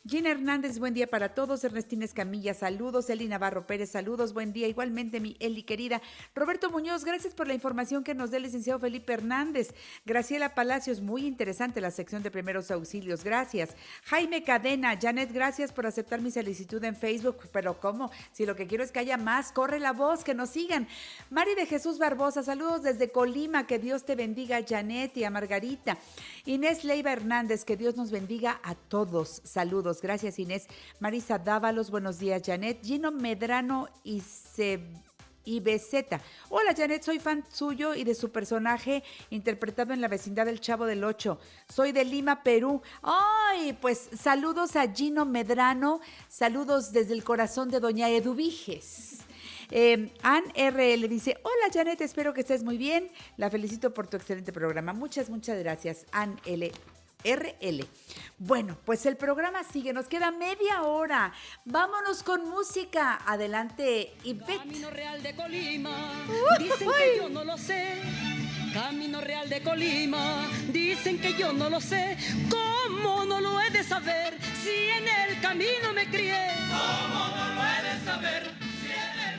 Gina 0.08 0.30
Hernández, 0.30 0.78
buen 0.78 0.94
día 0.94 1.08
para 1.08 1.34
todos. 1.34 1.64
Ernestina 1.64 2.06
Escamilla, 2.06 2.54
saludos. 2.54 3.10
Eli 3.10 3.28
Navarro 3.28 3.66
Pérez, 3.66 3.90
saludos. 3.90 4.34
Buen 4.34 4.54
día. 4.54 4.68
Igualmente, 4.68 5.20
mi 5.20 5.36
Eli 5.40 5.64
querida. 5.64 6.00
Roberto 6.36 6.70
Muñoz, 6.70 7.04
gracias 7.04 7.34
por 7.34 7.48
la 7.48 7.56
información 7.56 8.04
que 8.04 8.14
nos 8.14 8.30
dé 8.30 8.38
el 8.38 8.44
licenciado 8.44 8.80
Felipe 8.80 9.14
Hernández. 9.14 9.74
Graciela 10.06 10.54
Palacios, 10.54 11.02
muy 11.02 11.26
interesante 11.26 11.82
la 11.82 11.90
sección 11.90 12.24
de 12.24 12.30
primeros 12.30 12.70
auxilios. 12.72 13.24
Gracias. 13.24 13.76
Jaime 14.04 14.44
Cadena, 14.44 14.98
Janet, 14.98 15.34
gracias 15.34 15.74
por 15.74 15.88
aceptar 15.88 16.22
mi 16.22 16.30
solicitud 16.30 16.82
en 16.84 16.96
Facebook. 16.96 17.38
Pero 17.52 17.82
¿cómo? 17.82 18.12
Si 18.32 18.46
lo 18.46 18.56
que 18.56 18.68
quiero 18.68 18.84
es 18.84 18.92
que 18.92 19.00
haya 19.00 19.18
más, 19.26 19.52
corre 19.52 19.80
la 19.82 19.92
voz, 19.92 20.24
que 20.24 20.34
nos 20.34 20.52
sigan. 20.52 20.88
Mari 21.30 21.56
de 21.56 21.66
Jesús 21.66 21.98
Barbosa, 21.98 22.44
saludos 22.44 22.84
desde 22.84 23.12
Colima, 23.12 23.68
que 23.68 23.80
Dios 23.80 24.06
te 24.06 24.16
bendiga, 24.16 24.64
Janet 24.66 25.18
y 25.18 25.26
a 25.26 25.30
Margarita. 25.30 25.98
Inés 26.46 26.86
Leiva 26.86 27.12
Hernández, 27.12 27.66
que 27.66 27.76
Dios 27.76 27.98
nos 27.98 28.12
bendiga 28.12 28.62
a 28.64 28.76
todos. 28.76 29.42
Saludos, 29.44 30.02
gracias 30.02 30.40
Inés. 30.40 30.68
Marisa 31.00 31.40
Dávalos, 31.40 31.90
buenos 31.90 32.20
días, 32.20 32.44
Janet. 32.46 32.82
Gino 32.84 33.12
Medrano 33.12 33.90
y 34.04 34.22
se 34.22 34.80
y 35.46 35.64
Hola 36.50 36.74
Janet, 36.76 37.04
soy 37.04 37.20
fan 37.20 37.44
suyo 37.52 37.94
y 37.94 38.04
de 38.04 38.16
su 38.16 38.32
personaje 38.32 39.04
interpretado 39.30 39.94
en 39.94 40.02
la 40.02 40.08
vecindad 40.08 40.46
del 40.46 40.60
Chavo 40.60 40.86
del 40.86 41.04
Ocho. 41.04 41.40
Soy 41.70 41.92
de 41.92 42.04
Lima, 42.04 42.44
Perú. 42.44 42.82
Ay, 43.02 43.78
pues 43.80 44.10
saludos 44.20 44.76
a 44.76 44.92
Gino 44.92 45.26
Medrano, 45.26 46.02
saludos 46.28 46.92
desde 46.92 47.14
el 47.14 47.24
corazón 47.24 47.70
de 47.70 47.80
Doña 47.80 48.10
Eduviges. 48.10 49.20
Eh, 49.72 50.12
Ann 50.22 50.44
RL 50.56 51.08
dice, 51.08 51.38
hola 51.44 51.74
Janet, 51.74 52.02
espero 52.02 52.34
que 52.34 52.42
estés 52.42 52.64
muy 52.64 52.78
bien. 52.78 53.10
La 53.38 53.50
felicito 53.50 53.94
por 53.94 54.08
tu 54.08 54.18
excelente 54.18 54.52
programa. 54.52 54.94
Muchas, 54.94 55.30
muchas 55.30 55.58
gracias, 55.60 56.06
Ann 56.12 56.40
L. 56.46 56.72
RL. 57.24 57.88
Bueno, 58.38 58.78
pues 58.86 59.06
el 59.06 59.16
programa 59.16 59.64
sigue, 59.64 59.94
nos 59.94 60.08
queda 60.08 60.32
media 60.32 60.84
hora. 60.84 61.32
Vámonos 61.64 62.24
con 62.24 62.50
música. 62.50 63.22
Adelante, 63.26 64.14
Ivette. 64.24 64.58
Camino 64.58 64.90
Real 64.90 65.24
de 65.24 65.36
Colima, 65.36 66.12
dicen 66.60 66.90
que 66.92 67.18
yo 67.18 67.30
no 67.30 67.44
lo 67.44 67.58
sé. 67.58 68.02
Camino 68.74 69.22
Real 69.22 69.48
de 69.48 69.64
Colima, 69.64 70.48
dicen 70.68 71.20
que 71.22 71.34
yo 71.34 71.54
no 71.54 71.70
lo 71.70 71.80
sé. 71.80 72.18
¿Cómo 72.50 73.24
no 73.26 73.40
lo 73.40 73.62
he 73.62 73.70
de 73.70 73.84
saber 73.84 74.38
si 74.62 74.90
en 74.90 75.08
el 75.08 75.40
camino 75.40 75.94
me 75.94 76.10
crié? 76.10 76.50
¿Cómo 76.70 77.28
no 77.38 77.56
lo 77.56 77.62
he 77.64 77.94
de 77.94 78.06
saber? 78.06 78.65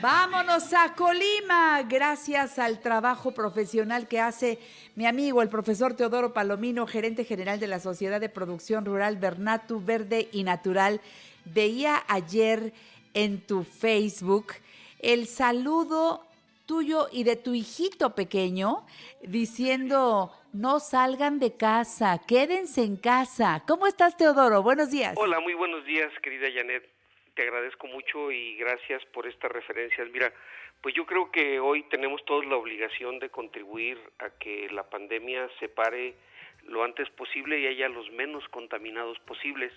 Vámonos 0.01 0.73
a 0.73 0.93
Colima, 0.93 1.81
gracias 1.83 2.59
al 2.59 2.79
trabajo 2.79 3.31
profesional 3.31 4.07
que 4.07 4.19
hace 4.19 4.59
mi 4.95 5.07
amigo 5.07 5.41
el 5.41 5.49
profesor 5.49 5.95
Teodoro 5.95 6.33
Palomino, 6.33 6.85
gerente 6.85 7.23
general 7.23 7.59
de 7.59 7.65
la 7.65 7.79
Sociedad 7.79 8.21
de 8.21 8.29
Producción 8.29 8.85
Rural 8.85 9.17
Bernatu 9.17 9.83
Verde 9.83 10.29
y 10.31 10.43
Natural. 10.43 11.01
Veía 11.45 12.03
ayer 12.07 12.73
en 13.15 13.41
tu 13.41 13.63
Facebook 13.63 14.53
el 14.99 15.25
saludo 15.25 16.27
tuyo 16.67 17.07
y 17.11 17.23
de 17.23 17.35
tu 17.35 17.55
hijito 17.55 18.13
pequeño 18.13 18.85
diciendo 19.23 20.31
no 20.53 20.79
salgan 20.79 21.39
de 21.39 21.57
casa, 21.57 22.21
quédense 22.27 22.83
en 22.83 22.97
casa. 22.97 23.63
¿Cómo 23.67 23.87
estás, 23.87 24.15
Teodoro? 24.15 24.61
Buenos 24.61 24.91
días. 24.91 25.15
Hola, 25.17 25.39
muy 25.39 25.55
buenos 25.55 25.83
días, 25.85 26.11
querida 26.21 26.47
Janet 26.53 26.96
te 27.37 27.43
agradezco 27.43 27.85
mucho 27.85 28.31
y 28.31 28.55
gracias 28.55 29.05
por 29.13 29.27
estas 29.27 29.51
referencias. 29.51 30.09
Mira, 30.09 30.33
pues 30.81 30.95
yo 30.95 31.05
creo 31.05 31.31
que 31.31 31.59
hoy 31.59 31.83
tenemos 31.83 32.25
todos 32.25 32.43
la 32.47 32.55
obligación 32.55 33.19
de 33.19 33.29
contribuir 33.29 33.99
a 34.17 34.31
que 34.31 34.67
la 34.71 34.89
pandemia 34.89 35.47
se 35.59 35.69
pare 35.69 36.15
lo 36.63 36.83
antes 36.83 37.07
posible 37.11 37.59
y 37.59 37.67
haya 37.67 37.89
los 37.89 38.09
menos 38.09 38.43
contaminados 38.49 39.19
posibles. 39.19 39.71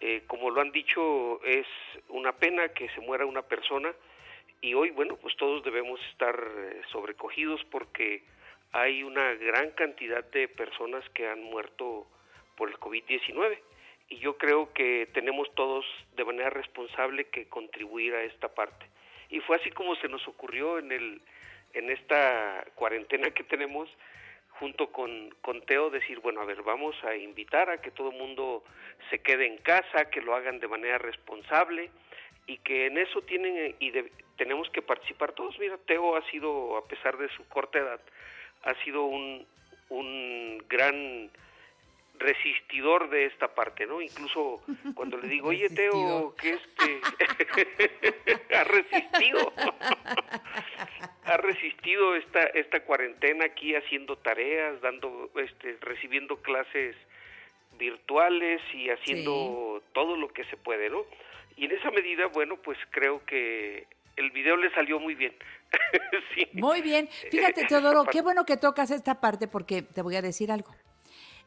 Eh, 0.00 0.22
como 0.28 0.48
lo 0.50 0.60
han 0.60 0.70
dicho, 0.70 1.42
es 1.42 1.66
una 2.08 2.30
pena 2.36 2.68
que 2.68 2.88
se 2.90 3.00
muera 3.00 3.26
una 3.26 3.42
persona 3.42 3.92
y 4.60 4.74
hoy, 4.74 4.90
bueno, 4.90 5.16
pues 5.16 5.36
todos 5.36 5.64
debemos 5.64 5.98
estar 6.12 6.36
eh, 6.38 6.82
sobrecogidos 6.92 7.64
porque 7.64 8.22
hay 8.70 9.02
una 9.02 9.34
gran 9.34 9.72
cantidad 9.72 10.22
de 10.30 10.46
personas 10.46 11.02
que 11.10 11.26
han 11.26 11.42
muerto 11.42 12.06
por 12.56 12.68
el 12.68 12.76
COVID-19 12.78 13.58
y 14.08 14.18
yo 14.18 14.36
creo 14.38 14.72
que 14.72 15.08
tenemos 15.12 15.52
todos 15.54 15.84
de 16.16 16.24
manera 16.24 16.50
responsable 16.50 17.24
que 17.26 17.48
contribuir 17.48 18.14
a 18.14 18.22
esta 18.22 18.48
parte. 18.48 18.86
Y 19.30 19.40
fue 19.40 19.56
así 19.56 19.70
como 19.70 19.96
se 19.96 20.08
nos 20.08 20.26
ocurrió 20.28 20.78
en 20.78 20.92
el 20.92 21.20
en 21.74 21.90
esta 21.90 22.64
cuarentena 22.74 23.30
que 23.32 23.44
tenemos 23.44 23.88
junto 24.58 24.90
con, 24.92 25.30
con 25.42 25.60
Teo 25.62 25.90
decir, 25.90 26.20
bueno, 26.20 26.40
a 26.40 26.46
ver, 26.46 26.62
vamos 26.62 26.96
a 27.04 27.14
invitar 27.14 27.68
a 27.68 27.82
que 27.82 27.90
todo 27.90 28.10
el 28.10 28.16
mundo 28.16 28.64
se 29.10 29.18
quede 29.18 29.46
en 29.46 29.58
casa, 29.58 30.08
que 30.10 30.22
lo 30.22 30.34
hagan 30.34 30.60
de 30.60 30.68
manera 30.68 30.96
responsable 30.96 31.90
y 32.46 32.58
que 32.58 32.86
en 32.86 32.96
eso 32.96 33.20
tienen 33.22 33.74
y 33.78 33.92
tenemos 34.36 34.70
que 34.70 34.80
participar 34.80 35.32
todos. 35.32 35.58
Mira, 35.58 35.76
Teo 35.86 36.16
ha 36.16 36.22
sido, 36.30 36.76
a 36.76 36.86
pesar 36.86 37.18
de 37.18 37.28
su 37.36 37.46
corta 37.48 37.78
edad, 37.78 38.00
ha 38.62 38.74
sido 38.82 39.04
un, 39.04 39.46
un 39.90 40.64
gran 40.68 41.30
resistidor 42.18 43.10
de 43.10 43.26
esta 43.26 43.54
parte, 43.54 43.86
¿no? 43.86 44.00
Incluso 44.00 44.62
cuando 44.94 45.16
le 45.16 45.28
digo, 45.28 45.48
oye 45.48 45.68
Teo, 45.70 46.34
que 46.36 46.54
este 46.54 47.00
ha 48.56 48.64
resistido, 48.64 49.52
ha 51.24 51.36
resistido 51.36 52.16
esta 52.16 52.44
esta 52.46 52.80
cuarentena 52.84 53.46
aquí 53.46 53.74
haciendo 53.74 54.16
tareas, 54.16 54.80
dando, 54.80 55.30
este, 55.36 55.76
recibiendo 55.80 56.36
clases 56.36 56.96
virtuales 57.78 58.60
y 58.72 58.90
haciendo 58.90 59.82
todo 59.92 60.16
lo 60.16 60.28
que 60.28 60.44
se 60.44 60.56
puede, 60.56 60.90
¿no? 60.90 61.04
Y 61.56 61.66
en 61.66 61.72
esa 61.72 61.90
medida, 61.90 62.26
bueno, 62.26 62.56
pues 62.56 62.78
creo 62.90 63.24
que 63.24 63.86
el 64.16 64.30
video 64.30 64.56
le 64.56 64.70
salió 64.72 64.98
muy 64.98 65.14
bien. 65.14 65.34
Muy 66.52 66.80
bien. 66.80 67.08
Fíjate, 67.30 67.64
Teodoro, 67.64 68.04
qué 68.04 68.22
bueno 68.22 68.44
que 68.44 68.56
tocas 68.56 68.90
esta 68.90 69.20
parte 69.20 69.48
porque 69.48 69.82
te 69.82 70.00
voy 70.00 70.16
a 70.16 70.22
decir 70.22 70.50
algo. 70.50 70.74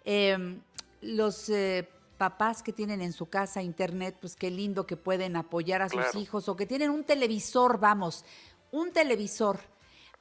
Em, 0.05 0.61
los 1.01 1.49
eh, 1.49 1.87
papás 2.17 2.61
que 2.61 2.73
tienen 2.73 3.01
en 3.01 3.13
su 3.13 3.27
casa 3.27 3.61
internet, 3.61 4.17
pues 4.19 4.35
qué 4.35 4.51
lindo 4.51 4.85
que 4.85 4.97
pueden 4.97 5.35
apoyar 5.35 5.81
a 5.81 5.89
sus 5.89 6.15
hijos 6.15 6.49
o 6.49 6.55
que 6.55 6.65
tienen 6.65 6.89
un 6.89 7.03
televisor, 7.03 7.79
vamos, 7.79 8.25
un 8.71 8.91
televisor, 8.91 9.59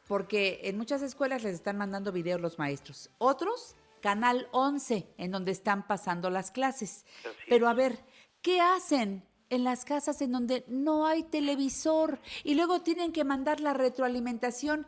porque 0.06 0.60
en 0.64 0.78
muchas 0.78 1.02
escuelas 1.02 1.42
les 1.42 1.55
están 1.55 1.76
mandando 1.76 2.12
videos 2.12 2.40
los 2.40 2.59
maestros. 2.59 3.10
Otros, 3.18 3.74
Canal 4.00 4.48
11, 4.52 5.09
en 5.18 5.30
donde 5.32 5.50
están 5.50 5.86
pasando 5.86 6.30
las 6.30 6.52
clases. 6.52 7.05
Pero 7.48 7.68
a 7.68 7.74
ver, 7.74 7.98
¿qué 8.42 8.60
hacen? 8.60 9.24
en 9.50 9.64
las 9.64 9.84
casas 9.84 10.20
en 10.20 10.32
donde 10.32 10.64
no 10.68 11.06
hay 11.06 11.22
televisor 11.22 12.18
y 12.44 12.55
luego 12.55 12.82
tienen 12.82 13.12
que 13.12 13.24
mandar 13.24 13.60
la 13.60 13.72
retroalimentación 13.72 14.86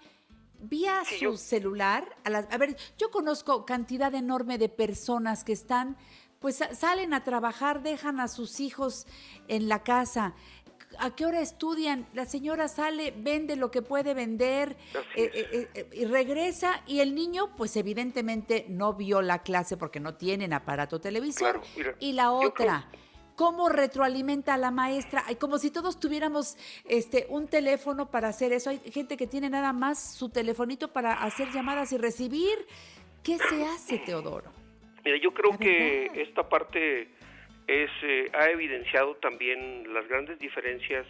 vía 0.63 1.03
su 1.19 1.37
celular. 1.37 2.17
A, 2.25 2.39
a, 2.39 2.59
ver, 2.59 2.77
yo 2.99 3.11
conozco 3.11 3.65
cantidad 3.65 4.15
enorme 4.15 4.59
de 4.59 4.69
personas 4.69 5.45
que 5.45 5.53
están, 5.53 5.97
pues 6.39 6.61
salen 6.73 7.15
a 7.15 7.25
trabajar, 7.25 7.83
dejan 7.83 8.21
a 8.21 8.29
sus 8.29 8.61
hijos 8.61 9.07
en 9.49 9.69
la 9.69 9.83
casa. 9.83 10.35
¿A 10.99 11.15
qué 11.15 11.25
hora 11.25 11.41
estudian? 11.41 12.07
La 12.15 12.27
señora 12.27 12.67
sale, 12.67 13.15
vende 13.17 13.57
lo 13.57 13.71
que 13.71 13.81
puede 13.81 14.13
vender 14.13 14.77
eh, 15.15 15.31
eh, 15.33 15.69
eh, 15.73 15.91
y 15.93 16.05
regresa 16.05 16.83
y 16.87 17.01
el 17.01 17.15
niño 17.15 17.55
pues 17.57 17.77
evidentemente 17.77 18.67
no 18.69 18.95
vio 18.95 19.23
la 19.23 19.43
clase 19.43 19.77
porque 19.77 20.01
no 20.01 20.15
tienen 20.15 20.53
aparato 20.53 21.01
televisor. 21.01 21.61
y 22.01 22.13
la 22.13 22.33
otra 22.33 22.89
cómo 23.41 23.71
retroalimenta 23.71 24.53
a 24.53 24.59
la 24.59 24.71
maestra, 24.71 25.25
como 25.39 25.57
si 25.57 25.71
todos 25.71 25.99
tuviéramos 25.99 26.59
este 26.87 27.25
un 27.31 27.49
teléfono 27.49 28.11
para 28.11 28.29
hacer 28.29 28.53
eso. 28.53 28.69
Hay 28.69 28.81
gente 28.93 29.17
que 29.17 29.27
tiene 29.27 29.49
nada 29.49 29.73
más 29.73 30.15
su 30.15 30.29
telefonito 30.29 30.93
para 30.93 31.15
hacer 31.15 31.49
llamadas 31.51 31.91
y 31.93 31.97
recibir. 31.97 32.59
¿Qué 33.25 33.39
se 33.39 33.65
hace, 33.65 33.97
Teodoro? 33.97 34.53
Mira, 35.07 35.17
yo 35.17 35.33
creo 35.33 35.57
que 35.57 36.11
esta 36.21 36.51
parte 36.51 37.09
es 37.67 37.91
eh, 38.03 38.31
ha 38.35 38.51
evidenciado 38.51 39.15
también 39.15 39.91
las 39.95 40.07
grandes 40.07 40.39
diferencias 40.39 41.07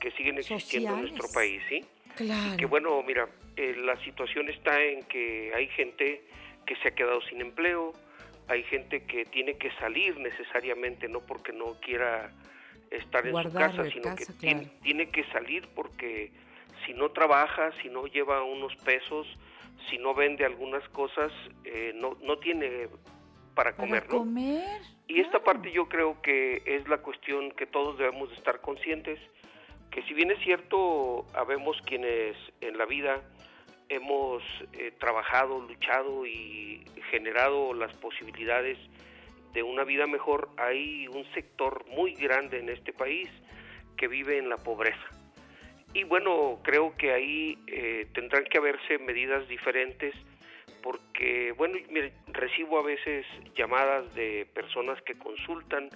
que 0.00 0.10
siguen 0.10 0.36
existiendo 0.36 0.92
en 0.92 1.00
nuestro 1.00 1.28
país, 1.32 1.62
¿sí? 1.70 1.82
Claro. 2.14 2.58
que 2.58 2.66
bueno, 2.66 3.02
mira, 3.04 3.26
eh, 3.56 3.74
la 3.78 3.96
situación 4.04 4.50
está 4.50 4.82
en 4.82 5.02
que 5.04 5.50
hay 5.54 5.68
gente 5.68 6.26
que 6.66 6.76
se 6.76 6.88
ha 6.88 6.90
quedado 6.90 7.22
sin 7.22 7.40
empleo, 7.40 7.94
hay 8.48 8.62
gente 8.64 9.04
que 9.04 9.24
tiene 9.24 9.56
que 9.56 9.70
salir 9.72 10.18
necesariamente, 10.18 11.08
no 11.08 11.20
porque 11.20 11.52
no 11.52 11.74
quiera 11.80 12.30
estar 12.90 13.26
en 13.26 13.42
su 13.42 13.52
casa, 13.52 13.84
sino 13.90 14.14
que 14.14 14.26
tiene, 14.82 15.08
que 15.10 15.24
salir 15.32 15.68
porque 15.74 16.32
si 16.86 16.94
no 16.94 17.10
trabaja, 17.10 17.72
si 17.82 17.88
no 17.88 18.06
lleva 18.06 18.42
unos 18.42 18.74
pesos, 18.76 19.26
si 19.88 19.98
no 19.98 20.14
vende 20.14 20.44
algunas 20.44 20.86
cosas, 20.90 21.32
eh, 21.64 21.92
no, 21.94 22.16
no 22.22 22.38
tiene 22.38 22.88
para 23.54 23.74
comer, 23.76 24.04
¿no? 24.08 24.18
Comer, 24.18 24.80
y 25.06 25.20
esta 25.20 25.42
parte 25.42 25.70
yo 25.70 25.88
creo 25.88 26.20
que 26.22 26.62
es 26.64 26.88
la 26.88 26.98
cuestión 26.98 27.50
que 27.52 27.66
todos 27.66 27.98
debemos 27.98 28.30
de 28.30 28.36
estar 28.36 28.60
conscientes, 28.60 29.18
que 29.90 30.02
si 30.02 30.14
bien 30.14 30.30
es 30.30 30.38
cierto, 30.40 31.26
habemos 31.34 31.80
quienes 31.82 32.36
en 32.60 32.78
la 32.78 32.86
vida 32.86 33.22
hemos 33.88 34.42
eh, 34.72 34.92
trabajado, 34.98 35.60
luchado 35.60 36.26
y 36.26 36.84
generado 37.10 37.74
las 37.74 37.94
posibilidades 37.96 38.78
de 39.52 39.62
una 39.62 39.84
vida 39.84 40.06
mejor, 40.06 40.48
hay 40.56 41.06
un 41.08 41.24
sector 41.32 41.84
muy 41.88 42.14
grande 42.14 42.58
en 42.58 42.68
este 42.68 42.92
país 42.92 43.28
que 43.96 44.08
vive 44.08 44.38
en 44.38 44.48
la 44.48 44.56
pobreza. 44.56 45.06
Y 45.94 46.02
bueno, 46.02 46.58
creo 46.64 46.96
que 46.96 47.12
ahí 47.12 47.56
eh, 47.68 48.08
tendrán 48.12 48.44
que 48.44 48.58
haberse 48.58 48.98
medidas 48.98 49.46
diferentes 49.48 50.12
porque, 50.82 51.52
bueno, 51.52 51.78
recibo 52.26 52.80
a 52.80 52.82
veces 52.82 53.24
llamadas 53.56 54.12
de 54.14 54.46
personas 54.52 55.00
que 55.02 55.16
consultan 55.16 55.88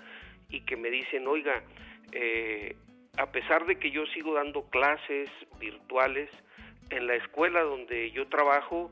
y 0.48 0.60
que 0.60 0.77
me 0.77 0.89
dicen, 0.89 1.27
oiga, 1.27 1.62
eh, 2.12 2.77
a 3.19 3.32
pesar 3.32 3.66
de 3.66 3.77
que 3.77 3.90
yo 3.90 4.06
sigo 4.06 4.35
dando 4.35 4.70
clases 4.70 5.28
virtuales, 5.59 6.31
en 6.90 7.06
la 7.06 7.15
escuela 7.15 7.62
donde 7.62 8.10
yo 8.10 8.27
trabajo 8.28 8.90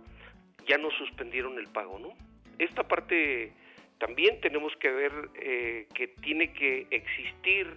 ya 0.66 0.78
nos 0.78 0.94
suspendieron 0.94 1.58
el 1.58 1.68
pago, 1.68 1.98
¿no? 1.98 2.14
Esta 2.58 2.86
parte 2.86 3.52
también 3.98 4.40
tenemos 4.40 4.74
que 4.76 4.90
ver 4.90 5.12
eh, 5.34 5.86
que 5.94 6.08
tiene 6.08 6.52
que 6.52 6.86
existir 6.90 7.76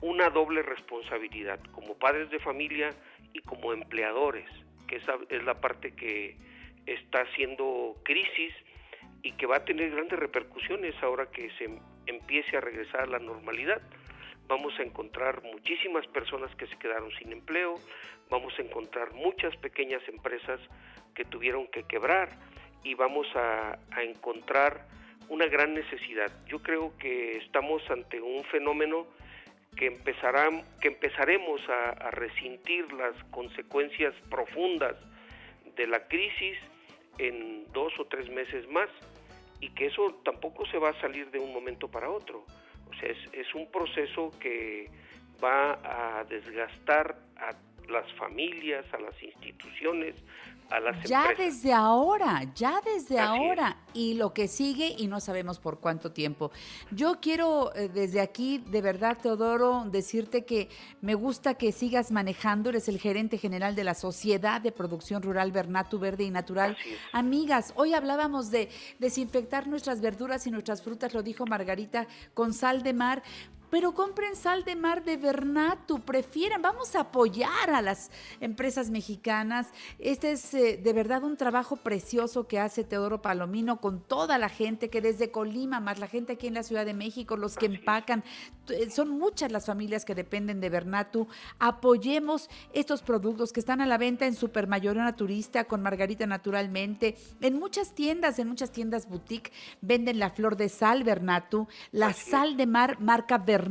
una 0.00 0.30
doble 0.30 0.62
responsabilidad 0.62 1.58
como 1.72 1.98
padres 1.98 2.30
de 2.30 2.38
familia 2.38 2.90
y 3.32 3.40
como 3.40 3.72
empleadores, 3.72 4.48
que 4.86 4.96
esa 4.96 5.14
es 5.28 5.42
la 5.44 5.60
parte 5.60 5.92
que 5.92 6.36
está 6.84 7.22
haciendo 7.22 7.96
crisis 8.04 8.52
y 9.22 9.32
que 9.32 9.46
va 9.46 9.56
a 9.56 9.64
tener 9.64 9.90
grandes 9.90 10.18
repercusiones 10.18 10.94
ahora 11.02 11.30
que 11.30 11.50
se 11.58 11.68
empiece 12.06 12.56
a 12.56 12.60
regresar 12.60 13.02
a 13.02 13.06
la 13.06 13.18
normalidad 13.18 13.82
vamos 14.48 14.78
a 14.78 14.82
encontrar 14.82 15.42
muchísimas 15.42 16.06
personas 16.08 16.54
que 16.56 16.66
se 16.66 16.76
quedaron 16.78 17.10
sin 17.18 17.32
empleo, 17.32 17.74
vamos 18.30 18.52
a 18.58 18.62
encontrar 18.62 19.12
muchas 19.14 19.56
pequeñas 19.56 20.02
empresas 20.08 20.60
que 21.14 21.24
tuvieron 21.24 21.66
que 21.68 21.84
quebrar. 21.84 22.28
Y 22.82 22.94
vamos 22.94 23.26
a, 23.34 23.78
encontrar 24.00 24.86
una 25.28 25.46
gran 25.46 25.74
necesidad. 25.74 26.30
Yo 26.46 26.62
creo 26.62 26.96
que 26.98 27.38
estamos 27.38 27.82
ante 27.90 28.20
un 28.20 28.44
fenómeno 28.44 29.08
que, 29.76 29.86
empezará, 29.86 30.48
que 30.80 30.88
empezaremos 30.88 31.60
a, 31.68 31.90
a 31.90 32.10
resentir 32.12 32.92
las 32.92 33.12
consecuencias 33.32 34.14
profundas 34.30 34.94
de 35.74 35.88
la 35.88 36.06
crisis 36.06 36.56
en 37.18 37.64
dos 37.72 37.92
o 37.98 38.04
tres 38.04 38.30
meses 38.30 38.68
más 38.68 38.88
y 39.60 39.70
que 39.70 39.86
eso 39.86 40.20
tampoco 40.24 40.64
se 40.66 40.78
va 40.78 40.90
a 40.90 41.00
salir 41.00 41.30
de 41.32 41.40
un 41.40 41.52
momento 41.52 41.88
para 41.88 42.08
otro 42.08 42.44
es, 43.02 43.18
es 43.32 43.54
un 43.54 43.70
proceso 43.70 44.32
que 44.40 44.88
va 45.42 46.20
a 46.20 46.24
desgastar 46.24 47.16
a 47.36 47.52
las 47.90 48.10
familias, 48.14 48.84
a 48.92 48.98
las 48.98 49.22
instituciones, 49.22 50.14
a 50.70 50.80
las 50.80 51.08
ya 51.08 51.34
desde 51.36 51.72
ahora, 51.72 52.44
ya 52.54 52.80
desde 52.84 53.18
ahora. 53.18 53.76
Y 53.92 54.14
lo 54.14 54.34
que 54.34 54.48
sigue 54.48 54.94
y 54.98 55.06
no 55.06 55.20
sabemos 55.20 55.58
por 55.58 55.80
cuánto 55.80 56.12
tiempo. 56.12 56.50
Yo 56.90 57.18
quiero 57.20 57.74
eh, 57.74 57.88
desde 57.88 58.20
aquí, 58.20 58.58
de 58.58 58.82
verdad, 58.82 59.16
Teodoro, 59.20 59.84
decirte 59.90 60.44
que 60.44 60.68
me 61.00 61.14
gusta 61.14 61.54
que 61.54 61.72
sigas 61.72 62.10
manejando. 62.10 62.70
Eres 62.70 62.88
el 62.88 62.98
gerente 62.98 63.38
general 63.38 63.74
de 63.74 63.84
la 63.84 63.94
Sociedad 63.94 64.60
de 64.60 64.72
Producción 64.72 65.22
Rural 65.22 65.52
Bernatu 65.52 65.98
Verde 65.98 66.24
y 66.24 66.30
Natural. 66.30 66.76
Amigas, 67.12 67.72
hoy 67.76 67.94
hablábamos 67.94 68.50
de 68.50 68.68
desinfectar 68.98 69.66
nuestras 69.66 70.00
verduras 70.00 70.46
y 70.46 70.50
nuestras 70.50 70.82
frutas, 70.82 71.14
lo 71.14 71.22
dijo 71.22 71.46
Margarita, 71.46 72.06
con 72.34 72.52
sal 72.52 72.82
de 72.82 72.92
mar 72.92 73.22
pero 73.76 73.92
compren 73.92 74.36
sal 74.36 74.64
de 74.64 74.74
mar 74.74 75.04
de 75.04 75.18
Bernatu, 75.18 76.00
prefieran, 76.00 76.62
vamos 76.62 76.96
a 76.96 77.00
apoyar 77.00 77.68
a 77.68 77.82
las 77.82 78.10
empresas 78.40 78.88
mexicanas. 78.88 79.68
Este 79.98 80.32
es 80.32 80.54
eh, 80.54 80.80
de 80.82 80.92
verdad 80.94 81.24
un 81.24 81.36
trabajo 81.36 81.76
precioso 81.76 82.48
que 82.48 82.58
hace 82.58 82.84
Teodoro 82.84 83.20
Palomino 83.20 83.78
con 83.78 84.00
toda 84.00 84.38
la 84.38 84.48
gente 84.48 84.88
que 84.88 85.02
desde 85.02 85.30
Colima, 85.30 85.78
más 85.78 85.98
la 85.98 86.08
gente 86.08 86.32
aquí 86.32 86.46
en 86.46 86.54
la 86.54 86.62
Ciudad 86.62 86.86
de 86.86 86.94
México, 86.94 87.36
los 87.36 87.56
que 87.56 87.66
empacan, 87.66 88.24
eh, 88.70 88.88
son 88.88 89.10
muchas 89.10 89.52
las 89.52 89.66
familias 89.66 90.06
que 90.06 90.14
dependen 90.14 90.58
de 90.62 90.70
Bernatu. 90.70 91.28
Apoyemos 91.58 92.48
estos 92.72 93.02
productos 93.02 93.52
que 93.52 93.60
están 93.60 93.82
a 93.82 93.86
la 93.86 93.98
venta 93.98 94.24
en 94.24 94.34
Supermayor 94.34 94.96
Naturista 94.96 95.64
con 95.64 95.82
Margarita 95.82 96.26
Naturalmente, 96.26 97.18
en 97.42 97.58
muchas 97.58 97.94
tiendas, 97.94 98.38
en 98.38 98.48
muchas 98.48 98.72
tiendas 98.72 99.06
boutique 99.06 99.52
venden 99.82 100.18
la 100.18 100.30
flor 100.30 100.56
de 100.56 100.70
sal 100.70 101.04
Bernatu, 101.04 101.68
la 101.92 102.14
sal 102.14 102.56
de 102.56 102.64
mar 102.64 103.00
marca 103.00 103.36
Bernatu, 103.36 103.65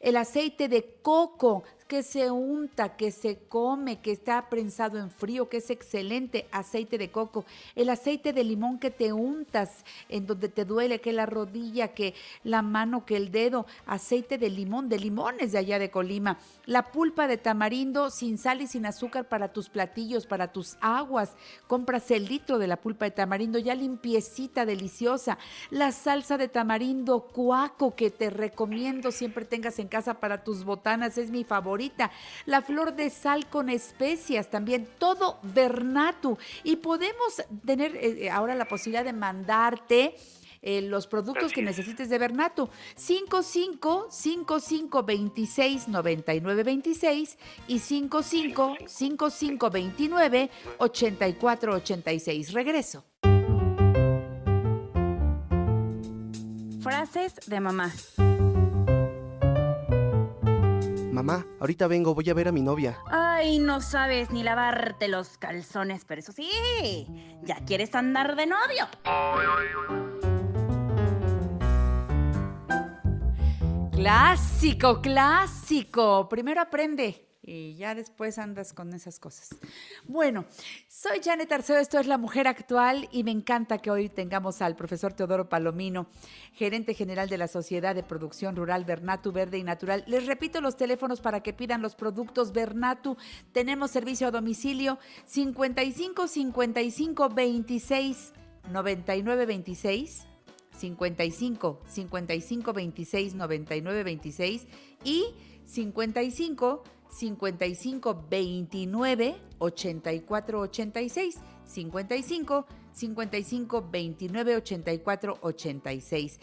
el 0.00 0.16
aceite 0.16 0.68
de 0.68 0.98
coco 1.02 1.64
que 1.88 2.02
se 2.02 2.30
unta, 2.30 2.96
que 2.96 3.10
se 3.10 3.38
come, 3.48 4.00
que 4.00 4.12
está 4.12 4.50
prensado 4.50 4.98
en 4.98 5.10
frío, 5.10 5.48
que 5.48 5.56
es 5.56 5.70
excelente, 5.70 6.46
aceite 6.52 6.98
de 6.98 7.10
coco, 7.10 7.46
el 7.74 7.88
aceite 7.88 8.34
de 8.34 8.44
limón 8.44 8.78
que 8.78 8.90
te 8.90 9.14
untas 9.14 9.84
en 10.10 10.26
donde 10.26 10.50
te 10.50 10.66
duele, 10.66 11.00
que 11.00 11.14
la 11.14 11.24
rodilla, 11.24 11.88
que 11.88 12.14
la 12.44 12.60
mano, 12.60 13.06
que 13.06 13.16
el 13.16 13.32
dedo, 13.32 13.66
aceite 13.86 14.36
de 14.36 14.50
limón, 14.50 14.90
de 14.90 14.98
limones 14.98 15.52
de 15.52 15.58
allá 15.58 15.78
de 15.78 15.90
Colima, 15.90 16.38
la 16.66 16.92
pulpa 16.92 17.26
de 17.26 17.38
tamarindo 17.38 18.10
sin 18.10 18.36
sal 18.36 18.60
y 18.60 18.66
sin 18.66 18.84
azúcar 18.84 19.26
para 19.26 19.54
tus 19.54 19.70
platillos, 19.70 20.26
para 20.26 20.52
tus 20.52 20.76
aguas, 20.82 21.36
compras 21.66 22.10
el 22.10 22.26
litro 22.26 22.58
de 22.58 22.66
la 22.66 22.76
pulpa 22.76 23.06
de 23.06 23.12
tamarindo 23.12 23.58
ya 23.58 23.74
limpiecita, 23.74 24.66
deliciosa, 24.66 25.38
la 25.70 25.92
salsa 25.92 26.36
de 26.36 26.48
tamarindo 26.48 27.20
cuaco 27.20 27.96
que 27.96 28.10
te 28.10 28.28
recomiendo 28.28 29.10
siempre 29.10 29.46
tengas 29.46 29.78
en 29.78 29.88
casa 29.88 30.20
para 30.20 30.44
tus 30.44 30.64
botanas, 30.64 31.16
es 31.16 31.30
mi 31.30 31.44
favorita, 31.78 32.10
la 32.46 32.60
flor 32.60 32.96
de 32.96 33.08
sal 33.08 33.46
con 33.46 33.68
especias 33.68 34.50
también, 34.50 34.88
todo 34.98 35.38
Bernatu 35.42 36.36
y 36.64 36.76
podemos 36.76 37.44
tener 37.64 37.94
eh, 37.94 38.30
ahora 38.30 38.56
la 38.56 38.64
posibilidad 38.64 39.04
de 39.04 39.12
mandarte 39.12 40.16
eh, 40.60 40.82
los 40.82 41.06
productos 41.06 41.52
que 41.52 41.62
necesites 41.62 42.08
de 42.08 42.18
Bernato. 42.18 42.68
55 42.96 44.08
55 44.10 45.02
26 45.04 45.86
99 45.86 46.62
26 46.64 47.38
y 47.68 47.78
55 47.78 48.76
55 48.84 49.70
29 49.70 50.50
84 50.78 51.74
86. 51.74 52.52
Regreso. 52.52 53.04
Frases 56.82 57.34
de 57.46 57.60
mamá. 57.60 57.92
Mamá, 61.18 61.44
ahorita 61.58 61.88
vengo, 61.88 62.14
voy 62.14 62.30
a 62.30 62.34
ver 62.34 62.46
a 62.46 62.52
mi 62.52 62.62
novia. 62.62 62.96
Ay, 63.10 63.58
no 63.58 63.80
sabes 63.80 64.30
ni 64.30 64.44
lavarte 64.44 65.08
los 65.08 65.36
calzones, 65.36 66.04
pero 66.04 66.20
eso 66.20 66.30
sí, 66.30 66.48
ya 67.42 67.56
quieres 67.64 67.92
andar 67.96 68.36
de 68.36 68.46
novio. 68.46 68.86
Clásico, 73.90 75.02
clásico. 75.02 76.28
Primero 76.28 76.60
aprende 76.60 77.27
y 77.48 77.74
ya 77.76 77.94
después 77.94 78.38
andas 78.38 78.74
con 78.74 78.92
esas 78.92 79.18
cosas. 79.18 79.48
Bueno, 80.06 80.44
soy 80.86 81.20
Janet 81.24 81.50
Arceo, 81.50 81.78
esto 81.78 81.98
es 81.98 82.06
La 82.06 82.18
Mujer 82.18 82.46
Actual 82.46 83.08
y 83.10 83.24
me 83.24 83.30
encanta 83.30 83.78
que 83.78 83.90
hoy 83.90 84.10
tengamos 84.10 84.60
al 84.60 84.76
profesor 84.76 85.14
Teodoro 85.14 85.48
Palomino, 85.48 86.08
gerente 86.52 86.92
general 86.92 87.30
de 87.30 87.38
la 87.38 87.48
Sociedad 87.48 87.94
de 87.94 88.02
Producción 88.02 88.54
Rural 88.54 88.84
Bernatu 88.84 89.32
Verde 89.32 89.56
y 89.56 89.62
Natural. 89.62 90.04
Les 90.06 90.26
repito 90.26 90.60
los 90.60 90.76
teléfonos 90.76 91.22
para 91.22 91.42
que 91.42 91.54
pidan 91.54 91.80
los 91.80 91.94
productos 91.94 92.52
Bernatu. 92.52 93.16
Tenemos 93.52 93.90
servicio 93.92 94.28
a 94.28 94.30
domicilio 94.30 94.98
55 95.24 96.28
55 96.28 97.28
26 97.30 98.32
99 98.70 99.46
26 99.46 100.26
55 100.76 101.80
55 101.86 102.72
26 102.74 103.34
99 103.34 104.04
26 104.04 104.66
y 105.02 105.24
55 105.64 106.84
55 107.08 108.26
29 108.28 109.40
84 109.58 110.60
86 110.60 111.36
55 111.64 112.66
55 112.92 113.88
29 113.90 114.56
84 114.56 115.38
86. 115.40 116.40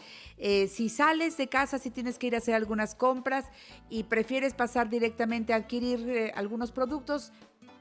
si 0.70 0.90
sales 0.90 1.38
de 1.38 1.48
casa, 1.48 1.80
si 1.80 1.92
tienes 1.92 2.18
que 2.18 2.28
ir 2.28 2.36
a 2.36 2.38
hacer 2.38 2.56
algunas 2.56 2.96
compras 2.96 3.46
y 3.90 4.04
prefieres 4.04 4.54
pasar 4.54 4.90
directamente 4.90 5.54
a 5.54 5.58
adquirir 5.58 6.10
eh, 6.10 6.32
algunos 6.36 6.72
productos, 6.72 7.32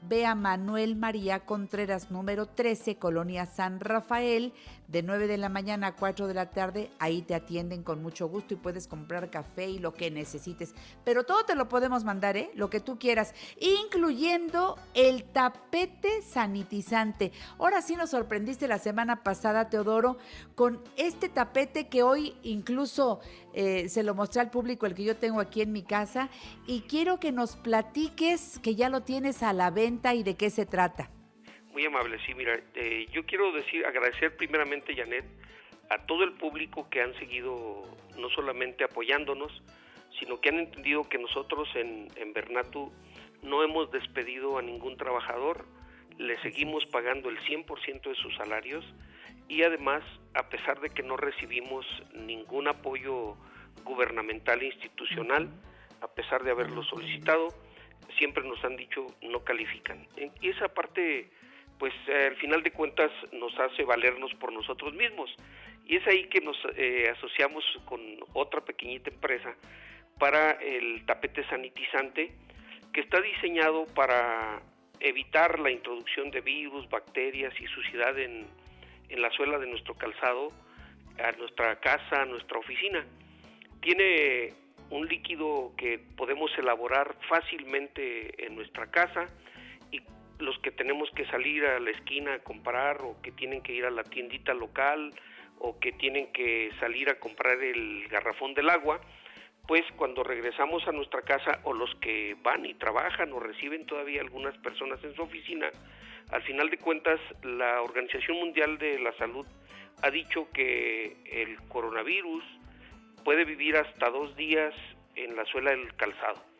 ve 0.07 0.25
a 0.25 0.35
Manuel 0.35 0.95
María 0.95 1.45
Contreras, 1.45 2.11
número 2.11 2.47
13, 2.47 2.97
Colonia 2.97 3.45
San 3.45 3.79
Rafael, 3.79 4.53
de 4.87 5.03
9 5.03 5.27
de 5.27 5.37
la 5.37 5.49
mañana 5.49 5.87
a 5.87 5.95
4 5.95 6.27
de 6.27 6.33
la 6.33 6.51
tarde. 6.51 6.91
Ahí 6.99 7.21
te 7.21 7.35
atienden 7.35 7.83
con 7.83 8.01
mucho 8.01 8.27
gusto 8.27 8.53
y 8.53 8.57
puedes 8.57 8.87
comprar 8.87 9.29
café 9.29 9.69
y 9.69 9.79
lo 9.79 9.93
que 9.93 10.11
necesites. 10.11 10.73
Pero 11.03 11.23
todo 11.23 11.45
te 11.45 11.55
lo 11.55 11.67
podemos 11.69 12.03
mandar, 12.03 12.37
¿eh? 12.37 12.51
Lo 12.55 12.69
que 12.69 12.79
tú 12.79 12.99
quieras, 12.99 13.33
incluyendo 13.59 14.77
el 14.93 15.23
tapete 15.23 16.21
sanitizante. 16.21 17.31
Ahora 17.57 17.81
sí 17.81 17.95
nos 17.95 18.11
sorprendiste 18.11 18.67
la 18.67 18.79
semana 18.79 19.23
pasada, 19.23 19.69
Teodoro, 19.69 20.17
con 20.55 20.81
este 20.97 21.29
tapete 21.29 21.87
que 21.87 22.03
hoy 22.03 22.35
incluso 22.43 23.19
eh, 23.53 23.89
se 23.89 24.03
lo 24.03 24.13
mostré 24.15 24.41
al 24.41 24.51
público, 24.51 24.85
el 24.85 24.95
que 24.95 25.03
yo 25.03 25.15
tengo 25.15 25.39
aquí 25.39 25.61
en 25.61 25.71
mi 25.71 25.83
casa. 25.83 26.29
Y 26.67 26.81
quiero 26.81 27.19
que 27.19 27.31
nos 27.31 27.55
platiques 27.55 28.59
que 28.59 28.75
ya 28.75 28.89
lo 28.89 29.01
tienes 29.01 29.43
a 29.43 29.53
la 29.53 29.71
venta 29.71 30.13
y 30.13 30.23
de 30.23 30.35
qué 30.35 30.49
se 30.49 30.65
trata. 30.65 31.09
Muy 31.75 31.85
amable, 31.85 32.17
sí, 32.25 32.33
mira, 32.33 32.57
eh, 32.75 33.05
yo 33.11 33.25
quiero 33.25 33.51
decir, 33.51 33.85
agradecer 33.85 34.37
primeramente, 34.37 34.95
Janet, 34.95 35.25
a 35.89 35.97
todo 36.05 36.23
el 36.23 36.31
público 36.31 36.89
que 36.89 37.01
han 37.01 37.13
seguido 37.15 37.83
no 38.17 38.29
solamente 38.29 38.85
apoyándonos, 38.85 39.61
sino 40.17 40.39
que 40.39 40.47
han 40.47 40.59
entendido 40.59 41.03
que 41.09 41.17
nosotros 41.17 41.67
en, 41.75 42.07
en 42.15 42.31
Bernatu 42.31 42.93
no 43.41 43.61
hemos 43.61 43.91
despedido 43.91 44.57
a 44.57 44.61
ningún 44.61 44.95
trabajador, 44.95 45.65
le 46.17 46.41
seguimos 46.43 46.85
pagando 46.85 47.27
el 47.27 47.39
100% 47.39 48.03
de 48.03 48.15
sus 48.15 48.33
salarios 48.37 48.85
y 49.49 49.63
además, 49.63 50.01
a 50.33 50.47
pesar 50.47 50.79
de 50.79 50.91
que 50.91 51.03
no 51.03 51.17
recibimos 51.17 51.85
ningún 52.13 52.69
apoyo 52.69 53.35
gubernamental 53.83 54.61
e 54.61 54.67
institucional, 54.67 55.49
a 55.99 56.07
pesar 56.07 56.41
de 56.45 56.51
haberlo 56.51 56.83
solicitado, 56.83 57.49
siempre 58.17 58.45
nos 58.45 58.63
han 58.63 58.77
dicho 58.77 59.07
no 59.21 59.43
califican. 59.43 60.07
Y 60.39 60.47
esa 60.47 60.69
parte 60.69 61.31
pues 61.79 61.93
al 62.07 62.35
final 62.37 62.63
de 62.63 62.71
cuentas 62.71 63.11
nos 63.31 63.57
hace 63.59 63.83
valernos 63.83 64.33
por 64.35 64.51
nosotros 64.51 64.93
mismos. 64.93 65.33
Y 65.85 65.97
es 65.97 66.07
ahí 66.07 66.27
que 66.27 66.41
nos 66.41 66.57
eh, 66.75 67.11
asociamos 67.15 67.63
con 67.85 68.01
otra 68.33 68.61
pequeñita 68.61 69.09
empresa 69.09 69.55
para 70.17 70.51
el 70.51 71.05
tapete 71.05 71.47
sanitizante 71.47 72.31
que 72.93 73.01
está 73.01 73.19
diseñado 73.21 73.85
para 73.93 74.61
evitar 74.99 75.59
la 75.59 75.69
introducción 75.69 76.31
de 76.31 76.41
virus, 76.41 76.89
bacterias 76.89 77.53
y 77.59 77.67
suciedad 77.67 78.17
en, 78.17 78.45
en 79.09 79.21
la 79.21 79.29
suela 79.31 79.59
de 79.59 79.67
nuestro 79.67 79.95
calzado, 79.95 80.49
a 81.21 81.31
nuestra 81.33 81.79
casa, 81.79 82.21
a 82.21 82.25
nuestra 82.25 82.57
oficina. 82.57 83.05
Tiene 83.81 84.53
un 84.89 85.07
líquido 85.07 85.73
que 85.77 85.99
podemos 85.99 86.51
elaborar 86.57 87.15
fácilmente 87.27 88.45
en 88.45 88.55
nuestra 88.55 88.87
casa, 88.87 89.27
los 90.39 90.57
que 90.59 90.71
tenemos 90.71 91.09
que 91.11 91.25
salir 91.27 91.65
a 91.65 91.79
la 91.79 91.91
esquina 91.91 92.35
a 92.35 92.39
comprar 92.39 93.01
o 93.01 93.21
que 93.21 93.31
tienen 93.31 93.61
que 93.61 93.73
ir 93.73 93.85
a 93.85 93.91
la 93.91 94.03
tiendita 94.03 94.53
local 94.53 95.13
o 95.59 95.79
que 95.79 95.93
tienen 95.93 96.31
que 96.33 96.71
salir 96.79 97.09
a 97.09 97.19
comprar 97.19 97.61
el 97.61 98.07
garrafón 98.09 98.53
del 98.53 98.69
agua, 98.69 98.99
pues 99.67 99.83
cuando 99.95 100.23
regresamos 100.23 100.87
a 100.87 100.91
nuestra 100.91 101.21
casa 101.21 101.59
o 101.63 101.73
los 101.73 101.93
que 101.95 102.35
van 102.43 102.65
y 102.65 102.73
trabajan 102.73 103.31
o 103.33 103.39
reciben 103.39 103.85
todavía 103.85 104.21
algunas 104.21 104.55
personas 104.59 105.03
en 105.03 105.15
su 105.15 105.23
oficina, 105.23 105.71
al 106.31 106.43
final 106.43 106.69
de 106.69 106.77
cuentas 106.77 107.19
la 107.43 107.81
Organización 107.81 108.37
Mundial 108.37 108.77
de 108.77 108.99
la 108.99 109.13
Salud 109.13 109.45
ha 110.01 110.11
dicho 110.11 110.49
que 110.51 111.17
el 111.25 111.57
coronavirus 111.69 112.43
puede 113.23 113.45
vivir 113.45 113.77
hasta 113.77 114.09
dos 114.09 114.35
días 114.35 114.73
en 115.15 115.35
la 115.35 115.45
suela 115.45 115.71
del 115.71 115.95
calzado. 115.95 116.54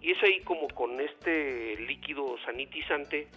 Y 0.00 0.12
es 0.12 0.22
ahí 0.22 0.40
como 0.40 0.68
con 0.68 1.00
este 1.00 1.76
líquido 1.80 2.36
sanitizante 2.44 3.28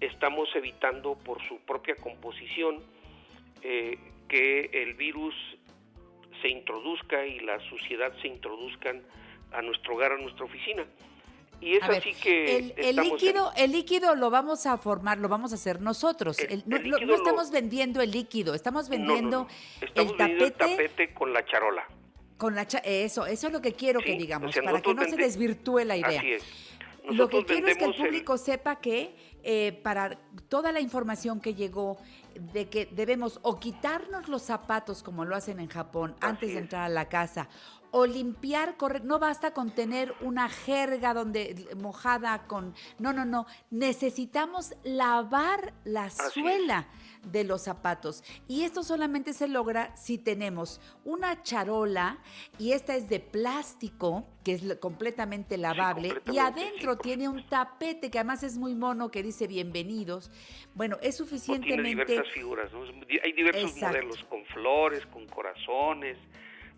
estamos 0.00 0.48
evitando 0.54 1.14
por 1.14 1.42
su 1.46 1.58
propia 1.60 1.96
composición 1.96 2.82
eh, 3.62 3.98
que 4.28 4.70
el 4.72 4.94
virus 4.94 5.34
se 6.42 6.48
introduzca 6.48 7.24
y 7.26 7.40
la 7.40 7.58
suciedad 7.60 8.12
se 8.20 8.28
introduzcan 8.28 9.02
a 9.52 9.62
nuestro 9.62 9.94
hogar, 9.94 10.12
a 10.12 10.18
nuestra 10.18 10.44
oficina. 10.44 10.84
Y 11.60 11.76
es 11.76 11.82
así 11.84 12.12
que 12.12 12.74
el, 12.76 12.96
líquido, 12.96 13.50
el 13.56 13.72
líquido 13.72 14.14
lo 14.14 14.28
vamos 14.28 14.66
a 14.66 14.76
formar, 14.76 15.18
lo 15.18 15.28
vamos 15.28 15.52
a 15.52 15.54
hacer 15.54 15.80
nosotros. 15.80 16.36
no, 16.66 17.14
estamos 17.14 17.50
vendiendo 17.50 18.02
el 18.02 18.10
líquido, 18.10 18.54
estamos 18.54 18.90
vendiendo, 18.90 19.48
el, 19.80 20.14
tapete, 20.16 20.44
el 20.44 20.52
tapete 20.52 21.14
con 21.14 21.32
la 21.32 21.46
charola. 21.46 21.86
Con 22.36 22.54
la 22.54 22.62
eso, 22.62 23.26
eso 23.26 23.46
es 23.46 23.52
lo 23.52 23.62
que 23.62 23.72
quiero 23.72 24.00
que 24.00 24.16
digamos, 24.16 24.54
para 24.54 24.80
que 24.80 24.94
no 24.94 25.04
se 25.04 25.16
desvirtúe 25.16 25.84
la 25.84 25.96
idea. 25.96 26.22
lo 27.10 27.28
que 27.28 27.44
quiero 27.44 27.68
es 27.68 27.78
que 27.78 27.84
el 27.84 27.94
público 27.94 28.36
sepa 28.36 28.76
que 28.76 29.14
eh, 29.42 29.80
para 29.82 30.18
toda 30.48 30.72
la 30.72 30.80
información 30.80 31.40
que 31.40 31.54
llegó 31.54 31.98
de 32.52 32.68
que 32.68 32.86
debemos 32.86 33.38
o 33.42 33.58
quitarnos 33.58 34.28
los 34.28 34.42
zapatos 34.42 35.02
como 35.02 35.24
lo 35.24 35.36
hacen 35.36 35.60
en 35.60 35.68
Japón 35.68 36.16
antes 36.20 36.52
de 36.52 36.58
entrar 36.58 36.82
a 36.82 36.88
la 36.88 37.08
casa 37.08 37.48
o 37.90 38.04
limpiar, 38.04 38.76
no 39.04 39.18
basta 39.18 39.52
con 39.54 39.70
tener 39.70 40.12
una 40.20 40.50
jerga 40.50 41.14
donde 41.14 41.68
mojada 41.80 42.46
con, 42.46 42.74
no, 42.98 43.12
no, 43.12 43.24
no, 43.24 43.46
necesitamos 43.70 44.74
lavar 44.82 45.72
la 45.84 46.10
suela 46.10 46.88
de 47.26 47.44
los 47.44 47.62
zapatos. 47.62 48.24
Y 48.48 48.62
esto 48.62 48.82
solamente 48.82 49.32
se 49.32 49.48
logra 49.48 49.94
si 49.96 50.18
tenemos 50.18 50.80
una 51.04 51.42
charola 51.42 52.18
y 52.58 52.72
esta 52.72 52.96
es 52.96 53.08
de 53.08 53.20
plástico, 53.20 54.26
que 54.44 54.52
es 54.52 54.76
completamente 54.76 55.58
lavable, 55.58 56.14
y 56.32 56.38
adentro 56.38 56.96
tiene 56.96 57.28
un 57.28 57.46
tapete 57.48 58.10
que 58.10 58.18
además 58.18 58.42
es 58.42 58.56
muy 58.56 58.74
mono 58.74 59.10
que 59.10 59.22
dice 59.22 59.46
bienvenidos. 59.46 60.30
Bueno, 60.74 60.96
es 61.02 61.16
suficientemente... 61.16 61.82
tiene 61.82 61.88
diversas 61.88 62.32
figuras, 62.32 62.70
hay 63.22 63.32
diversos 63.32 63.80
modelos 63.80 64.24
con 64.24 64.44
flores, 64.46 65.04
con 65.06 65.26
corazones, 65.26 66.16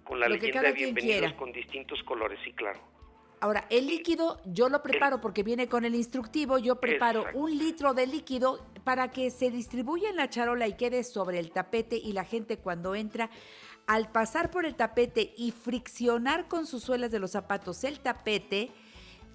con 0.05 0.19
la 0.19 0.29
leyenda 0.29 0.63
de 0.63 0.73
bienvenidos 0.73 1.33
con 1.35 1.53
distintos 1.53 2.03
colores, 2.05 2.39
sí, 2.45 2.53
claro. 2.53 2.98
Ahora, 3.41 3.67
el 3.71 3.87
líquido 3.87 4.41
yo 4.47 4.69
lo 4.69 4.83
preparo 4.83 5.21
porque 5.21 5.43
viene 5.43 5.69
con 5.69 5.85
el 5.85 5.95
instructivo, 5.95 6.59
yo 6.59 6.77
preparo 6.77 7.27
un 7.35 7.57
litro 7.57 7.95
de 7.95 8.07
líquido 8.07 8.65
para 8.83 9.11
que 9.11 9.31
se 9.31 9.51
distribuya 9.51 10.11
en 10.11 10.17
la 10.17 10.29
charola 10.29 10.67
y 10.67 10.77
quede 10.77 11.05
sobre 11.05 11.39
el 11.39 11.53
tapete 11.53 11.97
y 11.97 12.13
la 12.13 12.25
gente 12.25 12.59
cuando 12.59 12.95
entra, 12.95 13.31
al 13.87 14.11
pasar 14.11 14.51
por 14.51 14.67
el 14.67 14.75
tapete 14.75 15.35
y 15.37 15.53
friccionar 15.53 16.49
con 16.49 16.67
sus 16.67 16.83
suelas 16.83 17.11
de 17.11 17.21
los 17.21 17.31
zapatos 17.31 17.85
el 17.85 18.01
tapete, 18.01 18.71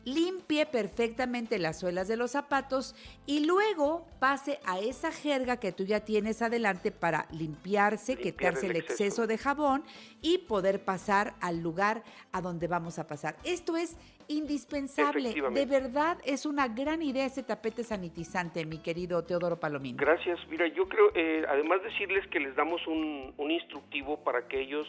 limpie 0.05 0.65
perfectamente 0.65 1.59
las 1.59 1.79
suelas 1.79 2.07
de 2.07 2.17
los 2.17 2.31
zapatos 2.31 2.95
y 3.25 3.45
luego 3.45 4.05
pase 4.19 4.59
a 4.65 4.79
esa 4.79 5.11
jerga 5.11 5.57
que 5.57 5.71
tú 5.71 5.85
ya 5.85 6.01
tienes 6.01 6.41
adelante 6.41 6.91
para 6.91 7.27
limpiarse, 7.31 8.17
quitarse 8.17 8.67
el 8.67 8.75
exceso. 8.75 9.27
de 9.27 9.37
jabón 9.37 9.83
y 10.21 10.39
poder 10.39 10.83
pasar 10.83 11.35
al 11.39 11.61
lugar 11.61 12.03
a 12.31 12.41
donde 12.41 12.67
vamos 12.67 12.99
a 12.99 13.07
pasar. 13.07 13.35
Esto 13.43 13.77
es 13.77 13.97
indispensable. 14.27 15.33
De 15.33 15.65
verdad 15.65 16.17
es 16.25 16.45
una 16.45 16.67
gran 16.67 17.01
idea 17.01 17.25
ese 17.25 17.43
tapete 17.43 17.83
sanitizante, 17.83 18.65
mi 18.65 18.79
querido 18.79 19.23
Teodoro 19.23 19.59
Palomino. 19.59 19.97
Gracias. 19.99 20.39
Mira, 20.49 20.67
yo 20.67 20.87
creo, 20.87 21.11
eh, 21.15 21.45
además 21.47 21.81
decirles 21.83 22.25
que 22.27 22.39
les 22.39 22.55
damos 22.55 22.85
un, 22.87 23.33
un 23.37 23.51
instructivo 23.51 24.23
para 24.23 24.47
que 24.47 24.61
ellos 24.61 24.87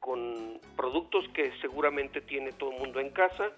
con 0.00 0.60
productos 0.76 1.24
que 1.32 1.50
seguramente 1.62 2.20
tiene 2.20 2.52
todo 2.52 2.72
el 2.72 2.78
mundo 2.78 3.00
en 3.00 3.10
casa, 3.10 3.50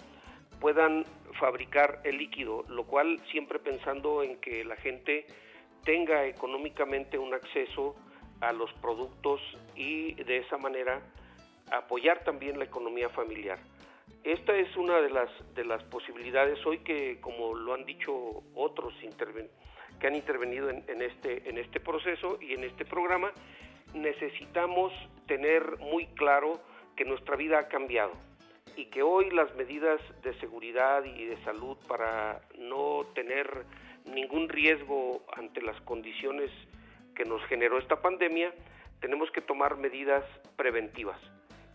puedan 0.61 1.05
fabricar 1.39 2.01
el 2.05 2.19
líquido, 2.19 2.65
lo 2.69 2.85
cual 2.85 3.21
siempre 3.31 3.59
pensando 3.59 4.23
en 4.23 4.41
que 4.41 4.65
la 4.65 4.77
gente 4.77 5.27
tenga 5.85 6.25
económicamente 6.27 7.19
un 7.19 7.35
acceso 7.35 7.95
a 8.41 8.53
los 8.53 8.73
productos 8.75 9.41
y 9.75 10.15
de 10.15 10.39
esa 10.39 10.59
manera 10.59 11.01
apoyar 11.73 12.23
también 12.25 12.59
la 12.59 12.65
economía 12.65 13.09
familiar. 13.11 13.59
Esta 14.25 14.57
es 14.57 14.77
una 14.77 15.01
de 15.01 15.11
las 15.11 15.31
de 15.55 15.65
las 15.65 15.83
posibilidades 15.85 16.65
hoy 16.67 16.79
que 16.79 17.21
como 17.21 17.55
lo 17.55 17.75
han 17.75 17.85
dicho 17.85 18.43
otros 18.55 18.95
que 20.01 20.07
han 20.07 20.15
intervenido 20.15 20.69
en, 20.69 20.85
en 20.89 21.03
este 21.03 21.49
en 21.49 21.59
este 21.59 21.81
proceso 21.81 22.39
y 22.41 22.53
en 22.53 22.65
este 22.65 22.85
programa 22.85 23.33
necesitamos 23.95 24.93
tener 25.27 25.79
muy 25.79 26.07
claro 26.09 26.61
que 26.97 27.05
nuestra 27.05 27.37
vida 27.37 27.59
ha 27.59 27.69
cambiado 27.69 28.13
y 28.77 28.87
que 28.87 29.03
hoy 29.03 29.31
las 29.31 29.55
medidas 29.57 30.01
de 30.23 30.39
seguridad 30.39 31.03
y 31.05 31.25
de 31.25 31.43
salud 31.45 31.77
para 31.89 32.43
no 32.59 33.07
tener 33.15 33.65
ningún 34.05 34.49
riesgo 34.49 35.25
ante 35.35 35.63
las 35.63 35.81
condiciones 35.81 36.51
que 37.15 37.25
nos 37.25 37.43
generó 37.47 37.79
esta 37.79 38.01
pandemia, 38.03 38.53
tenemos 39.01 39.31
que 39.31 39.41
tomar 39.41 39.77
medidas 39.79 40.25
preventivas. 40.57 41.19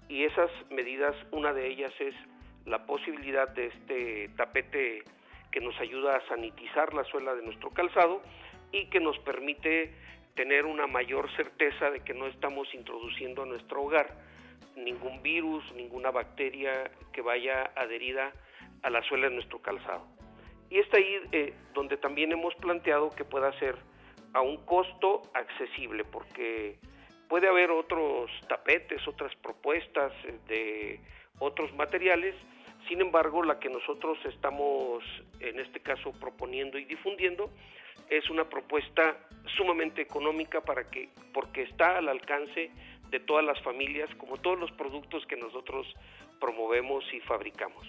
Y 0.08 0.26
esas 0.26 0.52
medidas, 0.70 1.16
una 1.32 1.54
de 1.54 1.68
ellas 1.68 1.92
es 2.00 2.14
la 2.66 2.86
posibilidad 2.86 3.50
de 3.50 3.68
este 3.68 4.30
tapete 4.38 5.04
que 5.52 5.60
nos 5.60 5.78
ayuda 5.80 6.16
a 6.16 6.28
sanitizar 6.28 6.94
la 6.94 7.04
suela 7.06 7.34
de 7.34 7.42
nuestro 7.42 7.72
calzado 7.72 8.22
y 8.72 8.86
que 8.90 9.00
nos 9.00 9.18
permite 9.20 9.94
tener 10.36 10.66
una 10.66 10.88
mayor 10.88 11.30
certeza 11.36 11.90
de 11.90 12.02
que 12.02 12.14
no 12.14 12.28
estamos 12.28 12.74
introduciendo 12.74 13.44
a 13.44 13.46
nuestro 13.46 13.82
hogar 13.82 14.31
ningún 14.76 15.22
virus, 15.22 15.64
ninguna 15.74 16.12
bacteria 16.12 16.92
que 17.14 17.22
vaya 17.22 17.72
adherida 17.76 18.32
a 18.84 18.90
la 18.90 19.02
suela 19.04 19.30
de 19.30 19.36
nuestro 19.36 19.62
calzado. 19.62 20.06
Y 20.70 20.80
está 20.80 20.98
ahí 20.98 21.16
eh, 21.32 21.54
donde 21.74 21.98
también 21.98 22.32
hemos 22.32 22.56
planteado 22.56 23.10
que 23.10 23.26
pueda 23.26 23.52
ser 23.60 23.76
a 24.34 24.42
un 24.42 24.58
costo 24.66 25.22
accesible, 25.34 26.06
porque 26.06 26.80
puede 27.28 27.48
haber 27.48 27.72
otros 27.72 28.32
tapetes, 28.48 29.06
otras 29.08 29.36
propuestas 29.36 30.14
eh, 30.26 30.40
de 30.48 31.00
otros 31.40 31.74
materiales, 31.76 32.36
sin 32.88 33.02
embargo, 33.02 33.44
la 33.44 33.60
que 33.60 33.70
nosotros 33.70 34.18
estamos 34.26 35.04
en 35.40 35.60
este 35.60 35.80
caso 35.80 36.12
proponiendo 36.14 36.78
y 36.78 36.86
difundiendo 36.86 37.50
es 38.10 38.30
una 38.30 38.50
propuesta 38.50 39.18
sumamente 39.56 40.02
económica 40.02 40.62
para 40.62 40.90
que 40.90 41.10
porque 41.34 41.64
está 41.64 41.98
al 41.98 42.10
alcance 42.10 42.72
de 43.12 43.20
todas 43.20 43.46
las 43.46 43.62
familias, 43.62 44.10
como 44.18 44.38
todos 44.38 44.60
los 44.60 44.72
productos 44.72 45.24
que 45.28 45.36
nosotros 45.36 45.86
promovemos 46.40 47.04
y 47.14 47.20
fabricamos. 47.20 47.86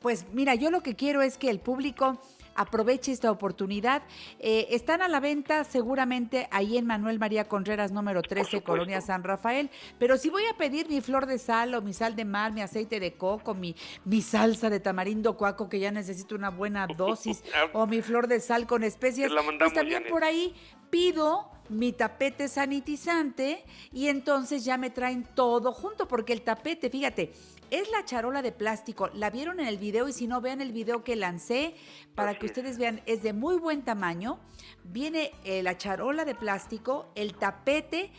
Pues 0.00 0.32
mira, 0.32 0.54
yo 0.54 0.70
lo 0.70 0.82
que 0.82 0.94
quiero 0.94 1.22
es 1.22 1.38
que 1.38 1.48
el 1.48 1.58
público 1.60 2.20
aproveche 2.56 3.12
esta 3.12 3.30
oportunidad. 3.30 4.02
Eh, 4.38 4.68
están 4.70 5.02
a 5.02 5.08
la 5.08 5.20
venta 5.20 5.64
seguramente 5.64 6.48
ahí 6.50 6.76
en 6.76 6.86
Manuel 6.86 7.18
María 7.18 7.48
Contreras 7.48 7.92
número 7.92 8.22
13, 8.22 8.62
Colonia 8.62 9.00
San 9.00 9.22
Rafael. 9.22 9.70
Pero 9.98 10.16
si 10.16 10.30
voy 10.30 10.42
a 10.46 10.56
pedir 10.56 10.88
mi 10.88 11.00
flor 11.00 11.26
de 11.26 11.38
sal 11.38 11.74
o 11.74 11.82
mi 11.82 11.92
sal 11.92 12.16
de 12.16 12.24
mar, 12.24 12.52
mi 12.52 12.62
aceite 12.62 12.98
de 12.98 13.12
coco, 13.14 13.54
mi, 13.54 13.76
mi 14.04 14.22
salsa 14.22 14.70
de 14.70 14.80
tamarindo 14.80 15.36
cuaco, 15.36 15.68
que 15.68 15.78
ya 15.78 15.90
necesito 15.90 16.34
una 16.34 16.50
buena 16.50 16.86
dosis, 16.96 17.42
o 17.72 17.86
mi 17.86 18.02
flor 18.02 18.26
de 18.26 18.40
sal 18.40 18.66
con 18.66 18.82
especias, 18.84 19.32
pues 19.58 19.72
también 19.72 20.04
por 20.08 20.24
ahí 20.24 20.54
pido 20.90 21.50
mi 21.68 21.92
tapete 21.92 22.48
sanitizante 22.48 23.64
y 23.92 24.08
entonces 24.08 24.64
ya 24.64 24.78
me 24.78 24.90
traen 24.90 25.24
todo 25.34 25.72
junto, 25.72 26.08
porque 26.08 26.32
el 26.32 26.42
tapete, 26.42 26.90
fíjate, 26.90 27.32
es 27.70 27.90
la 27.90 28.04
charola 28.04 28.42
de 28.42 28.52
plástico. 28.52 29.08
La 29.14 29.30
vieron 29.30 29.60
en 29.60 29.66
el 29.66 29.78
video 29.78 30.08
y 30.08 30.12
si 30.12 30.26
no, 30.26 30.40
vean 30.40 30.60
el 30.60 30.72
video 30.72 31.02
que 31.02 31.16
lancé 31.16 31.74
para 32.14 32.38
que 32.38 32.46
ustedes 32.46 32.78
vean. 32.78 33.02
Es 33.06 33.22
de 33.22 33.32
muy 33.32 33.56
buen 33.56 33.82
tamaño. 33.82 34.38
Viene 34.84 35.32
eh, 35.44 35.62
la 35.62 35.76
charola 35.76 36.24
de 36.24 36.34
plástico, 36.34 37.10
el 37.14 37.34
tapete 37.34 38.12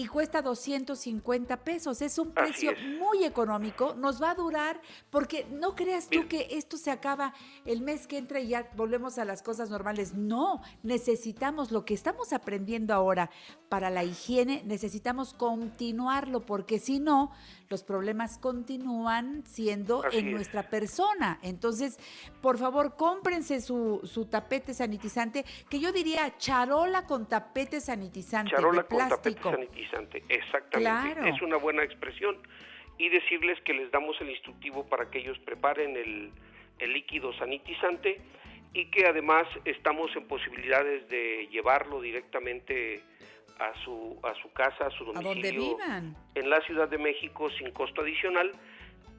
y 0.00 0.06
cuesta 0.06 0.40
250 0.40 1.58
pesos. 1.58 2.00
Es 2.00 2.16
un 2.18 2.30
precio 2.30 2.72
muy 2.98 3.22
económico. 3.22 3.94
Nos 3.94 4.22
va 4.22 4.30
a 4.30 4.34
durar 4.34 4.80
porque 5.10 5.46
no 5.52 5.74
creas 5.74 6.08
tú 6.08 6.26
que 6.26 6.48
esto 6.52 6.78
se 6.78 6.90
acaba 6.90 7.34
el 7.66 7.82
mes 7.82 8.06
que 8.06 8.16
entra 8.16 8.40
y 8.40 8.48
ya 8.48 8.70
volvemos 8.76 9.18
a 9.18 9.26
las 9.26 9.42
cosas 9.42 9.68
normales. 9.68 10.14
No, 10.14 10.62
necesitamos 10.82 11.70
lo 11.70 11.84
que 11.84 11.92
estamos 11.92 12.32
aprendiendo 12.32 12.94
ahora 12.94 13.28
para 13.68 13.90
la 13.90 14.02
higiene, 14.02 14.62
necesitamos 14.64 15.34
continuarlo 15.34 16.46
porque 16.46 16.78
si 16.78 16.98
no, 16.98 17.32
los 17.70 17.84
problemas 17.84 18.36
continúan 18.38 19.46
siendo 19.46 20.02
en 20.10 20.32
nuestra 20.32 20.68
persona. 20.68 21.38
Entonces, 21.40 21.98
por 22.42 22.58
favor, 22.58 22.96
cómprense 22.96 23.60
su, 23.60 24.00
su, 24.02 24.28
tapete 24.28 24.74
sanitizante, 24.74 25.44
que 25.70 25.78
yo 25.78 25.92
diría 25.92 26.36
charola 26.36 27.06
con 27.06 27.28
tapete 27.28 27.80
sanitizante. 27.80 28.50
Charola 28.50 28.82
con 28.82 29.08
tapete 29.08 29.40
sanitizante, 29.40 30.24
exactamente. 30.28 31.28
Es 31.28 31.40
una 31.42 31.58
buena 31.58 31.84
expresión. 31.84 32.38
Y 32.98 33.08
decirles 33.08 33.60
que 33.64 33.72
les 33.72 33.88
damos 33.92 34.20
el 34.20 34.30
instructivo 34.30 34.84
para 34.86 35.08
que 35.08 35.20
ellos 35.20 35.38
preparen 35.38 35.96
el, 35.96 36.32
el 36.80 36.92
líquido 36.92 37.32
sanitizante 37.34 38.20
y 38.74 38.90
que 38.90 39.06
además 39.06 39.46
estamos 39.64 40.10
en 40.16 40.26
posibilidades 40.26 41.08
de 41.08 41.48
llevarlo 41.52 42.00
directamente 42.00 43.00
a 43.60 43.74
su, 43.84 44.18
a 44.22 44.34
su 44.42 44.50
casa, 44.52 44.86
a 44.86 44.90
su 44.90 45.04
domicilio 45.04 45.76
en 46.34 46.50
la 46.50 46.60
Ciudad 46.62 46.88
de 46.88 46.96
México 46.98 47.50
sin 47.50 47.70
costo 47.72 48.00
adicional 48.00 48.50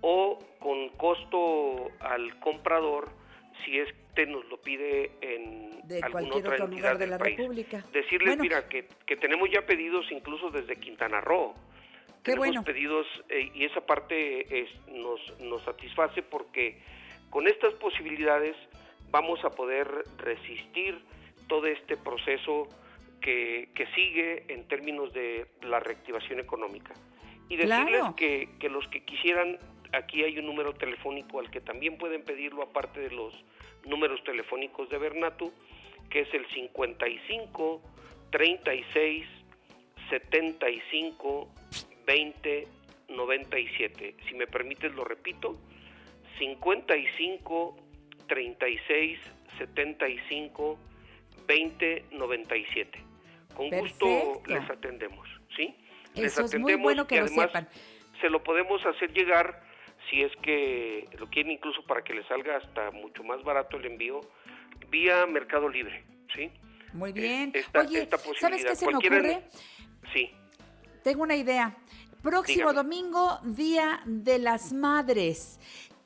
o 0.02 0.40
con 0.60 0.90
costo 0.90 1.90
al 2.00 2.40
comprador 2.40 3.10
si 3.64 3.78
es 3.78 3.88
que 4.16 4.26
nos 4.26 4.44
lo 4.50 4.58
pide 4.58 5.12
en 5.22 5.88
de 5.88 6.02
alguna 6.02 6.36
otra 6.36 6.54
otro 6.56 6.68
lugar 6.68 6.98
de 6.98 7.08
la 7.08 7.20
país. 7.20 7.38
República. 7.38 7.84
Decirles, 7.94 8.38
mira, 8.40 8.68
que, 8.68 8.88
que, 9.06 9.16
tenemos 9.16 9.50
ya 9.52 9.62
pedidos 9.62 10.06
incluso 10.12 10.50
desde 10.50 10.76
Quintana 10.78 11.22
Roo. 11.22 11.54
Qué 12.24 12.34
tenemos 12.34 12.48
bueno. 12.48 12.64
pedidos 12.64 13.06
eh, 13.30 13.52
y 13.54 13.66
esa 13.66 13.82
parte 13.82 14.62
es, 14.62 14.70
nos, 14.88 15.40
nos 15.40 15.62
satisface 15.64 16.24
porque 16.24 16.82
con 17.30 17.48
estas 17.48 17.74
posibilidades 17.76 18.56
vamos 19.12 19.44
a 19.46 19.52
poder 19.52 19.88
resistir 20.18 21.00
todo 21.48 21.68
este 21.68 21.98
proceso 21.98 22.68
que, 23.22 23.70
que, 23.76 23.86
sigue 23.96 24.46
en 24.50 24.68
términos 24.68 25.14
de 25.14 25.48
la 25.62 25.80
reactivación 25.80 26.40
económica. 26.40 26.94
Y 27.50 27.56
decirles 27.56 27.88
Claro. 28.00 28.16
que, 28.16 28.50
que 28.60 28.70
los 28.70 28.88
que 28.88 29.04
quisieran, 29.04 29.60
aquí 29.94 30.24
hay 30.24 30.38
un 30.40 30.46
número 30.46 30.74
telefónico 30.74 31.40
al 31.40 31.50
que 31.52 31.62
también 31.62 31.98
pueden 31.98 32.24
pedirlo, 32.24 32.64
aparte 32.64 33.00
de 33.00 33.12
los 33.12 33.34
números 33.86 34.24
telefónicos 34.24 34.90
de 34.90 34.98
Bernatu, 34.98 35.54
que 36.10 36.22
es 36.22 36.34
el 36.34 36.46
55 36.48 37.82
36 38.32 39.26
75 40.10 41.50
20 42.06 42.68
97. 43.10 44.16
Si 44.28 44.36
me 44.36 44.48
permites, 44.48 44.94
lo 44.94 45.04
repito: 45.04 45.58
55 46.40 47.78
36 48.28 49.20
75 49.58 50.80
2097. 51.48 53.11
Con 53.56 53.70
gusto 53.70 54.42
les 54.48 54.70
atendemos, 54.70 55.28
¿sí? 55.56 55.76
les 56.16 56.38
atendemos 56.38 56.72
es 56.72 56.78
muy 56.78 56.84
bueno 56.84 57.08
que 57.08 57.20
lo 57.20 57.28
sepan. 57.28 57.68
Se 58.20 58.30
lo 58.30 58.44
podemos 58.44 58.86
hacer 58.86 59.12
llegar 59.14 59.64
si 60.10 60.22
es 60.22 60.32
que 60.44 61.08
lo 61.18 61.28
quieren 61.30 61.52
incluso 61.52 61.84
para 61.86 62.04
que 62.04 62.14
les 62.14 62.26
salga 62.28 62.58
hasta 62.58 62.92
mucho 62.92 63.24
más 63.24 63.44
barato 63.44 63.78
el 63.78 63.86
envío 63.86 64.22
vía 64.90 65.26
Mercado 65.26 65.70
Libre, 65.70 66.04
¿sí? 66.36 66.52
Muy 66.94 67.14
bien. 67.14 67.54
Oye, 67.74 68.08
¿sabes 68.40 68.66
qué 68.66 68.76
se 68.76 68.88
me 68.88 68.96
ocurre? 68.96 69.44
Sí. 70.14 70.32
Tengo 71.04 71.24
una 71.24 71.36
idea. 71.36 71.76
Próximo 72.22 72.74
domingo, 72.74 73.40
Día 73.44 74.02
de 74.06 74.38
las 74.38 74.74
Madres. 74.74 75.60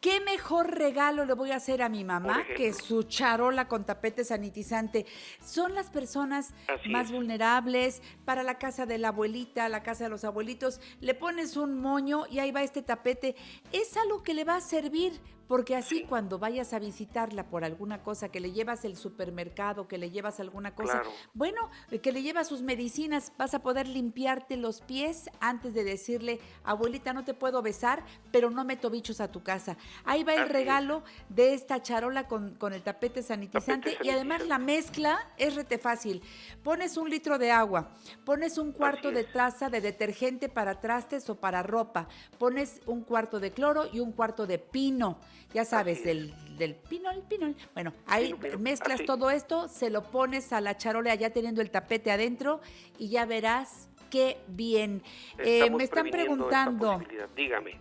¿Qué 0.05 0.19
mejor 0.19 0.69
regalo 0.69 1.25
le 1.25 1.33
voy 1.33 1.49
a 1.49 1.55
hacer 1.55 1.81
a 1.81 1.89
mi 1.89 2.03
mamá 2.03 2.43
que 2.55 2.73
su 2.73 3.01
charola 3.01 3.67
con 3.67 3.85
tapete 3.85 4.23
sanitizante? 4.23 5.07
Son 5.43 5.73
las 5.73 5.89
personas 5.89 6.53
más 6.91 7.11
vulnerables 7.11 8.03
para 8.23 8.43
la 8.43 8.59
casa 8.59 8.85
de 8.85 8.99
la 8.99 9.07
abuelita, 9.07 9.67
la 9.67 9.81
casa 9.81 10.03
de 10.03 10.11
los 10.11 10.23
abuelitos. 10.23 10.79
Le 11.01 11.15
pones 11.15 11.57
un 11.57 11.79
moño 11.79 12.25
y 12.29 12.37
ahí 12.37 12.51
va 12.51 12.61
este 12.61 12.83
tapete. 12.83 13.35
Es 13.71 13.97
algo 13.97 14.21
que 14.21 14.35
le 14.35 14.43
va 14.43 14.57
a 14.57 14.61
servir 14.61 15.19
porque 15.47 15.75
así 15.75 16.03
cuando 16.03 16.39
vayas 16.39 16.73
a 16.73 16.79
visitarla 16.79 17.47
por 17.47 17.63
alguna 17.63 18.01
cosa, 18.03 18.29
que 18.29 18.39
le 18.39 18.51
llevas 18.51 18.85
el 18.85 18.97
supermercado, 18.97 19.87
que 19.87 19.97
le 19.97 20.09
llevas 20.09 20.39
alguna 20.39 20.73
cosa, 20.73 21.03
bueno, 21.33 21.69
que 22.01 22.11
le 22.11 22.23
llevas 22.23 22.47
sus 22.47 22.61
medicinas, 22.61 23.31
vas 23.37 23.53
a 23.53 23.59
poder 23.59 23.87
limpiarte 23.87 24.57
los 24.57 24.81
pies 24.81 25.29
antes 25.39 25.73
de 25.73 25.83
decirle, 25.83 26.39
abuelita, 26.63 27.13
no 27.13 27.23
te 27.23 27.33
puedo 27.33 27.61
besar, 27.61 28.03
pero 28.31 28.49
no 28.49 28.65
meto 28.65 28.89
bichos 28.89 29.21
a 29.21 29.31
tu 29.31 29.43
casa. 29.43 29.77
Ahí 30.03 30.23
va 30.23 30.33
el 30.33 30.49
regalo 30.49 31.03
de 31.29 31.53
esta 31.53 31.81
charola 31.81 32.27
con, 32.27 32.57
el 32.73 32.81
tapete 32.81 33.21
sanitizante 33.21 33.97
y 34.01 34.09
además 34.09 34.45
la 34.47 34.57
mezcla 34.57 35.19
es 35.37 35.55
rete 35.55 35.77
fácil. 35.77 36.21
Pones 36.63 36.97
un 36.97 37.09
litro 37.09 37.37
de 37.37 37.51
agua, 37.51 37.89
pones 38.25 38.57
un 38.57 38.71
cuarto 38.71 39.11
de 39.11 39.23
taza 39.23 39.69
de 39.69 39.81
detergente 39.81 40.49
para 40.49 40.81
trastes 40.81 41.29
o 41.29 41.35
para 41.35 41.61
ropa, 41.61 42.07
pones 42.39 42.81
un 42.85 43.03
cuarto 43.03 43.39
de 43.39 43.51
cloro 43.51 43.85
y 43.91 43.99
un 43.99 44.11
cuarto 44.11 44.47
de 44.47 44.57
pino 44.57 45.19
ya 45.55 45.63
sabes, 45.63 46.03
del, 46.03 46.33
del 46.57 46.75
pinol, 46.75 47.23
pinol. 47.29 47.55
Bueno, 47.73 47.93
ahí 48.07 48.35
mezclas 48.59 49.05
todo 49.05 49.31
esto, 49.31 49.69
se 49.69 49.89
lo 49.89 50.03
pones 50.03 50.51
a 50.51 50.59
la 50.59 50.75
charola 50.75 51.15
ya 51.15 51.29
teniendo 51.29 51.61
el 51.61 51.71
tapete 51.71 52.11
adentro 52.11 52.59
y 52.99 53.07
ya 53.07 53.25
verás 53.25 53.87
qué 54.11 54.37
bien. 54.47 55.01
Eh, 55.39 55.69
me 55.69 55.85
están 55.85 56.09
preguntando. 56.09 57.01
Dígame. 57.37 57.79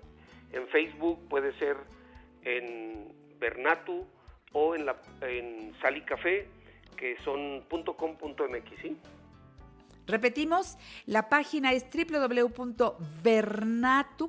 En 0.50 0.66
Facebook 0.66 1.20
puede 1.28 1.56
ser 1.60 1.76
en 2.44 3.12
Bernatu 3.38 4.06
o 4.52 4.74
en, 4.74 4.86
la, 4.86 5.00
en 5.20 5.74
Sal 5.80 5.96
y 5.96 6.02
Café, 6.02 6.48
que 6.96 7.16
son 7.24 7.62
.com.mx. 7.68 8.72
Repetimos, 10.06 10.78
la 11.04 11.28
página 11.28 11.72
es 11.72 11.84
www.bernatu, 11.92 12.72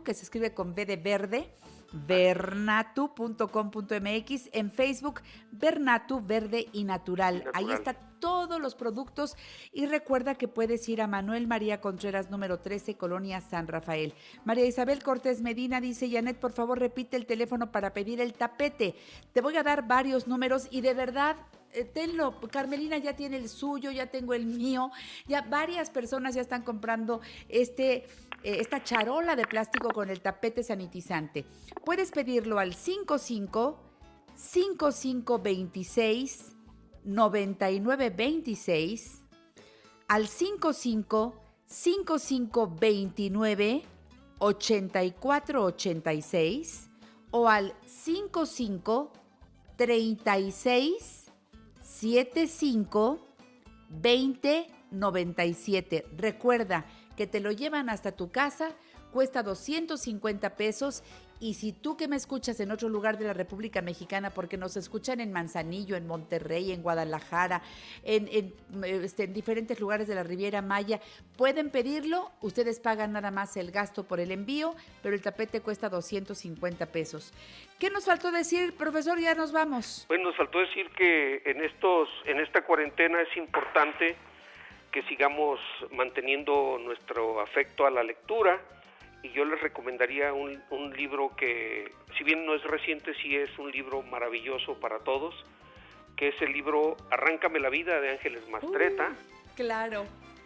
que 0.03 0.14
se 0.14 0.23
escribe 0.23 0.53
con 0.53 0.76
B 0.76 0.86
de 0.86 0.98
verde, 0.98 1.49
bernatu.com.mx, 1.91 4.49
en 4.52 4.72
Facebook 4.72 5.22
Bernatu 5.52 6.22
Verde 6.22 6.68
y 6.72 6.84
Natural. 6.84 7.45
Ahí 7.53 7.72
está 7.72 7.95
todos 8.20 8.60
los 8.60 8.76
productos 8.76 9.36
y 9.72 9.86
recuerda 9.86 10.36
que 10.36 10.48
puedes 10.48 10.88
ir 10.90 11.02
a 11.02 11.07
Manuel 11.07 11.48
María 11.48 11.82
Contreras 11.82 12.30
número 12.30 12.60
13, 12.60 12.95
Colonia 12.95 13.41
San 13.41 13.68
Rafael. 13.68 14.14
María 14.45 14.66
Isabel 14.66 15.03
Cortés 15.03 15.41
Medina 15.41 15.82
dice, 15.82 16.10
Janet, 16.11 16.38
por 16.38 16.52
favor 16.52 16.80
repite 16.80 17.18
el 17.18 17.26
teléfono 17.26 17.72
para 17.72 17.94
pedir 17.94 18.22
el 18.22 18.34
tapete. 18.34 18.95
Te 19.34 19.41
voy 19.41 19.57
a 19.57 19.64
dar 19.64 19.88
varios 19.88 20.28
números 20.28 20.68
y 20.70 20.82
de 20.82 20.94
verdad 20.94 21.38
eh, 21.72 21.84
tenlo, 21.84 22.40
Carmelina 22.52 22.98
ya 22.98 23.16
tiene 23.16 23.38
el 23.38 23.48
suyo, 23.48 23.91
ya 23.91 24.07
tengo 24.07 24.34
el 24.34 24.45
mío, 24.45 24.91
ya 25.28 25.41
varias 25.41 25.91
personas 25.91 26.34
ya 26.34 26.41
están 26.41 26.64
comprando 26.64 27.22
este, 27.48 28.07
eh, 28.44 28.57
esta 28.60 28.84
charola 28.84 29.36
de 29.36 29.45
plástico 29.45 29.90
con 29.90 30.10
el 30.10 30.22
tapete 30.22 30.64
sanitizante. 30.64 31.45
Puedes 31.86 32.10
pedirlo 32.11 32.57
al 32.60 32.74
55 32.74 33.80
5526 34.36 36.53
9926 37.03 39.24
al 40.07 40.28
55 40.28 41.36
5529 41.66 43.84
8486 44.40 46.90
o 47.32 47.48
al 47.48 47.74
55 47.86 49.14
36 49.78 51.26
75 51.82 53.20
20 53.90 54.68
97. 54.91 56.06
Recuerda 56.18 56.86
que 57.20 57.28
te 57.28 57.41
lo 57.41 57.52
llevan 57.52 57.90
hasta 57.90 58.14
tu 58.14 58.32
casa, 58.32 58.72
cuesta 59.12 59.44
250 59.44 60.56
pesos 60.56 61.04
y 61.41 61.56
si 61.56 61.74
tú 61.74 61.98
que 61.98 62.08
me 62.08 62.16
escuchas 62.16 62.62
en 62.62 62.72
otro 62.72 62.88
lugar 62.88 63.18
de 63.18 63.26
la 63.26 63.34
República 63.34 63.82
Mexicana, 63.82 64.30
porque 64.30 64.56
nos 64.56 64.78
escuchan 64.78 65.20
en 65.20 65.34
Manzanillo, 65.34 65.98
en 65.98 66.08
Monterrey, 66.08 66.72
en 66.72 66.82
Guadalajara, 66.82 67.62
en, 68.06 68.54
este, 68.86 69.24
en, 69.26 69.34
diferentes 69.34 69.82
lugares 69.82 70.08
de 70.08 70.16
la 70.16 70.24
Riviera 70.24 70.62
Maya, 70.62 71.02
pueden 71.38 71.72
pedirlo, 71.72 72.32
ustedes 72.40 72.80
pagan 72.80 73.12
nada 73.12 73.32
más 73.32 73.58
el 73.58 73.72
gasto 73.72 74.08
por 74.08 74.22
el 74.22 74.32
envío, 74.32 74.74
pero 75.04 75.14
el 75.14 75.22
tapete 75.22 75.60
cuesta 75.60 75.90
250 75.90 76.86
pesos. 76.86 77.34
¿Qué 77.80 77.90
nos 77.90 78.06
faltó 78.06 78.32
decir, 78.32 78.78
profesor? 78.78 79.20
Ya 79.20 79.36
nos 79.36 79.52
vamos. 79.52 80.06
Bueno, 80.08 80.30
nos 80.30 80.38
faltó 80.38 80.60
decir 80.60 80.90
que 80.91 81.41
en, 81.46 81.66
estos, 81.66 82.08
en 82.28 82.40
esta 82.40 82.62
cuarentena 82.62 83.22
es 83.22 83.36
importante 83.36 84.16
que 84.91 85.03
sigamos 85.03 85.60
manteniendo 85.91 86.80
nuestro 86.84 87.41
afecto 87.41 87.86
a 87.86 87.91
la 87.91 88.03
lectura, 88.03 88.60
y 89.22 89.30
yo 89.32 89.45
les 89.45 89.60
recomendaría 89.61 90.34
un, 90.34 90.61
un, 90.70 90.95
libro 90.95 91.36
que, 91.36 91.91
si 92.18 92.24
bien 92.24 92.45
no 92.45 92.56
es 92.56 92.64
reciente, 92.64 93.14
sí 93.22 93.36
es 93.36 93.49
un 93.60 93.72
libro 93.72 94.02
maravilloso 94.02 94.80
para 94.80 94.99
todos, 94.99 95.36
que 96.16 96.30
es 96.30 96.41
el 96.41 96.53
libro 96.53 96.95
Arráncame 97.11 97.60
la 97.60 97.70
vida 97.70 97.99
de 97.99 98.11
Ángeles 98.11 98.48
Mastreta. 98.49 99.10
Uh, 99.10 99.56
claro. 99.56 100.06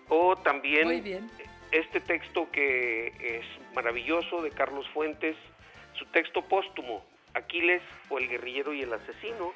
O 0.10 0.36
también 0.36 1.30
este 1.72 1.99
texto 1.99 2.49
que 2.52 3.07
es 3.20 3.76
maravilloso 3.76 4.41
de 4.41 4.52
Carlos 4.52 4.88
Fuentes, 4.94 5.36
su 5.94 6.06
texto 6.07 6.41
póstumo, 6.44 7.06
Aquiles 7.34 7.82
o 8.10 8.20
el 8.20 8.28
guerrillero 8.28 8.74
y 8.74 8.82
el 8.82 8.94
asesino. 8.94 9.53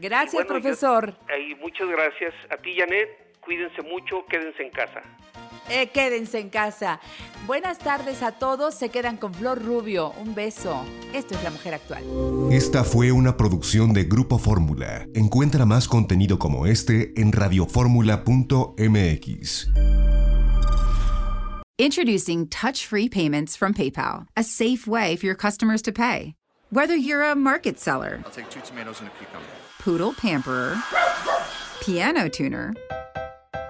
Gracias, 0.00 0.46
profesor. 0.46 1.14
y 1.36 1.54
muchas 1.56 1.88
gracias 1.88 2.34
a 2.50 2.56
ti, 2.56 2.76
Janet. 2.76 3.29
Cuídense 3.44 3.82
mucho, 3.82 4.24
quédense 4.28 4.62
en 4.62 4.70
casa. 4.70 5.02
Eh, 5.68 5.90
quédense 5.92 6.40
en 6.40 6.50
casa. 6.50 7.00
Buenas 7.46 7.78
tardes 7.78 8.22
a 8.22 8.32
todos. 8.32 8.74
Se 8.74 8.88
quedan 8.88 9.16
con 9.16 9.32
Flor 9.32 9.64
Rubio. 9.64 10.12
Un 10.18 10.34
beso. 10.34 10.84
Esto 11.14 11.34
es 11.34 11.44
La 11.44 11.50
Mujer 11.50 11.74
Actual. 11.74 12.02
Esta 12.50 12.82
fue 12.84 13.12
una 13.12 13.36
producción 13.36 13.92
de 13.92 14.04
Grupo 14.04 14.38
Fórmula. 14.38 15.06
Encuentra 15.14 15.66
más 15.66 15.88
contenido 15.88 16.38
como 16.38 16.66
este 16.66 17.12
en 17.20 17.32
radioformula.mx. 17.32 19.68
Introducing 21.78 22.46
touch-free 22.46 23.08
payments 23.08 23.56
from 23.56 23.72
PayPal, 23.72 24.26
a 24.36 24.42
safe 24.42 24.86
way 24.86 25.16
for 25.16 25.24
your 25.24 25.34
customers 25.34 25.80
to 25.80 25.90
pay. 25.92 26.34
Whether 26.70 26.94
you're 26.94 27.22
a 27.22 27.34
market 27.34 27.80
seller, 27.80 28.20
I'll 28.22 28.30
take 28.30 28.50
two 28.50 28.60
tomatoes 28.60 29.00
and 29.00 29.08
a 29.08 29.12
cucumber. 29.18 29.46
Poodle 29.78 30.12
pamperer, 30.12 30.76
piano 31.80 32.28
tuner, 32.28 32.74